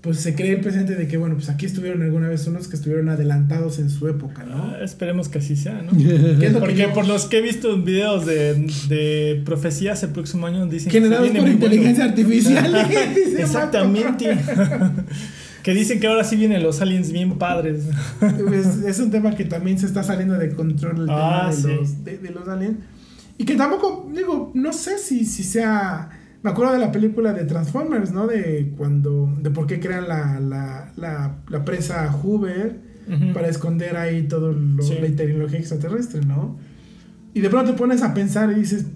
pues 0.00 0.18
se 0.18 0.34
cree 0.36 0.52
el 0.52 0.60
presente 0.60 0.94
de 0.94 1.08
que, 1.08 1.16
bueno, 1.16 1.34
pues 1.34 1.48
aquí 1.48 1.66
estuvieron 1.66 2.00
alguna 2.02 2.28
vez 2.28 2.46
unos 2.46 2.68
que 2.68 2.76
estuvieron 2.76 3.08
adelantados 3.08 3.78
en 3.80 3.90
su 3.90 4.06
época, 4.06 4.44
¿no? 4.44 4.54
Ah, 4.74 4.78
esperemos 4.82 5.28
que 5.28 5.38
así 5.38 5.56
sea, 5.56 5.82
¿no? 5.82 5.90
¿Qué 5.96 6.46
es 6.46 6.52
lo 6.52 6.58
que 6.60 6.60
Porque 6.60 6.76
yo- 6.76 6.92
por 6.92 7.08
los 7.08 7.24
que 7.26 7.38
he 7.38 7.42
visto 7.42 7.74
en 7.74 7.84
videos 7.84 8.24
de, 8.26 8.54
de 8.88 9.42
profecías 9.44 10.02
el 10.04 10.10
próximo 10.10 10.46
año 10.46 10.66
dicen 10.66 10.90
que 10.92 10.98
Generados 11.00 11.28
por 11.28 11.38
bueno. 11.38 11.52
inteligencia 11.52 12.04
artificial. 12.04 12.76
Exactamente. 13.38 14.36
que 15.66 15.74
dicen 15.74 15.98
que 15.98 16.06
ahora 16.06 16.22
sí 16.22 16.36
vienen 16.36 16.62
los 16.62 16.80
aliens 16.80 17.10
bien 17.10 17.38
padres. 17.38 17.88
Pues, 18.20 18.66
es 18.86 19.00
un 19.00 19.10
tema 19.10 19.34
que 19.34 19.44
también 19.44 19.80
se 19.80 19.86
está 19.86 20.04
saliendo 20.04 20.38
de 20.38 20.54
control 20.54 21.02
el 21.02 21.10
Ah, 21.10 21.50
tema 21.50 21.50
de, 21.50 21.56
sí. 21.56 21.68
los, 21.80 22.04
de, 22.04 22.18
de 22.18 22.30
los 22.30 22.46
aliens. 22.46 22.76
Y 23.36 23.44
que 23.44 23.56
tampoco, 23.56 24.08
digo, 24.14 24.52
no 24.54 24.72
sé 24.72 24.96
si, 24.98 25.24
si 25.24 25.42
sea. 25.42 26.08
Me 26.44 26.50
acuerdo 26.50 26.72
de 26.74 26.78
la 26.78 26.92
película 26.92 27.32
de 27.32 27.44
Transformers, 27.46 28.12
¿no? 28.12 28.28
De 28.28 28.72
cuando. 28.78 29.28
de 29.42 29.50
por 29.50 29.66
qué 29.66 29.80
crean 29.80 30.06
la, 30.06 30.38
la, 30.38 30.92
la, 30.96 31.34
la 31.48 31.64
presa 31.64 32.12
Hoover 32.12 32.78
Ujú. 33.08 33.32
para 33.34 33.48
esconder 33.48 33.96
ahí 33.96 34.22
todo 34.28 34.52
lo, 34.52 34.82
Sí. 34.84 34.94
la 35.00 35.08
tecnología 35.16 35.58
extraterrestre, 35.58 36.20
¿no? 36.24 36.56
Y 37.34 37.40
de 37.40 37.50
pronto 37.50 37.72
te 37.72 37.76
pones 37.76 38.02
a 38.02 38.14
pensar 38.14 38.52
y 38.52 38.54
dices, 38.60 38.86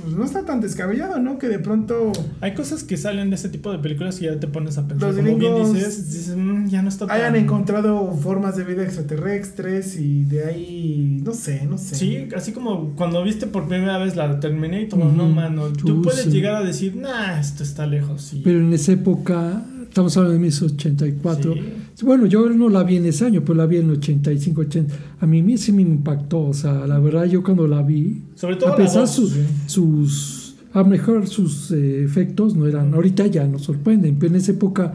pues 0.00 0.14
no 0.14 0.24
está 0.24 0.44
tan 0.44 0.60
descabellado, 0.60 1.18
¿no? 1.20 1.38
Que 1.38 1.48
de 1.48 1.58
pronto. 1.58 2.12
Hay 2.40 2.54
cosas 2.54 2.84
que 2.84 2.96
salen 2.96 3.30
de 3.30 3.36
este 3.36 3.48
tipo 3.48 3.70
de 3.72 3.78
películas 3.78 4.20
y 4.20 4.24
ya 4.26 4.38
te 4.38 4.46
pones 4.46 4.78
a 4.78 4.86
pensar. 4.88 5.08
Los 5.14 5.16
Como 5.24 5.36
bien 5.38 5.54
dices, 5.74 6.10
dices 6.12 6.36
"Mm, 6.36 6.68
ya 6.68 6.82
no 6.82 6.88
está 6.88 7.06
tan... 7.06 7.16
Hayan 7.16 7.36
encontrado 7.36 8.12
formas 8.12 8.56
de 8.56 8.64
vida 8.64 8.82
extraterrestres 8.84 9.96
y 9.96 10.24
de 10.24 10.44
ahí. 10.44 11.20
no 11.24 11.32
sé, 11.34 11.66
no 11.66 11.78
sé. 11.78 11.94
Sí, 11.96 12.28
así 12.36 12.52
como 12.52 12.94
cuando 12.96 13.22
viste 13.22 13.46
por 13.46 13.68
primera 13.68 13.98
vez 13.98 14.16
la 14.16 14.40
Terminator, 14.40 14.98
Ujú. 14.98 15.08
no, 15.16 15.28
mano. 15.28 15.68
Tú 15.72 15.98
Uh, 15.98 16.02
puedes 16.02 16.22
sí. 16.24 16.30
llegar 16.30 16.54
a 16.56 16.62
decir, 16.62 16.96
nah, 16.96 17.38
esto 17.40 17.62
está 17.62 17.86
lejos. 17.86 18.22
Sí. 18.22 18.40
Pero 18.44 18.58
en 18.60 18.72
esa 18.72 18.92
época, 18.92 19.62
estamos 19.90 20.16
hablando 20.16 20.32
de 20.34 20.38
1984. 20.40 21.54
Sí. 21.94 22.04
Bueno, 22.06 22.24
yo 22.24 22.48
no 22.48 22.68
la 22.70 22.82
vi 22.82 22.96
en 22.96 23.04
ese 23.06 23.26
año, 23.26 23.42
pero 23.42 23.54
la 23.54 23.66
vi 23.66 23.76
en 23.76 23.90
el 23.90 23.96
85, 23.98 24.60
80. 24.62 24.94
A 25.20 25.26
mí 25.26 25.58
sí 25.58 25.72
me 25.72 25.82
impactó. 25.82 26.40
O 26.46 26.54
sea, 26.54 26.86
la 26.86 26.98
verdad, 26.98 27.26
yo 27.26 27.42
cuando 27.42 27.66
la 27.68 27.82
vi, 27.82 28.22
Sobre 28.34 28.56
todo 28.56 28.72
a 28.72 28.76
pesar 28.76 29.02
voz, 29.02 29.10
sus, 29.10 29.32
sí. 29.32 29.40
sus, 29.66 30.54
a 30.72 30.82
mejor 30.84 31.26
sus 31.26 31.70
eh, 31.72 32.02
efectos 32.04 32.56
no 32.56 32.66
eran, 32.66 32.94
ahorita 32.94 33.26
ya 33.26 33.44
nos 33.46 33.62
sorprenden, 33.62 34.16
pero 34.18 34.32
en 34.32 34.40
esa 34.40 34.52
época, 34.52 34.94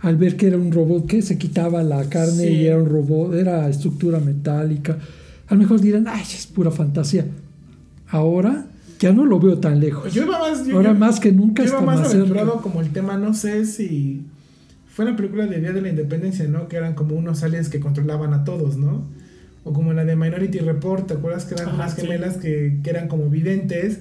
al 0.00 0.16
ver 0.16 0.36
que 0.36 0.46
era 0.46 0.58
un 0.58 0.70
robot 0.70 1.06
que 1.06 1.22
se 1.22 1.38
quitaba 1.38 1.82
la 1.82 2.08
carne 2.08 2.46
Sí. 2.46 2.52
y 2.52 2.66
era 2.66 2.76
un 2.78 2.88
robot, 2.88 3.34
era 3.34 3.68
estructura 3.68 4.20
metálica, 4.20 4.98
a 5.48 5.54
lo 5.54 5.60
mejor 5.60 5.80
dirán, 5.80 6.06
ay, 6.06 6.22
es 6.22 6.46
pura 6.46 6.70
fantasía. 6.70 7.26
Ahora 8.08 8.66
ya 9.00 9.12
no 9.12 9.24
lo 9.24 9.40
veo 9.40 9.58
tan 9.58 9.80
lejos. 9.80 10.12
Yo 10.14 10.22
iba 10.22 10.38
más. 10.38 10.66
Yo, 10.66 10.76
Ahora 10.76 10.92
yo- 10.92 10.98
más 10.98 11.18
que 11.20 11.32
nunca 11.32 11.62
yo 11.64 11.70
iba 11.70 11.78
está 11.78 11.86
más 11.86 12.00
más 12.00 12.08
cerca. 12.10 12.22
aventurado 12.24 12.62
como 12.62 12.80
el 12.80 12.90
tema, 12.90 13.16
no 13.16 13.34
sé 13.34 13.64
si. 13.66 14.22
Fue 14.94 15.04
la 15.04 15.14
película 15.16 15.46
de 15.46 15.60
Día 15.60 15.72
de 15.72 15.82
la 15.82 15.90
Independencia, 15.90 16.46
¿no? 16.46 16.68
Que 16.68 16.76
eran 16.76 16.94
como 16.94 17.14
unos 17.16 17.42
aliens 17.42 17.68
que 17.68 17.80
controlaban 17.80 18.32
a 18.32 18.44
todos, 18.44 18.78
¿no? 18.78 19.04
O 19.64 19.72
como 19.72 19.92
la 19.92 20.04
de 20.04 20.16
Minority 20.16 20.60
Report, 20.60 21.06
¿te 21.06 21.14
acuerdas 21.14 21.44
que 21.44 21.54
eran 21.54 21.68
Ajá, 21.68 21.76
unas 21.76 21.94
sí. 21.94 22.02
gemelas 22.02 22.36
que, 22.36 22.78
que 22.82 22.90
eran 22.90 23.08
como 23.08 23.28
videntes 23.28 23.98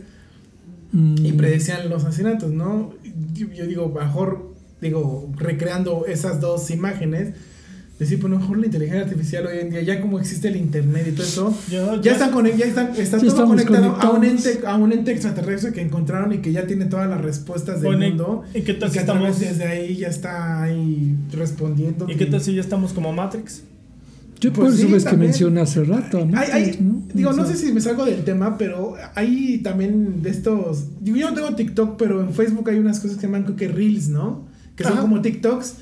Mm, 0.94 1.26
y 1.26 1.32
predecían 1.34 1.90
los 1.90 2.06
asesinatos, 2.06 2.52
¿no? 2.52 2.94
Yo, 3.34 3.48
yo 3.52 3.66
digo, 3.66 3.90
mejor, 3.90 4.54
digo, 4.80 5.32
recreando 5.38 6.06
esas 6.06 6.40
dos 6.40 6.70
imágenes, 6.70 7.34
decir, 8.04 8.20
pues 8.20 8.32
a 8.32 8.36
lo 8.36 8.40
mejor 8.42 8.58
la 8.60 8.66
inteligencia 8.66 9.04
artificial 9.04 9.46
hoy 9.48 9.60
en 9.60 9.70
día, 9.70 9.82
ya 9.82 10.02
como 10.02 10.20
existe 10.20 10.48
el 10.48 10.56
internet 10.56 11.06
y 11.10 11.12
todo 11.12 11.26
eso, 11.26 11.58
Yo- 11.72 11.96
ya 11.96 12.02
yo- 12.02 12.12
están 12.12 12.32
conect- 12.32 12.58
ya 12.58 12.66
están, 12.66 12.88
está 12.96 13.20
Sí, 13.20 13.26
todo 13.28 13.36
estamos 13.36 13.50
conectado 13.64 13.86
a 13.96 14.10
un, 14.12 14.16
conectados. 14.18 14.46
ente, 14.56 14.68
a 14.68 14.76
un 14.76 14.92
ente 14.94 15.12
extraterrestre 15.12 15.72
que 15.74 15.82
encontraron 15.82 16.34
y 16.34 16.38
que 16.40 16.52
ya 16.52 16.66
tiene 16.68 16.86
todas 16.86 17.10
las 17.10 17.22
respuestas 17.22 17.76
del 17.82 17.86
Bueno, 17.96 18.06
¿y- 18.06 18.10
mundo. 18.10 18.44
¿Y 18.54 18.62
tal 18.62 18.90
Y 18.90 18.92
que 18.94 19.00
a 19.00 19.06
través 19.06 19.36
estamos... 19.36 19.40
desde 19.40 19.66
ahí 19.66 19.96
ya 19.98 20.08
está 20.08 20.64
ahí 20.64 21.16
respondiendo. 21.32 22.06
¿Y 22.10 22.16
qué 22.16 22.26
tal 22.26 22.42
si 22.42 22.54
ya 22.56 22.62
estamos 22.62 22.94
como 22.94 23.12
Matrix? 23.14 23.64
Yo 24.40 24.52
Pues 24.52 24.66
por 24.72 24.74
eso 24.78 24.88
sí, 24.88 24.92
ves 24.94 25.06
que 25.06 25.16
mencioné 25.16 25.62
hace 25.62 25.84
rato. 25.86 26.26
¿no? 26.26 26.38
Hay- 26.38 26.52
hay- 26.52 26.78
¿no? 26.82 27.02
Digo, 27.14 27.32
no 27.32 27.46
sé 27.46 27.56
si 27.56 27.72
me 27.72 27.80
salgo 27.80 28.04
del 28.04 28.26
tema, 28.26 28.58
pero 28.58 28.96
hay 29.16 29.60
también 29.60 30.22
de 30.22 30.32
estos. 30.32 30.86
Digo, 31.00 31.16
yo 31.16 31.30
no 31.30 31.34
tengo 31.36 31.56
TikTok, 31.56 31.96
pero 31.98 32.22
en 32.22 32.34
Facebook 32.34 32.70
hay 32.70 32.78
unas 32.78 33.00
cosas 33.00 33.16
que 33.16 33.22
se 33.22 33.28
llaman 33.28 33.56
que 33.56 33.68
Reels, 33.70 34.10
¿no? 34.10 34.44
Que 34.76 34.84
son 34.84 34.98
como 34.98 35.22
TikToks. 35.22 35.76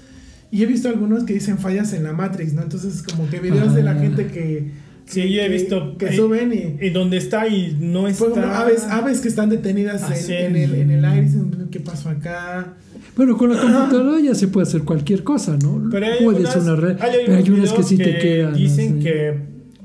Y 0.52 0.64
he 0.64 0.66
visto 0.66 0.89
algunos 0.89 1.24
que 1.24 1.34
dicen 1.34 1.58
fallas 1.58 1.93
en 1.93 2.04
la 2.04 2.12
Matrix, 2.14 2.54
¿no? 2.54 2.62
Entonces, 2.62 3.02
como 3.04 3.30
que 3.30 3.39
videos 3.39 3.74
de 3.74 3.84
la 3.84 3.91
Ah. 3.91 3.99
gente 3.99 4.28
que. 4.28 4.72
Sí, 5.06 5.22
que- 5.24 5.32
yo 5.34 5.41
he 5.41 5.45
que- 5.47 5.54
visto 5.54 5.97
Que 5.97 6.10
ahí- 6.10 6.16
suben 6.18 6.54
y. 6.54 6.86
Y 6.86 6.89
donde 6.91 7.18
está 7.18 7.47
y 7.47 7.78
no 7.80 8.08
está... 8.08 8.26
Pues, 8.26 8.34
como 8.39 8.54
aves, 8.54 8.84
aves 8.89 9.20
que 9.22 9.28
están 9.30 9.49
detenidas 9.49 10.30
en, 10.30 10.34
en 10.34 10.56
el, 10.56 10.76
en 10.76 10.91
el 10.91 11.06
aire. 11.06 11.26
dicen, 11.26 11.68
¿Qué 11.72 11.80
pasó 11.80 12.10
acá? 12.10 12.74
Bueno, 13.16 13.38
con 13.38 13.49
la 13.54 13.60
computadora 13.62 14.20
ya 14.22 14.36
se 14.36 14.47
puede 14.49 14.68
hacer 14.68 14.82
cualquier 14.84 15.24
cosa, 15.24 15.58
¿no? 15.62 15.88
Pero 15.89 16.06
hay 16.06 16.24
Puede 16.24 16.39
unas, 16.41 16.54
ser 16.54 16.62
una 16.64 16.76
red, 16.76 16.97
hay 17.02 17.12
pero 17.26 17.38
hay 17.38 17.49
unas 17.49 17.72
que 17.74 17.84
sí 17.84 17.95
videos 17.95 18.14
te 18.14 18.20
quedan. 18.20 18.54
Dicen 18.54 18.93
así. 18.95 19.04
que, 19.04 19.34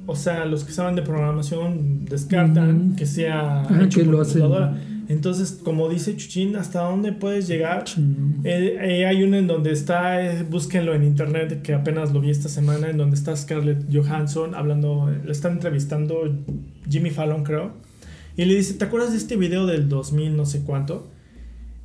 o 0.06 0.16
sea, 0.16 0.44
los 0.46 0.64
que 0.64 0.72
saben 0.72 0.96
de 0.96 1.02
programación 1.02 2.04
descartan 2.04 2.88
Ujú. 2.88 2.96
que 2.96 3.06
sea 3.06 3.62
Ajá, 3.62 3.84
hecho 3.84 4.00
que 4.00 4.04
por 4.04 4.14
lo 4.14 4.20
hacen. 4.22 4.42
Entonces, 5.08 5.60
como 5.62 5.88
dice 5.88 6.16
Chuchín, 6.16 6.56
¿hasta 6.56 6.80
dónde 6.82 7.12
puedes 7.12 7.46
llegar? 7.46 7.84
Eh, 8.44 8.76
eh, 8.80 9.06
hay 9.06 9.22
uno 9.22 9.36
en 9.36 9.46
donde 9.46 9.70
está, 9.72 10.20
eh, 10.24 10.42
búsquenlo 10.42 10.94
en 10.94 11.04
internet, 11.04 11.62
que 11.62 11.74
apenas 11.74 12.12
lo 12.12 12.20
vi 12.20 12.30
esta 12.30 12.48
semana, 12.48 12.88
en 12.90 12.96
donde 12.96 13.14
está 13.16 13.36
Scarlett 13.36 13.84
Johansson 13.92 14.54
hablando, 14.54 15.08
le 15.24 15.30
están 15.30 15.52
entrevistando 15.52 16.32
Jimmy 16.90 17.10
Fallon, 17.10 17.44
creo, 17.44 17.72
y 18.36 18.44
le 18.44 18.54
dice, 18.54 18.74
¿te 18.74 18.84
acuerdas 18.84 19.12
de 19.12 19.18
este 19.18 19.36
video 19.36 19.66
del 19.66 19.88
2000 19.88 20.36
no 20.36 20.44
sé 20.44 20.62
cuánto? 20.62 21.08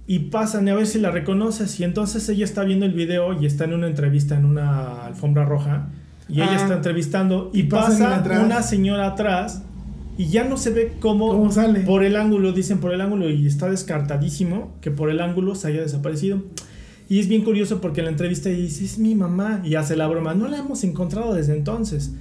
Y 0.07 0.19
pasan 0.19 0.67
a 0.67 0.74
ver 0.76 0.88
si 0.88 0.99
la 0.99 1.11
reconoces, 1.11 1.80
y 1.80 1.84
entonces 1.84 2.28
ella 2.28 2.43
está 2.43 2.63
viendo 2.63 2.86
el 2.86 2.93
video 2.93 3.39
y 3.39 3.45
está 3.45 3.65
en 3.65 3.74
una 3.74 3.88
entrevista 3.88 4.36
en 4.36 4.45
una 4.45 5.05
alfombra 5.05 5.45
roja, 5.45 5.89
y 6.28 6.36
ella 6.41 6.53
Ah. 6.53 6.61
está 6.63 6.74
entrevistando, 6.76 7.51
y, 7.53 7.61
Y 7.61 7.63
pasa 7.63 8.24
una 8.43 8.63
señora 8.63 9.07
atrás, 9.07 9.63
y 10.18 10.28
ya 10.28 10.43
no 10.43 10.57
se 10.57 10.72
ve 10.72 10.93
cómo, 10.99 11.30
¿Cómo 11.30 11.51
sale? 11.51 11.82
por 11.82 12.03
el 12.03 12.16
ángulo, 12.16 12.51
dicen 12.51 12.80
por 12.80 12.93
el 12.93 13.01
ángulo, 13.01 13.30
y 13.30 13.47
está 13.47 13.70
descartadísimo 13.70 14.74
que 14.82 14.91
por 14.91 15.09
el 15.09 15.20
ángulo 15.20 15.55
se 15.55 15.68
haya 15.68 15.82
desaparecido. 15.82 16.43
Y 17.09 17.20
es 17.20 17.28
bien 17.28 17.43
curioso 17.43 17.82
porque 17.82 18.01
en 18.01 18.05
la 18.05 18.12
entrevista 18.12 18.49
dice, 18.49 18.86
es 18.86 18.97
mi 18.97 19.16
mamá, 19.16 19.62
y 19.64 19.76
hace 19.76 19.95
la 19.95 20.07
broma, 20.07 20.34
no 20.34 20.47
la 20.47 20.59
hemos 20.59 20.84
encontrado 20.84 21.34
desde 21.34 21.55
entonces. 21.55 22.14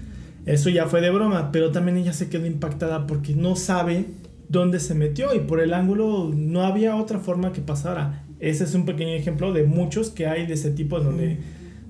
Eso 0.46 0.70
ya 0.70 0.86
fue 0.86 1.00
de 1.00 1.10
broma, 1.10 1.52
pero 1.52 1.70
también 1.70 1.98
ella 1.98 2.12
se 2.12 2.28
quedó 2.28 2.46
impactada 2.46 3.06
porque 3.06 3.34
no 3.34 3.56
sabe 3.56 4.06
dónde 4.48 4.80
se 4.80 4.94
metió 4.94 5.32
y 5.34 5.40
por 5.40 5.60
el 5.60 5.72
ángulo 5.72 6.32
no 6.34 6.62
había 6.62 6.96
otra 6.96 7.20
forma 7.20 7.52
que 7.52 7.60
pasara. 7.60 8.24
Ese 8.40 8.64
es 8.64 8.74
un 8.74 8.84
pequeño 8.84 9.12
ejemplo 9.12 9.52
de 9.52 9.64
muchos 9.64 10.10
que 10.10 10.26
hay 10.26 10.46
de 10.46 10.54
ese 10.54 10.70
tipo 10.70 10.98
donde 10.98 11.38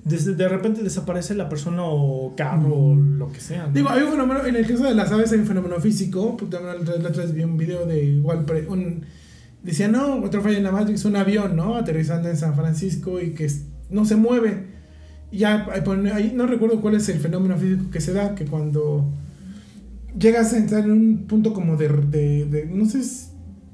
desde- 0.03 0.33
de 0.35 0.47
repente 0.47 0.81
desaparece 0.83 1.35
la 1.35 1.47
persona 1.49 1.83
o 1.83 2.35
carro 2.35 2.73
o 2.75 2.95
lo 2.95 3.31
que 3.31 3.39
sea. 3.39 3.67
¿no? 3.67 3.73
Digo, 3.73 3.89
hay 3.89 4.01
un 4.03 4.11
fenómeno, 4.11 4.45
en 4.45 4.55
el 4.55 4.67
caso 4.67 4.83
de 4.83 4.95
las 4.95 5.11
aves 5.11 5.31
hay 5.31 5.39
un 5.39 5.45
fenómeno 5.45 5.79
físico, 5.79 6.35
pues 6.37 6.49
también 6.49 6.83
la 6.85 7.09
otra- 7.09 7.23
vez 7.23 7.33
vi 7.33 7.43
un 7.43 7.57
video 7.57 7.85
de 7.85 8.03
igual, 8.03 8.45
un, 8.67 9.01
decía, 9.63 9.87
no, 9.87 10.15
otra 10.23 10.41
falla 10.41 10.57
en 10.57 10.63
la 10.63 10.71
Matrix, 10.71 11.05
un 11.05 11.15
avión, 11.15 11.55
¿no? 11.55 11.75
Aterrizando 11.75 12.29
en 12.29 12.37
San 12.37 12.55
Francisco 12.55 13.19
y 13.21 13.31
que 13.31 13.49
no 13.89 14.05
se 14.05 14.15
mueve. 14.15 14.67
Ya, 15.31 15.65
no 16.33 16.45
recuerdo 16.47 16.81
cuál 16.81 16.95
es 16.95 17.07
el 17.09 17.19
fenómeno 17.19 17.55
físico 17.57 17.89
que 17.91 18.01
se 18.01 18.11
da, 18.13 18.35
que 18.35 18.45
cuando 18.45 19.09
llegas 20.17 20.53
a 20.53 20.57
entrar 20.57 20.83
en 20.83 20.91
un 20.91 21.17
punto 21.27 21.53
como 21.53 21.77
de, 21.77 21.87
de, 21.89 22.45
de- 22.45 22.65
no 22.65 22.85
sé, 22.85 23.01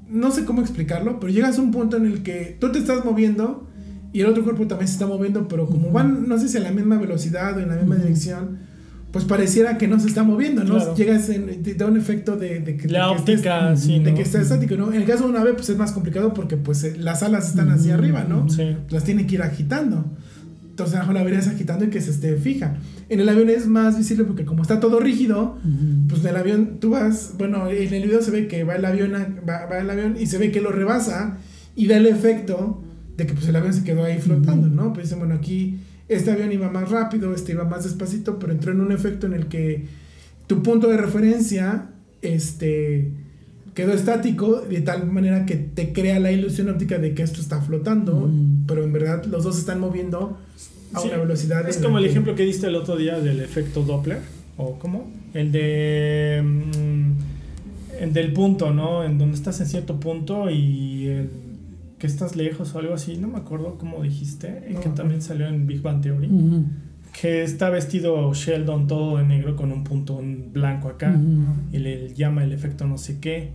no 0.08 0.30
sé 0.30 0.44
cómo 0.44 0.60
explicarlo, 0.60 1.18
pero 1.20 1.32
llegas 1.32 1.58
a 1.58 1.62
un 1.62 1.70
punto 1.72 1.96
en 1.96 2.06
el 2.06 2.22
que 2.22 2.56
tú 2.60 2.70
te 2.70 2.78
estás 2.78 3.04
moviendo 3.04 3.67
y 4.12 4.20
el 4.20 4.26
otro 4.26 4.42
cuerpo 4.44 4.66
también 4.66 4.88
se 4.88 4.94
está 4.94 5.06
moviendo, 5.06 5.48
pero 5.48 5.66
como 5.66 5.90
van, 5.90 6.28
no 6.28 6.38
sé 6.38 6.48
si 6.48 6.56
a 6.56 6.60
la 6.60 6.72
misma 6.72 6.98
velocidad 6.98 7.56
o 7.56 7.60
en 7.60 7.68
la 7.68 7.76
misma 7.76 7.96
dirección, 7.96 8.58
pues 9.12 9.24
pareciera 9.24 9.78
que 9.78 9.88
no 9.88 9.98
se 9.98 10.08
está 10.08 10.22
moviendo, 10.22 10.64
¿no? 10.64 10.76
Claro. 10.76 10.94
Llegas 10.94 11.28
en, 11.30 11.62
te 11.62 11.74
da 11.74 11.86
un 11.86 11.96
efecto 11.96 12.36
de, 12.36 12.60
de 12.60 12.76
que, 12.76 12.88
la 12.88 13.06
de 13.06 13.16
óptica, 13.16 13.76
sí, 13.76 13.98
de 13.98 14.10
¿no? 14.10 14.16
que 14.16 14.22
está 14.22 14.40
estático, 14.40 14.76
¿no? 14.76 14.92
En 14.92 15.00
el 15.00 15.06
caso 15.06 15.24
de 15.24 15.30
un 15.30 15.36
ave, 15.36 15.54
pues 15.54 15.68
es 15.70 15.76
más 15.78 15.92
complicado 15.92 16.34
porque 16.34 16.56
pues 16.56 16.84
eh, 16.84 16.96
las 16.98 17.22
alas 17.22 17.48
están 17.48 17.70
hacia 17.70 17.94
arriba, 17.94 18.24
¿no? 18.28 18.48
Sí. 18.48 18.76
Las 18.90 19.04
tiene 19.04 19.26
que 19.26 19.36
ir 19.36 19.42
agitando. 19.42 20.04
Entonces, 20.70 21.00
la 21.12 21.24
verías 21.24 21.48
agitando 21.48 21.86
y 21.86 21.88
que 21.88 22.00
se 22.00 22.10
esté 22.10 22.36
fija. 22.36 22.76
En 23.08 23.18
el 23.18 23.28
avión 23.28 23.50
es 23.50 23.66
más 23.66 23.98
visible 23.98 24.24
porque 24.24 24.44
como 24.44 24.62
está 24.62 24.78
todo 24.78 25.00
rígido, 25.00 25.58
Ujú. 25.64 26.08
pues 26.08 26.20
en 26.20 26.28
el 26.28 26.36
avión 26.36 26.76
tú 26.78 26.90
vas, 26.90 27.32
bueno, 27.36 27.68
en 27.68 27.92
el 27.92 28.04
video 28.04 28.22
se 28.22 28.30
ve 28.30 28.46
que 28.46 28.62
va 28.62 28.76
el 28.76 28.84
avión, 28.84 29.12
va, 29.48 29.66
va 29.66 29.78
el 29.78 29.90
avión 29.90 30.16
y 30.20 30.26
se 30.26 30.38
ve 30.38 30.52
que 30.52 30.60
lo 30.60 30.70
rebasa 30.70 31.38
y 31.74 31.88
da 31.88 31.96
el 31.96 32.06
efecto 32.06 32.84
de 33.18 33.26
que 33.26 33.34
pues 33.34 33.46
el 33.48 33.56
avión 33.56 33.74
se 33.74 33.84
quedó 33.84 34.04
ahí 34.04 34.18
flotando, 34.18 34.68
¿no? 34.68 34.94
Pues 34.94 35.06
dicen, 35.08 35.18
bueno, 35.18 35.34
aquí 35.34 35.76
este 36.08 36.30
avión 36.30 36.50
iba 36.52 36.70
más 36.70 36.88
rápido, 36.90 37.34
este 37.34 37.52
iba 37.52 37.64
más 37.64 37.84
despacito, 37.84 38.38
pero 38.38 38.52
entró 38.52 38.72
en 38.72 38.80
un 38.80 38.92
efecto 38.92 39.26
en 39.26 39.34
el 39.34 39.46
que 39.48 39.84
tu 40.46 40.62
punto 40.62 40.88
de 40.88 40.96
referencia, 40.96 41.90
este, 42.22 43.10
quedó 43.74 43.92
estático 43.92 44.60
de 44.62 44.80
tal 44.80 45.06
manera 45.10 45.44
que 45.46 45.56
te 45.56 45.92
crea 45.92 46.18
la 46.18 46.32
ilusión 46.32 46.68
óptica 46.70 46.98
de 46.98 47.14
que 47.14 47.22
esto 47.22 47.40
está 47.40 47.60
flotando, 47.60 48.26
Mm. 48.28 48.64
pero 48.66 48.82
en 48.84 48.92
verdad 48.92 49.24
los 49.26 49.44
dos 49.44 49.56
se 49.56 49.60
están 49.60 49.80
moviendo 49.80 50.38
a 50.94 51.00
Sí, 51.00 51.08
una 51.08 51.18
velocidad. 51.18 51.68
Es 51.68 51.76
como 51.78 51.98
el 51.98 52.04
que- 52.04 52.10
ejemplo 52.10 52.34
que 52.34 52.44
diste 52.44 52.66
el 52.68 52.74
otro 52.76 52.96
día 52.96 53.20
del 53.20 53.40
efecto 53.40 53.82
Doppler, 53.82 54.20
o 54.56 54.78
¿cómo? 54.78 55.10
El 55.34 55.52
de. 55.52 56.40
mm, 56.42 57.12
el 58.00 58.12
del 58.12 58.32
punto, 58.32 58.72
¿no? 58.72 59.04
En 59.04 59.18
donde 59.18 59.34
estás 59.36 59.60
en 59.60 59.66
cierto 59.66 59.98
punto 60.00 60.48
y 60.50 61.06
el 61.08 61.30
que 61.98 62.06
estás 62.06 62.36
lejos 62.36 62.74
o 62.74 62.78
algo 62.78 62.94
así, 62.94 63.16
no 63.16 63.28
me 63.28 63.38
acuerdo 63.38 63.76
cómo 63.78 64.02
dijiste, 64.02 64.68
No, 64.72 64.80
que 64.80 64.88
no. 64.88 64.94
también 64.94 65.20
salió 65.22 65.46
en 65.48 65.66
Big 65.66 65.82
Bang 65.82 66.00
Theory, 66.00 66.28
Ujú, 66.28 66.64
que 67.20 67.42
está 67.42 67.70
vestido 67.70 68.32
Sheldon 68.32 68.86
todo 68.86 69.16
de 69.18 69.24
negro 69.24 69.56
con 69.56 69.72
un 69.72 69.82
punto 69.82 70.20
en 70.20 70.52
blanco 70.52 70.88
acá, 70.88 71.10
ujú. 71.10 71.76
y 71.76 71.78
le 71.78 72.14
llama 72.14 72.44
el 72.44 72.52
efecto 72.52 72.86
no 72.86 72.98
sé 72.98 73.18
qué. 73.20 73.50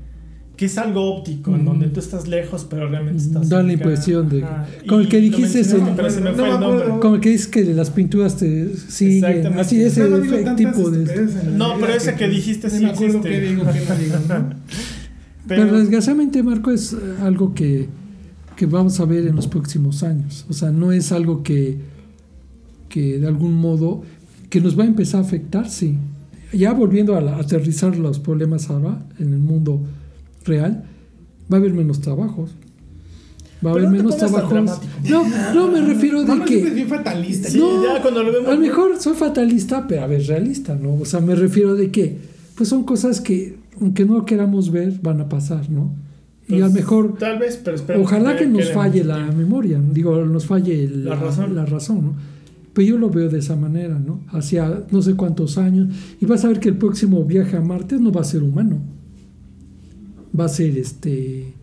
Que 0.57 0.65
es 0.65 0.77
algo 0.77 1.15
óptico, 1.15 1.55
en 1.55 1.65
donde 1.65 1.87
tú 1.87 1.99
estás 1.99 2.27
lejos, 2.27 2.67
pero 2.69 2.87
realmente 2.87 3.23
estás. 3.23 3.49
Da 3.49 3.63
la 3.63 3.73
impresión 3.73 4.29
de- 4.29 4.45
como 4.87 5.01
el 5.01 5.09
que 5.09 5.17
dijiste 5.19 5.61
me 6.21 6.29
No 6.29 6.35
fue 6.35 6.43
me 6.43 6.57
el. 6.57 6.99
Como 6.99 7.19
que 7.19 7.29
dices 7.29 7.47
que 7.47 7.63
las 7.73 7.89
pinturas 7.89 8.37
te 8.37 8.75
siguen, 8.77 9.15
Exactamente. 9.25 9.61
así 9.61 9.81
ese 9.81 10.01
No, 10.07 10.17
no 10.19 10.55
tipo 10.55 10.91
de... 10.91 11.27
No, 11.57 11.73
pero 11.79 11.93
ese 11.93 12.11
que 12.13 12.25
pues, 12.25 12.35
dijiste 12.35 12.69
sí 12.69 12.85
existe. 12.85 13.19
qué 13.29 13.41
digo, 13.41 13.63
no 13.63 13.71
digo, 13.97 14.15
¿no? 14.29 14.49
Pero, 15.47 15.79
desgraciadamente, 15.79 16.43
Marco, 16.43 16.69
es 16.71 16.93
eh, 16.93 16.97
algo 17.21 17.53
que, 17.55 17.89
que 18.55 18.65
vamos 18.65 18.99
a 18.99 19.05
ver 19.05 19.27
en 19.27 19.35
los 19.35 19.47
próximos 19.47 20.03
años. 20.03 20.45
O 20.49 20.53
sea, 20.53 20.71
no 20.71 20.91
es 20.91 21.11
algo 21.11 21.43
que, 21.43 21.77
que 22.89 23.19
de 23.19 23.27
algún 23.27 23.53
modo 23.55 24.03
que 24.49 24.61
nos 24.61 24.77
va 24.77 24.83
a 24.83 24.87
empezar 24.87 25.21
a 25.21 25.25
afectar, 25.25 25.69
sí. 25.69 25.95
Ya 26.53 26.71
volviendo 26.73 27.15
a, 27.15 27.21
la- 27.21 27.37
aterrizar 27.37 27.97
los 27.97 28.19
problemas 28.19 28.69
ahora 28.69 29.03
en 29.19 29.33
el 29.33 29.39
mundo 29.39 29.81
real, 30.45 30.83
va 31.51 31.57
a 31.57 31.59
haber 31.59 31.73
menos 31.73 31.99
trabajos. 32.01 32.51
Va 33.65 33.69
a 33.69 33.73
haber 33.73 33.85
no 33.85 33.91
menos 33.91 34.17
trabajos. 34.17 34.79
No, 35.09 35.23
no 35.53 35.67
me 35.71 35.81
refiero 35.81 36.23
de 36.23 36.43
que... 36.45 36.69
bien 36.69 36.87
fatalista. 36.87 37.49
Sí, 37.49 37.57
No, 37.57 37.81
ya 37.83 38.01
cuando 38.01 38.21
lo 38.21 38.31
vemos. 38.31 38.49
A 38.49 38.53
lo 38.55 38.59
mejor 38.59 38.99
soy 38.99 39.15
fatalista, 39.15 39.87
pero 39.87 40.03
a 40.03 40.07
ver, 40.07 40.21
realista, 40.27 40.75
¿no? 40.75 40.95
O 40.95 41.05
sea, 41.05 41.21
me 41.21 41.33
refiero 41.33 41.73
de 41.73 41.89
que, 41.89 42.17
pues 42.55 42.67
son 42.69 42.83
cosas 42.83 43.21
que, 43.21 43.57
aunque 43.79 44.05
no 44.05 44.25
queramos 44.25 44.69
ver, 44.69 44.99
van 45.01 45.21
a 45.21 45.29
pasar, 45.29 45.69
¿no? 45.71 45.91
Y 46.47 46.55
a 46.55 46.57
lo 46.57 46.63
Pues, 46.65 46.73
mejor, 46.73 47.17
Tal 47.17 47.39
vez, 47.39 47.59
pero 47.63 47.75
espero 47.77 48.01
ojalá 48.01 48.35
que 48.35 48.45
nos 48.45 48.71
falle 48.71 49.03
la 49.03 49.31
memoria, 49.31 49.79
digo, 49.91 50.23
nos 50.25 50.45
falle 50.45 50.87
La 50.89 51.15
razón. 51.15 51.55
la 51.55 51.65
razón, 51.65 52.05
¿no? 52.05 52.13
Pero 52.73 52.87
yo 52.87 52.97
lo 52.97 53.09
veo 53.09 53.29
de 53.29 53.39
esa 53.39 53.55
manera, 53.55 53.99
¿no? 53.99 54.21
Hacia 54.29 54.83
no 54.91 55.01
sé 55.01 55.13
cuántos 55.15 55.57
años. 55.59 55.93
Y 56.19 56.25
vas 56.25 56.43
a 56.43 56.47
ver 56.47 56.59
que 56.59 56.69
el 56.69 56.77
próximo 56.77 57.23
viaje 57.23 57.55
a 57.55 57.61
Marte 57.61 57.99
no 57.99 58.11
va 58.11 58.21
a 58.21 58.23
ser 58.23 58.41
humano. 58.41 58.79
Va 60.37 60.45
a 60.45 60.49
ser 60.49 60.77
este 60.77 61.53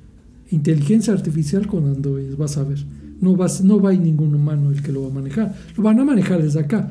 inteligencia 0.53 1.12
artificial 1.12 1.66
con 1.66 1.87
androides, 1.87 2.37
vas 2.37 2.57
a 2.57 2.64
ver. 2.64 2.78
No, 3.20 3.37
vas, 3.37 3.62
no 3.62 3.81
va 3.81 3.91
a 3.91 3.93
ir 3.95 4.01
ningún 4.01 4.35
humano 4.35 4.70
el 4.70 4.83
que 4.83 4.93
lo 4.93 5.03
va 5.03 5.09
a 5.09 5.12
manejar. 5.12 5.55
Lo 5.76 5.83
van 5.83 5.99
a 6.01 6.05
manejar 6.05 6.43
desde 6.43 6.61
acá. 6.61 6.91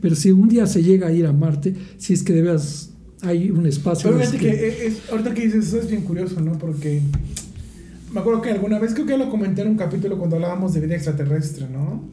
Pero 0.00 0.14
si 0.14 0.30
un 0.30 0.48
día 0.48 0.66
se 0.66 0.82
llega 0.82 1.08
a 1.08 1.12
ir 1.12 1.26
a 1.26 1.32
Marte, 1.32 1.74
si 1.98 2.12
es 2.14 2.22
que 2.22 2.32
de 2.32 2.42
veras 2.42 2.90
hay 3.22 3.50
un 3.50 3.66
espacio... 3.66 4.12
Fíjate 4.12 4.36
el 4.36 4.40
que 4.42 4.86
es- 4.86 5.10
ahorita 5.10 5.34
que 5.34 5.42
dices 5.46 5.68
eso 5.68 5.78
es 5.80 5.88
bien 5.90 6.02
curioso, 6.02 6.40
¿no? 6.40 6.52
Porque 6.58 7.00
me 8.12 8.20
acuerdo 8.20 8.42
que 8.42 8.50
alguna 8.50 8.78
vez, 8.78 8.94
creo 8.94 9.06
que 9.06 9.16
lo 9.18 9.30
comenté 9.30 9.62
en 9.62 9.68
un 9.68 9.76
capítulo 9.76 10.18
cuando 10.18 10.36
hablábamos 10.36 10.74
de 10.74 10.80
vida 10.80 10.94
extraterrestre, 10.94 11.66
¿no? 11.72 12.04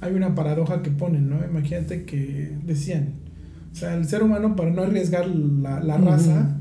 Hay 0.00 0.12
una 0.14 0.34
paradoja 0.34 0.82
que 0.82 0.90
ponen, 0.90 1.28
¿no? 1.28 1.38
Imagínate 1.48 2.04
que 2.04 2.52
decían, 2.66 3.14
o 3.72 3.76
sea, 3.76 3.94
el 3.94 4.06
ser 4.06 4.22
humano 4.22 4.54
para 4.56 4.70
no 4.70 4.82
arriesgar 4.82 5.26
la, 5.26 5.80
la 5.80 5.96
raza, 5.96 6.56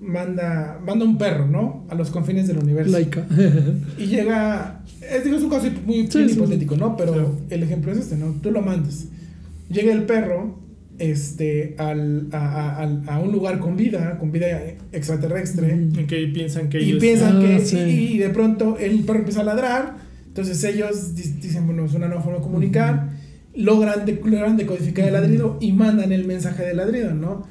manda, 0.00 0.80
manda 0.84 1.04
un 1.04 1.18
perro, 1.18 1.46
¿no? 1.46 1.84
A 1.90 1.94
los 1.94 2.10
confines 2.10 2.48
del 2.48 2.58
universo. 2.58 2.90
Laica. 2.92 3.26
Y 3.98 4.06
llega, 4.06 4.82
es, 5.08 5.24
digo, 5.24 5.36
es 5.36 5.42
un 5.42 5.50
caso 5.50 5.66
muy 5.86 6.06
Sí, 6.08 6.18
bien 6.18 6.28
sí, 6.30 6.34
hipotético, 6.36 6.76
¿no? 6.76 6.96
Pero 6.96 7.12
Claro. 7.12 7.36
el 7.50 7.62
ejemplo 7.62 7.92
es 7.92 7.98
este, 7.98 8.16
¿no? 8.16 8.32
Tú 8.42 8.50
lo 8.50 8.62
mandas. 8.62 9.04
Llega 9.70 9.92
el 9.92 10.04
perro 10.04 10.58
este, 11.00 11.74
al, 11.78 12.28
a, 12.32 12.36
a- 12.38 12.76
al- 12.82 13.02
a 13.08 13.18
un 13.18 13.32
lugar 13.32 13.58
con 13.58 13.76
vida, 13.76 14.16
con 14.18 14.30
vida 14.30 14.46
extraterrestre. 14.92 15.72
En 15.72 16.06
que 16.06 16.26
piensan 16.32 16.68
que 16.68 16.80
y 16.80 16.90
ellos. 16.90 17.00
piensan 17.00 17.36
Ah, 17.38 17.40
que, 17.40 17.64
sí. 17.64 17.76
y, 17.78 18.14
y 18.14 18.18
de 18.18 18.28
pronto 18.30 18.76
el 18.78 19.00
perro 19.04 19.18
empieza 19.20 19.40
a 19.40 19.44
ladrar, 19.44 19.96
entonces 20.28 20.62
ellos 20.64 21.14
di- 21.16 21.34
dicen, 21.40 21.66
bueno, 21.66 21.84
es 21.84 21.94
una 21.94 22.06
nueva 22.06 22.22
forma 22.22 22.38
de 22.38 22.44
comunicar, 22.44 23.10
logran, 23.54 24.04
de- 24.06 24.20
logran 24.24 24.56
decodificar 24.56 25.06
el 25.08 25.14
ladrido 25.14 25.58
y 25.60 25.72
mandan 25.72 26.12
el 26.12 26.24
mensaje 26.26 26.64
del 26.64 26.76
ladrido, 26.76 27.12
¿no? 27.14 27.46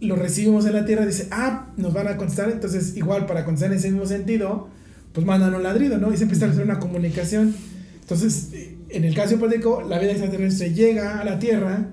Lo 0.00 0.16
recibimos 0.16 0.64
en 0.66 0.72
la 0.72 0.84
Tierra, 0.86 1.04
dice, 1.06 1.28
ah, 1.30 1.72
nos 1.76 1.92
van 1.92 2.08
a 2.08 2.16
contestar, 2.16 2.50
entonces 2.50 2.96
igual 2.96 3.26
para 3.26 3.44
contestar 3.44 3.70
en 3.72 3.78
ese 3.78 3.90
mismo 3.90 4.06
sentido, 4.06 4.68
pues 5.12 5.26
mandan 5.26 5.54
un 5.54 5.62
ladrido, 5.62 5.98
¿no? 5.98 6.12
Y 6.12 6.16
se 6.16 6.22
empieza 6.24 6.46
a 6.46 6.50
hacer 6.50 6.64
una 6.64 6.78
comunicación. 6.78 7.54
Entonces, 8.00 8.48
en 8.88 9.04
el 9.04 9.14
caso 9.14 9.34
hipotético, 9.34 9.82
la 9.82 9.98
vida 9.98 10.12
extraterrestre 10.12 10.72
llega 10.72 11.20
a 11.20 11.24
la 11.24 11.38
Tierra 11.38 11.90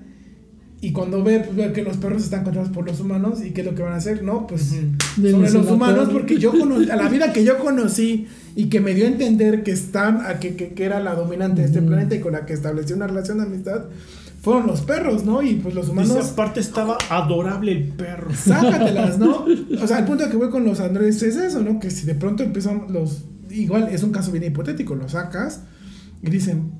y 0.80 0.92
cuando 0.92 1.24
ve, 1.24 1.40
pues, 1.40 1.56
ve 1.56 1.72
que 1.72 1.82
los 1.82 1.96
perros 1.96 2.22
están 2.22 2.44
controlados 2.44 2.74
por 2.74 2.86
los 2.86 3.00
humanos 3.00 3.42
y 3.44 3.50
qué 3.50 3.62
es 3.62 3.66
lo 3.66 3.74
que 3.74 3.82
van 3.82 3.94
a 3.94 3.96
hacer, 3.96 4.22
¿no? 4.22 4.46
Pues 4.46 4.72
Ujú. 4.72 5.22
Denles 5.22 5.50
sobre 5.50 5.64
los 5.64 5.72
humanos 5.72 6.08
porque 6.12 6.38
yo 6.38 6.52
conocí, 6.52 6.90
a 6.90 6.96
la 6.96 7.08
vida 7.08 7.32
que 7.32 7.44
yo 7.44 7.58
conocí 7.58 8.28
y 8.54 8.66
que 8.66 8.80
me 8.80 8.94
dio 8.94 9.04
a 9.04 9.08
entender 9.08 9.64
que 9.64 9.72
están 9.72 10.24
a 10.24 10.38
que, 10.38 10.54
que, 10.54 10.74
que 10.74 10.84
era 10.84 11.00
la 11.00 11.14
dominante 11.14 11.62
de 11.62 11.66
este 11.66 11.82
planeta 11.82 12.14
y 12.14 12.20
con 12.20 12.32
la 12.32 12.46
que 12.46 12.52
estableció 12.52 12.94
una 12.94 13.08
relación 13.08 13.38
de 13.38 13.44
amistad 13.44 13.86
fueron 14.40 14.68
los 14.68 14.82
perros, 14.82 15.24
¿no? 15.24 15.42
Y 15.42 15.56
pues 15.56 15.74
los 15.74 15.88
humanos 15.88 16.32
aparte 16.32 16.60
estaba 16.60 16.96
adorable 17.10 17.72
el 17.72 17.88
perro. 17.88 18.32
sácatelas, 18.34 19.18
¿no? 19.18 19.46
O 19.82 19.86
sea, 19.86 19.98
el 19.98 20.04
punto 20.04 20.28
que 20.30 20.36
voy 20.36 20.50
con 20.50 20.64
los 20.64 20.78
androides 20.80 21.22
es 21.22 21.36
eso, 21.36 21.60
¿no? 21.60 21.80
Que 21.80 21.90
si 21.90 22.06
de 22.06 22.14
pronto 22.14 22.42
empiezan 22.44 22.86
los 22.90 23.24
igual 23.50 23.88
es 23.90 24.02
un 24.02 24.12
caso 24.12 24.30
bien 24.30 24.44
hipotético, 24.44 24.94
lo 24.94 25.08
sacas 25.08 25.62
y 26.22 26.30
dicen, 26.30 26.70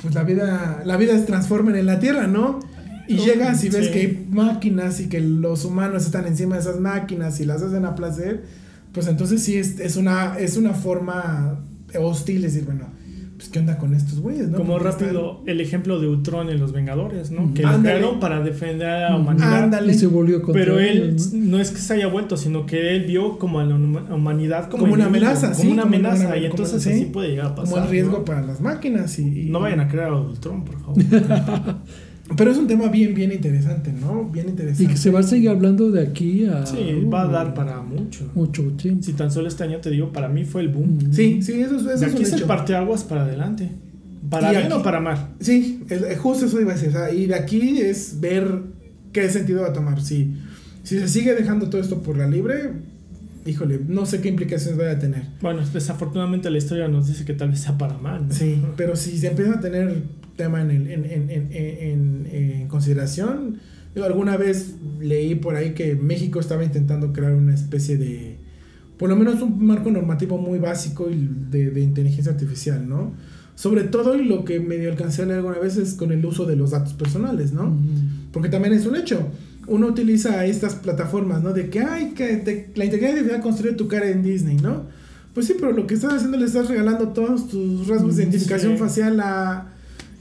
pues 0.00 0.14
la 0.14 0.22
vida 0.22 0.82
la 0.84 0.96
vida 0.96 1.18
se 1.18 1.24
transforma 1.24 1.76
en 1.76 1.86
la 1.86 1.98
Tierra, 1.98 2.26
¿no? 2.26 2.60
Y 3.08 3.16
llegas 3.18 3.62
y 3.64 3.68
ves 3.68 3.86
sí. 3.86 3.92
que 3.92 3.98
hay 4.00 4.26
máquinas 4.30 5.00
y 5.00 5.08
que 5.08 5.20
los 5.20 5.64
humanos 5.64 6.04
están 6.06 6.26
encima 6.26 6.54
de 6.56 6.62
esas 6.62 6.80
máquinas 6.80 7.38
y 7.40 7.44
las 7.44 7.62
hacen 7.62 7.84
a 7.84 7.94
placer, 7.94 8.44
pues 8.92 9.06
entonces 9.08 9.42
sí 9.42 9.56
es, 9.56 9.78
es 9.80 9.96
una 9.96 10.38
es 10.38 10.56
una 10.56 10.72
forma 10.72 11.60
hostil 11.98 12.42
decir, 12.42 12.64
bueno, 12.64 12.86
pues 13.36 13.48
qué 13.48 13.58
onda 13.58 13.76
con 13.78 13.92
estos 13.94 14.20
güeyes, 14.20 14.48
¿no? 14.48 14.56
Como 14.58 14.74
Porque 14.74 14.88
rápido 14.90 15.42
el 15.46 15.60
ejemplo 15.60 16.00
de 16.00 16.06
Ultron 16.08 16.48
en 16.50 16.60
Los 16.60 16.72
Vengadores, 16.72 17.30
¿no? 17.32 17.52
Que 17.52 17.62
lo 17.62 17.68
Ándale. 17.68 17.96
crearon 17.98 18.20
para 18.20 18.40
defender 18.40 18.86
a 18.88 19.10
la 19.10 19.16
humanidad. 19.16 19.64
Ándale. 19.64 19.92
Y 19.92 19.98
se 19.98 20.06
volvió 20.06 20.40
contra 20.40 20.62
Pero 20.64 20.78
él 20.78 21.16
¿no? 21.32 21.56
no 21.56 21.60
es 21.60 21.70
que 21.72 21.78
se 21.78 21.94
haya 21.94 22.06
vuelto, 22.06 22.36
sino 22.36 22.64
que 22.64 22.94
él 22.96 23.04
vio 23.06 23.38
como 23.38 23.58
a 23.58 23.64
la 23.64 23.74
huma- 23.74 24.14
humanidad 24.14 24.70
como, 24.70 24.82
Como 24.84 24.94
una 24.94 25.04
enemigo, 25.08 25.26
amenaza, 25.26 25.48
como 25.50 25.60
sí, 25.62 25.68
una 25.72 25.82
como 25.82 25.96
una- 25.98 26.08
amenaza. 26.12 26.36
y 26.36 26.44
entonces 26.46 26.82
sí. 26.82 26.90
así 26.90 27.04
puede 27.06 27.30
llegar 27.30 27.46
a 27.46 27.54
pasar. 27.56 27.72
como 27.74 27.84
el 27.84 27.90
riesgo 27.90 28.18
¿no? 28.18 28.24
para 28.24 28.42
las 28.42 28.60
máquinas 28.60 29.18
y, 29.18 29.46
y- 29.46 29.50
No 29.50 29.58
vayan 29.60 29.80
a 29.80 29.88
crear 29.88 30.10
a 30.10 30.16
Ultron, 30.20 30.64
por 30.64 30.80
favor. 30.80 31.02
Pero 32.36 32.50
es 32.50 32.56
un 32.56 32.66
tema 32.66 32.88
bien, 32.88 33.14
bien 33.14 33.32
interesante, 33.32 33.92
¿no? 33.92 34.24
Bien 34.30 34.48
interesante. 34.48 34.84
Y 34.84 34.86
que 34.86 34.96
se 34.96 35.10
va 35.10 35.20
a 35.20 35.22
seguir 35.22 35.50
hablando 35.50 35.90
de 35.90 36.02
aquí 36.02 36.46
a 36.46 36.64
sí, 36.64 37.04
va 37.12 37.22
a 37.22 37.28
dar 37.28 37.52
para 37.54 37.82
mucho. 37.82 38.30
mucho 38.34 38.62
tiempo. 38.78 39.02
Si 39.02 39.12
tan 39.12 39.30
solo 39.30 39.46
este 39.48 39.62
año 39.64 39.78
te 39.78 39.90
digo, 39.90 40.10
para 40.10 40.28
mí 40.28 40.44
fue 40.44 40.62
el 40.62 40.68
boom. 40.68 40.96
Mm. 41.08 41.12
Sí, 41.12 41.42
sí, 41.42 41.52
eso, 41.60 41.76
es- 41.76 41.82
eso 41.82 41.88
de 41.88 41.94
es 41.94 42.02
aquí 42.02 42.16
un 42.16 42.22
es 42.22 42.32
el 42.32 42.38
hecho. 42.38 42.46
parteaguas 42.46 43.04
para 43.04 43.24
adelante. 43.24 43.70
¿Para 44.30 44.50
bien 44.52 44.64
aquí- 44.64 44.72
o 44.72 44.82
para 44.82 45.00
mal? 45.00 45.34
Sí, 45.38 45.84
es- 45.90 46.00
es 46.02 46.18
justo 46.18 46.46
eso 46.46 46.60
iba 46.60 46.72
a 46.72 46.74
decir. 46.74 46.88
o 46.88 46.92
sea, 46.92 47.12
y 47.12 47.26
de 47.26 47.34
aquí 47.34 47.78
es 47.80 48.18
ver 48.20 48.62
qué 49.12 49.28
sentido 49.28 49.60
va 49.62 49.68
a 49.68 49.72
tomar. 49.74 50.00
Si, 50.02 50.34
si 50.82 50.98
se 50.98 51.08
sigue 51.08 51.34
dejando 51.34 51.68
todo 51.68 51.80
esto 51.80 52.02
por 52.02 52.16
la 52.16 52.26
libre, 52.26 52.72
híjole, 53.46 53.80
no 53.86 54.06
sé 54.06 54.20
qué 54.20 54.28
implicaciones 54.28 54.78
vaya 54.78 54.92
a 54.92 54.98
tener. 54.98 55.22
Bueno, 55.40 55.62
desafortunadamente 55.72 56.50
la 56.50 56.58
historia 56.58 56.88
nos 56.88 57.06
dice 57.08 57.24
que 57.24 57.34
tal 57.34 57.50
vez 57.50 57.60
sea 57.60 57.76
para 57.78 57.98
mal. 57.98 58.28
¿no? 58.28 58.34
Sí, 58.34 58.62
pero 58.76 58.96
si 58.96 59.18
se 59.18 59.28
empieza 59.28 59.54
a 59.54 59.60
tener 59.60 60.02
tema 60.36 60.62
en, 60.62 60.70
el- 60.70 60.90
en, 60.90 61.04
en, 61.04 61.30
en, 61.30 62.28
en- 62.32 62.68
consideración, 62.68 63.58
yo 63.94 64.04
alguna 64.04 64.36
vez 64.36 64.74
leí 65.00 65.34
por 65.36 65.54
ahí 65.56 65.74
que 65.74 65.94
México 65.94 66.40
estaba 66.40 66.64
intentando 66.64 67.12
crear 67.12 67.32
una 67.34 67.54
especie 67.54 67.96
de, 67.96 68.38
por 68.98 69.08
lo 69.08 69.16
menos 69.16 69.40
un 69.42 69.64
marco 69.64 69.90
normativo 69.90 70.38
muy 70.38 70.58
básico 70.58 71.08
de, 71.08 71.70
de 71.70 71.80
inteligencia 71.80 72.32
artificial, 72.32 72.88
¿no? 72.88 73.12
Sobre 73.56 73.84
todo 73.84 74.16
y 74.20 74.24
lo 74.24 74.44
que 74.44 74.58
medio 74.58 74.90
alcancé 74.90 75.22
a 75.22 75.26
leer 75.26 75.38
alguna 75.38 75.60
vez 75.60 75.76
es 75.76 75.94
con 75.94 76.10
el 76.10 76.24
uso 76.26 76.44
de 76.44 76.56
los 76.56 76.72
datos 76.72 76.94
personales, 76.94 77.52
¿no? 77.52 77.66
Mm. 77.70 78.30
Porque 78.32 78.48
también 78.48 78.74
es 78.74 78.84
un 78.84 78.96
hecho. 78.96 79.28
Uno 79.66 79.86
utiliza 79.86 80.44
estas 80.46 80.74
plataformas, 80.74 81.42
¿no? 81.42 81.52
De 81.52 81.70
que, 81.70 81.80
ay, 81.80 82.12
que 82.14 82.36
te- 82.36 82.70
la 82.74 82.84
inteligencia 82.84 83.18
artificial 83.20 83.42
construye 83.42 83.74
tu 83.74 83.88
cara 83.88 84.08
en 84.08 84.22
Disney, 84.22 84.56
¿no? 84.56 84.82
Pues 85.32 85.46
sí, 85.46 85.54
pero 85.58 85.72
lo 85.72 85.86
que 85.86 85.94
estás 85.94 86.12
haciendo 86.14 86.36
le 86.38 86.44
estás 86.44 86.68
regalando 86.68 87.08
todos 87.08 87.48
tus 87.48 87.88
rasgos 87.88 88.16
de 88.16 88.24
Mm, 88.24 88.28
identificación 88.28 88.72
sí. 88.74 88.78
facial 88.78 89.20
a... 89.20 89.66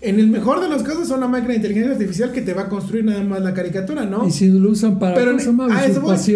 En 0.02 0.20
el 0.20 0.28
mejor 0.28 0.60
de 0.60 0.68
los 0.68 0.84
casos, 0.84 1.10
a 1.12 1.16
una 1.16 1.28
máquina 1.28 1.50
de 1.52 1.56
inteligencia 1.58 1.94
artificial 1.94 2.32
que 2.34 2.42
te 2.42 2.54
va 2.54 2.64
a 2.64 2.70
construir 2.70 3.06
nada 3.06 3.24
más 3.24 3.42
la 3.42 3.54
caricatura, 3.54 4.06
¿no? 4.06 4.28
Y 4.28 4.32
si 4.32 4.48
lo 4.50 4.70
usan 4.72 5.00
para 5.00 5.16
pero 5.16 5.32
en, 5.32 5.38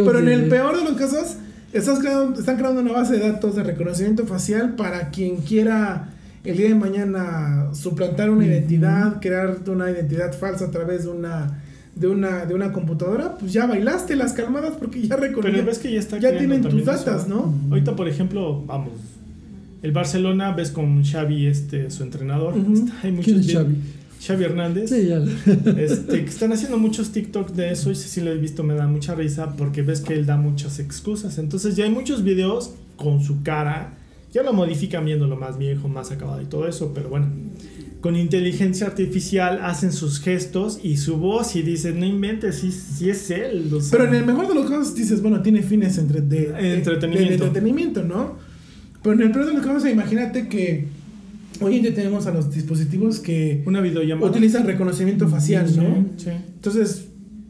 pero 0.06 0.20
en 0.20 0.30
el 0.30 0.48
peor 0.50 0.78
de 0.78 0.84
los 0.86 0.94
casos, 0.94 1.36
estás 1.74 2.00
creando, 2.00 2.40
están 2.40 2.56
creando 2.58 2.80
una 2.82 2.94
base 2.94 3.18
de 3.18 3.30
datos 3.30 3.56
de 3.58 3.64
reconocimiento 3.64 4.26
facial 4.26 4.76
para 4.76 5.10
quien 5.10 5.38
quiera 5.38 6.10
el 6.46 6.56
día 6.56 6.70
de 6.70 6.76
mañana 6.76 7.68
suplantar 7.74 8.30
una 8.30 8.46
identidad, 8.46 9.20
crear 9.20 9.58
una 9.68 9.92
identidad 9.92 10.32
falsa 10.38 10.66
a 10.66 10.72
través 10.72 11.04
de 11.04 11.10
una 11.10 11.62
de 12.00 12.08
una 12.08 12.46
de 12.46 12.54
una 12.54 12.72
computadora, 12.72 13.38
pues 13.38 13.54
ya 13.54 13.66
bailaste 13.66 14.16
las 14.16 14.34
calmadas 14.34 14.74
porque 14.80 15.08
ya 15.08 15.18
Pero 15.18 15.66
ves 15.66 15.80
que 15.80 15.92
ya 15.92 16.00
está 16.00 16.18
ya 16.20 16.38
tienen 16.38 16.62
tus 16.62 16.86
datas, 16.86 17.26
eso. 17.26 17.30
¿no? 17.30 17.54
Ahorita, 17.70 17.96
por 17.96 18.08
ejemplo, 18.08 18.64
vamos. 18.66 18.94
El 19.84 19.92
Barcelona, 19.92 20.52
ves 20.54 20.72
con 20.72 21.04
Xavi, 21.04 21.46
este, 21.46 21.92
su 21.92 22.04
entrenador. 22.04 22.56
Hay 23.04 23.12
muchos 23.12 23.26
¿Quién 23.26 23.40
es 23.40 23.48
vi- 23.48 23.54
Xavi? 23.54 23.76
Xavi 24.26 24.44
Hernández. 24.44 24.90
Sí, 24.90 25.08
ya. 25.08 25.20
Este, 25.78 26.24
que 26.24 26.30
están 26.30 26.52
haciendo 26.52 26.78
muchos 26.80 27.12
TikTok 27.12 27.52
de 27.52 27.72
eso 27.72 27.92
y 27.92 27.96
si 27.96 28.08
sí 28.10 28.22
lo 28.22 28.32
he 28.32 28.38
visto 28.38 28.64
me 28.64 28.74
da 28.74 28.88
mucha 28.88 29.14
risa 29.14 29.56
porque 29.56 29.84
ves 29.84 30.02
que 30.02 30.14
él 30.16 30.26
da 30.26 30.38
muchas 30.38 30.80
excusas. 30.80 31.38
Entonces 31.38 31.76
ya 31.76 31.86
hay 31.86 31.92
muchos 31.92 32.24
videos 32.24 32.72
con 32.96 33.24
su 33.24 33.44
cara, 33.44 33.94
ya 34.34 34.42
lo 34.42 34.54
modifican 34.54 35.06
viéndolo 35.06 35.36
más 35.38 35.58
viejo, 35.60 35.88
más 35.88 36.10
acabado 36.12 36.42
y 36.42 36.46
todo 36.46 36.68
eso, 36.68 36.92
pero 36.96 37.10
bueno, 37.10 37.28
con 38.08 38.16
inteligencia 38.16 38.88
artificial 38.88 39.60
hacen 39.62 39.92
sus 39.92 40.22
gestos 40.22 40.80
y 40.82 40.96
su 40.96 41.18
voz 41.18 41.58
y 41.58 41.62
dicen, 41.62 42.00
no 42.00 42.06
inventes, 42.06 42.56
si, 42.56 42.72
si 42.72 43.10
es 43.10 43.30
él. 43.32 43.70
o 43.74 43.82
sea, 43.82 43.98
Pero 44.00 44.08
en 44.08 44.16
el 44.16 44.26
mejor 44.26 44.48
de 44.48 44.56
los 44.56 44.70
casos 44.70 44.96
dices, 44.96 45.22
bueno, 45.22 45.42
tiene 45.42 45.62
fines 45.62 45.98
entre 45.98 46.22
de, 46.22 46.54
de- 46.54 46.74
Entretenimiento. 46.76 47.28
de 47.28 47.34
entretenimiento, 47.34 48.04
¿no? 48.04 48.36
Pero 49.04 49.14
en 49.16 49.22
el 49.24 49.32
peor 49.34 49.48
de 49.48 49.54
los 49.56 49.66
casos, 49.66 49.90
imagínate 49.90 50.48
que 50.48 50.86
hoy 51.60 51.76
en 51.76 51.82
día 51.82 51.94
tenemos 51.94 52.28
a 52.28 52.32
los 52.32 52.50
dispositivos 52.54 53.20
que 53.20 53.62
Una 53.66 53.82
videollamada. 53.82 54.32
utilizan 54.32 54.66
reconocimiento 54.66 55.28
facial, 55.28 55.68
Sí, 55.68 55.76
¿no? 55.78 56.06
sí. 56.16 56.30
Entonces, 56.56 57.08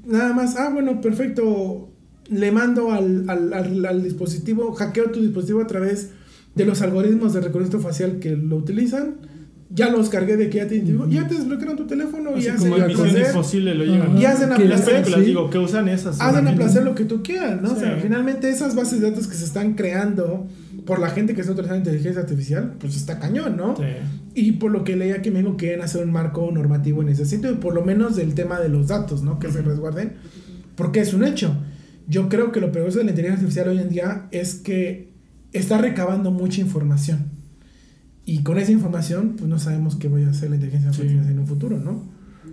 nada 0.08 0.34
más, 0.34 0.55
ah, 0.55 0.72
bueno, 0.74 1.01
perfecto. 1.01 1.91
Le 2.32 2.51
mando 2.51 2.91
al, 2.91 3.30
al, 3.30 3.53
al- 3.53 3.86
al 3.86 4.03
dispositivo, 4.03 4.74
hackeo 4.74 5.12
tu 5.12 5.22
dispositivo 5.22 5.62
a 5.62 5.68
través 5.68 6.10
de 6.55 6.66
los 6.66 6.82
algoritmos 6.82 7.34
de 7.36 7.41
reconocimiento 7.41 7.88
facial 7.88 8.18
que 8.18 8.36
lo 8.36 8.55
utilizan. 8.58 9.37
Ya 9.70 9.89
los 9.89 10.07
cargué 10.09 10.38
de 10.38 10.49
que 10.49 10.57
ya 10.59 10.68
te 10.68 10.82
ya 11.09 11.28
te 11.28 11.36
desbloquearon 11.36 11.76
tu 11.76 11.86
teléfono 11.88 12.38
y 12.38 12.47
hacen 12.47 12.70
como 12.72 12.76
a 12.82 12.88
Misión 12.88 13.03
placer, 13.09 13.28
Imposible 13.28 13.76
lo 13.76 13.84
y 14.18 14.26
hacen 14.26 14.53
a 14.53 14.55
Que 14.55 14.65
Las 14.65 14.82
películas, 14.82 15.20
sí. 15.20 15.26
digo, 15.26 15.49
que 15.49 15.57
usan 15.57 15.89
esas. 15.89 16.22
hacen 16.22 16.47
a 16.47 16.55
placer 16.55 16.84
lo 16.84 16.95
que 16.95 17.03
tú 17.03 17.22
quieras, 17.22 17.61
¿no? 17.61 17.74
O 17.74 17.76
sea, 17.76 17.95
Sí. 17.95 17.99
finalmente 18.03 18.49
esas 18.49 18.76
bases 18.76 19.01
de 19.01 19.09
datos 19.11 19.28
que 19.28 19.36
se 19.36 19.43
están 19.43 19.74
creando 19.74 20.47
por 20.86 20.99
la 20.99 21.09
gente 21.09 21.34
que 21.34 21.41
está 21.41 21.51
utilizando 21.51 21.80
inteligencia 21.80 22.22
artificial, 22.22 22.76
pues 22.80 22.95
está 22.95 23.20
cañón, 23.20 23.57
¿no? 23.57 23.76
Sí. 23.76 23.84
Y 24.36 24.51
por 24.53 24.72
lo 24.72 24.86
que 24.86 24.95
leía 24.95 25.22
que 25.22 25.32
me 25.32 25.39
dijo 25.39 25.57
quieren 25.57 25.82
hacer 25.82 26.01
un 26.05 26.13
marco 26.13 26.49
normativo 26.49 27.01
en 27.01 27.09
ese 27.09 27.26
sentido, 27.26 27.59
por 27.59 27.74
lo 27.74 27.84
menos 27.84 28.15
del 28.15 28.36
tema 28.36 28.59
de 28.61 28.70
los 28.70 28.88
datos, 28.88 29.22
¿no? 29.22 29.38
Que 29.38 29.51
se 29.51 29.61
resguarden, 29.61 30.13
porque 30.76 31.01
es 31.01 31.13
un 31.13 31.26
hecho. 31.26 31.57
Yo 32.07 32.30
creo 32.30 32.53
que 32.53 32.61
lo 32.61 32.72
peligroso 32.72 32.99
de 32.99 33.03
la 33.03 33.09
inteligencia 33.09 33.41
artificial 33.43 33.68
hoy 33.68 33.80
en 33.80 33.89
día 33.89 34.28
es 34.32 34.55
que 34.55 35.11
está 35.51 35.78
recabando 35.78 36.32
mucha 36.32 36.61
información. 36.61 37.32
Y 38.28 38.44
con 38.44 38.60
esa 38.60 38.72
información, 38.72 39.36
pues 39.38 39.50
no 39.50 39.58
sabemos 39.58 39.96
qué 39.96 40.08
voy 40.10 40.24
a 40.26 40.30
hacer 40.30 40.50
la 40.52 40.58
inteligencia 40.58 40.94
Sí. 40.94 41.02
artificial 41.02 41.32
en 41.32 41.40
un 41.40 41.48
futuro, 41.48 41.80
¿no? 41.80 42.04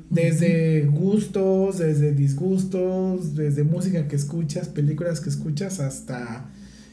Desde 0.09 0.87
gustos, 0.87 1.79
desde 1.79 2.13
disgustos, 2.15 3.35
desde 3.35 3.65
música 3.65 4.07
que 4.09 4.17
escuchas, 4.17 4.69
películas 4.69 5.21
que 5.21 5.31
escuchas, 5.31 5.81
hasta 5.81 6.47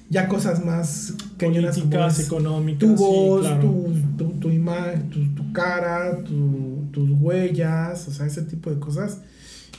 ya 0.10 0.28
cosas 0.28 0.66
más 0.66 1.14
cañonas 1.38 1.78
Políticas, 1.78 2.20
económicas. 2.20 2.80
tu 2.80 2.98
sí, 2.98 3.04
voz, 3.04 3.42
claro. 3.42 3.62
tu, 3.62 3.94
tu, 4.18 4.32
tu 4.40 4.50
imagen, 4.50 5.10
tu, 5.10 5.26
tu 5.36 5.54
cara, 5.54 6.18
tu- 6.24 6.86
tus 6.92 7.10
huellas, 7.12 8.08
o 8.08 8.12
sea, 8.12 8.26
ese 8.26 8.42
tipo 8.42 8.70
de 8.72 8.80
cosas. 8.80 9.20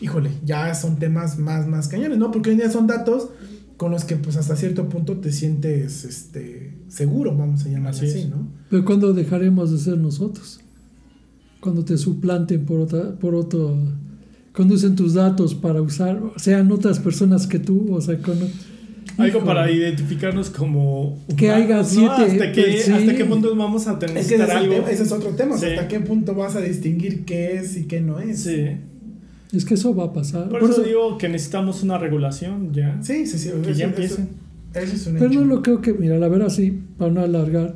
Híjole, 0.00 0.30
ya 0.44 0.74
son 0.74 0.98
temas 0.98 1.38
más, 1.38 1.66
más 1.66 1.88
cañones, 1.88 2.18
¿no? 2.18 2.30
Porque 2.30 2.50
hoy 2.50 2.54
en 2.54 2.60
día 2.60 2.70
son 2.70 2.86
datos 2.86 3.28
con 3.76 3.90
los 3.90 4.04
que 4.04 4.16
pues 4.16 4.36
hasta 4.36 4.54
cierto 4.56 4.88
punto 4.88 5.16
te 5.18 5.32
sientes 5.32 6.04
este 6.04 6.74
seguro, 6.88 7.36
vamos 7.36 7.64
a 7.64 7.68
llamarlo 7.68 7.98
Así 7.98 8.06
así. 8.06 8.28
¿no? 8.28 8.48
Pero 8.70 8.84
cuando 8.84 9.12
dejaremos 9.12 9.70
de 9.72 9.78
ser 9.78 9.98
nosotros? 9.98 10.60
Cuando 11.60 11.84
te 11.84 11.96
suplanten 11.96 12.64
por 12.64 12.80
otra, 12.80 13.14
por 13.18 13.34
otro, 13.34 13.76
cuando 14.54 14.74
usen 14.74 14.96
tus 14.96 15.14
datos 15.14 15.54
para 15.54 15.80
usar, 15.80 16.20
sean 16.36 16.70
otras 16.72 16.98
personas 16.98 17.46
que 17.46 17.58
tú, 17.58 17.94
o 17.94 18.00
sea, 18.00 18.18
con, 18.18 18.36
Algo 19.18 19.28
Híjole. 19.38 19.44
para 19.44 19.70
identificarnos 19.70 20.50
como 20.50 21.18
Que 21.36 21.46
humanos, 21.46 21.64
haya 21.66 21.76
¿no? 21.78 21.84
siete, 21.84 22.32
hasta 22.32 22.52
que 22.52 22.62
pues, 22.62 22.84
sí. 22.84 22.92
hasta 22.92 23.14
qué 23.16 23.24
punto 23.26 23.54
vamos 23.56 23.86
a 23.86 23.98
tener 23.98 24.16
Es 24.16 24.26
que 24.28 24.34
ese 24.36 24.44
algo 24.44 24.74
tema- 24.74 24.90
ese 24.90 25.02
es 25.02 25.12
otro 25.12 25.30
tema, 25.30 25.58
Sí. 25.58 25.66
hasta 25.66 25.86
qué 25.88 26.00
punto 26.00 26.34
vas 26.34 26.56
a 26.56 26.60
distinguir 26.60 27.24
qué 27.24 27.56
es 27.56 27.76
y 27.76 27.84
qué 27.84 28.00
no 28.00 28.18
es. 28.20 28.40
sí 28.42 28.66
es 29.52 29.64
que 29.64 29.74
eso 29.74 29.94
va 29.94 30.04
a 30.04 30.12
pasar. 30.12 30.48
por, 30.48 30.60
Por 30.60 30.70
eso, 30.70 30.80
eso- 30.80 30.88
digo 30.88 31.18
que 31.18 31.28
necesitamos 31.28 31.82
una 31.82 31.98
regulación 31.98 32.72
ya 32.72 32.98
Sí, 33.02 33.26
sí, 33.26 33.38
sí. 33.38 33.50
que 33.50 33.70
eso- 33.70 33.70
ya 33.70 33.70
eso- 33.72 33.84
empiecen 33.86 34.28
Eso 34.74 34.94
es 34.96 35.06
un 35.06 35.14
Pero 35.14 35.26
hecho. 35.30 35.40
no 35.40 35.46
lo 35.46 35.62
creo 35.62 35.82
que, 35.82 35.92
mira, 35.92 36.18
la 36.18 36.28
verdad 36.28 36.48
sí, 36.48 36.78
para 36.96 37.10
no 37.12 37.20
alargar, 37.20 37.74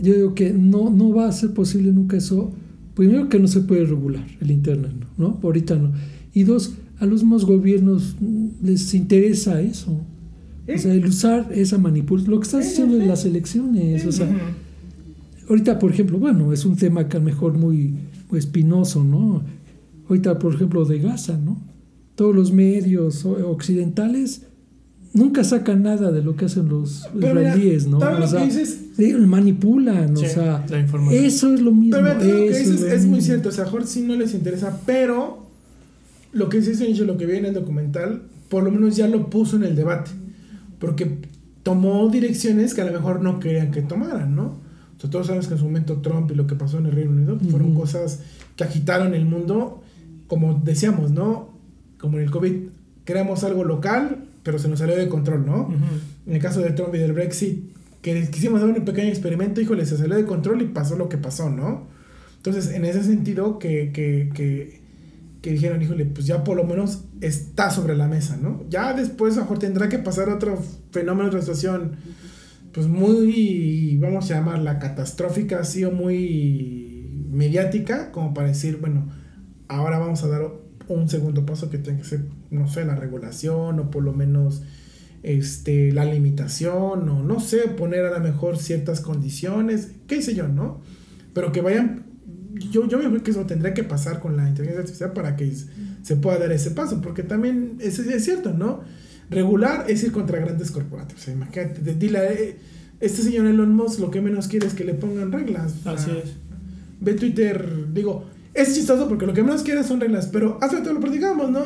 yo 0.00 0.14
digo 0.14 0.34
que 0.34 0.52
no, 0.54 0.88
no 0.88 1.12
va 1.14 1.28
a 1.28 1.32
ser 1.32 1.50
posible 1.52 1.92
nunca 1.92 2.16
eso. 2.16 2.50
Primero 2.94 3.28
que 3.28 3.38
no 3.38 3.46
se 3.46 3.60
puede 3.60 3.84
regular 3.84 4.24
el 4.40 4.50
Internet, 4.50 4.92
¿no? 5.18 5.38
Ahorita 5.42 5.76
no. 5.76 5.92
Y 6.32 6.44
dos, 6.44 6.72
a 6.98 7.04
los 7.04 7.22
mismos 7.22 7.44
gobiernos 7.44 8.16
les 8.62 8.94
interesa 8.94 9.60
eso. 9.60 10.00
¿Eh? 10.66 10.76
O 10.76 10.78
sea, 10.78 10.94
el 10.94 11.04
usar 11.04 11.48
esa 11.52 11.76
manipulación, 11.76 12.30
lo 12.30 12.40
que 12.40 12.46
estás 12.46 12.66
haciendo 12.66 12.96
en 12.98 13.06
las 13.08 13.24
elecciones, 13.26 14.06
o 14.06 14.12
sea, 14.12 14.26
ahorita, 15.48 15.78
por 15.78 15.90
ejemplo, 15.90 16.18
bueno, 16.18 16.52
es 16.52 16.64
un 16.64 16.76
tema 16.76 17.08
que 17.08 17.16
a 17.16 17.20
lo 17.20 17.26
mejor 17.26 17.54
muy, 17.58 17.94
muy 18.30 18.38
espinoso, 18.38 19.02
¿no? 19.04 19.42
Ahorita, 20.10 20.38
por 20.38 20.54
ejemplo, 20.54 20.84
de 20.84 20.98
Gaza, 20.98 21.38
¿no? 21.38 21.56
Todos 22.16 22.34
los 22.34 22.52
medios 22.52 23.24
occidentales 23.24 24.42
nunca 25.14 25.42
sacan 25.44 25.82
nada 25.84 26.10
de 26.12 26.22
lo 26.22 26.36
que 26.36 26.44
hacen 26.46 26.68
los 26.68 27.08
Pero 27.18 27.34
mira, 27.36 27.48
israelíes, 27.50 27.86
¿no? 27.86 27.98
O 27.98 28.26
sea, 28.26 28.40
que 28.40 28.46
dices- 28.46 28.78
sí, 28.96 29.12
manipulan, 29.14 30.16
Sí, 30.16 30.26
o 30.26 30.28
sea, 30.28 30.64
la 30.68 30.78
información. 30.80 31.24
eso 31.24 31.54
es 31.54 31.60
lo 31.60 31.72
mismo. 31.72 31.92
Pero 31.96 32.02
mira, 32.02 32.18
todo 32.18 32.28
lo 32.28 32.36
que 32.52 32.58
dices 32.58 32.82
es 32.82 33.00
muy 33.06 33.16
mismo. 33.16 33.20
cierto, 33.22 33.48
o 33.48 33.52
sea, 33.52 33.64
a 33.64 33.68
Jorge 33.68 33.86
sí 33.86 34.02
no 34.02 34.14
les 34.16 34.34
interesa, 34.34 34.80
pero 34.84 35.46
lo 36.32 36.48
que 36.48 36.60
sí 36.62 36.74
se 36.74 36.84
ha 36.84 36.86
dicho, 36.88 37.04
lo 37.04 37.16
que 37.16 37.26
viene 37.26 37.40
en 37.40 37.46
el 37.46 37.54
documental, 37.54 38.22
por 38.48 38.62
lo 38.64 38.70
menos 38.70 38.96
ya 38.96 39.08
lo 39.08 39.30
puso 39.30 39.56
en 39.56 39.62
el 39.64 39.74
debate, 39.76 40.10
porque 40.80 41.18
tomó 41.62 42.08
direcciones 42.08 42.74
que 42.74 42.80
a 42.82 42.84
lo 42.84 42.92
mejor 42.92 43.22
no 43.22 43.38
querían 43.40 43.70
que 43.70 43.82
tomaran, 43.82 44.34
¿no? 44.34 44.58
O 44.96 45.00
sea, 45.00 45.08
todos 45.10 45.26
sabemos 45.26 45.46
que 45.46 45.54
en 45.54 45.60
su 45.60 45.64
momento 45.66 45.96
Trump 46.02 46.30
y 46.30 46.34
lo 46.34 46.46
que 46.46 46.54
pasó 46.56 46.78
en 46.78 46.86
el 46.86 46.92
Reino 46.92 47.12
Unido 47.12 47.38
fueron 47.50 47.74
cosas 47.74 48.20
que 48.56 48.64
agitaron 48.64 49.14
el 49.14 49.24
mundo, 49.24 49.82
como 50.30 50.54
decíamos, 50.54 51.10
¿no? 51.10 51.50
Como 51.98 52.18
en 52.18 52.22
el 52.22 52.30
COVID, 52.30 52.52
creamos 53.04 53.42
algo 53.42 53.64
local, 53.64 54.28
pero 54.44 54.60
se 54.60 54.68
nos 54.68 54.78
salió 54.78 54.94
de 54.94 55.08
control, 55.08 55.44
¿no? 55.44 55.74
En 56.24 56.32
el 56.32 56.40
caso 56.40 56.60
de 56.60 56.70
Trump 56.70 56.94
y 56.94 56.98
del 56.98 57.12
Brexit, 57.12 57.64
que 58.00 58.30
quisimos 58.30 58.62
hacer 58.62 58.78
un 58.78 58.84
pequeño 58.84 59.08
experimento, 59.08 59.60
híjole, 59.60 59.84
se 59.86 59.98
salió 59.98 60.14
de 60.14 60.24
control 60.24 60.62
y 60.62 60.66
pasó 60.66 60.94
lo 60.94 61.08
que 61.08 61.18
pasó, 61.18 61.50
¿no? 61.50 61.88
Entonces, 62.36 62.70
en 62.70 62.84
ese 62.84 63.02
sentido, 63.02 63.58
que, 63.58 63.90
que, 63.92 64.30
que, 64.32 64.80
que 65.42 65.50
dijeron, 65.50 65.82
híjole, 65.82 66.04
pues 66.04 66.26
ya 66.26 66.44
por 66.44 66.56
lo 66.56 66.62
menos 66.62 67.02
está 67.20 67.72
sobre 67.72 67.96
la 67.96 68.06
mesa, 68.06 68.38
¿no? 68.40 68.62
Ya 68.70 68.94
después, 68.94 69.36
a 69.36 69.48
tendrá 69.58 69.88
que 69.88 69.98
pasar 69.98 70.28
otro 70.28 70.62
fenómeno, 70.92 71.26
otra 71.26 71.40
situación, 71.40 71.96
pues 72.70 72.86
muy, 72.86 73.98
vamos 74.00 74.30
a 74.30 74.34
llamarla 74.34 74.78
catastrófica, 74.78 75.58
así 75.58 75.82
o 75.84 75.90
muy 75.90 77.26
mediática, 77.32 78.12
como 78.12 78.32
para 78.32 78.46
decir, 78.46 78.76
bueno, 78.76 79.08
ahora 79.70 79.98
vamos 79.98 80.22
a 80.24 80.28
dar 80.28 80.50
un 80.88 81.08
segundo 81.08 81.46
paso 81.46 81.70
que 81.70 81.78
tiene 81.78 82.00
que 82.00 82.04
ser, 82.04 82.24
no 82.50 82.68
sé, 82.68 82.84
la 82.84 82.96
regulación 82.96 83.78
o 83.78 83.90
por 83.90 84.02
lo 84.02 84.12
menos 84.12 84.62
este, 85.22 85.92
la 85.92 86.04
limitación 86.04 87.08
o 87.08 87.22
no 87.22 87.40
sé, 87.40 87.68
poner 87.68 88.04
a 88.04 88.18
lo 88.18 88.20
mejor 88.20 88.58
ciertas 88.58 89.00
condiciones, 89.00 89.92
qué 90.08 90.22
sé 90.22 90.34
yo, 90.34 90.48
¿no? 90.48 90.82
Pero 91.32 91.52
que 91.52 91.60
vayan, 91.60 92.04
yo, 92.54 92.88
yo 92.88 92.98
me 92.98 93.08
creo 93.08 93.22
que 93.22 93.30
eso 93.30 93.46
tendría 93.46 93.72
que 93.72 93.84
pasar 93.84 94.18
con 94.18 94.36
la 94.36 94.48
inteligencia 94.48 94.80
artificial 94.80 95.12
para 95.12 95.36
que 95.36 95.52
se 96.02 96.16
pueda 96.16 96.38
dar 96.38 96.50
ese 96.50 96.72
paso, 96.72 97.00
porque 97.00 97.22
también 97.22 97.76
es, 97.78 98.00
es 98.00 98.24
cierto, 98.24 98.52
¿no? 98.52 98.80
Regular 99.30 99.84
es 99.88 100.02
ir 100.02 100.10
contra 100.10 100.40
grandes 100.40 100.72
corporativos, 100.72 101.22
o 101.22 101.24
sea, 101.24 101.34
imagínate, 101.34 101.94
dile, 101.94 102.18
eh, 102.32 102.56
este 102.98 103.22
señor 103.22 103.46
Elon 103.46 103.72
Musk 103.72 104.00
lo 104.00 104.10
que 104.10 104.20
menos 104.20 104.48
quiere 104.48 104.66
es 104.66 104.74
que 104.74 104.84
le 104.84 104.94
pongan 104.94 105.30
reglas. 105.30 105.86
así 105.86 106.10
es 106.10 106.34
ve 107.00 107.14
Twitter, 107.14 107.92
digo, 107.92 108.26
es 108.54 108.74
chistoso 108.74 109.08
porque 109.08 109.26
lo 109.26 109.32
que 109.34 109.42
menos 109.42 109.62
quiere 109.62 109.82
son 109.84 110.00
reglas, 110.00 110.28
pero 110.32 110.58
hace 110.60 110.76
rato 110.76 110.92
lo 110.92 111.00
platicamos, 111.00 111.50
¿no? 111.50 111.60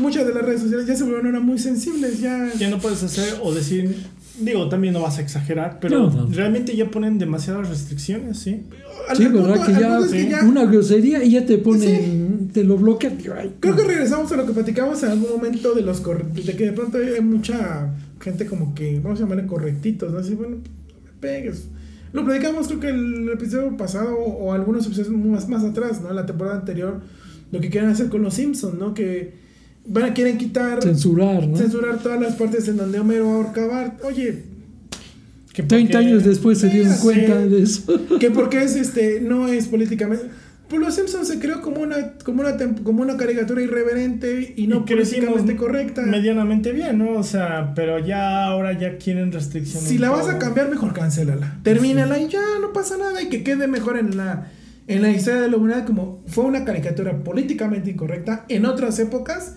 Muchas 0.00 0.26
de 0.26 0.34
las 0.34 0.44
redes 0.44 0.60
sociales 0.62 0.86
ya 0.86 0.96
se 0.96 1.04
volvieron 1.04 1.26
ahora 1.26 1.40
muy 1.40 1.58
sensibles, 1.58 2.20
ya... 2.20 2.50
ya 2.58 2.68
no 2.70 2.78
puedes 2.78 3.02
hacer 3.02 3.34
o 3.42 3.52
decir 3.54 3.96
digo 4.40 4.68
también 4.68 4.92
no 4.92 5.00
vas 5.00 5.18
a 5.18 5.20
exagerar 5.20 5.78
pero 5.80 6.10
No, 6.10 6.26
no. 6.26 6.26
realmente 6.34 6.74
ya 6.74 6.90
ponen 6.90 7.18
demasiadas 7.18 7.68
restricciones 7.68 8.40
sí 8.40 8.62
al- 9.08 9.16
Sí, 9.16 9.26
punto- 9.26 9.52
que 9.64 9.72
ya, 9.74 9.98
es 10.00 10.06
que 10.10 10.22
sí, 10.22 10.28
ya- 10.28 10.42
una 10.42 10.64
grosería 10.64 11.22
y 11.22 11.30
ya 11.30 11.46
te 11.46 11.58
ponen, 11.58 12.50
te 12.52 12.64
lo 12.64 12.76
bloquean. 12.76 13.16
Ay, 13.38 13.54
Creo 13.60 13.74
no. 13.76 13.80
que 13.82 13.86
regresamos 13.86 14.32
a 14.32 14.36
lo 14.36 14.44
que 14.46 14.52
platicamos 14.52 15.00
en 15.04 15.10
algún 15.10 15.30
momento 15.30 15.72
de 15.74 15.82
los 15.82 16.02
de 16.02 16.56
que 16.56 16.64
de 16.64 16.72
pronto 16.72 16.98
hay 16.98 17.20
mucha 17.20 17.94
gente 18.20 18.46
como 18.46 18.74
que, 18.74 18.98
vamos 18.98 19.20
a 19.20 19.22
llamarle 19.22 19.46
correctitos, 19.46 20.12
¿no? 20.12 20.18
Así, 20.18 20.34
bueno, 20.34 20.56
no 20.56 21.00
me 21.04 21.10
pegues. 21.20 21.66
Lo 22.14 22.24
platicamos 22.24 22.68
creo 22.68 22.80
que 22.80 22.88
el 22.88 23.28
episodio 23.28 23.76
pasado 23.76 24.14
o, 24.16 24.46
o 24.46 24.52
algunos 24.54 24.86
episodios 24.86 25.10
más, 25.12 25.48
más 25.48 25.62
atrás, 25.64 26.00
¿no? 26.00 26.10
La 26.14 26.24
temporada 26.24 26.56
anterior, 26.56 27.00
lo 27.52 27.60
que 27.60 27.68
quieren 27.68 27.90
hacer 27.90 28.08
con 28.08 28.22
los 28.22 28.32
Simpsons, 28.34 28.78
¿no? 28.78 28.94
Que 28.94 29.34
van 29.86 30.04
a 30.04 30.14
quieren 30.14 30.38
quitar, 30.38 30.82
Censurar, 30.82 31.46
¿no? 31.46 31.56
censurar 31.56 31.98
todas 32.02 32.18
las 32.20 32.36
partes 32.36 32.66
en 32.68 32.76
donde 32.78 32.98
Homero 33.00 33.28
ahorcaba. 33.28 33.96
Oye, 34.04 34.44
Que 35.52 35.62
30 35.62 35.92
porque- 35.92 36.06
años 36.08 36.24
después 36.24 36.58
se 36.58 36.68
dieron 36.70 36.96
cuenta 36.98 37.38
de 37.46 37.62
eso. 37.62 37.82
Que 38.18 38.30
porque 38.30 38.62
es 38.62 38.76
este, 38.76 39.20
no 39.20 39.48
es 39.48 39.66
políticamente. 39.68 40.24
Pues 40.74 40.86
los 40.86 40.94
Simpsons 40.96 41.28
se 41.28 41.38
creó 41.38 41.60
como 41.60 41.82
una, 41.82 42.14
como 42.24 42.40
una, 42.40 42.56
como 42.82 43.02
una 43.02 43.16
caricatura 43.16 43.62
irreverente 43.62 44.54
y 44.56 44.66
no 44.66 44.78
y 44.78 44.80
políticamente 44.80 45.54
correcta. 45.54 46.02
medianamente 46.02 46.72
bien, 46.72 46.98
¿no? 46.98 47.12
O 47.12 47.22
sea, 47.22 47.74
pero 47.76 48.00
ya 48.00 48.44
ahora 48.46 48.76
ya 48.76 48.98
quieren 48.98 49.30
restricciones. 49.30 49.88
Si 49.88 49.98
la 49.98 50.10
vas 50.10 50.28
a 50.28 50.40
cambiar, 50.40 50.68
mejor 50.68 50.92
cancélala. 50.92 51.58
Termínala 51.62 52.18
y 52.18 52.26
ya, 52.26 52.42
no 52.60 52.72
pasa 52.72 52.96
nada. 52.98 53.22
Y 53.22 53.28
que 53.28 53.44
quede 53.44 53.68
mejor 53.68 53.98
en 53.98 54.16
la, 54.16 54.50
en 54.88 55.02
la 55.02 55.10
historia 55.10 55.42
de 55.42 55.48
la 55.48 55.58
humanidad 55.58 55.86
como 55.86 56.24
fue 56.26 56.44
una 56.44 56.64
caricatura 56.64 57.22
políticamente 57.22 57.92
incorrecta 57.92 58.44
en 58.48 58.66
otras 58.66 58.98
épocas 58.98 59.54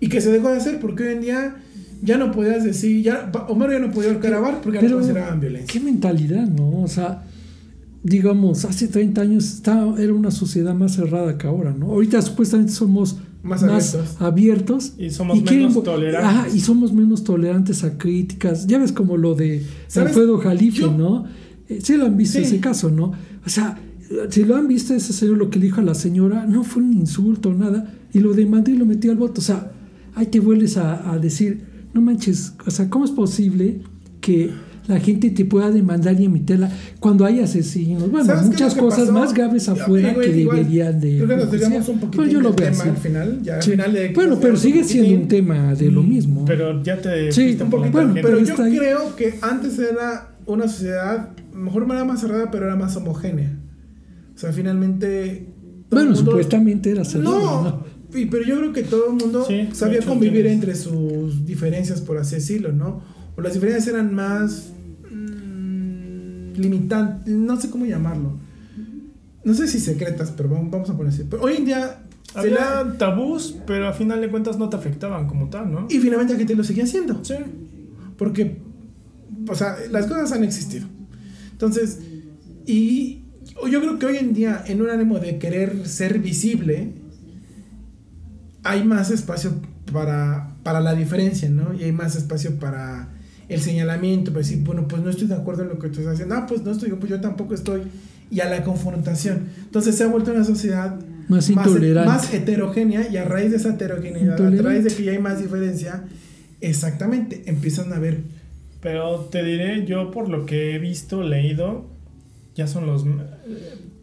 y 0.00 0.10
que 0.10 0.20
se 0.20 0.30
dejó 0.30 0.50
de 0.50 0.58
hacer 0.58 0.80
porque 0.80 1.04
hoy 1.04 1.14
en 1.14 1.20
día 1.22 1.56
ya 2.02 2.18
no 2.18 2.30
podías 2.30 2.62
decir, 2.62 3.02
ya 3.02 3.32
Homero 3.48 3.72
ya 3.72 3.78
no 3.78 3.90
podía 3.90 4.12
Bart 4.12 4.60
porque 4.62 4.76
ya 4.76 4.82
no 4.82 4.88
Pero, 4.88 4.96
consideraban 4.98 5.40
violencia. 5.40 5.72
¿Qué 5.72 5.80
mentalidad, 5.80 6.46
no? 6.46 6.82
O 6.82 6.88
sea, 6.88 7.22
digamos, 8.08 8.64
hace 8.64 8.88
30 8.88 9.20
años 9.20 9.44
estaba, 9.54 10.00
era 10.00 10.12
una 10.14 10.30
sociedad 10.30 10.74
más 10.74 10.94
cerrada 10.94 11.36
que 11.38 11.46
ahora, 11.46 11.72
¿no? 11.72 11.86
Ahorita 11.86 12.20
supuestamente 12.22 12.72
somos 12.72 13.18
Más 13.42 13.62
más, 13.62 13.94
abiertos. 13.94 14.22
abiertos. 14.22 14.92
Y 14.98 15.10
somos 15.10 15.42
menos 15.42 15.82
tolerantes. 15.82 16.28
Ajá, 16.30 16.46
y 16.54 16.60
somos 16.60 16.92
menos 16.92 17.24
tolerantes 17.24 17.84
a 17.84 17.96
críticas. 17.98 18.66
Ya 18.66 18.78
ves 18.78 18.92
como 18.92 19.16
lo 19.16 19.34
de 19.34 19.62
¿Sabes? 19.86 20.08
Alfredo 20.10 20.38
Jalife, 20.38 20.80
Yo- 20.82 20.92
¿no? 20.92 21.24
Eh, 21.68 21.80
sí 21.82 21.96
lo 21.96 22.06
han 22.06 22.16
visto 22.16 22.38
Sí. 22.38 22.44
ese 22.44 22.60
caso, 22.60 22.90
¿no? 22.90 23.12
O 23.44 23.48
sea, 23.48 23.78
si 24.30 24.44
lo 24.44 24.56
han 24.56 24.68
visto 24.68 24.94
ese 24.94 25.12
señor 25.12 25.36
lo 25.36 25.50
que 25.50 25.58
le 25.58 25.66
dijo 25.66 25.80
a 25.80 25.84
la 25.84 25.94
señora, 25.94 26.46
no 26.46 26.64
fue 26.64 26.82
un 26.82 26.92
insulto, 26.94 27.52
nada, 27.52 27.92
y 28.12 28.20
lo 28.20 28.32
demandó 28.32 28.70
y 28.70 28.76
lo 28.76 28.86
metió 28.86 29.10
al 29.10 29.18
voto. 29.18 29.40
O 29.40 29.44
sea, 29.44 29.70
ahí 30.14 30.26
te 30.26 30.40
vuelves 30.40 30.76
a, 30.78 31.12
a 31.12 31.18
decir, 31.18 31.62
no 31.92 32.00
manches, 32.00 32.54
o 32.66 32.70
sea, 32.70 32.88
¿cómo 32.88 33.04
es 33.04 33.10
posible 33.10 33.80
que 34.20 34.50
la 34.88 34.98
gente 34.98 35.30
te 35.30 35.44
pueda 35.44 35.70
demandar 35.70 36.18
y 36.20 36.24
emitirla 36.24 36.70
cuando 36.98 37.24
hay 37.24 37.38
asesinos? 37.40 38.10
Bueno, 38.10 38.26
¿Sabes 38.26 38.40
qué 38.40 38.46
es 38.46 38.52
muchas 38.52 38.74
cosas 38.74 39.00
pasó? 39.00 39.12
más 39.12 39.34
graves 39.34 39.68
afuera 39.68 40.14
que 40.14 40.32
deberían 40.32 40.98
de... 41.00 41.16
Creo 41.18 41.28
que 41.28 41.36
nos 41.36 41.88
un 41.88 42.00
poquito 42.00 42.16
Bueno, 42.16 42.32
yo 42.32 42.40
lo 42.40 42.52
veo 42.54 42.70
tema 42.72 42.84
al 42.84 42.96
final. 42.96 43.40
Ya 43.42 43.56
al 43.56 43.62
Sí. 43.62 43.70
final 43.72 43.92
de 43.92 44.08
Bueno, 44.14 44.38
pero 44.40 44.56
sigue 44.56 44.80
un 44.80 44.84
siendo 44.88 45.14
un 45.22 45.28
tema 45.28 45.74
de 45.74 45.90
lo 45.90 46.02
Mm, 46.02 46.08
mismo. 46.08 46.44
Pero 46.46 46.82
ya 46.82 46.96
te. 47.00 47.30
Sí, 47.30 47.56
Un 47.60 47.70
poquito, 47.70 47.92
Bueno, 47.92 48.14
pero 48.14 48.28
pero 48.28 48.38
yo 48.44 48.54
creo 48.56 49.14
que 49.16 49.34
antes 49.42 49.78
era 49.78 50.34
una 50.46 50.66
sociedad, 50.66 51.30
mejor 51.54 51.86
no 51.86 51.92
era 51.94 52.04
más 52.04 52.20
cerrada, 52.20 52.50
pero 52.50 52.64
era 52.66 52.74
más 52.76 52.96
homogénea. 52.96 53.52
O 54.34 54.38
sea, 54.38 54.52
finalmente. 54.52 55.46
bueno, 55.90 56.12
mundo- 56.12 56.30
supuestamente 56.30 56.90
era 56.90 57.04
cerrado, 57.04 57.38
No, 57.40 57.62
¿no? 57.62 58.18
y- 58.18 58.26
pero 58.26 58.44
yo 58.44 58.56
creo 58.58 58.72
que 58.72 58.82
todo 58.84 59.08
el 59.10 59.16
mundo 59.16 59.44
Sí, 59.46 59.68
sabía 59.72 60.00
convivir 60.02 60.42
tienes- 60.44 60.52
entre 60.54 60.74
sus 60.76 61.44
diferencias, 61.44 62.00
por 62.00 62.16
así 62.18 62.36
decirlo, 62.36 62.72
¿no? 62.72 63.02
O 63.36 63.40
las 63.42 63.52
diferencias 63.54 63.86
eran 63.88 64.14
más 64.14 64.72
limitantes, 66.58 67.32
no 67.34 67.60
sé 67.60 67.70
cómo 67.70 67.86
llamarlo. 67.86 68.38
No 69.44 69.54
sé 69.54 69.66
si 69.68 69.78
secretas, 69.80 70.32
pero 70.36 70.48
vamos, 70.48 70.90
a 70.90 70.96
poner 70.96 71.12
así. 71.12 71.24
Pero 71.28 71.42
hoy 71.42 71.54
en 71.56 71.64
día 71.64 72.00
Había 72.34 72.82
la- 72.84 72.94
tabús, 72.98 73.56
pero 73.66 73.88
a 73.88 73.92
final 73.92 74.20
de 74.20 74.28
cuentas 74.28 74.58
no 74.58 74.68
te 74.68 74.76
afectaban 74.76 75.26
como 75.26 75.48
tal, 75.48 75.70
¿no? 75.72 75.86
y 75.88 75.98
finalmente 75.98 76.34
la 76.34 76.38
gente 76.38 76.54
lo 76.54 76.64
seguía 76.64 76.84
haciendo. 76.84 77.24
Sí. 77.24 77.34
Porque, 78.18 78.58
o 79.48 79.54
sea, 79.54 79.76
las 79.90 80.06
cosas 80.06 80.32
han 80.32 80.44
existido. 80.44 80.86
Entonces, 81.52 82.00
y 82.66 83.22
yo 83.70 83.80
creo 83.80 83.98
que 83.98 84.06
hoy 84.06 84.16
en 84.18 84.34
día, 84.34 84.62
en 84.66 84.82
un 84.82 84.90
ánimo 84.90 85.18
de 85.18 85.38
querer 85.38 85.86
ser 85.88 86.18
visible, 86.18 86.92
hay 88.64 88.84
más 88.84 89.10
espacio 89.10 89.52
para, 89.92 90.56
para 90.62 90.80
la 90.80 90.94
diferencia, 90.94 91.48
¿no? 91.48 91.72
Y 91.74 91.84
hay 91.84 91.92
más 91.92 92.16
espacio 92.16 92.58
para 92.58 93.08
el 93.48 93.60
señalamiento, 93.60 94.30
para 94.32 94.42
decir, 94.42 94.62
bueno, 94.64 94.86
pues 94.88 95.02
no 95.02 95.10
estoy 95.10 95.26
de 95.26 95.34
acuerdo 95.34 95.62
en 95.62 95.68
lo 95.70 95.78
que 95.78 95.88
tú 95.88 96.00
estás 96.00 96.14
haciendo. 96.14 96.34
Ah, 96.34 96.46
pues 96.46 96.62
no 96.62 96.70
estoy, 96.72 96.90
pues 96.90 97.10
yo 97.10 97.20
tampoco 97.20 97.54
estoy. 97.54 97.82
Y 98.30 98.40
a 98.40 98.48
la 98.48 98.62
confrontación. 98.62 99.46
Entonces 99.64 99.94
se 99.94 100.04
ha 100.04 100.08
vuelto 100.08 100.30
una 100.32 100.44
sociedad 100.44 100.98
Más 101.28 101.48
intolerante. 101.48 102.08
más 102.10 102.34
heterogénea 102.34 103.08
y 103.10 103.16
a 103.16 103.24
raíz 103.24 103.50
de 103.50 103.56
esa 103.56 103.70
heterogeneidad, 103.70 104.38
a 104.46 104.50
raíz 104.62 104.84
de 104.84 104.90
que 104.90 105.04
ya 105.04 105.12
hay 105.12 105.18
más 105.18 105.40
diferencia, 105.40 106.04
exactamente, 106.60 107.44
empiezan 107.46 107.92
a 107.92 107.96
haber 107.96 108.20
Pero 108.80 109.20
te 109.30 109.42
diré, 109.42 109.86
yo 109.86 110.10
por 110.10 110.28
lo 110.28 110.46
que 110.46 110.74
he 110.74 110.78
visto, 110.78 111.22
leído, 111.22 111.86
ya 112.54 112.66
son 112.68 112.86
los. 112.86 113.04
eh, 113.04 113.08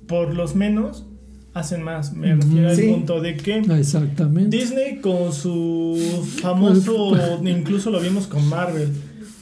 Por 0.07 0.33
los 0.33 0.53
menos, 0.55 1.05
hacen 1.53 1.81
más. 1.81 2.13
Me 2.13 2.35
refiero 2.35 2.69
al 2.69 2.75
Sí. 2.75 2.89
punto 2.89 3.21
de 3.21 3.37
que. 3.37 3.59
Exactamente. 3.59 4.57
Disney 4.57 4.97
con 5.01 5.31
su 5.31 5.97
famoso, 6.41 7.39
incluso 7.45 7.89
lo 7.89 8.01
vimos 8.01 8.27
con 8.27 8.45
Marvel, 8.49 8.89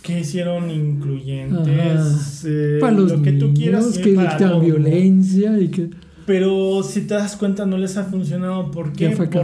que 0.03 0.19
hicieron 0.19 0.69
incluyentes, 0.69 2.43
eh, 2.45 2.77
para 2.79 2.93
los 2.93 3.11
lo 3.11 3.21
que 3.23 3.31
niños, 3.31 3.49
tú 3.49 3.53
quieras, 3.59 3.97
que 3.97 4.09
evitan 4.13 4.61
violencia 4.61 5.59
y 5.59 5.69
que... 5.69 5.89
Pero 6.25 6.83
si 6.83 7.01
te 7.01 7.15
das 7.15 7.35
cuenta 7.35 7.65
no 7.65 7.77
les 7.77 7.97
ha 7.97 8.03
funcionado, 8.03 8.69
¿por 8.71 8.93
qué? 8.93 9.09
Porque 9.09 9.41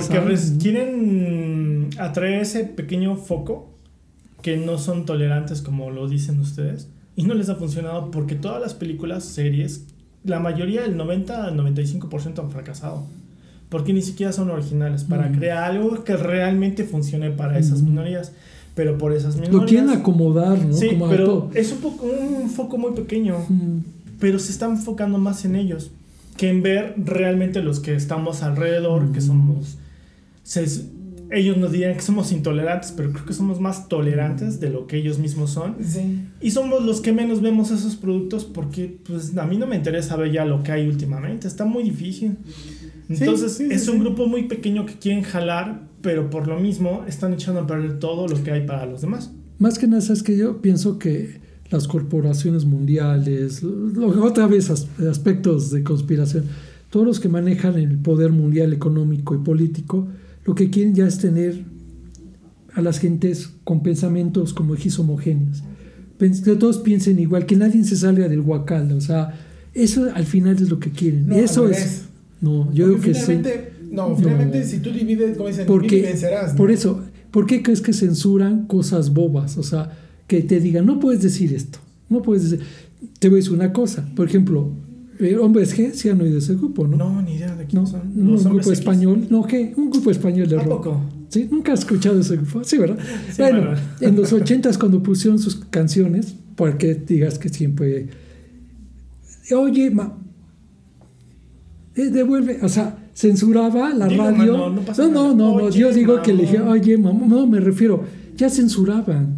quieren 0.61 1.89
atraer 1.97 2.41
ese 2.41 2.63
pequeño 2.63 3.15
foco 3.17 3.73
que 4.41 4.55
no 4.57 4.77
son 4.77 5.05
tolerantes 5.05 5.61
como 5.61 5.91
lo 5.91 6.07
dicen 6.07 6.39
ustedes 6.39 6.87
y 7.15 7.23
no 7.23 7.33
les 7.33 7.49
ha 7.49 7.55
funcionado 7.55 8.11
porque 8.11 8.35
todas 8.35 8.61
las 8.61 8.73
películas, 8.73 9.25
series, 9.25 9.87
la 10.23 10.39
mayoría, 10.39 10.85
el 10.85 10.95
90 10.95 11.45
al 11.45 11.57
95% 11.57 12.39
han 12.39 12.51
fracasado. 12.51 13.07
Porque 13.67 13.93
ni 13.93 14.01
siquiera 14.01 14.31
son 14.31 14.49
originales 14.49 15.03
para 15.03 15.29
Mm. 15.29 15.35
crear 15.37 15.63
algo 15.63 16.03
que 16.03 16.15
realmente 16.17 16.83
funcione 16.85 17.29
para 17.29 17.59
esas 17.59 17.81
Mm. 17.81 17.85
minorías. 17.85 18.31
Pero 18.79 18.97
por 18.97 19.11
esas 19.11 19.35
minorías... 19.35 19.53
Lo 19.61 19.65
quieren 19.67 19.89
acomodar, 19.89 20.57
¿no? 20.57 20.71
Sí, 20.73 20.87
Como 20.91 21.09
pero 21.09 21.25
todo. 21.25 21.51
es 21.53 21.69
un, 21.73 21.79
poco, 21.79 22.05
un 22.05 22.49
foco 22.49 22.77
muy 22.77 22.93
pequeño 22.93 23.35
Mm, 23.49 23.79
pero 24.21 24.39
se 24.39 24.53
está 24.53 24.67
enfocando 24.67 25.17
más 25.17 25.43
en 25.43 25.57
ellos 25.57 25.91
que 26.37 26.47
en 26.47 26.61
ver 26.61 26.93
realmente 26.97 27.61
los 27.61 27.81
que 27.81 27.93
estamos 27.93 28.41
alrededor, 28.41 29.11
que 29.11 29.19
Mm. 29.19 29.27
somos... 29.27 29.77
se- 30.43 30.85
ellos 31.31 31.57
nos 31.57 31.71
dirían 31.73 31.93
que 31.95 32.01
somos 32.01 32.31
intolerantes, 32.31 32.91
pero 32.95 33.11
creo 33.11 33.25
que 33.25 33.33
somos 33.33 33.59
más 33.59 33.87
tolerantes 33.89 34.59
de 34.61 34.69
lo 34.69 34.87
que 34.87 34.95
ellos 34.97 35.19
mismos 35.19 35.51
son. 35.51 35.75
Sí. 35.85 36.21
Y 36.41 36.51
somos 36.51 36.83
los 36.85 37.01
que 37.01 37.11
menos 37.11 37.41
vemos 37.41 37.69
esos 37.69 37.97
productos 37.97 38.45
porque 38.45 38.97
pues 39.05 39.37
a 39.37 39.45
mí 39.45 39.57
no 39.57 39.67
me 39.67 39.75
interesa 39.75 40.15
ver 40.15 40.31
ya 40.31 40.45
lo 40.45 40.63
que 40.63 40.71
hay 40.71 40.87
últimamente, 40.87 41.47
está 41.49 41.65
muy 41.65 41.83
difícil. 41.83 42.37
Entonces 43.09 43.51
sí, 43.57 43.67
sí, 43.67 43.73
es 43.73 43.87
un 43.89 43.95
sí. 43.95 43.99
grupo 44.01 44.25
muy 44.25 44.43
pequeño 44.47 44.85
que 44.87 44.93
quieren 44.93 45.21
jalar, 45.23 45.88
pero 46.01 46.29
por 46.29 46.47
lo 46.47 46.59
mismo 46.59 47.03
están 47.07 47.33
echando 47.33 47.61
a 47.61 47.67
perder 47.67 47.99
todo 47.99 48.27
lo 48.27 48.41
que 48.43 48.51
hay 48.51 48.65
para 48.65 48.85
los 48.85 49.01
demás. 49.01 49.31
Más 49.57 49.77
que 49.77 49.87
nada 49.87 50.13
es 50.13 50.23
que 50.23 50.37
yo 50.37 50.61
pienso 50.61 50.97
que 50.99 51.39
las 51.69 51.87
corporaciones 51.87 52.65
mundiales, 52.65 53.61
lo- 53.63 54.23
otra 54.23 54.47
vez 54.47 54.69
as- 54.69 54.87
aspectos 55.09 55.69
de 55.71 55.83
conspiración, 55.83 56.45
todos 56.89 57.05
los 57.05 57.19
que 57.19 57.29
manejan 57.29 57.75
el 57.77 57.97
poder 57.99 58.31
mundial 58.31 58.73
económico 58.73 59.35
y 59.35 59.39
político, 59.39 60.07
lo 60.45 60.55
que 60.55 60.69
quieren 60.69 60.95
ya 60.95 61.05
es 61.05 61.19
tener 61.19 61.63
a 62.73 62.81
las 62.81 62.99
gentes 62.99 63.51
con 63.63 63.83
pensamientos 63.83 64.53
como 64.53 64.75
dijiste 64.75 65.01
homogéneos. 65.01 65.61
Pens- 66.17 66.43
Que 66.43 66.55
todos 66.55 66.79
piensen 66.79 67.19
igual, 67.19 67.45
que 67.45 67.55
nadie 67.55 67.83
se 67.83 67.95
salga 67.95 68.27
del 68.27 68.39
huacal, 68.41 68.91
o 68.93 69.01
sea, 69.01 69.33
eso 69.73 70.07
al 70.13 70.25
final 70.25 70.55
es 70.55 70.69
lo 70.69 70.79
que 70.79 70.89
quieren. 70.91 71.27
No, 71.27 71.35
eso 71.35 71.67
es... 71.69 72.05
No, 72.41 72.71
yo 72.73 72.87
Porque 72.93 73.11
creo 73.11 73.13
que 73.13 73.19
sí. 73.19 73.31
No, 73.91 74.15
finalmente 74.15 74.59
No. 74.59 74.65
si 74.65 74.79
tú 74.79 74.91
divides, 74.91 75.35
como 75.37 75.49
dicen, 75.49 75.65
Porque, 75.67 76.01
vencerás. 76.01 76.51
¿no? 76.53 76.57
Por 76.57 76.71
eso, 76.71 77.03
¿por 77.31 77.45
qué 77.45 77.61
crees 77.63 77.81
que 77.81 77.93
censuran 77.93 78.65
cosas 78.67 79.13
bobas? 79.13 79.57
O 79.57 79.63
sea, 79.63 79.91
que 80.27 80.41
te 80.41 80.59
digan, 80.59 80.85
no 80.85 80.99
puedes 80.99 81.21
decir 81.21 81.53
esto, 81.53 81.79
no 82.09 82.21
puedes 82.21 82.49
decir... 82.49 82.65
Te 83.19 83.29
voy 83.29 83.37
a 83.37 83.41
decir 83.41 83.53
una 83.53 83.71
cosa, 83.73 84.07
por 84.15 84.27
ejemplo, 84.27 84.71
eh, 85.19 85.35
Hombres 85.37 85.77
G, 85.77 85.91
sí 85.93 86.09
han 86.09 86.19
oído 86.21 86.37
ese 86.37 86.55
grupo, 86.55 86.85
¿no? 86.87 86.97
No, 86.97 87.21
ni 87.21 87.35
idea 87.35 87.55
de 87.55 87.65
quién 87.65 87.81
No, 87.81 87.87
son. 87.87 88.01
no, 88.15 88.33
un 88.33 88.43
grupo 88.43 88.59
X. 88.69 88.79
español, 88.79 89.27
no, 89.29 89.43
¿qué? 89.45 89.73
Un 89.75 89.89
grupo 89.89 90.11
español 90.11 90.47
de 90.49 90.57
¿A 90.57 90.63
rock. 90.63 90.83
poco? 90.83 91.01
¿Sí? 91.29 91.47
¿Nunca 91.51 91.73
has 91.73 91.79
escuchado 91.79 92.19
ese 92.19 92.35
grupo? 92.37 92.63
Sí, 92.63 92.77
¿verdad? 92.77 92.97
Sí, 93.31 93.41
bueno, 93.41 93.61
bueno. 93.61 93.77
en 94.01 94.15
los 94.15 94.31
ochentas 94.33 94.77
cuando 94.77 95.01
pusieron 95.03 95.39
sus 95.39 95.55
canciones, 95.55 96.35
porque 96.55 96.95
digas 96.95 97.37
que 97.39 97.49
siempre... 97.49 98.07
Oye, 99.55 99.89
ma, 99.91 100.17
eh, 101.95 102.09
devuelve, 102.09 102.59
o 102.61 102.69
sea, 102.69 102.97
censuraba 103.19 103.93
la 103.93 104.07
radio. 104.07 104.53
mano, 104.57 104.69
no 104.69 104.81
pasa 104.81 105.03
no, 105.07 105.09
no, 105.09 105.23
nada. 105.23 105.33
no, 105.35 105.59
no, 105.61 105.69
yo 105.71 105.91
digo 105.91 106.21
que 106.21 106.33
le 106.33 106.43
dije, 106.43 106.61
oye, 106.61 106.97
mamá, 106.97 107.25
no, 107.27 107.45
me 107.47 107.59
refiero, 107.59 108.03
ya 108.37 108.49
censuraban, 108.49 109.35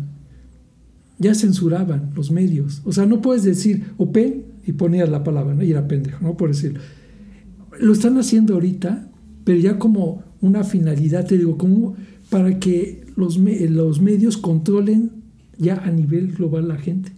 ya 1.18 1.34
censuraban 1.34 2.12
los 2.16 2.30
medios. 2.32 2.82
O 2.86 2.92
sea, 2.92 3.06
no 3.08 3.22
puedes 3.22 3.44
decir 3.44 3.86
open 3.98 4.44
y 4.68 4.74
ponías 4.74 5.10
la 5.10 5.24
palabra, 5.24 5.56
¿no? 5.56 5.64
Y 5.64 5.72
era 5.72 5.88
pendejo, 5.88 6.20
¿no? 6.24 6.38
Por 6.38 6.50
decirlo. 6.50 6.80
Lo 7.80 7.94
están 7.94 8.18
haciendo 8.20 8.54
ahorita, 8.54 9.08
pero 9.44 9.58
ya 9.60 9.80
como 9.80 10.24
una 10.42 10.64
finalidad, 10.64 11.26
te 11.26 11.38
digo, 11.38 11.58
como 11.58 11.96
para 12.30 12.60
que 12.60 13.04
los, 13.16 13.40
me- 13.40 13.68
los 13.68 14.00
medios 14.00 14.38
controlen 14.38 15.12
ya 15.58 15.78
a 15.78 15.90
nivel 15.92 16.34
global 16.34 16.68
la 16.68 16.78
gente. 16.78 17.12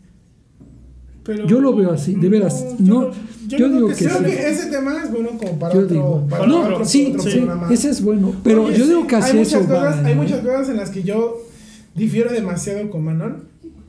Pero- 1.23 1.47
Yo 1.47 1.61
lo 1.61 1.73
veo 1.75 1.91
así, 1.91 2.15
de 2.15 2.27
veras, 2.29 2.65
yo 2.79 3.11
no, 3.11 3.11
yo 3.47 3.69
digo 3.69 3.87
que 3.89 3.95
que 3.95 4.05
Creo 4.05 4.23
que 4.23 4.49
ese 4.49 4.69
tema 4.69 5.03
es 5.03 5.09
bueno 5.11 5.29
como 5.37 5.57
para 5.57 5.73
Yo 5.73 5.79
otro, 5.81 5.93
digo, 5.95 6.27
para 6.29 6.47
no, 6.47 6.61
otro, 6.61 6.85
sí, 6.85 7.13
otro 7.17 7.31
sí, 7.31 7.37
programa. 7.37 7.73
ese 7.73 7.89
es 7.91 8.01
bueno, 8.01 8.33
pero 8.43 8.63
Oye, 8.65 8.77
yo 8.77 8.83
sí, 8.83 8.89
digo 8.89 9.07
que 9.07 9.15
hay 9.15 9.21
hacia 9.21 9.33
muchas 9.35 9.53
eso 9.61 9.69
cosas, 9.69 9.95
va, 10.03 10.05
Hay 10.07 10.15
¿no? 10.15 10.21
muchas 10.23 10.39
cosas 10.41 10.69
en 10.69 10.77
las 10.77 10.89
que 10.89 11.03
yo 11.03 11.37
difiero 11.95 12.31
demasiado 12.31 12.89
con 12.89 13.03
Manon, 13.05 13.45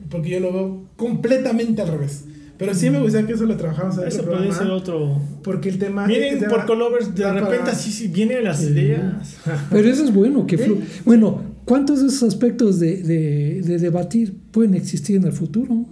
porque 0.09 0.29
yo 0.29 0.39
lo 0.39 0.53
veo 0.53 0.83
completamente 0.95 1.81
al 1.81 1.89
revés. 1.89 2.23
Pero 2.57 2.73
sí 2.73 2.89
me 2.89 3.01
gustaría 3.01 3.27
que 3.27 3.33
eso 3.33 3.45
lo 3.45 3.57
trabajamos 3.57 3.97
en 3.97 4.07
Eso 4.07 4.19
otro 4.21 4.31
puede 4.31 4.45
programa, 4.47 4.57
ser 4.63 4.71
otro. 4.71 5.21
Porque 5.43 5.67
el 5.67 5.77
tema. 5.77 6.07
Miren, 6.07 6.35
el 6.35 6.39
tema 6.39 6.51
por 6.55 6.65
Colovers, 6.65 7.13
de 7.13 7.33
repente 7.33 7.57
para- 7.57 7.71
así 7.73 7.91
sí 7.91 8.07
vienen 8.07 8.45
las 8.45 8.59
Sí. 8.61 8.67
ideas. 8.67 9.35
Pero 9.69 9.89
eso 9.89 10.05
es 10.05 10.13
bueno, 10.13 10.47
que 10.47 10.57
flu- 10.57 10.79
Bueno, 11.03 11.41
¿cuántos 11.65 11.99
de 12.01 12.07
esos 12.07 12.23
aspectos 12.23 12.79
de, 12.79 13.03
de- 13.03 13.61
de 13.61 13.77
debatir 13.77 14.37
pueden 14.51 14.73
existir 14.73 15.17
en 15.17 15.25
el 15.25 15.33
futuro? 15.33 15.83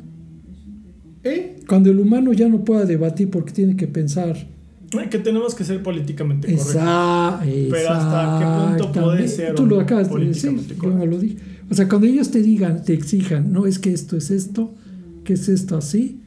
¿Eh? 1.24 1.58
Cuando 1.68 1.90
el 1.90 2.00
humano 2.00 2.34
ya 2.34 2.50
no 2.50 2.64
pueda 2.64 2.86
debatir 2.86 3.30
porque 3.30 3.54
tiene 3.54 3.76
que 3.76 3.88
pensar. 3.88 4.48
Que 5.10 5.18
tenemos 5.18 5.56
que 5.56 5.64
ser 5.64 5.82
políticamente 5.82 6.48
correctos. 6.48 6.76
Esa, 6.76 7.40
Pero 7.42 7.90
hasta 7.90 8.78
qué 8.78 8.84
punto 8.84 9.02
puede 9.02 9.28
ser 9.28 9.56
Tú 9.56 9.66
lo 9.66 9.80
acabas 9.80 10.14
de 10.14 10.26
decir, 10.26 10.56
yo 10.82 10.90
no 10.90 11.06
lo 11.06 11.18
dije. 11.18 11.38
O 11.70 11.74
sea, 11.74 11.90
cuando 11.90 12.06
ellos 12.06 12.30
te 12.30 12.44
digan, 12.44 12.84
te 12.84 12.94
exijan, 12.94 13.52
no 13.52 13.66
es 13.66 13.80
que 13.80 13.92
esto 13.92 14.16
es 14.16 14.30
esto, 14.30 14.72
que 15.24 15.34
es 15.34 15.50
esto 15.50 15.78
así, 15.78 16.20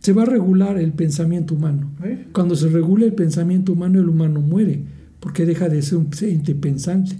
se 0.00 0.12
va 0.12 0.24
a 0.24 0.26
regular 0.26 0.76
el 0.76 0.92
pensamiento 0.92 1.54
humano. 1.54 1.90
¿Eh? 2.04 2.26
Cuando 2.32 2.54
se 2.54 2.68
regula 2.68 3.06
el 3.06 3.14
pensamiento 3.14 3.72
humano, 3.72 3.98
el 4.00 4.08
humano 4.10 4.42
muere, 4.42 4.80
porque 5.20 5.46
deja 5.46 5.70
de 5.70 5.80
ser 5.80 5.96
un 5.96 6.10
ente 6.20 6.54
pensante. 6.54 7.16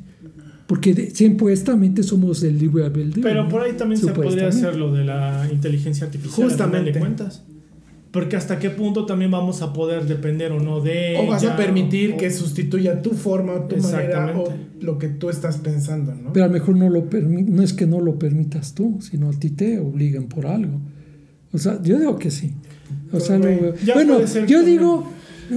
Porque 0.67 0.95
de- 0.95 1.15
supuestamente 1.15 2.03
somos 2.03 2.43
el 2.43 2.59
libre 2.59 2.85
albedrío. 2.85 3.23
Pero 3.23 3.45
¿no? 3.45 3.49
por 3.49 3.63
ahí 3.63 3.73
también 3.75 4.01
se 4.01 4.13
podría 4.13 4.49
hacer 4.49 4.77
lo 4.77 4.93
de 4.93 5.05
la 5.05 5.47
inteligencia 5.53 6.07
artificial. 6.07 6.49
Justamente. 6.49 6.93
De 6.93 6.99
cuentas. 6.99 7.45
Porque 8.11 8.37
hasta 8.37 8.61
qué 8.61 8.71
punto 8.71 9.07
también 9.07 9.33
vamos 9.33 9.61
a 9.61 9.73
poder 9.73 10.07
depender 10.07 10.53
o 10.53 10.61
no 10.61 10.81
de 10.81 11.17
O 11.19 11.27
vas 11.27 11.45
a 11.45 11.57
permitir 11.57 12.13
o- 12.13 12.17
que 12.17 12.31
sustituya 12.31 13.03
tu 13.03 13.11
forma 13.11 13.55
o 13.55 13.61
tu 13.65 13.77
manera 13.79 14.33
o 14.39 14.55
lo 14.81 14.99
que 14.99 15.09
tú 15.09 15.29
estás 15.31 15.57
pensando, 15.59 16.15
¿no? 16.15 16.33
Pero 16.33 16.45
a 16.45 16.49
lo 16.49 16.55
mejor 16.55 16.77
no, 16.77 16.89
lo 16.89 17.11
permi- 17.11 17.45
no 17.45 17.63
es 17.63 17.73
que 17.73 17.87
no 17.87 18.01
lo 18.01 18.17
permitas 18.19 18.73
tú, 18.75 18.99
sino 19.03 19.31
a 19.31 19.33
ti 19.33 19.51
te 19.51 19.81
obligan 19.81 20.29
por 20.29 20.47
algo. 20.47 20.81
O 21.53 21.59
sea, 21.59 21.83
yo 21.83 21.99
digo 21.99 22.17
que 22.19 22.31
sí. 22.31 22.53
O 23.09 23.11
Pues, 23.13 23.25
sea, 23.25 23.37
lo 23.37 23.45
güey, 23.47 23.59
veo- 23.61 23.75
bueno, 23.95 24.21
yo 24.47 24.59
como- 24.59 24.69
digo, 24.71 25.07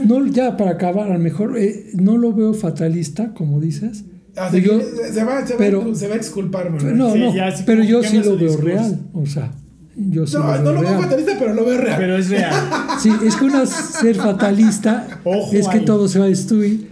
no, 0.08 0.26
ya 0.26 0.58
para 0.58 0.72
acabar, 0.72 1.12
a 1.12 1.14
lo 1.14 1.20
mejor 1.24 1.58
eh, 1.60 1.92
no 1.94 2.18
lo 2.18 2.34
veo 2.34 2.54
fatalista, 2.56 3.34
como 3.36 3.60
dices. 3.62 4.04
Así 4.40 4.62
yo- 4.62 4.78
que 4.80 4.86
se 5.14 5.24
va, 5.24 5.46
se 5.46 5.54
va, 5.54 5.58
pero- 5.58 5.96
se 5.96 6.08
va 6.08 6.14
a 6.14 6.18
exculpar, 6.18 6.70
Manuel. 6.70 6.98
No, 6.98 7.14
Sí, 7.14 7.20
no, 7.20 7.36
ya, 7.36 7.48
así 7.48 7.64
pero 7.66 7.84
yo 7.84 8.04
sí 8.04 8.18
lo 8.18 8.24
veo 8.24 8.36
discurso. 8.38 8.66
real. 8.66 9.00
O 9.14 9.26
sea, 9.26 9.52
yo 9.96 10.28
sí 10.28 10.36
No, 10.36 10.40
lo 10.42 10.48
veo 10.52 10.62
no 10.64 10.72
lo 10.74 10.82
veo 10.82 10.90
real. 10.92 11.02
fatalista, 11.04 11.32
pero 11.40 11.54
lo 11.54 11.66
veo 11.66 11.78
real. 11.80 11.96
Pero 11.98 12.18
es 12.18 12.30
real. 12.30 12.54
Sí, 13.02 13.12
es 13.26 13.36
que 13.36 13.46
una 13.46 13.66
ser 13.66 14.16
fatalista 14.16 15.08
Ojo 15.24 15.56
es 15.56 15.68
que 15.68 15.78
ahí. 15.80 15.86
todo 15.86 16.08
se 16.08 16.20
va 16.20 16.26
a 16.26 16.30
destruir 16.30 16.88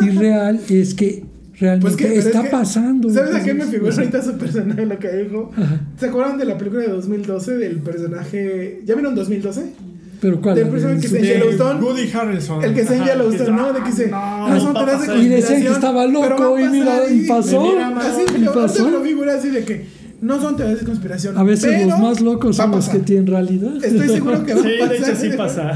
y 0.00 0.10
real 0.10 0.60
es 0.68 0.94
que 0.94 1.24
realmente 1.58 1.80
Pues 1.82 1.96
que- 1.96 2.04
pero 2.06 2.20
es 2.20 2.26
está 2.26 2.42
que- 2.42 2.48
pasando. 2.50 3.10
¿Sabes 3.10 3.34
a 3.34 3.42
qué 3.42 3.54
me 3.54 3.64
figura 3.64 3.94
ahorita 3.94 4.22
su 4.22 4.32
personaje 4.38 4.86
lo 4.86 4.98
que 4.98 5.08
dijo? 5.16 5.50
¿Se 5.98 6.06
acuerdan 6.06 6.38
de 6.38 6.44
la 6.44 6.58
película 6.58 6.82
de 6.82 6.88
2012 6.88 7.56
del 7.58 7.78
personaje. 7.80 8.82
¿Ya 8.84 8.94
vieron 8.94 9.14
2012? 9.14 9.62
Pero 10.24 10.40
cuál? 10.40 10.54
del 10.54 10.68
personaje 10.70 11.00
que 11.02 11.08
se- 11.08 11.18
De 11.18 11.26
Yellowstone. 11.26 11.80
Woody 11.84 12.10
Harrelson. 12.10 12.64
El 12.64 12.72
que 12.72 12.80
está 12.80 12.96
en 12.96 13.04
Yellowstone, 13.04 13.50
¿no? 13.52 13.72
De 13.74 13.82
que 13.82 13.92
se. 13.92 14.08
No, 14.08 14.48
no 14.48 14.58
son 14.60 14.74
va 14.74 14.80
a 14.80 14.84
teorías 14.86 15.06
de. 15.18 15.22
Y 15.22 15.28
decían 15.28 15.62
que 15.62 15.68
estaba 15.68 16.06
loco 16.06 16.58
y 16.58 16.64
mira, 16.68 17.02
y 17.10 17.28
pasó. 17.28 17.62
Así, 17.98 18.22
y 18.34 18.44
pasó. 18.46 18.88
lo 18.88 19.02
figura 19.02 19.34
así 19.34 19.50
de 19.50 19.64
que 19.66 19.84
no 20.20 20.40
son 20.40 20.56
teorías 20.56 20.80
de 20.80 20.86
conspiración. 20.86 21.36
A 21.36 21.42
veces 21.42 21.70
pero 21.74 21.90
los 21.90 21.98
más 22.00 22.20
locos 22.20 22.56
son 22.56 22.70
los 22.70 22.88
que 22.88 22.98
tienen 23.00 23.26
realidad. 23.26 23.76
Estoy 23.84 24.08
seguro 24.08 24.44
que 24.44 24.54
va 24.54 24.62
Sí, 24.62 24.68
a 24.68 24.78
pasar. 24.78 24.88
de 24.88 24.96
hecho 24.96 25.16
sí 25.20 25.28
pasa. 25.36 25.72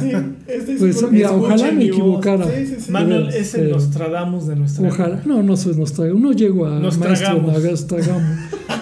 Sí, 0.00 0.12
estoy 0.46 0.76
Pues 0.76 0.94
seguro 0.96 1.12
mira, 1.12 1.28
que 1.28 1.34
ojalá 1.34 1.72
me 1.72 1.84
equivocara. 1.84 2.44
Sí, 2.46 2.66
sí, 2.66 2.76
sí. 2.80 2.90
Manuel 2.90 3.28
es 3.28 3.54
el 3.54 3.60
pero- 3.62 3.76
Nostradamus 3.76 4.46
de 4.46 4.56
nuestra 4.56 4.88
Ojalá. 4.88 5.22
No, 5.24 5.42
no 5.42 5.56
soy 5.56 5.74
Nostradamus. 5.76 6.20
No 6.22 6.32
llego 6.32 6.66
a 6.66 6.78
Nos 6.78 6.98
maestro. 6.98 7.42
Nagas. 7.42 7.86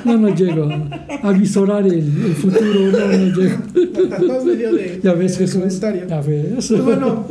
No, 0.05 0.17
no 0.17 0.35
llego 0.35 0.69
a, 0.71 1.29
a 1.29 1.33
visorar 1.33 1.85
el, 1.87 1.95
el 1.99 2.35
futuro. 2.35 2.93
No, 2.93 4.45
no 4.45 4.55
llego. 4.55 5.03
Ya 5.03 5.13
ves, 5.15 5.33
de 5.39 5.47
Jesús. 5.47 5.61
comentario. 5.61 6.07
Ya 6.09 6.21
ves. 6.21 6.67
Pues 6.69 6.83
bueno, 6.85 7.27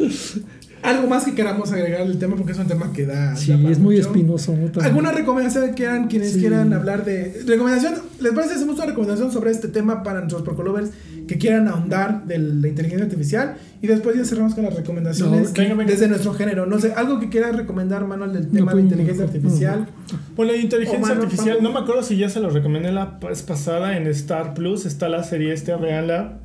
algo 0.83 1.07
más 1.07 1.23
que 1.25 1.33
queramos 1.35 1.71
agregar 1.71 2.01
al 2.01 2.17
tema 2.17 2.35
porque 2.35 2.51
es 2.53 2.59
un 2.59 2.67
tema 2.67 2.93
que 2.93 3.05
da. 3.05 3.35
Sí, 3.35 3.51
es 3.51 3.79
muy 3.79 3.95
mucho. 3.97 4.07
espinoso. 4.09 4.55
¿no? 4.55 4.81
¿Alguna 4.81 5.11
recomendación 5.11 5.65
que 5.67 5.73
quieran, 5.73 6.07
quienes 6.07 6.33
Sí. 6.33 6.39
quieran 6.39 6.73
hablar 6.73 7.03
de. 7.05 7.43
Recomendación, 7.45 7.95
¿les 8.19 8.31
parece 8.33 8.55
hacemos 8.55 8.75
una 8.75 8.85
recomendación 8.85 9.31
sobre 9.31 9.51
este 9.51 9.67
tema 9.67 10.03
para 10.03 10.19
nuestros 10.19 10.43
porcolovers 10.43 10.91
que 11.27 11.37
quieran 11.37 11.67
ahondar 11.67 12.25
de 12.25 12.37
la 12.39 12.67
inteligencia 12.67 13.05
artificial? 13.05 13.55
Y 13.81 13.87
después 13.87 14.15
ya 14.17 14.25
cerramos 14.25 14.55
con 14.55 14.63
las 14.63 14.75
recomendaciones 14.75 15.49
No, 15.49 15.53
venga, 15.53 15.75
venga. 15.75 15.91
desde 15.91 16.07
nuestro 16.07 16.33
género. 16.33 16.65
No 16.65 16.79
sé, 16.79 16.93
algo 16.93 17.19
que 17.19 17.29
quieras 17.29 17.55
recomendar, 17.55 18.05
Manuel, 18.07 18.33
del 18.33 18.47
tema 18.49 18.71
de 18.71 18.81
pues, 18.81 18.83
inteligencia 18.85 19.25
no, 19.25 19.31
artificial. 19.31 19.87
Bueno, 20.35 20.51
la 20.53 20.57
inteligencia 20.57 21.13
artificial, 21.13 21.57
no 21.61 21.71
me 21.71 21.79
acuerdo 21.79 22.01
si 22.03 22.17
ya 22.17 22.29
se 22.29 22.39
lo 22.39 22.49
recomendé 22.49 22.91
la 22.91 23.19
vez 23.21 23.43
pasada 23.43 23.97
en 23.97 24.07
Star 24.07 24.53
Plus, 24.53 24.85
está 24.85 25.09
la 25.09 25.23
serie 25.23 25.53
este, 25.53 25.75
véanla. 25.75 26.39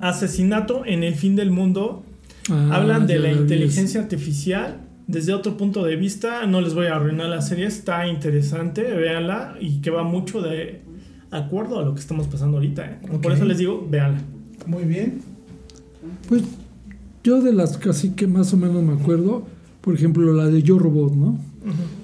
Asesinato 0.00 0.84
en 0.86 1.02
el 1.04 1.14
fin 1.14 1.36
del 1.36 1.50
mundo. 1.50 2.04
Ah, 2.50 2.76
Hablan 2.76 3.06
de 3.06 3.18
la 3.18 3.32
vi 3.32 3.38
inteligencia 3.38 4.00
artificial 4.00 4.80
desde 5.06 5.32
otro 5.34 5.56
punto 5.56 5.84
de 5.84 5.96
vista. 5.96 6.46
No 6.46 6.60
les 6.60 6.74
voy 6.74 6.86
a 6.86 6.96
arruinar 6.96 7.28
la 7.28 7.42
serie, 7.42 7.66
está 7.66 8.06
interesante, 8.08 8.82
véanla 8.82 9.54
y 9.60 9.80
que 9.80 9.90
va 9.90 10.02
mucho 10.02 10.40
de 10.42 10.80
acuerdo 11.30 11.78
a 11.78 11.84
lo 11.84 11.94
que 11.94 12.00
estamos 12.00 12.26
pasando 12.26 12.56
ahorita. 12.56 12.84
¿eh? 12.86 12.98
Por 13.22 13.32
eso 13.32 13.44
les 13.44 13.58
digo, 13.58 13.86
véanla. 13.90 14.20
Muy 14.66 14.84
bien. 14.84 15.20
Pues 16.28 16.42
yo 17.24 17.40
de 17.42 17.52
las 17.52 17.76
casi 17.78 18.10
que 18.10 18.26
más 18.26 18.52
o 18.52 18.56
menos 18.56 18.82
me 18.82 18.94
acuerdo, 18.94 19.46
por 19.80 19.94
ejemplo, 19.94 20.32
la 20.32 20.46
de 20.46 20.62
Yo 20.62 20.78
Robot, 20.78 21.14
¿no? 21.14 21.38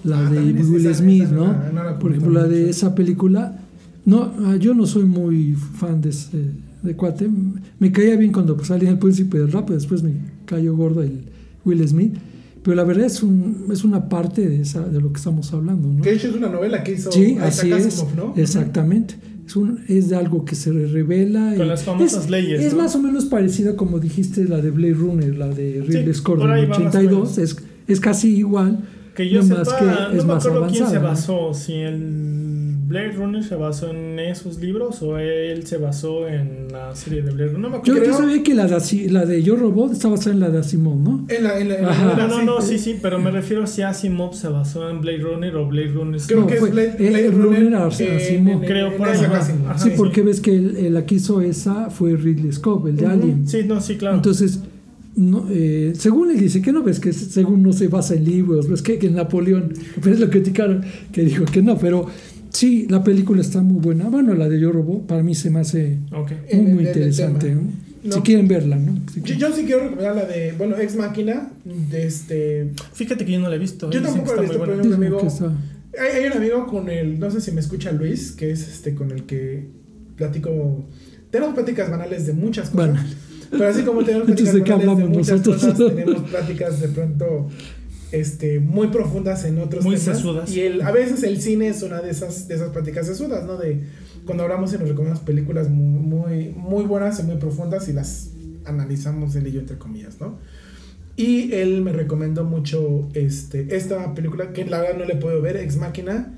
La 0.04 0.26
Ah, 0.26 0.30
de 0.30 0.38
Will 0.52 0.86
esa- 0.86 0.94
Smith, 1.00 1.22
esa 1.24 1.34
no 1.34 1.98
por 1.98 2.10
ejemplo, 2.12 2.30
la 2.32 2.46
de 2.46 2.68
esa 2.70 2.94
película. 2.94 3.58
No, 4.04 4.32
ah, 4.44 4.56
yo 4.56 4.74
no 4.74 4.86
soy 4.86 5.04
muy 5.04 5.54
fan 5.54 6.00
de 6.00 6.10
ese 6.10 6.50
de 6.82 6.94
cuate. 6.94 7.28
Me 7.80 7.90
caía 7.90 8.16
bien 8.16 8.30
cuando 8.32 8.62
salía 8.64 8.90
el 8.90 8.98
príncipe 8.98 9.38
del 9.38 9.50
rap, 9.50 9.70
después 9.70 10.02
me 10.02 10.12
cayó 10.46 10.74
gordo 10.74 11.02
el 11.02 11.20
Will 11.64 11.86
Smith. 11.86 12.14
Pero 12.62 12.74
la 12.74 12.82
verdad 12.84 13.04
es, 13.06 13.22
un, 13.22 13.66
es 13.70 13.84
una 13.84 14.08
parte 14.08 14.48
de, 14.48 14.62
esa, 14.62 14.80
de 14.88 15.00
lo 15.00 15.12
que 15.12 15.18
estamos 15.18 15.52
hablando, 15.52 15.88
¿no? 15.88 16.02
Que 16.02 16.12
hecho 16.14 16.28
es 16.28 16.34
una 16.34 16.48
novela 16.48 16.82
que 16.82 16.94
hizo 16.94 17.12
Sí, 17.12 17.36
así 17.40 17.70
es. 17.70 17.86
Asimov, 17.86 18.16
¿no? 18.16 18.34
Exactamente. 18.36 19.14
Es, 19.46 19.54
un, 19.54 19.78
es 19.86 20.08
de 20.08 20.16
algo 20.16 20.44
que 20.44 20.56
se 20.56 20.72
revela. 20.72 21.54
Con 21.56 21.66
y- 21.66 21.68
las 21.68 21.84
famosas 21.84 22.24
es, 22.24 22.30
leyes, 22.30 22.60
Es 22.64 22.72
¿no? 22.74 22.82
más 22.82 22.96
o 22.96 23.00
menos 23.00 23.26
parecida, 23.26 23.76
como 23.76 24.00
dijiste, 24.00 24.44
la 24.46 24.60
de 24.60 24.72
Blade 24.72 24.94
Runner, 24.94 25.36
la 25.36 25.46
de 25.48 25.80
Ridley 25.86 26.06
Sí, 26.06 26.14
Scott 26.14 26.40
por 26.40 26.50
ahí 26.50 26.62
del 26.62 26.72
va 26.72 26.78
más 26.80 26.84
o 26.86 26.98
82. 26.98 27.12
menos. 27.12 27.38
Es, 27.38 27.56
es 27.86 28.00
casi 28.00 28.36
igual. 28.36 28.80
Que 29.14 29.30
yo 29.30 29.42
no 29.44 29.56
más 29.56 29.68
sepa, 29.68 29.78
que 29.78 29.84
no 29.86 30.08
es 30.10 30.24
me 30.26 30.34
más 30.34 30.44
acuerdo 30.46 30.66
quién 30.66 30.74
se 30.74 30.96
avanzada, 30.96 31.00
¿no? 31.02 31.08
basó, 31.08 31.54
si 31.54 31.72
el 31.74 32.35
Blade 32.86 33.12
Runner 33.12 33.42
se 33.42 33.54
basó 33.56 33.90
en 33.90 34.18
esos 34.20 34.60
libros 34.60 35.02
o 35.02 35.18
él 35.18 35.66
se 35.66 35.76
basó 35.78 36.28
en 36.28 36.68
la 36.70 36.94
serie 36.94 37.22
de 37.22 37.30
Blade 37.32 37.50
Runner. 37.52 37.60
No 37.60 37.70
me 37.70 37.76
Yo, 37.84 37.94
acuerdo. 37.94 38.04
yo 38.04 38.16
sabía 38.16 38.42
que 38.42 38.54
la 38.54 38.66
de, 38.68 39.10
la 39.10 39.26
de 39.26 39.42
Yo 39.42 39.56
Robot 39.56 39.92
está 39.92 40.08
basada 40.08 40.34
en 40.34 40.40
la 40.40 40.50
de 40.50 40.58
Asimov, 40.58 40.96
¿no? 41.00 41.24
En 41.28 41.42
la, 41.44 41.58
en 41.58 41.68
la, 41.68 41.74
en 41.76 41.82
la 41.82 41.90
Ajá. 41.90 42.04
novela, 42.04 42.28
No, 42.28 42.38
no, 42.42 42.44
no, 42.56 42.60
sí, 42.62 42.78
sí, 42.78 42.96
pero 43.02 43.18
me 43.18 43.30
refiero 43.30 43.64
a 43.64 43.66
si 43.66 43.82
Asimov 43.82 44.34
se 44.34 44.48
basó 44.48 44.88
en 44.88 45.00
Blade 45.00 45.18
Runner 45.18 45.56
o 45.56 45.66
Blade 45.66 45.88
Runner. 45.88 46.20
Creo 46.26 46.40
No, 46.42 46.46
que 46.46 46.56
fue- 46.56 46.68
es 46.68 46.74
Blade, 46.74 46.96
Blade 47.10 47.30
Runner. 47.30 47.62
Runner 47.64 47.72
eh, 47.72 48.16
Asimov. 48.16 48.62
en- 48.62 48.68
Creo 48.68 48.96
por. 48.96 49.08
Asimov. 49.08 49.34
Ajá. 49.70 49.78
Sí, 49.78 49.90
sí. 49.90 49.94
porque 49.96 50.22
ves 50.22 50.40
que 50.40 50.54
el, 50.54 50.76
el 50.76 50.94
la 50.94 51.04
que 51.04 51.16
hizo 51.16 51.40
esa 51.40 51.90
fue 51.90 52.14
Ridley 52.16 52.52
Scott, 52.52 52.86
el 52.86 52.96
de. 52.96 53.06
Alien. 53.06 53.48
Sí, 53.48 53.64
no, 53.66 53.80
sí, 53.80 53.96
claro. 53.96 54.16
Entonces, 54.16 54.60
no, 55.16 55.46
eh, 55.50 55.92
según 55.96 56.30
él 56.30 56.38
dice 56.38 56.60
que 56.62 56.72
no 56.72 56.82
ves 56.82 57.00
que 57.00 57.12
según 57.12 57.62
no 57.62 57.72
se 57.72 57.88
basa 57.88 58.14
en 58.14 58.24
libros, 58.26 58.68
ves 58.68 58.82
que, 58.82 58.98
que 58.98 59.06
en 59.06 59.14
Napoleón, 59.14 59.72
pero 60.02 60.14
es 60.14 60.20
lo 60.20 60.28
criticaron, 60.30 60.84
que 61.10 61.22
dijo 61.22 61.44
que 61.46 61.62
no, 61.62 61.78
pero 61.78 62.06
sí, 62.56 62.86
la 62.88 63.02
película 63.04 63.40
está 63.40 63.60
muy 63.62 63.80
buena. 63.80 64.08
Bueno, 64.08 64.34
la 64.34 64.48
de 64.48 64.58
Yo 64.60 64.72
Robot 64.72 65.06
para 65.06 65.22
mí 65.22 65.34
se 65.34 65.50
me 65.50 65.60
hace 65.60 65.98
muy, 66.10 66.26
el- 66.48 66.62
muy 66.74 66.84
interesante. 66.86 67.48
tema. 67.48 67.60
¿no? 67.62 67.86
No. 68.04 68.12
Si 68.14 68.20
quieren 68.20 68.46
verla, 68.46 68.76
¿no? 68.76 68.92
Si 69.12 69.16
Yo, 69.20 69.24
quieren. 69.24 69.40
yo 69.40 69.52
sí 69.56 69.64
quiero 69.64 69.82
recomendar 69.84 70.14
la 70.14 70.24
de, 70.26 70.52
bueno, 70.56 70.76
Ex 70.78 70.94
Máquina, 70.94 71.50
de 71.64 72.06
este... 72.06 72.70
Fíjate 72.92 73.24
que 73.24 73.32
yo 73.32 73.40
no 73.40 73.48
la 73.48 73.56
he 73.56 73.58
visto. 73.58 73.90
Yo 73.90 73.98
dicen 74.00 74.14
tampoco 74.16 74.36
la 74.36 74.42
he 74.42 74.44
visto, 74.44 74.58
buena. 74.58 74.74
un 74.74 74.82
Dicen 74.82 74.94
amigo- 74.94 75.52
Hay, 75.98 76.20
hay 76.22 76.26
un 76.26 76.32
amigo 76.34 76.66
con 76.68 76.88
el, 76.88 77.18
no 77.18 77.30
sé 77.32 77.40
si 77.40 77.50
me 77.50 77.60
escucha 77.60 77.90
Luis, 77.90 78.30
que 78.32 78.50
es 78.52 78.68
este 78.68 78.94
con 78.94 79.10
el 79.10 79.24
que 79.24 79.66
platico, 80.14 80.84
tenemos 81.30 81.54
pláticas 81.54 81.90
banales 81.90 82.26
de 82.26 82.32
muchas 82.32 82.70
cosas. 82.70 82.88
Banal. 82.90 83.06
Pero 83.50 83.68
así 83.68 83.82
como 83.82 84.04
tenemos 84.04 84.28
Entonces, 84.28 84.50
pláticas 84.50 84.54
¿de 84.54 84.62
qué 84.62 84.70
banales 84.70 84.86
de 84.86 85.02
hablamos 85.02 85.18
muchas 85.18 85.46
nosotros? 85.46 85.74
cosas, 85.78 85.96
tenemos 85.96 86.30
pláticas 86.30 86.80
de 86.80 86.88
pronto 86.88 87.48
este, 88.12 88.60
muy 88.60 88.88
profundas 88.88 89.44
en 89.44 89.58
otros 89.58 89.84
Muy 89.84 89.96
temas. 89.96 90.16
sesudas. 90.16 90.50
Y 90.54 90.60
el, 90.60 90.82
a 90.82 90.90
veces 90.92 91.22
el 91.22 91.40
cine 91.40 91.68
es 91.68 91.82
una 91.82 92.00
de 92.00 92.10
esas, 92.10 92.48
de 92.48 92.54
esas 92.54 92.70
pláticas 92.70 93.06
sesudas, 93.06 93.44
¿no? 93.44 93.56
De 93.56 93.80
cuando 94.24 94.42
hablamos 94.44 94.72
y 94.72 94.78
nos 94.78 94.88
recomendamos 94.88 95.22
películas 95.24 95.68
muy, 95.68 96.00
muy, 96.00 96.48
muy 96.56 96.84
buenas 96.84 97.18
y 97.20 97.22
muy 97.22 97.36
profundas 97.36 97.88
y 97.88 97.92
las 97.92 98.30
analizamos 98.64 99.34
él 99.36 99.46
y 99.46 99.52
yo 99.52 99.60
entre 99.60 99.78
comillas, 99.78 100.20
¿no? 100.20 100.38
Y 101.16 101.52
él 101.54 101.80
me 101.82 101.92
recomendó 101.92 102.44
mucho 102.44 103.08
este, 103.14 103.74
esta 103.74 104.12
película, 104.14 104.52
que 104.52 104.64
la 104.66 104.80
verdad 104.80 104.98
no 104.98 105.04
le 105.06 105.16
puedo 105.16 105.40
ver, 105.40 105.56
Ex 105.56 105.76
Máquina. 105.76 106.32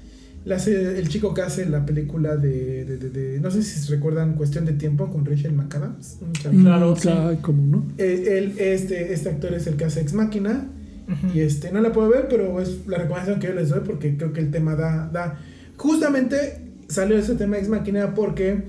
La 0.44 0.54
hace 0.56 0.98
el 0.98 1.08
chico 1.08 1.34
que 1.34 1.42
hace 1.42 1.66
la 1.66 1.84
película 1.84 2.36
de, 2.36 2.84
de- 2.84 2.96
de- 2.96 3.10
de- 3.10 3.40
no 3.40 3.50
sé 3.50 3.62
si 3.64 3.80
se 3.80 3.90
recuerdan 3.90 4.34
Cuestión 4.34 4.64
de 4.66 4.72
Tiempo 4.72 5.10
con 5.10 5.24
Rachel 5.26 5.52
McAdams. 5.52 6.18
Claro, 6.62 6.92
Mm, 6.92 6.96
sí. 6.96 7.02
claro, 7.02 7.38
¿cómo 7.42 7.66
no? 7.66 7.86
Eh, 7.98 8.38
él, 8.38 8.54
este, 8.58 9.12
este 9.12 9.28
actor 9.30 9.52
es 9.54 9.66
el 9.66 9.74
que 9.76 9.84
hace 9.84 10.00
Ex 10.00 10.12
Máquina. 10.14 10.68
Ujú. 11.08 11.36
Y 11.36 11.40
este, 11.40 11.72
no 11.72 11.80
la 11.80 11.92
puedo 11.92 12.08
ver, 12.10 12.26
pero 12.28 12.60
es 12.60 12.86
la 12.86 12.98
recomendación 12.98 13.40
que 13.40 13.46
yo 13.48 13.54
les 13.54 13.70
doy 13.70 13.80
porque 13.84 14.16
creo 14.16 14.32
que 14.32 14.40
el 14.40 14.50
tema 14.50 14.74
da, 14.76 15.08
da. 15.12 15.38
Justamente 15.76 16.60
salió 16.88 17.16
ese 17.18 17.34
tema 17.34 17.58
Ex 17.58 17.68
Máquina 17.68 18.14
porque 18.14 18.64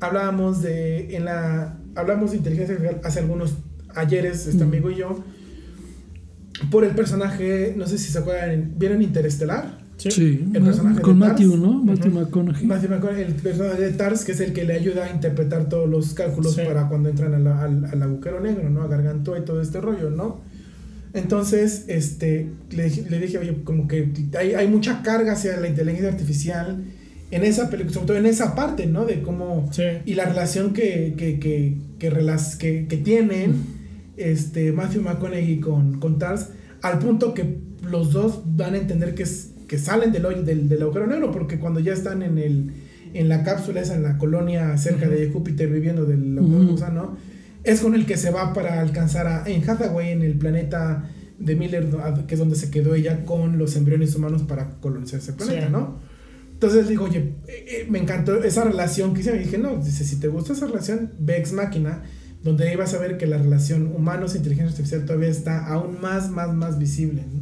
hablábamos 0.00 0.62
de 0.62 1.14
en 1.16 1.24
la 1.24 1.76
hablamos 1.94 2.32
de 2.32 2.38
inteligencia 2.38 2.74
artificial 2.74 3.00
hace 3.04 3.20
algunos 3.20 3.54
ayeres 3.94 4.46
este 4.46 4.64
Mm. 4.64 4.68
amigo 4.68 4.90
y 4.90 4.96
yo 4.96 5.22
por 6.70 6.84
el 6.84 6.90
personaje 6.94 7.74
no 7.76 7.86
sé 7.86 7.98
si 7.98 8.10
se 8.10 8.18
acuerdan 8.18 8.74
vieron 8.76 9.02
Interestelar 9.02 9.82
Sí. 9.96 10.10
Sí, 10.10 10.50
El 10.52 10.62
personaje 10.64 11.00
con 11.02 11.20
de 11.20 11.26
Matthew, 11.28 11.50
Tars. 11.52 11.62
¿no? 11.62 11.72
Matthew 11.84 12.10
Ujú. 12.10 12.20
McConaughey. 12.20 12.66
Matthew 12.66 12.90
McConaughey, 12.90 13.22
el 13.26 13.34
personaje 13.34 13.80
de 13.80 13.90
Tars 13.92 14.24
que 14.24 14.32
es 14.32 14.40
el 14.40 14.52
que 14.52 14.64
le 14.64 14.72
ayuda 14.74 15.04
a 15.04 15.10
interpretar 15.10 15.68
todos 15.68 15.88
los 15.88 16.14
cálculos 16.14 16.56
Sí. 16.56 16.62
para 16.66 16.88
cuando 16.88 17.08
entran 17.08 17.32
a 17.32 17.38
la- 17.38 17.62
al, 17.62 17.84
al 17.84 18.02
agujero 18.02 18.40
negro 18.40 18.68
no 18.70 18.82
a 18.82 18.88
Gargantúa 18.88 19.38
y 19.38 19.42
todo 19.42 19.60
este 19.62 19.80
rollo 19.80 20.10
no 20.10 20.40
entonces 21.14 21.84
este 21.88 22.48
le, 22.70 22.84
dije- 22.84 23.06
le 23.08 23.18
dije 23.20 23.38
oye 23.38 23.56
como 23.64 23.88
que 23.88 24.08
hay, 24.38 24.54
hay 24.54 24.68
mucha 24.68 25.02
carga 25.02 25.32
hacia 25.32 25.56
la 25.58 25.68
inteligencia 25.68 26.10
artificial 26.10 26.84
en 27.30 27.44
esa 27.44 27.70
película 27.70 27.94
sobre 27.94 28.06
todo 28.08 28.16
en 28.18 28.26
esa 28.26 28.54
parte 28.54 28.86
no 28.86 29.04
de 29.06 29.22
cómo 29.22 29.68
Sí. 29.72 29.82
y 30.04 30.14
la 30.14 30.24
relación 30.26 30.72
que, 30.72 31.14
que, 31.16 31.38
que, 31.38 31.76
que, 31.98 32.10
relas- 32.10 32.56
que, 32.58 32.86
que 32.88 32.96
tienen 32.98 33.54
este, 34.16 34.72
Matthew 34.72 35.02
McConaughey 35.02 35.58
con, 35.60 35.98
con 35.98 36.18
Tars, 36.18 36.48
al 36.82 36.98
punto 37.00 37.34
que 37.34 37.58
los 37.82 38.12
dos 38.12 38.42
van 38.56 38.74
a 38.74 38.78
entender 38.78 39.14
que, 39.14 39.24
es, 39.24 39.50
que 39.66 39.78
salen 39.78 40.12
del, 40.12 40.22
del, 40.44 40.68
del 40.68 40.82
agujero 40.82 41.06
negro, 41.08 41.32
porque 41.32 41.58
cuando 41.58 41.80
ya 41.80 41.92
están 41.92 42.22
en, 42.22 42.38
el, 42.38 42.70
en 43.12 43.28
la 43.28 43.42
cápsula 43.42 43.80
esa, 43.80 43.96
en 43.96 44.04
la 44.04 44.16
colonia 44.18 44.76
cerca 44.78 45.08
de 45.08 45.28
Júpiter 45.30 45.68
viviendo 45.68 46.04
del 46.04 46.38
agujero 46.38 46.62
Ujú. 46.62 46.70
gusano, 46.72 47.16
es 47.64 47.80
con 47.80 47.94
el 47.94 48.06
que 48.06 48.16
se 48.16 48.30
va 48.30 48.52
para 48.52 48.80
alcanzar 48.80 49.26
a 49.26 49.44
en 49.46 49.68
Hathaway, 49.68 50.10
en 50.12 50.22
el 50.22 50.34
planeta 50.38 51.10
de 51.38 51.56
Miller, 51.56 51.88
que 52.28 52.34
es 52.34 52.38
donde 52.38 52.56
se 52.56 52.70
quedó 52.70 52.94
ella 52.94 53.24
con 53.24 53.58
los 53.58 53.74
embriones 53.76 54.14
humanos 54.14 54.42
para 54.42 54.76
colonizar 54.80 55.18
ese 55.18 55.32
planeta, 55.32 55.66
Sí. 55.66 55.72
¿no? 55.72 55.98
Entonces 56.52 56.88
digo, 56.88 57.04
oye, 57.04 57.32
eh, 57.48 57.64
eh, 57.68 57.86
me 57.90 57.98
encantó 57.98 58.42
esa 58.42 58.64
relación 58.64 59.12
que 59.12 59.20
hicieron. 59.20 59.40
Y 59.40 59.44
dije, 59.44 59.58
no, 59.58 59.76
dice, 59.76 60.04
si 60.04 60.16
te 60.16 60.28
gusta 60.28 60.52
esa 60.52 60.66
relación, 60.66 61.10
ve 61.18 61.36
Ex 61.38 61.52
Máquina, 61.52 62.04
donde 62.42 62.68
ahí 62.68 62.76
vas 62.76 62.94
a 62.94 62.98
ver 62.98 63.18
que 63.18 63.26
la 63.26 63.38
relación 63.38 63.88
humanos-inteligencia 63.94 64.70
artificial 64.70 65.04
todavía 65.04 65.28
está 65.28 65.66
aún 65.66 66.00
más, 66.00 66.30
más, 66.30 66.54
más 66.54 66.78
visible. 66.78 67.22
¿no? 67.22 67.40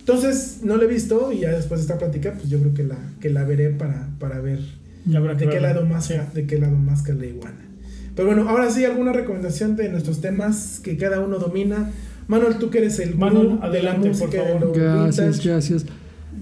Entonces, 0.00 0.58
no 0.62 0.76
la 0.76 0.84
he 0.84 0.86
visto 0.88 1.32
y 1.32 1.40
ya 1.40 1.50
después 1.52 1.80
de 1.80 1.82
esta 1.84 1.98
plática, 1.98 2.34
pues 2.34 2.48
yo 2.50 2.58
creo 2.60 2.74
que 2.74 2.84
la, 2.84 2.98
que 3.20 3.30
la 3.30 3.44
veré 3.44 3.70
para, 3.70 4.08
para 4.18 4.40
ver 4.40 4.58
de 5.04 5.48
qué, 5.48 5.60
lado 5.60 5.86
más, 5.86 6.04
Sí. 6.06 6.14
de 6.34 6.46
qué 6.46 6.58
lado 6.58 6.76
más 6.76 7.02
que 7.02 7.14
la 7.14 7.26
iguana. 7.26 7.64
Pero 8.16 8.28
bueno, 8.28 8.48
ahora 8.48 8.70
sí, 8.70 8.84
alguna 8.84 9.12
recomendación 9.12 9.76
de 9.76 9.88
nuestros 9.88 10.20
temas 10.20 10.80
que 10.82 10.96
cada 10.96 11.20
uno 11.20 11.38
domina. 11.38 11.90
Manuel, 12.28 12.56
tú 12.58 12.70
que 12.70 12.78
eres 12.78 12.98
el 13.00 13.14
gurú 13.14 13.20
Manuel, 13.20 13.48
de 13.48 13.56
la 13.58 13.64
adelante, 13.66 14.10
por 14.10 14.18
música, 14.20 14.42
de 14.44 14.58
favor. 14.58 14.72
Gracias, 14.76 15.26
vintage. 15.36 15.48
gracias. 15.48 15.84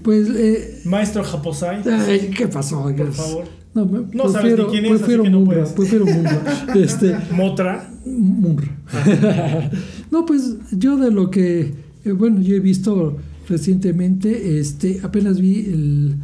Pues, 0.03 0.29
eh, 0.29 0.81
Maestro 0.85 1.23
Japosai, 1.23 1.81
ay, 1.89 2.31
¿qué 2.35 2.47
pasó? 2.47 2.83
por 2.95 3.11
favor. 3.13 3.43
No, 3.73 3.85
me- 3.85 4.01
No 4.13 4.29
sabes 4.29 4.57
ni 4.57 4.65
quién 4.65 4.85
es, 4.85 4.91
así 4.93 4.99
prefiero 4.99 5.23
que 5.23 5.29
no 5.29 5.39
Munra, 5.41 5.65
prefiero 5.75 6.05
Munra. 6.05 6.41
Este, 6.75 7.15
Motra. 7.31 7.89
Munra. 8.05 8.67
no, 10.11 10.25
pues 10.25 10.55
yo 10.71 10.97
de 10.97 11.11
lo 11.11 11.29
que, 11.29 11.73
eh, 12.05 12.11
bueno, 12.11 12.41
yo 12.41 12.55
he 12.55 12.59
visto 12.59 13.17
recientemente, 13.47 14.59
este, 14.59 14.99
apenas 15.03 15.39
vi 15.39 15.65
el- 15.65 16.15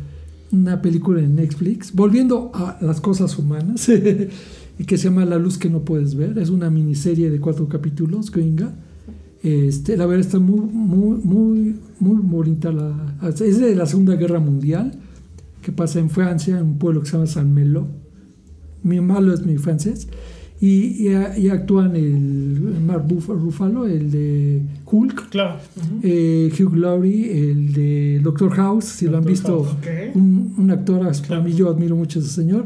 una 0.51 0.81
película 0.81 1.19
en 1.21 1.35
Netflix, 1.35 1.91
volviendo 1.93 2.51
a 2.53 2.77
las 2.81 3.01
cosas 3.01 3.37
humanas, 3.37 3.89
y 4.77 4.85
que 4.85 4.97
se 4.97 5.05
llama 5.05 5.25
La 5.25 5.37
luz 5.37 5.57
que 5.57 5.69
no 5.69 5.81
puedes 5.81 6.15
ver. 6.15 6.37
Es 6.37 6.49
una 6.49 6.69
miniserie 6.69 7.29
de 7.29 7.39
cuatro 7.39 7.67
capítulos, 7.67 8.31
gringa. 8.31 8.73
Este, 9.43 9.95
la 9.95 10.05
verdad 10.05 10.25
está 10.25 10.39
muy, 10.39 10.59
muy, 10.61 11.17
muy, 11.23 11.75
muy 11.99 12.17
bonita. 12.21 12.71
La, 12.71 13.15
es 13.29 13.59
de 13.59 13.75
la 13.75 13.85
Segunda 13.85 14.15
Guerra 14.15 14.39
Mundial, 14.39 14.93
que 15.61 15.71
pasa 15.71 15.99
en 15.99 16.09
Francia, 16.09 16.57
en 16.57 16.65
un 16.65 16.77
pueblo 16.77 17.01
que 17.01 17.07
se 17.07 17.13
llama 17.13 17.27
San 17.27 17.53
Melo. 17.53 17.87
Mi 18.83 18.99
malo 19.01 19.33
es 19.33 19.45
mi 19.45 19.57
francés. 19.57 20.07
Y, 20.61 21.07
y, 21.07 21.11
y 21.37 21.49
actúan 21.49 21.95
el 21.97 22.75
Mark 22.85 23.05
Ruffalo, 23.27 23.85
el 23.87 24.09
de 24.09 24.61
Hulk, 24.85 25.29
Claro. 25.29 25.57
eh, 26.01 26.49
Hugh 26.57 26.75
Laurie, 26.77 27.51
el 27.51 27.73
de 27.73 28.21
Doctor 28.23 28.51
House, 28.51 28.85
si 28.85 29.05
lo 29.07 29.17
han 29.17 29.25
visto, 29.25 29.63
House. 29.63 29.75
Ok. 29.77 30.15
un, 30.15 30.53
un 30.57 30.71
actor 30.71 31.01
Claro. 31.21 31.41
a 31.41 31.45
mí 31.45 31.53
yo 31.53 31.69
admiro 31.69 31.95
mucho 31.95 32.19
a 32.19 32.21
ese 32.23 32.31
señor. 32.31 32.65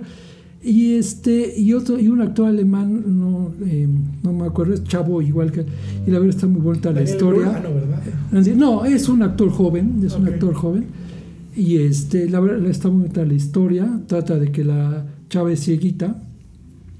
Y 0.61 0.95
este 0.95 1.57
y 1.57 1.73
otro 1.73 1.97
y 1.97 2.09
un 2.09 2.21
actor 2.21 2.47
alemán, 2.47 3.03
no, 3.07 3.53
eh, 3.65 3.87
no 4.23 4.33
me 4.33 4.45
acuerdo, 4.45 4.73
es 4.73 4.83
chavo 4.83 5.21
igual 5.21 5.53
que 5.53 5.61
y 6.05 6.11
la 6.11 6.19
verdad 6.19 6.35
está 6.35 6.47
muy 6.47 6.59
bonita 6.59 6.91
la 6.91 7.01
historia. 7.01 7.49
¿verdad? 7.49 8.55
No, 8.55 8.83
es 8.83 9.07
un 9.07 9.23
actor 9.23 9.49
joven, 9.49 10.01
es 10.05 10.13
un 10.15 10.27
actor 10.27 10.53
joven. 10.53 10.85
Y 11.55 11.77
este, 11.77 12.29
la 12.29 12.39
verdad 12.41 12.69
está 12.69 12.89
muy 12.89 13.03
bonita 13.03 13.25
la 13.25 13.33
historia. 13.33 14.01
Trata 14.07 14.37
de 14.37 14.51
que 14.51 14.65
la 14.65 15.05
chava 15.29 15.51
es 15.51 15.63
cieguita 15.63 16.21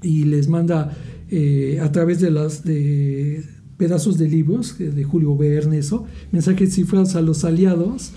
y 0.02 0.24
les 0.24 0.48
manda 0.48 0.96
eh, 1.30 1.80
a 1.82 1.92
través 1.92 2.20
de 2.20 2.30
las 2.30 2.64
de 2.64 3.44
pedazos 3.76 4.18
de 4.18 4.28
libros 4.28 4.76
eh, 4.80 4.90
de 4.90 5.04
Julio 5.04 5.36
Verne, 5.36 5.78
eso, 5.78 6.04
mensajes 6.32 6.74
cifrados 6.74 7.14
a 7.16 7.22
los 7.22 7.44
aliados 7.44 8.12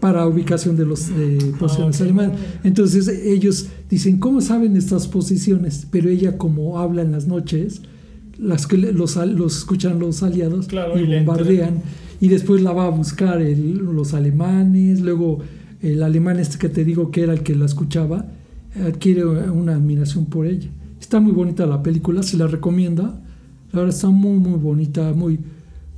para 0.00 0.26
ubicación 0.26 0.76
de 0.76 0.86
los 0.86 1.08
eh, 1.10 1.38
posiciones 1.58 1.96
ok. 1.96 2.02
alemanas. 2.02 2.38
Entonces 2.64 3.08
ellos 3.08 3.66
dicen, 3.88 4.18
¿cómo 4.18 4.40
saben 4.40 4.76
estas 4.76 5.06
posiciones? 5.08 5.86
Pero 5.90 6.08
ella 6.08 6.38
como 6.38 6.78
habla 6.78 7.02
en 7.02 7.12
las 7.12 7.26
noches, 7.28 7.82
las 8.38 8.66
que 8.66 8.78
los, 8.78 9.16
los 9.16 9.58
escuchan 9.58 9.98
los 9.98 10.22
aliados 10.22 10.66
Claro, 10.66 10.98
y 10.98 11.02
y 11.02 11.14
bombardean. 11.16 11.82
Y 12.20 12.28
después 12.28 12.62
la 12.62 12.72
va 12.72 12.86
a 12.86 12.90
buscar 12.90 13.40
el- 13.42 13.76
los 13.78 14.14
alemanes, 14.14 15.00
luego 15.00 15.38
el 15.82 16.02
alemán 16.02 16.38
este 16.38 16.58
que 16.58 16.68
te 16.68 16.84
digo 16.84 17.10
que 17.10 17.22
era 17.22 17.32
el 17.32 17.42
que 17.42 17.54
la 17.54 17.64
escuchaba, 17.66 18.26
adquiere 18.86 19.24
una 19.24 19.74
admiración 19.74 20.26
por 20.26 20.46
ella. 20.46 20.68
Está 21.00 21.18
muy 21.20 21.32
bonita 21.32 21.66
la 21.66 21.82
película, 21.82 22.22
se 22.22 22.36
la 22.36 22.46
recomienda. 22.46 23.20
La 23.72 23.80
verdad 23.80 23.94
está 23.94 24.10
muy, 24.10 24.38
muy 24.38 24.58
bonita, 24.58 25.12
muy, 25.14 25.38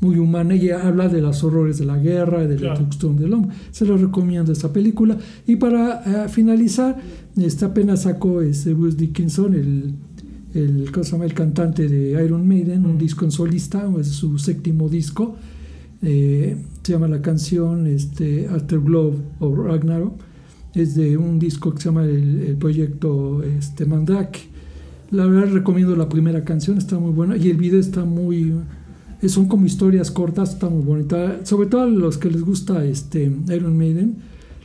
muy 0.02 0.18
humana. 0.18 0.52
Ella 0.54 0.86
habla 0.86 1.08
de 1.08 1.22
los 1.22 1.42
horrores 1.44 1.78
de 1.78 1.86
la 1.86 1.96
guerra, 1.96 2.46
de 2.46 2.54
la 2.56 2.60
Claro. 2.60 2.80
destrucción 2.80 3.16
del 3.16 3.32
hombre. 3.32 3.56
Se 3.70 3.86
la 3.86 3.96
recomiendo 3.96 4.52
esta 4.52 4.70
película. 4.72 5.16
Y 5.46 5.56
para 5.56 6.24
eh, 6.24 6.28
finalizar, 6.28 6.98
este 7.36 7.64
apenas 7.64 8.02
sacó 8.02 8.42
este 8.42 8.74
Bruce 8.74 8.96
Dickinson, 8.98 9.54
el, 9.54 9.94
el, 10.54 10.88
el 11.22 11.34
cantante 11.34 11.88
de 11.88 12.22
Iron 12.24 12.46
Maiden, 12.46 12.84
un 12.84 12.96
Mm. 12.96 12.98
disco 12.98 13.24
en 13.24 13.30
solista, 13.30 13.88
es 13.98 14.08
su 14.08 14.36
séptimo 14.38 14.88
disco. 14.90 15.36
Eh, 16.02 16.56
se 16.82 16.92
llama 16.92 17.06
la 17.08 17.22
canción 17.22 17.86
este, 17.86 18.48
Afterglow 18.48 19.14
of 19.38 19.56
Ragnarok. 19.58 20.14
Es 20.74 20.94
de 20.96 21.16
un 21.16 21.38
disco 21.38 21.72
que 21.74 21.80
se 21.80 21.88
llama 21.90 22.04
el, 22.04 22.40
el 22.48 22.56
proyecto 22.56 23.42
este, 23.44 23.84
Mandrake. 23.86 24.40
La 25.12 25.26
verdad 25.26 25.52
recomiendo 25.52 25.94
la 25.94 26.08
primera 26.08 26.42
canción, 26.42 26.78
está 26.78 26.98
muy 26.98 27.12
buena. 27.12 27.36
Y 27.36 27.50
el 27.50 27.56
video 27.56 27.78
está 27.78 28.04
muy... 28.04 28.52
eh, 29.22 29.28
Son 29.28 29.46
como 29.46 29.66
historias 29.66 30.10
cortas, 30.10 30.50
está 30.54 30.68
muy 30.68 30.82
bonita. 30.82 31.40
Sobre 31.44 31.68
todo 31.68 31.82
a 31.82 31.86
los 31.86 32.18
que 32.18 32.30
les 32.30 32.42
gusta 32.42 32.84
este, 32.84 33.24
Iron 33.48 33.76
Maiden, 33.78 34.16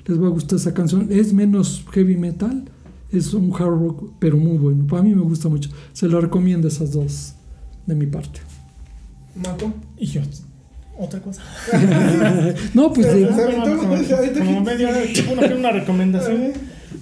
les 0.06 0.22
va 0.22 0.28
a 0.28 0.32
gustar 0.32 0.58
esa 0.58 0.74
canción. 0.74 1.08
Es 1.12 1.34
menos 1.34 1.86
heavy 1.94 2.18
metal, 2.18 2.66
es 3.12 3.34
un 3.34 3.54
hard 3.54 3.80
rock, 3.80 4.12
pero 4.20 4.38
muy 4.38 4.58
bueno. 4.58 4.86
Para 4.88 5.04
mí 5.04 5.14
me 5.14 5.22
gusta 5.22 5.48
mucho. 5.50 5.70
Se 5.94 6.08
lo 6.08 6.20
recomiendo 6.20 6.68
esas 6.68 6.92
dos 6.92 7.34
de 7.86 7.96
mi 7.96 8.08
parte. 8.08 8.40
Mato. 9.36 9.72
Y 9.98 10.08
yo, 10.08 10.22
otra 10.98 11.22
cosa. 11.22 11.42
no, 12.74 12.92
pues 12.92 13.14
de- 13.14 13.28
como, 13.28 14.62
media 14.62 14.90
hora, 14.90 15.00
uno 15.32 15.40
quiere 15.42 15.56
una 15.58 15.72
recomendación. 15.72 16.54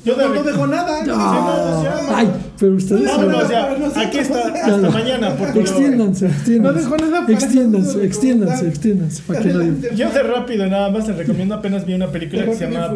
Yo 0.03 0.15
no, 0.17 0.33
no 0.33 0.43
dejó 0.43 0.67
nada. 0.67 0.99
Ah, 1.09 1.81
ya, 1.83 2.17
ay, 2.17 2.29
pero 2.59 2.73
ustedes 2.75 3.05
Vámonos 3.05 3.49
ya. 3.49 3.71
Aquí 4.01 4.17
está. 4.19 4.47
Hasta 4.47 4.77
no. 4.77 4.91
mañana. 4.91 5.35
Porque 5.35 5.59
extiéndanse, 5.61 6.25
No 6.25 6.31
extiéndanse. 6.33 6.79
dejó 6.81 6.97
nada 6.97 7.21
para 7.21 7.33
Extiéndanse, 7.33 8.05
extiéndanse, 8.05 8.67
extiéndanse. 8.67 9.23
Para 9.27 9.41
que 9.41 9.49
nadie... 9.53 9.73
Yo 9.95 10.09
de 10.09 10.23
rápido 10.23 10.67
nada 10.67 10.89
más 10.89 11.05
te 11.05 11.13
recomiendo. 11.13 11.55
Apenas 11.55 11.85
vi 11.85 11.93
una 11.93 12.07
película 12.07 12.45
que 12.45 12.55
se 12.55 12.65
llama 12.69 12.87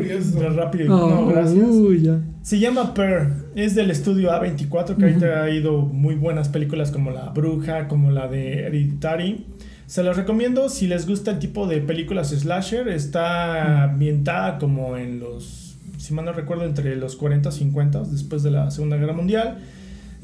Rápido 0.56 0.84
y 0.86 0.88
Ah, 0.88 0.90
no, 0.90 1.26
gracias. 1.28 1.64
uy, 1.64 2.02
ya. 2.04 2.20
Se 2.42 2.60
llama 2.60 2.94
Pearl, 2.94 3.34
es 3.56 3.76
del 3.76 3.92
estudio 3.92 4.32
A24 4.32 4.96
que 4.96 5.04
ahorita 5.06 5.44
ha 5.44 5.50
ido 5.50 5.82
muy 5.82 6.16
buenas 6.16 6.50
películas 6.50 6.90
como 6.92 7.12
La 7.12 7.30
Bruja, 7.30 7.88
como 7.88 8.12
la 8.12 8.28
de 8.28 8.66
Hereditary. 8.66 9.46
Se 9.86 10.04
las 10.04 10.16
recomiendo 10.18 10.70
si 10.70 10.86
les 10.88 11.08
gusta 11.08 11.32
el 11.32 11.40
tipo 11.40 11.66
de 11.68 11.82
películas 11.82 12.30
slasher, 12.30 12.88
está 12.90 13.84
ambientada 13.86 14.58
como 14.60 14.96
en 14.98 15.20
los, 15.20 15.59
si 16.00 16.14
mal 16.14 16.26
no 16.26 16.34
recuerdo, 16.34 16.66
entre 16.66 16.96
los 16.96 17.16
40 17.16 17.50
y 17.50 17.52
50 17.52 18.04
después 18.04 18.42
de 18.44 18.52
la 18.52 18.72
Segunda 18.72 18.98
Guerra 18.98 19.14
Mundial. 19.14 19.58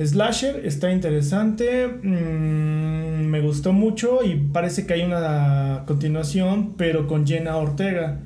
Slasher 0.03 0.65
está 0.65 0.91
interesante, 0.91 1.88
mm, 1.88 3.26
me 3.27 3.41
gustó 3.41 3.72
mucho 3.73 4.23
y 4.23 4.35
parece 4.35 4.85
que 4.85 4.93
hay 4.93 5.03
una 5.03 5.84
continuación, 5.88 6.73
pero 6.77 7.07
con 7.07 7.26
Jenna 7.26 7.56
Ortega. 7.57 8.19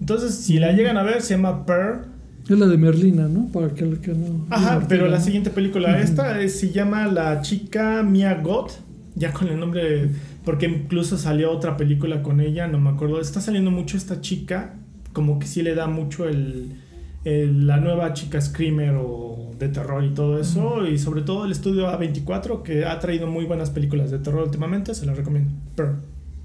Entonces, 0.00 0.34
si 0.34 0.58
la 0.58 0.72
llegan 0.72 0.96
a 0.96 1.02
ver, 1.02 1.20
se 1.22 1.34
llama 1.34 1.66
Pearl. 1.66 2.06
Es 2.48 2.58
la 2.58 2.66
de 2.66 2.78
Merlina, 2.78 3.28
¿no? 3.28 3.48
Para 3.52 3.68
que, 3.74 3.84
el 3.84 4.00
que 4.00 4.12
no. 4.12 4.46
Ajá, 4.50 4.82
pero 4.88 5.06
la 5.08 5.20
siguiente 5.20 5.50
película, 5.50 6.00
esta 6.00 6.40
es- 6.40 6.58
se 6.58 6.70
llama 6.70 7.06
La 7.06 7.42
chica 7.42 8.02
Mia 8.02 8.34
Goth, 8.42 8.72
ya 9.14 9.32
con 9.32 9.48
el 9.48 9.60
nombre, 9.60 10.08
porque 10.44 10.66
incluso 10.66 11.18
salió 11.18 11.50
otra 11.52 11.76
película 11.76 12.22
con 12.22 12.40
ella, 12.40 12.66
no 12.66 12.80
me 12.80 12.90
acuerdo. 12.90 13.20
Está 13.20 13.40
saliendo 13.42 13.70
mucho 13.70 13.96
esta 13.98 14.20
chica, 14.22 14.74
como 15.12 15.38
que 15.38 15.46
sí 15.46 15.62
le 15.62 15.74
da 15.74 15.86
mucho 15.86 16.26
el, 16.28 16.72
el- 17.24 17.66
la 17.66 17.76
nueva 17.78 18.12
chica 18.14 18.40
Screamer 18.40 18.94
o 18.98 19.50
de 19.58 19.68
terror 19.68 20.02
y 20.04 20.10
todo 20.14 20.38
eso. 20.40 20.86
Y 20.86 20.98
sobre 20.98 21.22
todo 21.22 21.44
el 21.44 21.52
estudio 21.52 21.86
A24 21.88 22.62
que 22.62 22.84
ha 22.86 22.98
traído 22.98 23.26
muy 23.26 23.44
buenas 23.44 23.70
películas 23.70 24.10
de 24.10 24.18
terror 24.18 24.42
últimamente. 24.44 24.94
Se 24.94 25.04
las 25.06 25.16
recomiendo. 25.16 25.50
Pero, 25.76 25.96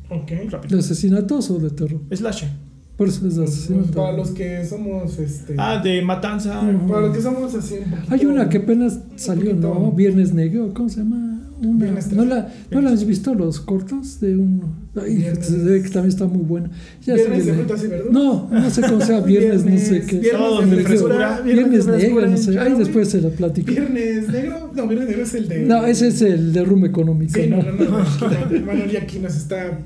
Ok. 0.10 0.32
rápido. 0.50 0.76
¿De 0.76 0.80
asesinatos 0.80 1.50
o 1.50 1.60
de 1.60 1.70
terror? 1.70 2.02
Slasher. 2.12 2.50
Por 2.98 3.10
eso 3.10 3.28
es 3.28 3.36
de 3.36 3.42
Pues, 3.44 3.54
asesinatos. 3.54 3.92
para 3.92 4.12
los 4.14 4.32
que 4.32 4.64
somos, 4.66 5.20
este... 5.20 5.56
Ah, 5.58 5.82
de 5.84 6.02
Matanza. 6.02 6.62
Para 6.88 7.02
los 7.08 7.16
que 7.16 7.22
somos 7.22 7.54
así 7.54 7.76
un 7.84 7.90
poquito... 7.92 8.14
Hay 8.14 8.26
una 8.26 8.48
que 8.50 8.58
apenas 8.60 9.00
salió, 9.18 9.54
¿no? 9.54 9.92
Viernes 9.92 10.34
Negro, 10.34 10.74
¿cómo 10.74 10.88
se 10.88 11.00
llama? 11.00 11.35
Una, 11.62 11.86
Viernes 11.86 12.12
¿no, 12.12 12.26
la, 12.26 12.54
¿No 12.70 12.82
la 12.82 12.90
has 12.92 13.06
visto 13.06 13.34
los 13.34 13.62
cortos 13.62 14.20
de 14.20 14.36
uno? 14.36 14.76
Ay, 14.96 15.16
Viernes- 15.18 15.48
que 15.84 15.90
también 15.90 16.10
está 16.10 16.26
muy 16.26 16.44
buena. 16.44 16.70
Ya 17.06 17.14
Viernes 17.16 17.46
se 17.46 17.52
de 17.52 17.58
frutas 17.58 17.84
y 17.84 17.88
verduras. 17.88 18.14
No, 18.14 18.50
no 18.52 18.70
sé 18.70 18.82
cómo 18.82 19.02
sea, 19.02 19.22
viernes, 19.22 19.66
no 19.66 19.78
sé 19.78 20.02
qué. 20.06 20.20
Viernes 20.20 20.70
de 20.70 20.84
frescura. 20.84 21.42
Viernes, 21.42 21.86
de 21.86 21.98
negro, 21.98 22.28
no 22.28 22.38
sé. 22.38 22.54
Charo, 22.54 22.78
después 22.78 23.10
se 23.10 23.22
la 23.22 23.30
platico. 23.30 23.68
¿Viernes 23.72 24.28
negro? 24.30 24.72
No, 24.76 24.88
viernes 24.88 25.08
negro 25.10 25.24
es 25.24 25.34
el 25.34 25.48
de... 25.48 25.60
No, 25.66 25.86
ese 25.86 26.08
es 26.10 26.22
el 26.22 26.52
derrumbe 26.54 26.88
económico, 26.90 27.34
Sí, 27.34 27.48
no, 27.48 27.58
¿no? 27.64 27.72
no, 27.72 28.00
no. 28.00 28.66
Manuel 28.66 28.92
ya 28.92 29.00
aquí 29.04 29.20
nos 29.20 29.36
está 29.36 29.80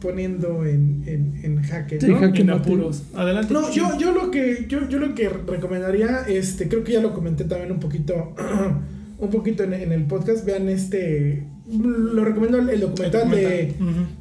poniendo 0.00 0.64
en, 0.64 1.02
en, 1.06 1.40
en 1.42 1.62
jaque, 1.62 2.00
Sí, 2.00 2.08
¿no? 2.08 2.18
jaque. 2.20 2.42
En 2.42 2.50
apuros. 2.50 3.02
Adelante. 3.14 3.52
No, 3.52 3.72
yo, 3.72 3.98
yo 3.98 4.12
lo 4.12 4.30
que 4.30 4.66
yo, 4.68 4.88
yo 4.88 4.98
lo 4.98 5.14
que 5.14 5.28
recomendaría, 5.28 6.20
este, 6.28 6.68
creo 6.68 6.84
que 6.84 6.92
ya 6.92 7.00
lo 7.00 7.12
comenté 7.14 7.44
también 7.44 7.72
un 7.72 7.80
poquito, 7.80 8.14
un 9.18 9.30
poquito 9.30 9.64
en, 9.64 9.74
en 9.74 9.92
el 9.92 10.04
podcast. 10.04 10.44
Vean 10.44 10.68
este, 10.68 11.46
lo 11.68 12.24
recomiendo 12.24 12.58
el, 12.58 12.68
el 12.70 12.80
documental 12.80 13.30
de, 13.30 13.74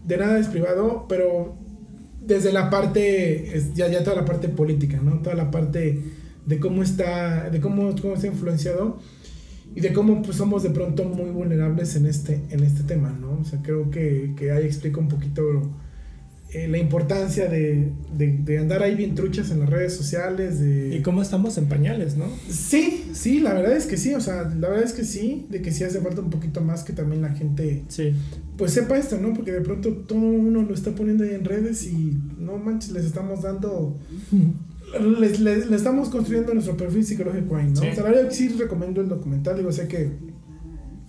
de 0.05 0.17
nada 0.17 0.39
es 0.39 0.47
privado, 0.47 1.05
pero 1.07 1.55
desde 2.21 2.51
la 2.51 2.69
parte, 2.69 3.61
ya, 3.75 3.87
ya 3.87 4.03
toda 4.03 4.15
la 4.15 4.25
parte 4.25 4.49
política, 4.49 4.99
¿no? 5.03 5.19
Toda 5.19 5.35
la 5.35 5.51
parte 5.51 6.01
de 6.45 6.59
cómo 6.59 6.83
está, 6.83 7.49
de 7.49 7.59
cómo, 7.59 7.95
cómo 8.01 8.15
está 8.15 8.27
influenciado 8.27 8.99
y 9.75 9.81
de 9.81 9.93
cómo 9.93 10.21
pues 10.21 10.37
somos 10.37 10.63
de 10.63 10.69
pronto 10.69 11.03
muy 11.03 11.29
vulnerables 11.29 11.95
en 11.95 12.05
este, 12.05 12.41
en 12.49 12.63
este 12.63 12.83
tema, 12.83 13.15
¿no? 13.19 13.39
O 13.41 13.45
sea, 13.45 13.61
creo 13.61 13.89
que, 13.91 14.33
que 14.35 14.51
ahí 14.51 14.65
explica 14.65 14.99
un 14.99 15.07
poquito 15.07 15.43
eh, 16.53 16.67
la 16.67 16.77
importancia 16.77 17.47
de, 17.49 17.91
de, 18.17 18.31
de 18.37 18.57
andar 18.59 18.81
ahí 18.83 18.95
bien 18.95 19.13
truchas 19.15 19.51
en 19.51 19.59
las 19.59 19.69
redes 19.69 19.93
sociales, 19.93 20.59
de... 20.59 20.95
Y 20.95 21.01
cómo 21.01 21.21
estamos 21.21 21.57
en 21.57 21.65
pañales, 21.65 22.15
¿no? 22.15 22.25
Sí, 22.49 23.05
sí, 23.13 23.39
la 23.39 23.53
verdad 23.53 23.75
es 23.75 23.85
que 23.87 23.97
sí, 23.97 24.13
o 24.13 24.21
sea, 24.21 24.43
la 24.43 24.69
verdad 24.69 24.83
es 24.83 24.93
que 24.93 25.03
sí, 25.03 25.47
de 25.49 25.61
que 25.61 25.71
sí 25.71 25.83
hace 25.83 25.99
falta 25.99 26.21
un 26.21 26.29
poquito 26.29 26.61
más 26.61 26.83
que 26.83 26.93
también 26.93 27.21
la 27.21 27.29
gente 27.33 27.83
Sí. 27.89 28.13
pues 28.57 28.71
sepa 28.71 28.97
esto, 28.97 29.17
¿no? 29.19 29.33
Porque 29.33 29.51
de 29.51 29.61
pronto 29.61 29.91
todo 29.91 30.19
uno 30.19 30.61
lo 30.61 30.73
está 30.73 30.91
poniendo 30.95 31.23
ahí 31.25 31.33
en 31.33 31.43
redes 31.45 31.85
y 31.87 32.17
no 32.39 32.57
manches, 32.57 32.91
les 32.91 33.03
estamos 33.05 33.41
dando, 33.41 33.97
les, 35.19 35.39
les- 35.41 35.67
le 35.69 35.75
estamos 35.75 36.09
construyendo 36.09 36.53
nuestro 36.53 36.77
perfil 36.77 37.03
psicológico 37.03 37.57
ahí, 37.57 37.67
¿no? 37.69 37.81
Sí. 37.81 37.87
O 37.91 37.95
sea, 37.95 38.03
la 38.03 38.11
verdad 38.11 38.29
que 38.29 38.35
sí 38.35 38.47
recomiendo 38.49 39.01
el 39.01 39.09
documental, 39.09 39.57
digo, 39.57 39.71
sé 39.71 39.87
que 39.87 40.11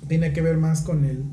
tiene 0.09 0.33
que 0.33 0.41
ver 0.41 0.57
más 0.57 0.83
con 0.83 1.05
el, 1.05 1.25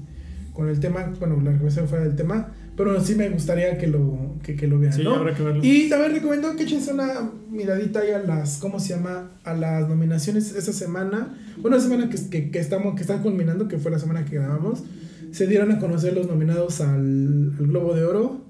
con 0.54 0.70
el 0.70 0.80
tema, 0.80 1.12
bueno, 1.20 1.36
la 1.38 1.52
recomendación 1.52 1.88
fuera 1.88 2.06
del 2.06 2.16
tema, 2.16 2.54
pero 2.78 3.00
sí 3.04 3.16
me 3.16 3.30
gustaría 3.30 3.78
que 3.78 3.88
lo, 3.88 4.36
que, 4.44 4.56
que 4.56 4.68
lo 4.68 4.80
vean, 4.80 4.94
Sí, 4.94 5.04
¿no? 5.04 5.16
habrá 5.16 5.36
que 5.36 5.44
verlo. 5.44 5.62
Y 5.64 5.90
también 5.90 6.14
recomiendo 6.14 6.56
que 6.56 6.64
echen 6.64 6.82
una 6.94 7.32
miradita 7.52 8.00
ahí 8.00 8.12
a 8.12 8.20
las, 8.20 8.58
¿cómo 8.58 8.80
se 8.80 8.90
llama? 8.96 9.32
A 9.44 9.54
las 9.54 9.90
nominaciones 9.90 10.56
esta 10.56 10.74
semana. 10.74 11.36
Bueno, 11.58 11.78
la 11.78 11.84
semana 11.84 12.10
que, 12.10 12.18
que, 12.30 12.52
que 12.52 12.60
estamos, 12.60 12.96
que 12.96 13.02
están 13.02 13.22
culminando, 13.22 13.68
que 13.68 13.78
fue 13.78 13.92
la 13.92 14.00
semana 14.00 14.26
que 14.26 14.36
grabamos. 14.36 14.84
Se 15.32 15.48
dieron 15.48 15.72
a 15.72 15.80
conocer 15.80 16.14
los 16.14 16.28
nominados 16.28 16.82
al, 16.82 17.54
al 17.60 17.68
Globo 17.68 17.96
de 17.96 18.04
Oro. 18.06 18.42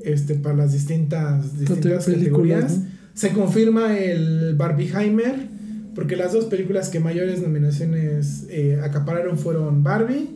Este, 0.00 0.34
para 0.36 0.54
las 0.54 0.72
distintas, 0.72 1.58
distintas 1.58 2.06
categorías. 2.06 2.78
¿no? 2.78 2.84
Se 3.14 3.30
confirma 3.30 3.96
el 3.98 4.54
Barbieheimer. 4.56 5.56
Porque 5.96 6.14
las 6.14 6.34
dos 6.34 6.44
películas 6.44 6.90
que 6.90 7.00
mayores 7.00 7.40
nominaciones 7.40 8.46
eh, 8.50 8.78
acapararon 8.84 9.38
fueron 9.38 9.82
Barbie 9.82 10.35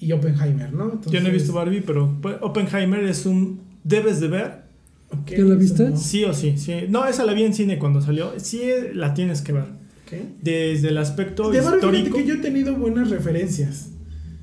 y 0.00 0.10
Oppenheimer, 0.12 0.72
¿no? 0.72 1.00
Yo 1.10 1.20
no 1.20 1.28
he 1.28 1.30
visto 1.30 1.52
Barbie, 1.52 1.82
pero 1.82 2.16
pues, 2.20 2.36
Oppenheimer 2.40 3.04
es 3.04 3.26
un. 3.26 3.60
Debes 3.84 4.18
de 4.20 4.28
ver, 4.28 4.62
ok, 5.10 5.30
¿Ya 5.30 5.44
la 5.44 5.54
viste? 5.54 5.96
sí 5.96 6.24
o 6.24 6.34
sí, 6.34 6.54
sí. 6.58 6.72
No, 6.88 7.06
esa 7.06 7.24
la 7.24 7.32
vi 7.34 7.44
en 7.44 7.54
cine 7.54 7.78
cuando 7.78 8.00
salió. 8.00 8.32
Sí, 8.38 8.62
la 8.94 9.14
tienes 9.14 9.42
que 9.42 9.52
ver. 9.52 9.64
Ok. 10.04 10.12
Desde 10.42 10.88
el 10.88 10.98
aspecto 10.98 11.50
De 11.50 11.58
histórico. 11.58 12.16
que 12.16 12.26
yo 12.26 12.34
he 12.34 12.38
tenido 12.38 12.74
buenas 12.76 13.10
referencias. 13.10 13.90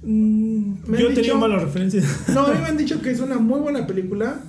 Mm, 0.04 0.74
Me 0.88 0.98
yo 1.00 1.08
tenía 1.08 1.22
dicho- 1.24 1.38
malas 1.38 1.62
referencias. 1.64 2.06
No, 2.34 2.46
a 2.46 2.54
mí 2.54 2.60
me 2.62 2.68
han 2.70 2.78
dicho 2.78 3.02
que 3.02 3.12
es 3.12 3.20
una 3.20 3.38
muy 3.40 3.60
buena 3.60 3.86
película. 3.88 4.40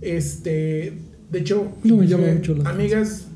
Este, 0.00 0.92
de 1.30 1.38
hecho, 1.38 1.72
No 1.84 1.96
me 1.96 2.06
llama 2.06 2.26
mucho 2.28 2.54
la 2.54 2.70
amigas 2.70 3.26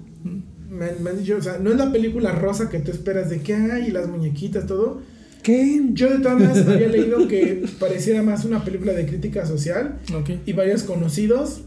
me 0.71 0.85
han, 0.85 1.03
me 1.03 1.11
han 1.11 1.19
dicho, 1.19 1.37
o 1.37 1.43
sea, 1.43 1.59
no 1.59 1.71
es 1.71 1.77
la 1.77 1.91
película 1.91 2.31
rosa 2.33 2.69
que 2.71 2.79
tú 2.79 2.93
esperas 2.93 3.29
de 3.29 3.41
que 3.41 3.55
hay 3.55 3.89
y 3.89 3.91
las 3.91 4.09
muñequitas, 4.09 4.67
todo. 4.67 5.03
¿Qué? 5.43 5.81
Yo 5.93 6.11
de 6.11 6.19
todas 6.19 6.39
maneras 6.41 6.67
había 6.69 6.89
leído 6.97 7.27
que 7.29 7.65
pareciera 7.79 8.23
más 8.23 8.45
una 8.45 8.65
película 8.65 8.93
de 8.93 9.07
crítica 9.07 9.47
social 9.47 9.99
ok. 10.15 10.31
y 10.47 10.53
varios 10.53 10.83
conocidos, 10.83 11.63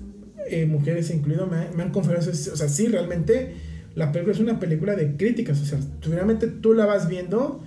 eh, 0.49 0.65
mujeres 0.65 1.09
incluido, 1.11 1.47
me, 1.47 1.69
me 1.75 1.83
han 1.83 1.91
confirmado 1.91 2.29
eso. 2.29 2.53
O 2.53 2.55
sea, 2.55 2.69
sí, 2.69 2.87
realmente 2.87 3.53
la 3.95 4.11
película 4.11 4.33
es 4.33 4.39
una 4.39 4.59
película 4.59 4.95
de 4.95 5.15
crítica 5.15 5.55
social. 5.55 5.81
Tú, 5.99 6.09
Finalmente 6.09 6.47
tú 6.47 6.73
la 6.73 6.85
vas 6.85 7.07
viendo 7.07 7.63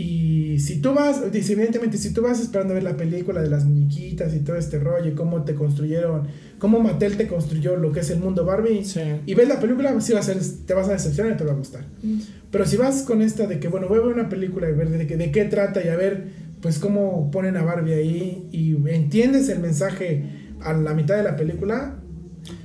y 0.00 0.60
si 0.60 0.80
tú 0.80 0.94
vas, 0.94 1.32
dice, 1.32 1.54
evidentemente, 1.54 1.98
si 1.98 2.12
tú 2.12 2.22
vas 2.22 2.40
esperando 2.40 2.72
a 2.72 2.74
ver 2.74 2.84
la 2.84 2.96
película 2.96 3.42
de 3.42 3.50
las 3.50 3.64
muñequitas 3.64 4.32
y 4.32 4.38
todo 4.38 4.54
este 4.56 4.78
rollo 4.78 5.08
y 5.10 5.14
cómo 5.14 5.42
te 5.42 5.54
construyeron, 5.56 6.28
cómo 6.60 6.78
Mattel 6.78 7.16
te 7.16 7.26
construyó 7.26 7.74
lo 7.76 7.90
que 7.90 8.00
es 8.00 8.10
el 8.10 8.20
mundo 8.20 8.44
Barbie, 8.44 8.84
Sí. 8.84 9.00
y 9.26 9.34
ves 9.34 9.48
la 9.48 9.58
película, 9.58 10.00
sí 10.00 10.12
va 10.12 10.20
a 10.20 10.22
ser, 10.22 10.38
te 10.66 10.72
vas 10.72 10.88
a 10.88 10.92
decepcionar 10.92 11.32
y 11.32 11.36
te 11.36 11.42
va 11.44 11.50
a 11.50 11.56
gustar. 11.56 11.84
Pero 12.52 12.64
si 12.64 12.76
vas 12.76 13.02
con 13.02 13.22
esta 13.22 13.48
de 13.48 13.58
que, 13.58 13.66
bueno, 13.66 13.88
voy 13.88 13.98
a 13.98 14.02
ver 14.02 14.14
una 14.14 14.28
película 14.28 14.68
y 14.70 14.72
ver 14.72 14.88
de, 14.88 15.04
qué- 15.08 15.16
de 15.16 15.32
qué 15.32 15.44
trata 15.46 15.84
y 15.84 15.88
a 15.88 15.96
ver, 15.96 16.28
pues, 16.62 16.78
cómo 16.78 17.30
ponen 17.32 17.56
a 17.56 17.64
Barbie 17.64 17.94
ahí 17.94 18.48
y 18.52 18.76
entiendes 18.90 19.48
el 19.48 19.58
mensaje 19.58 20.24
a 20.60 20.72
la 20.74 20.94
mitad 20.94 21.16
de 21.16 21.24
la 21.24 21.34
película, 21.36 21.96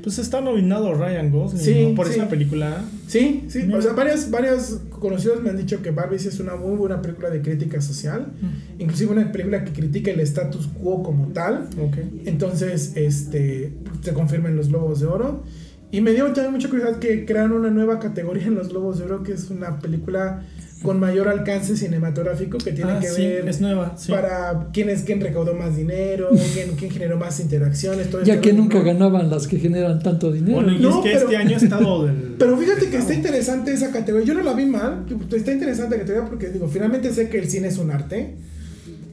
Pues 0.01 0.17
está 0.19 0.39
nominado 0.39 0.93
Ryan 0.93 1.29
Gosling 1.31 1.61
Sí, 1.61 1.85
¿no? 1.89 1.95
por 1.95 2.07
sí. 2.07 2.13
esa 2.13 2.29
película. 2.29 2.83
sí, 3.07 3.43
sí. 3.49 3.63
Mira. 3.65 3.79
O 3.79 3.81
sea, 3.81 3.93
varios, 3.93 4.29
varios 4.29 4.79
conocidos 5.03 5.43
me 5.43 5.49
han 5.49 5.57
dicho 5.57 5.81
que 5.81 5.91
Barbie 5.91 6.15
es 6.15 6.39
una 6.39 6.55
muy 6.55 6.77
buena 6.77 7.01
película 7.01 7.29
de 7.29 7.41
crítica 7.41 7.81
social, 7.81 8.31
inclusive 8.79 9.11
una 9.11 9.31
película 9.31 9.65
que 9.65 9.73
critica 9.73 10.11
el 10.11 10.21
status 10.21 10.67
quo 10.67 11.03
como 11.03 11.27
tal. 11.27 11.67
Ok. 11.77 11.97
Entonces, 12.25 12.93
este, 12.95 13.73
se 14.01 14.13
confirman 14.13 14.55
los 14.55 14.69
Globos 14.69 15.01
de 15.01 15.07
Oro. 15.07 15.43
Y 15.91 16.01
me 16.01 16.13
dio 16.13 16.25
también 16.27 16.53
mucha 16.53 16.69
curiosidad 16.69 16.99
que 16.99 17.25
crearon 17.25 17.51
una 17.51 17.69
nueva 17.69 17.99
categoría 17.99 18.47
en 18.47 18.55
los 18.55 18.69
Globos 18.69 18.97
de 18.97 19.05
Oro, 19.05 19.23
que 19.23 19.33
es 19.33 19.49
una 19.51 19.79
película 19.79 20.43
con 20.83 20.99
mayor 20.99 21.27
alcance 21.29 21.75
cinematográfico 21.75 22.59
que 22.59 22.71
tiene 22.73 22.91
Ah, 22.91 22.99
que 22.99 23.07
sí, 23.07 23.21
ver 23.23 23.47
es 23.49 23.59
nueva. 23.61 23.95
Sí. 23.97 24.11
para 24.11 24.67
quién 24.71 24.89
es 24.89 25.01
quién 25.01 25.19
recaudó 25.21 25.55
más 25.55 25.75
dinero, 25.75 26.29
quién, 26.53 26.75
quién 26.77 26.91
generó 26.91 27.17
más 27.17 27.39
interacciones, 27.39 28.11
todo 28.11 28.21
Ya 28.23 28.35
este 28.35 28.49
que 28.49 28.53
nunca 28.55 28.81
ganaban 28.81 29.29
las 29.31 29.47
que 29.47 29.57
generan 29.57 29.99
tanto 30.03 30.31
dinero. 30.31 30.57
Bueno, 30.61 30.73
y 30.73 30.79
No, 30.79 30.89
es 30.89 30.95
que 30.97 31.09
pero- 31.13 31.19
este 31.25 31.37
año 31.37 31.55
ha 31.55 31.59
estado 31.59 32.05
del. 32.05 32.35
Pero 32.37 32.57
fíjate 32.57 32.89
que 32.89 32.97
está 32.97 33.13
interesante 33.15 33.73
esa 33.73 33.91
categoría. 33.91 34.27
Yo 34.27 34.33
no 34.35 34.43
la 34.43 34.53
vi 34.53 34.65
mal. 34.65 35.05
Está 35.33 35.51
interesante 35.51 35.95
la 35.97 36.01
categoría 36.03 36.29
porque 36.29 36.49
digo, 36.49 36.67
finalmente 36.67 37.11
sé 37.13 37.29
que 37.29 37.39
el 37.39 37.49
cine 37.49 37.69
es 37.69 37.77
un 37.79 37.89
arte. 37.89 38.35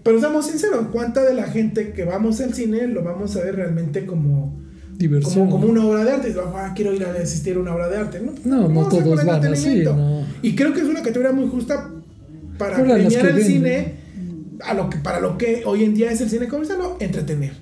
Pero 0.02 0.18
seamos 0.18 0.46
sinceros, 0.46 0.86
¿cuánta 0.90 1.22
de 1.22 1.34
la 1.34 1.44
gente 1.44 1.92
que 1.92 2.04
vamos 2.04 2.40
al 2.40 2.54
cine 2.54 2.86
lo 2.88 3.04
vamos 3.04 3.36
a 3.36 3.42
ver 3.44 3.56
realmente 3.56 4.06
como, 4.06 4.58
Diversión. 5.00 5.46
como, 5.48 5.60
como 5.60 5.72
una 5.72 5.84
obra 5.84 6.04
de 6.04 6.12
arte? 6.12 6.34
Ah, 6.54 6.72
quiero 6.76 6.92
ir 6.92 7.04
a 7.04 7.12
asistir 7.12 7.56
a 7.56 7.60
una 7.60 7.74
obra 7.74 7.88
de 7.88 7.96
arte. 7.96 8.20
No, 8.20 8.32
No, 8.44 8.68
no 8.68 8.88
todos 8.88 9.24
van 9.24 9.44
así, 9.46 9.82
no. 9.82 10.24
Y 10.42 10.54
creo 10.54 10.72
que 10.72 10.80
es 10.80 10.86
una 10.86 11.02
categoría 11.02 11.32
muy 11.32 11.48
justa 11.48 11.90
para 12.58 12.76
premiar 12.76 13.26
el 13.26 13.34
ven, 13.34 13.44
cine 13.44 13.94
a 14.62 14.74
lo 14.74 14.90
que, 14.90 14.98
para 14.98 15.20
lo 15.20 15.38
que 15.38 15.62
hoy 15.64 15.84
en 15.84 15.94
día 15.94 16.12
es 16.12 16.20
el 16.20 16.28
cine 16.28 16.46
comercial, 16.48 16.78
no, 16.78 16.96
entretener. 17.00 17.52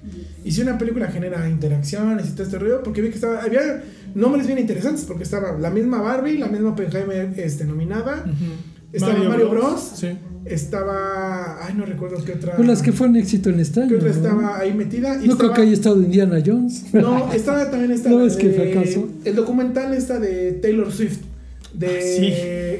Y 0.44 0.50
si 0.50 0.62
una 0.62 0.78
película 0.78 1.06
genera 1.08 1.48
interacciones 1.48 2.28
y 2.28 2.32
todo 2.32 2.42
este 2.42 2.58
ruido, 2.58 2.82
porque 2.82 3.02
vi 3.02 3.08
que 3.10 3.14
estaba, 3.14 3.42
había 3.42 3.82
nombres 4.14 4.46
bien 4.46 4.58
interesantes, 4.58 5.04
porque 5.04 5.22
estaba 5.22 5.52
la 5.58 5.70
misma 5.70 6.00
Barbie, 6.00 6.38
la 6.38 6.48
misma 6.48 6.70
Oppenheimer 6.70 7.34
este, 7.36 7.64
nominada, 7.64 8.24
Ujú. 8.24 8.52
Estaba 8.92 9.14
Mario, 9.28 9.50
Bros, 9.50 9.92
Sí. 9.96 10.08
estaba, 10.44 11.64
ay 11.66 11.74
no 11.76 11.84
recuerdo 11.84 12.22
qué 12.24 12.32
otra, 12.32 12.56
Pues 12.56 12.66
las 12.68 12.82
que 12.82 12.92
fueron 12.92 13.16
éxito 13.16 13.50
en 13.50 13.60
este 13.60 13.80
qué 13.80 13.86
año. 13.86 13.96
otra 13.96 14.08
¿no? 14.08 14.14
estaba 14.14 14.58
ahí 14.58 14.72
metida. 14.74 15.22
Y 15.22 15.28
No 15.28 15.36
creo 15.38 15.52
que 15.52 15.62
haya 15.62 15.72
estado 15.72 16.00
Indiana 16.02 16.42
Jones. 16.44 16.84
No, 16.92 17.32
estaba 17.32 17.70
también 17.70 17.92
esta 17.92 18.08
¿No 18.10 18.26
qué 18.36 18.48
de- 18.48 18.72
fracaso? 18.72 19.08
el 19.24 19.34
documental 19.34 19.92
esta 19.94 20.18
de 20.18 20.52
Taylor 20.52 20.92
Swift. 20.92 21.18
De, 21.74 21.86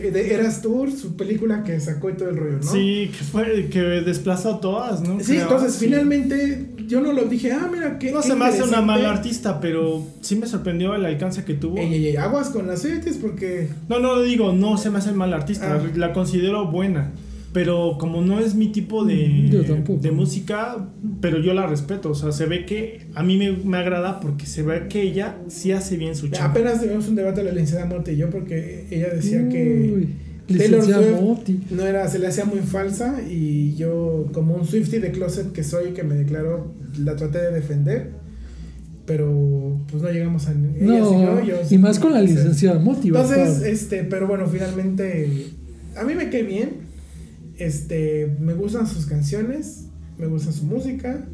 Ah, 0.09 0.11
de 0.13 0.35
Eras 0.35 0.63
Tour, 0.63 0.91
su 0.91 1.15
película 1.15 1.63
que 1.63 1.79
sacó 1.79 2.09
y 2.09 2.15
todo 2.15 2.31
el 2.31 2.37
rollo, 2.39 2.57
¿no? 2.57 2.63
Sí, 2.73 3.11
que 3.17 3.23
fue 3.25 3.69
que 3.71 3.81
desplazó 3.81 4.55
a 4.55 4.61
todas, 4.61 5.03
¿no? 5.03 5.21
Sí, 5.21 5.33
Creo. 5.33 5.43
entonces 5.43 5.75
Sí. 5.75 5.85
finalmente 5.85 6.67
yo 6.89 7.01
no 7.01 7.12
lo 7.12 7.24
dije, 7.27 7.52
ah, 7.52 7.69
mira, 7.73 7.98
qué. 7.98 8.10
No 8.10 8.20
qué 8.20 8.28
se 8.28 8.35
me 8.35 8.47
hace 8.47 8.62
una 8.62 8.81
mala 8.81 9.10
artista, 9.10 9.60
pero 9.60 10.02
sí 10.23 10.36
me 10.36 10.47
sorprendió 10.47 10.94
el 10.94 11.05
alcance 11.05 11.44
que 11.44 11.55
tuvo. 11.55 11.77
Ey, 11.78 11.94
ey, 11.94 12.06
ey, 12.09 12.16
aguas 12.16 12.48
con 12.48 12.66
las 12.66 12.85
porque. 13.20 13.69
No, 13.89 13.98
no 14.01 14.20
digo, 14.23 14.52
no 14.52 14.78
se 14.78 14.90
me 14.90 14.98
hace 14.98 15.12
mal 15.12 15.32
artista, 15.35 15.74
Ah. 15.74 15.90
la 15.94 16.12
considero 16.12 16.66
buena. 16.70 17.12
pero 17.51 17.97
como 17.98 18.20
no 18.20 18.39
es 18.39 18.55
mi 18.55 18.69
tipo 18.69 19.05
Mm, 19.05 19.48
yo 19.51 19.59
de, 19.62 19.65
tampoco. 19.65 20.01
de 20.01 20.10
música, 20.12 20.86
pero 21.23 21.39
yo 21.39 21.55
la 21.55 21.66
respeto, 21.66 22.10
o 22.10 22.15
sea, 22.15 22.31
se 22.31 22.44
ve 22.44 22.66
que 22.66 23.06
a 23.15 23.23
mí 23.23 23.39
me, 23.39 23.52
me 23.52 23.78
agrada 23.78 24.20
porque 24.20 24.44
se 24.44 24.62
ve 24.62 24.86
que 24.89 25.01
ella 25.02 25.39
sí 25.48 25.73
hace 25.73 25.97
bien 25.97 26.15
su 26.15 26.28
chamba. 26.28 26.51
Apenas 26.51 26.81
tuvimos 26.82 27.09
un 27.09 27.16
debate 27.16 27.43
la 27.43 27.51
licenciada 27.52 27.86
Morte 27.86 28.12
y 28.12 28.16
yo 28.19 28.28
porque 28.28 28.86
ella 28.90 29.09
decía 29.09 29.48
que 29.48 29.93
Uy, 29.97 30.09
Taylor 30.57 30.83
Swift 30.83 31.70
no 31.70 31.87
era, 31.87 32.09
se 32.09 32.19
le 32.19 32.27
hacía 32.27 32.45
muy 32.47 32.61
falsa 32.61 33.20
y 33.23 33.75
yo 33.75 34.27
como 34.33 34.55
un 34.55 34.66
Swifty 34.66 34.99
de 34.99 35.11
closet 35.11 35.53
que 35.53 35.62
soy, 35.62 35.93
que 35.93 36.03
me 36.03 36.15
declaro, 36.15 36.73
la 36.99 37.16
traté 37.16 37.39
de 37.39 37.53
defender, 37.53 38.12
pero 39.05 39.79
pues 39.91 40.03
no 40.03 40.11
llegamos 40.11 40.49
a... 40.49 40.53
ella 40.53 40.70
No, 40.81 41.45
yo 41.45 41.57
y 41.69 41.79
más 41.79 41.99
con 41.99 42.12
la 42.12 42.23
licenciada 42.23 42.79
Moti. 42.79 43.09
Entonces, 43.09 43.62
este, 43.62 44.05
pero 44.05 44.27
bueno, 44.27 44.47
finalmente 44.47 45.51
a 45.97 46.05
mí 46.05 46.15
me 46.15 46.31
cae 46.31 46.43
bien. 46.43 46.89
Este, 47.59 48.37
me 48.41 48.55
gustan 48.55 48.87
sus 48.87 49.07
canciones, 49.07 49.87
me 50.16 50.27
gusta 50.27 50.53
su 50.53 50.65
música. 50.65 51.27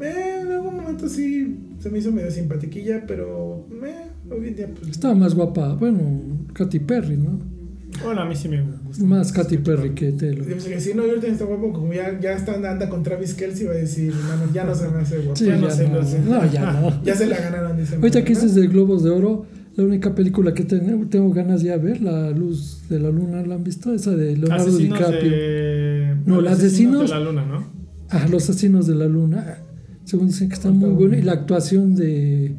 Eh, 0.00 0.40
en 0.42 0.52
algún 0.52 0.76
momento 0.76 1.08
sí 1.08 1.58
se 1.80 1.90
me 1.90 1.98
hizo 1.98 2.12
medio 2.12 2.30
simpatiquilla, 2.30 3.04
pero 3.06 3.66
eh, 3.84 4.30
hoy 4.30 4.48
en 4.48 4.56
día 4.56 4.68
pues 4.68 4.90
Estaba 4.90 5.14
más 5.14 5.34
guapa, 5.34 5.74
bueno, 5.74 6.20
Katy 6.52 6.80
Perry, 6.80 7.16
¿no? 7.16 7.55
Bueno, 8.04 8.20
a 8.20 8.24
mí 8.24 8.36
sí 8.36 8.48
me 8.48 8.62
gusta. 8.62 9.04
Más 9.04 9.32
Katy 9.32 9.58
Perry 9.58 9.90
que 9.90 10.12
Taylor. 10.12 10.46
Yo 10.46 10.56
que 10.56 10.80
si 10.80 10.94
no, 10.94 11.02
yo 11.04 11.10
ahorita 11.10 11.26
está 11.28 11.44
guapo, 11.44 11.72
como 11.72 11.92
ya, 11.92 12.18
ya 12.20 12.32
está 12.32 12.54
anda 12.54 12.88
con 12.88 13.02
Travis 13.02 13.34
Kelsey, 13.34 13.66
va 13.66 13.72
a 13.72 13.76
decir, 13.76 14.12
ya 14.52 14.64
no 14.64 14.74
se 14.74 14.88
me 14.88 14.98
hace 15.00 15.18
guapo. 15.18 15.36
Sí, 15.36 15.46
ya, 15.46 15.56
no 15.56 15.70
se 15.70 15.84
me 15.84 15.90
no, 15.94 16.00
hace. 16.00 16.18
no, 16.20 16.52
ya 16.52 16.72
no. 16.80 17.02
Ya 17.04 17.14
se 17.14 17.26
la 17.26 17.38
ganaron, 17.38 17.76
dice. 17.76 17.96
Ahorita 17.96 18.24
que 18.24 18.32
¿no? 18.34 18.40
dices 18.40 18.54
de 18.54 18.66
Globos 18.68 19.02
de 19.04 19.10
Oro, 19.10 19.46
la 19.76 19.84
única 19.84 20.14
película 20.14 20.54
que 20.54 20.64
ten- 20.64 21.08
tengo 21.10 21.30
ganas 21.32 21.62
ya 21.62 21.72
de 21.78 21.84
ver, 21.84 22.00
La 22.02 22.30
Luz 22.30 22.82
de 22.88 22.98
la 23.00 23.10
Luna, 23.10 23.42
¿la 23.42 23.56
han 23.56 23.64
visto? 23.64 23.92
Esa 23.92 24.12
de 24.16 24.36
Leonardo 24.36 24.66
Asesinos 24.68 24.98
DiCaprio. 24.98 25.30
de... 25.30 26.16
No, 26.26 26.40
los 26.40 26.52
asesinos- 26.52 27.02
de 27.02 27.08
la 27.08 27.20
luna, 27.20 27.44
¿no? 27.44 27.66
Ah, 28.08 28.26
Los 28.30 28.48
Asesinos 28.48 28.86
de 28.86 28.94
la 28.94 29.06
Luna. 29.06 29.58
Según 30.04 30.28
dicen 30.28 30.48
que 30.48 30.54
está 30.54 30.70
muy 30.70 30.90
buena. 30.90 31.18
Y 31.18 31.22
la 31.22 31.32
actuación 31.32 31.94
de 31.96 32.54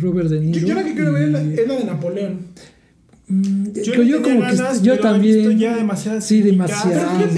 Robert 0.00 0.28
De 0.28 0.40
Niro. 0.40 0.60
Yo, 0.60 0.66
yo 0.68 0.74
la 0.74 0.84
que 0.84 0.94
quiero 0.94 1.12
ver 1.12 1.34
es 1.34 1.58
es 1.58 1.66
la 1.68 1.74
de 1.78 1.84
Napoleón. 1.84 2.36
Mm, 3.34 3.72
Yo, 3.72 3.92
que 3.92 4.06
yo 4.06 4.22
como 4.22 4.40
que 4.40 4.40
ganas, 4.56 4.82
yo 4.82 4.92
pero 4.96 5.08
he 5.08 5.12
también. 5.12 5.36
visto 5.36 5.50
ya 5.52 5.76
demasiadas 5.76 6.24
Sí, 6.26 6.42
demasiado. 6.42 6.90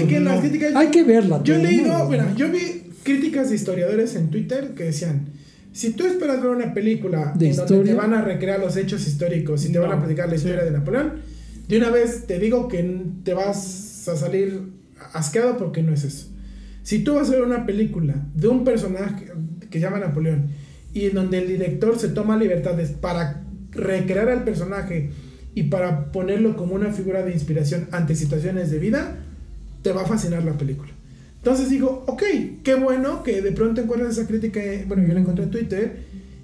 Que 0.07 0.19
No. 0.19 0.39
críticas. 0.39 0.75
Hay 0.75 0.87
que 0.89 1.03
verla. 1.03 1.41
Yo 1.43 1.55
he 1.55 1.63
leído, 1.63 1.87
¿no? 1.97 2.09
mira, 2.09 2.33
yo 2.35 2.51
vi 2.51 2.91
críticas 3.03 3.49
de 3.49 3.55
historiadores 3.55 4.15
en 4.15 4.29
Twitter 4.29 4.73
que 4.75 4.83
decían, 4.85 5.27
si 5.71 5.91
tú 5.91 6.05
esperas 6.05 6.41
ver 6.41 6.51
una 6.51 6.73
película 6.73 7.33
¿De 7.35 7.49
en 7.49 7.55
donde 7.55 7.73
historia? 7.73 7.93
te 7.93 7.97
van 7.97 8.13
a 8.13 8.21
recrear 8.21 8.59
los 8.59 8.75
hechos 8.77 9.07
históricos 9.07 9.65
y 9.65 9.71
te 9.71 9.79
van 9.79 9.91
a 9.91 9.95
No, 9.95 9.99
platicar 10.01 10.27
la 10.27 10.31
sí. 10.33 10.37
historia 10.37 10.63
de 10.65 10.71
Napoleón, 10.71 11.13
de 11.67 11.77
una 11.77 11.89
vez 11.89 12.25
te 12.27 12.39
digo 12.39 12.67
que 12.67 13.01
te 13.23 13.33
vas 13.33 14.07
a 14.07 14.15
salir 14.15 14.61
asqueado 15.13 15.57
porque 15.57 15.83
no 15.83 15.93
es 15.93 16.03
eso. 16.03 16.27
Si 16.83 16.99
tú 16.99 17.15
vas 17.15 17.27
a 17.29 17.31
ver 17.31 17.41
una 17.41 17.65
película 17.65 18.25
de 18.35 18.47
un 18.47 18.63
personaje 18.63 19.25
que 19.69 19.79
llama 19.79 19.99
Napoleón 19.99 20.47
y 20.93 21.05
en 21.05 21.13
donde 21.15 21.39
el 21.39 21.47
director 21.47 21.97
se 21.99 22.07
toma 22.09 22.37
libertades 22.37 22.89
para 22.91 23.43
recrear 23.71 24.29
al 24.29 24.43
personaje 24.43 25.11
y 25.57 25.63
para 25.63 26.11
ponerlo 26.11 26.55
como 26.55 26.75
una 26.75 26.91
figura 26.91 27.23
de 27.23 27.31
inspiración 27.31 27.87
ante 27.91 28.13
situaciones 28.13 28.69
de 28.69 28.77
vida, 28.77 29.15
te 29.81 29.91
va 29.91 30.03
a 30.03 30.05
fascinar 30.05 30.43
la 30.43 30.53
película. 30.53 30.91
Entonces 31.37 31.71
digo, 31.71 32.03
ok, 32.05 32.21
qué 32.61 32.75
bueno 32.75 33.23
que 33.23 33.41
de 33.41 33.51
pronto 33.53 33.81
encuentras 33.81 34.15
esa 34.15 34.27
crítica, 34.27 34.63
eh, 34.63 34.85
bueno, 34.87 35.07
yo 35.07 35.15
la 35.15 35.19
encontré 35.21 35.45
en 35.45 35.49
Twitter, 35.49 35.97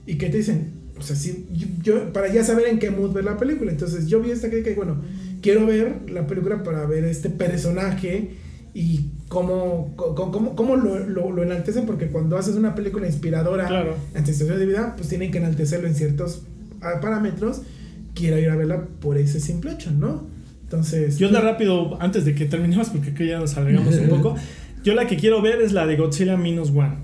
y 0.08 0.16
que 0.16 0.32
te 0.32 0.38
dicen, 0.38 0.72
o 0.98 1.04
sea, 1.04 1.16
sí, 1.16 1.46
yo, 1.84 2.12
para 2.12 2.34
ya 2.34 2.44
saber 2.44 2.66
en 2.70 2.80
qué 2.80 2.90
mood 2.90 3.12
ver 3.14 3.26
la 3.26 3.38
película. 3.38 3.70
Entonces 3.70 4.08
yo 4.08 4.20
vi 4.20 4.32
esta 4.32 4.50
crítica 4.50 4.72
y 4.72 4.74
bueno, 4.74 4.98
quiero 5.44 5.68
ver 5.68 6.10
la 6.10 6.26
película 6.26 6.64
para 6.64 6.84
ver 6.88 7.04
este 7.06 7.30
personaje 7.30 8.32
y 8.74 9.12
cómo, 9.28 9.94
cómo, 9.96 10.32
cómo, 10.32 10.56
cómo 10.56 10.76
lo, 10.76 10.98
lo, 10.98 11.32
lo 11.32 11.44
enaltecen, 11.44 11.86
porque 11.86 12.08
cuando 12.08 12.36
haces 12.36 12.56
una 12.56 12.74
película 12.74 13.06
inspiradora 13.06 13.68
Claro. 13.68 13.94
ante 14.16 14.34
situaciones 14.34 14.60
de 14.60 14.66
vida, 14.66 14.96
pues 14.98 15.08
tienen 15.08 15.30
que 15.30 15.38
enaltecerlo 15.38 15.88
en 15.88 15.94
ciertos 15.94 16.42
ah, 16.82 17.00
parámetros. 17.00 17.62
Quiero 18.14 18.38
ir 18.38 18.50
a 18.50 18.56
verla 18.56 18.86
por 19.00 19.18
ese 19.18 19.40
simple 19.40 19.72
hecho, 19.74 19.92
¿no? 19.92 20.28
Entonces... 20.64 21.18
Yo 21.18 21.30
la 21.32 21.42
rápido, 21.42 21.98
antes 22.02 22.26
de 22.26 22.34
que 22.36 22.46
terminemos, 22.46 22.90
porque 22.90 23.12
aquí 23.12 23.28
ya 23.28 23.40
nos 23.40 23.56
alargamos 23.58 23.96
un 23.96 24.10
poco. 24.10 24.36
Yo 24.84 24.94
la 24.96 25.08
que 25.08 25.16
quiero 25.16 25.42
ver 25.42 25.62
es 25.62 25.72
la 25.72 25.86
de 25.88 25.96
Godzilla 25.96 26.36
Minus 26.36 26.70
One. 26.72 26.98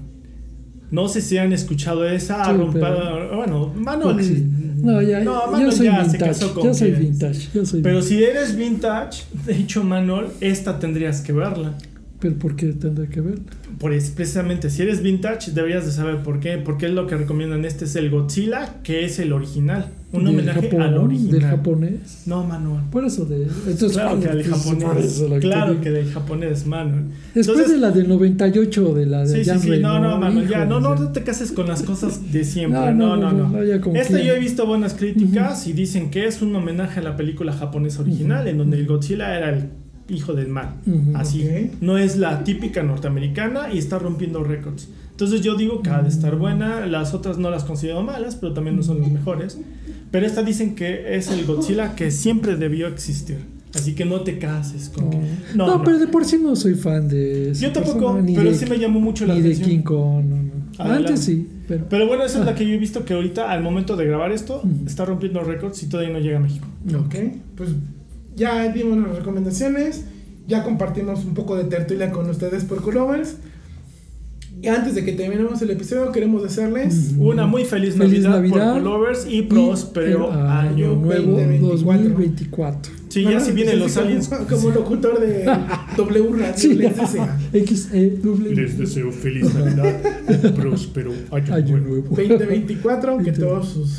No 0.91 1.07
sé 1.07 1.21
si 1.21 1.37
han 1.37 1.53
escuchado 1.53 2.05
esa. 2.05 2.43
Sí, 2.43 2.51
rompa- 2.51 2.73
pero- 2.73 3.37
Bueno, 3.37 3.73
Manuel. 3.75 4.15
Pues 4.15 4.27
sí. 4.27 4.45
No, 4.81 5.01
ya, 5.01 5.19
No, 5.23 5.45
yo 5.45 5.51
Manuel 5.51 5.71
soy 5.71 5.85
ya 5.85 6.03
se 6.03 6.11
vintage. 6.11 6.25
casó 6.31 6.53
con 6.53 6.63
Yo 6.65 6.73
soy 6.73 6.91
vintage. 6.91 7.47
Yo 7.53 7.65
soy 7.65 7.81
Pero 7.81 7.95
vintage. 7.99 8.15
si 8.17 8.23
eres 8.23 8.55
vintage, 8.57 9.23
de 9.45 9.55
hecho, 9.55 9.83
Manuel, 9.83 10.27
esta 10.41 10.77
tendrías 10.79 11.21
que 11.21 11.31
verla. 11.31 11.73
Pero 12.19 12.35
¿por 12.35 12.55
qué 12.55 12.67
tendré 12.73 13.07
que 13.07 13.21
ver? 13.21 13.39
Por 13.79 13.93
es- 13.93 14.09
precisamente, 14.09 14.69
si 14.69 14.81
eres 14.81 15.01
vintage, 15.01 15.51
deberías 15.51 15.85
de 15.85 15.91
saber 15.93 16.17
por 16.21 16.39
qué. 16.41 16.57
Porque 16.57 16.87
es 16.87 16.91
lo 16.91 17.07
que 17.07 17.15
recomiendan. 17.15 17.63
Este 17.65 17.85
es 17.85 17.95
el 17.95 18.09
Godzilla, 18.09 18.75
que 18.83 19.05
es 19.05 19.19
el 19.19 19.31
original. 19.31 19.87
Un 20.11 20.27
homenaje 20.27 20.63
Japón, 20.63 20.81
al 20.81 20.97
original. 20.97 21.31
Del 21.31 21.43
japonés. 21.43 22.23
No, 22.25 22.43
Manuel. 22.43 22.81
Por 22.91 23.05
eso 23.05 23.25
de. 23.25 23.43
Entonces, 23.43 23.91
claro 23.91 24.19
que 24.19 24.27
del 24.27 24.43
japonés. 24.43 25.23
claro 25.39 25.81
que 25.81 25.91
del 25.91 26.11
japonés, 26.11 26.65
Manuel. 26.65 27.03
Después 27.35 27.47
Entonces- 27.59 27.69
de 27.73 27.77
la 27.77 27.91
del 27.91 28.09
98, 28.09 28.93
de 28.95 29.05
la 29.05 29.19
de 29.25 29.43
Sí, 29.43 29.49
sí, 29.51 29.59
sí, 29.59 29.69
no, 29.79 29.99
no, 29.99 30.17
Manuel, 30.17 30.47
ya, 30.49 30.65
no, 30.65 30.79
no, 30.79 30.95
te 31.11 31.23
cases 31.23 31.51
con 31.51 31.67
las 31.67 31.83
cosas 31.83 32.31
de 32.33 32.43
siempre, 32.43 32.93
No, 32.93 33.15
no, 33.17 33.31
no, 33.31 33.49
no, 33.49 33.59
Esta 33.95 34.19
yo 34.19 34.33
he 34.33 34.39
visto 34.39 34.65
buenas 34.65 34.95
críticas 34.95 35.67
y 35.67 35.73
dicen 35.73 36.09
que 36.09 36.25
es 36.25 36.41
un 36.41 36.55
homenaje 36.55 36.99
a 36.99 37.03
la 37.03 37.15
película 37.15 37.53
japonesa 37.53 38.01
original, 38.01 38.47
en 38.47 38.57
donde 38.57 38.77
el 38.77 38.87
Godzilla 38.87 39.37
era 39.37 39.51
el 39.51 39.69
hijo 40.09 40.33
del 40.33 40.47
mal, 40.47 40.75
Ujú. 40.85 41.15
así. 41.15 41.43
Ok. 41.45 41.81
No 41.81 41.97
es 41.97 42.17
la 42.17 42.43
típica 42.43 42.83
norteamericana 42.83 43.71
y 43.73 43.77
está 43.77 43.99
rompiendo 43.99 44.43
récords. 44.43 44.87
Entonces 45.11 45.41
yo 45.41 45.55
digo 45.55 45.81
que 45.81 45.89
ha 45.89 46.01
de 46.01 46.09
estar 46.09 46.35
buena, 46.37 46.85
las 46.85 47.13
otras 47.13 47.37
no 47.37 47.49
las 47.49 47.63
considero 47.65 48.01
malas, 48.01 48.35
pero 48.35 48.53
también 48.53 48.75
no 48.77 48.83
son 48.83 49.01
las 49.01 49.11
mejores. 49.11 49.59
Pero 50.11 50.25
esta 50.25 50.43
dicen 50.43 50.75
que 50.75 51.15
es 51.15 51.29
el 51.29 51.45
Godzilla 51.45 51.93
que 51.95 52.09
siempre 52.09 52.55
debió 52.55 52.87
existir. 52.87 53.37
Así 53.75 53.93
que 53.93 54.03
no 54.03 54.21
te 54.21 54.39
cases 54.39 54.89
con 54.89 55.11
que... 55.11 55.17
No, 55.53 55.67
No, 55.67 55.77
no. 55.77 55.83
pero 55.83 55.99
de 55.99 56.07
por 56.07 56.25
sí 56.25 56.39
no 56.41 56.55
soy 56.55 56.73
fan 56.73 57.07
de. 57.07 57.53
Yo 57.53 57.71
tampoco, 57.71 57.99
personaje, 57.99 58.23
ni 58.23 58.35
pero 58.35 58.49
de- 58.49 58.57
sí 58.57 58.65
me 58.65 58.79
llamó 58.79 58.99
mucho 58.99 59.27
la 59.27 59.35
Ni 59.35 59.41
de 59.41 59.49
atención. 59.49 59.69
King 59.69 59.83
Kong, 59.83 60.25
no, 60.25 60.35
no. 60.37 60.51
Adelante. 60.79 61.09
Antes 61.09 61.19
sí, 61.25 61.47
pero. 61.67 61.85
Pero 61.87 62.07
bueno, 62.07 62.23
esa 62.23 62.39
es 62.39 62.45
la 62.45 62.55
que 62.55 62.65
yo 62.65 62.73
he 62.73 62.77
visto 62.79 63.05
que 63.05 63.13
ahorita, 63.13 63.51
al 63.51 63.61
momento 63.61 63.95
de 63.95 64.05
grabar 64.05 64.31
esto, 64.31 64.61
Ujú. 64.63 64.87
está 64.87 65.05
rompiendo 65.05 65.41
récords 65.43 65.83
y 65.83 65.87
todavía 65.89 66.11
no 66.13 66.19
llega 66.19 66.37
a 66.37 66.41
México. 66.41 66.65
Ok, 66.97 67.15
pues 67.55 67.69
ya 68.39 68.67
dimos 68.71 68.97
las 69.07 69.17
recomendaciones, 69.17 70.05
ya 70.47 70.63
compartimos 70.63 71.23
un 71.25 71.35
poco 71.35 71.55
de 71.57 71.65
tertulia 71.65 72.09
con 72.11 72.27
ustedes 72.29 72.63
por 72.63 72.81
Colovers. 72.81 73.35
Y 74.61 74.67
antes 74.67 74.93
de 74.93 75.05
que 75.05 75.13
terminemos 75.13 75.61
el 75.61 75.69
episodio, 75.69 76.11
queremos 76.11 76.43
desearles 76.43 77.11
Ujú. 77.15 77.29
Una 77.29 77.45
muy 77.47 77.63
feliz, 77.63 77.95
Feliz 77.95 78.23
Navidad, 78.23 78.31
Navidad 78.41 78.73
por 78.73 78.81
Colovers 78.83 79.25
y 79.29 79.43
próspero 79.43 80.33
el 80.33 80.39
año. 80.39 80.95
nuevo 80.95 81.37
2024. 81.37 81.71
2024. 81.77 82.91
Sí, 83.07 83.23
ya 83.23 83.39
si 83.39 83.51
vienen 83.53 83.79
los 83.79 83.95
aliens. 83.95 84.29
Como 84.49 84.69
locutor 84.71 85.19
de 85.21 85.45
W 85.97 86.29
Radio, 86.37 86.53
Sí, 86.57 86.73
les 86.73 86.97
desea. 86.97 87.37
XEW. 87.53 88.53
Les 88.53 88.77
deseo 88.77 89.11
feliz 89.13 89.53
Navidad, 89.53 90.01
próspero 90.55 91.13
año, 91.31 91.53
Año 91.53 91.77
nuevo. 91.77 91.87
nuevo. 92.09 92.09
2024, 92.09 93.17
que 93.19 93.23
20. 93.31 93.41
todos 93.41 93.69
sus 93.69 93.89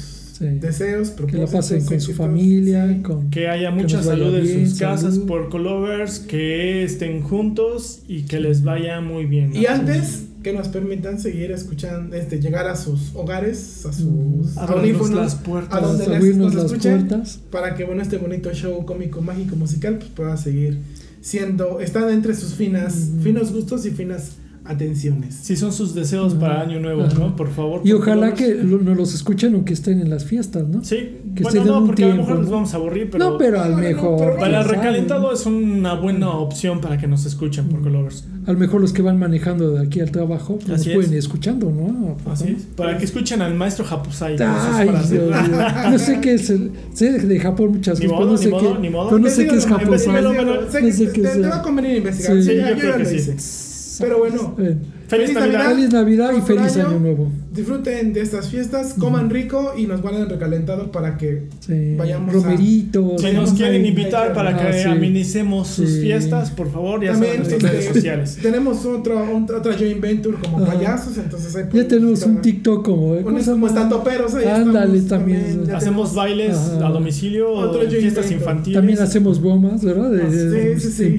Sí. 0.40 0.46
deseos, 0.58 1.10
Que 1.10 1.36
la 1.36 1.46
pasen 1.46 1.84
con 1.84 2.00
su 2.00 2.14
familia, 2.14 2.98
con 3.02 3.28
Que 3.30 3.46
haya 3.48 3.68
Que 3.76 3.82
mucha 3.82 3.98
vaya 3.98 4.08
salud 4.10 4.34
en 4.36 4.42
bien, 4.42 4.68
sus 4.70 4.78
casas 4.78 5.14
salud. 5.14 5.26
por 5.26 5.48
Colovers, 5.50 6.18
que 6.20 6.82
estén 6.82 7.20
juntos 7.22 8.00
y 8.08 8.22
que 8.22 8.40
les 8.40 8.64
vaya 8.64 9.00
muy 9.02 9.26
bien. 9.26 9.54
Y 9.54 9.66
antes 9.66 10.24
que 10.42 10.54
nos 10.54 10.68
permitan 10.68 11.20
seguir 11.20 11.50
escuchando, 11.52 12.16
este, 12.16 12.40
llegar 12.40 12.66
a 12.66 12.74
sus 12.74 13.14
hogares, 13.14 13.84
a 13.84 13.92
sus. 13.92 14.56
Abrirnos 14.56 14.70
audífonos, 14.70 15.10
las 15.10 15.34
puertas. 15.34 15.78
a 15.78 15.80
donde 15.86 16.06
les, 16.08 16.36
nos 16.36 16.54
las 16.54 16.64
escuchen, 16.64 17.06
puertas. 17.06 17.38
para 17.50 17.74
que 17.74 17.84
bueno 17.84 18.00
este 18.00 18.16
bonito 18.16 18.50
show 18.54 18.82
cómico, 18.86 19.20
mágico, 19.20 19.54
musical 19.56 19.96
pues 19.98 20.10
pueda 20.10 20.38
seguir 20.38 20.78
siendo, 21.20 21.80
está 21.80 22.10
entre 22.10 22.34
sus 22.34 22.54
finas, 22.54 22.94
Mm. 22.96 23.20
finos 23.20 23.52
gustos 23.52 23.84
y 23.84 23.90
finas 23.90 24.32
atenciones. 24.70 25.34
Si 25.42 25.56
son 25.56 25.72
sus 25.72 25.94
deseos 25.94 26.34
para 26.34 26.60
año 26.62 26.80
nuevo, 26.80 27.02
Ajá. 27.04 27.18
¿no? 27.18 27.36
Por 27.36 27.50
favor. 27.50 27.80
Y 27.84 27.90
por 27.92 28.00
ojalá 28.00 28.34
que 28.34 28.54
lo- 28.54 28.78
nos 28.78 28.96
los 28.96 29.14
escuchen 29.14 29.54
aunque 29.54 29.72
estén 29.74 30.00
en 30.00 30.10
las 30.10 30.24
fiestas, 30.24 30.66
¿no? 30.68 30.82
Sí, 30.84 31.18
que 31.34 31.42
bueno, 31.42 31.64
no, 31.64 31.86
porque 31.86 32.04
a 32.04 32.08
lo 32.08 32.16
mejor 32.16 32.38
les 32.38 32.46
¿no? 32.46 32.52
vamos 32.52 32.72
a 32.74 32.76
aburrir, 32.76 33.10
pero, 33.10 33.30
no, 33.30 33.38
pero 33.38 33.60
al 33.60 33.76
mejor. 33.76 34.18
pero 34.18 34.36
para 34.38 34.60
el 34.62 34.68
recalentado 34.68 35.32
es 35.32 35.44
una 35.46 35.94
buena 35.94 36.30
opción 36.30 36.80
para 36.80 36.96
que 36.98 37.06
nos 37.06 37.26
escuchen 37.26 37.68
por 37.68 37.82
Colovers. 37.82 38.24
A 38.46 38.52
lo 38.52 38.58
mejor 38.58 38.80
los 38.80 38.92
que 38.92 39.02
van 39.02 39.18
manejando 39.18 39.70
de 39.72 39.86
aquí 39.86 40.00
al 40.00 40.10
trabajo 40.10 40.56
pues, 40.56 40.68
nos 40.68 40.80
Así 40.80 40.90
pueden 40.90 41.06
es. 41.10 41.12
ir 41.12 41.18
escuchando, 41.18 41.70
¿no? 41.70 42.16
Así 42.30 42.56
es. 42.56 42.62
Para 42.76 42.96
que 42.96 43.04
escuchen 43.04 43.42
al 43.42 43.54
maestro 43.54 43.84
Japusai. 43.84 44.36
Ay. 44.40 44.88
Dios 44.88 45.28
mío. 45.30 45.58
No 45.90 45.98
sé 45.98 46.20
qué 46.20 46.34
es 46.34 46.50
el. 46.50 46.70
Sé 46.94 47.12
de 47.18 47.38
Japón 47.40 47.72
muchas 47.72 48.00
Ni 48.00 48.06
cosas, 48.06 48.26
no 48.26 48.36
sé 48.38 48.44
ni 48.46 48.50
modo, 48.52 48.72
qué. 48.74 48.78
ni 48.80 48.90
modo. 48.90 49.08
Pero 49.10 49.18
no 49.20 49.28
sé 49.30 49.46
qué 49.46 49.56
es 49.56 49.66
No 49.68 49.78
sé 49.98 51.40
te, 51.40 51.48
va 51.48 51.56
a 51.56 51.62
convenir 51.62 51.96
investigar. 51.98 52.42
Sí, 52.42 52.56
yo 52.56 52.76
creo 52.78 52.96
que 52.98 53.04
sí. 53.04 53.69
Pero 54.00 54.18
bueno, 54.18 54.56
Eh, 54.58 54.76
Feliz 55.10 55.34
Navidad. 55.34 55.68
Feliz 55.70 55.90
Navidad 55.92 56.30
y 56.36 56.40
feliz 56.40 56.76
Año 56.76 56.98
Nuevo. 57.00 57.30
Disfruten 57.52 58.12
de 58.12 58.20
estas 58.20 58.48
fiestas, 58.48 58.94
coman 58.96 59.28
rico 59.28 59.74
y 59.76 59.86
nos 59.88 60.00
guarden 60.02 60.28
recalentado 60.28 60.92
para 60.92 61.18
que 61.18 61.48
Sí. 61.58 61.96
Vayamos 61.96 62.30
a- 62.30 62.32
Romeritos. 62.38 63.20
Si 63.20 63.26
Vayamos 63.26 63.50
nos 63.50 63.58
quieren 63.58 63.84
invitar 63.84 64.28
ahí, 64.28 64.34
para 64.34 64.50
ah, 64.50 64.66
que 64.70 64.82
sí. 64.84 64.88
amenicemos 64.88 65.66
sus 65.66 65.90
Sí. 65.90 66.00
fiestas, 66.02 66.50
por 66.52 66.70
favor, 66.70 67.02
ya 67.02 67.10
también 67.12 67.32
saben 67.34 67.48
nuestras 67.50 67.72
redes 67.72 67.86
este, 67.86 67.94
sociales. 67.98 68.38
tenemos 68.40 68.86
otra, 68.86 69.14
otra 69.32 69.74
joint 69.76 70.00
venture 70.00 70.36
como 70.40 70.58
Ajá. 70.62 70.74
payasos, 70.74 71.18
entonces 71.18 71.56
ahí 71.56 71.64
Ya 71.72 71.88
tenemos 71.88 72.22
un 72.22 72.40
TikTok 72.40 72.84
como. 72.84 73.16
¿eh? 73.16 73.22
¿cómo 73.24 73.36
un- 73.36 73.42
se 73.42 73.50
como 73.50 73.66
llama? 73.66 73.80
estando 73.80 74.04
peros 74.04 74.34
ahí 74.36 74.44
Ándale, 74.46 74.98
estamos 74.98 75.08
también. 75.08 75.70
Hacemos 75.74 76.14
bailes 76.14 76.56
Ajá. 76.56 76.86
a 76.86 76.90
domicilio, 76.90 77.50
Otro 77.52 77.80
fiestas 77.80 78.26
invento. 78.26 78.32
infantiles. 78.34 78.78
También 78.78 78.98
hacemos 79.00 79.42
bromas, 79.42 79.84
¿verdad? 79.84 80.10
De, 80.12 80.22
Ah, 80.22 80.78
sí, 80.78 80.88
sí, 80.90 80.92
sí. 80.92 81.18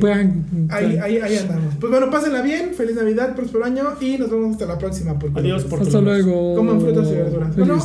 Ahí, 0.69 0.97
ahí, 0.97 1.17
ahí 1.17 1.35
andamos. 1.37 1.75
Pues 1.79 1.91
bueno, 1.91 2.09
pásenla 2.09 2.41
bien, 2.41 2.71
feliz 2.73 2.95
Navidad, 2.95 3.35
próspero 3.35 3.65
año 3.65 3.80
y 4.01 4.17
nos 4.17 4.29
vemos 4.31 4.51
hasta 4.53 4.65
la 4.65 4.77
próxima. 4.77 5.17
Porque 5.19 5.39
Adiós, 5.39 5.63
por 5.65 5.81
Hasta 5.81 6.01
luego. 6.01 6.55
Coman 6.55 6.81
frutas 6.81 7.07
y 7.09 7.15
verduras. 7.15 7.55
Bueno, 7.55 7.77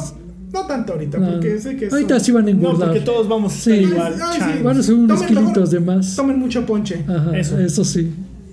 no 0.52 0.66
tanto 0.66 0.92
ahorita, 0.94 1.18
No. 1.18 1.32
porque 1.32 1.58
sé 1.58 1.76
que 1.76 1.86
Ahorita 1.88 2.16
son- 2.18 2.24
sí 2.24 2.32
van 2.32 2.44
a 2.44 2.46
No, 2.46 2.50
engordar. 2.52 2.88
porque 2.88 3.00
todos 3.04 3.28
vamos 3.28 3.52
a 3.52 3.56
estar 3.56 3.74
Sí. 3.74 3.80
igual. 3.80 4.14
Ay, 4.22 4.40
sí. 4.40 4.62
Van 4.62 4.78
a 4.78 4.82
ser 4.82 4.94
unos 4.94 5.18
Tomen 5.18 5.34
mejor- 5.34 5.44
kilitos 5.52 5.70
de 5.70 5.80
más. 5.80 6.16
Tomen 6.16 6.38
mucho 6.38 6.64
ponche. 6.66 7.04
Ajá, 7.06 7.36
Eso. 7.38 7.58
eso. 7.58 7.84
sí. 7.84 8.10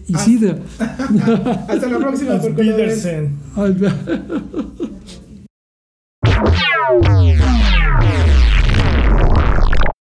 Y 0.07 0.15
Ah. 0.15 0.19
sidra. 0.19 0.57
Hasta 1.69 1.87
la 1.89 1.97
próxima, 1.99 2.37
por 2.39 2.53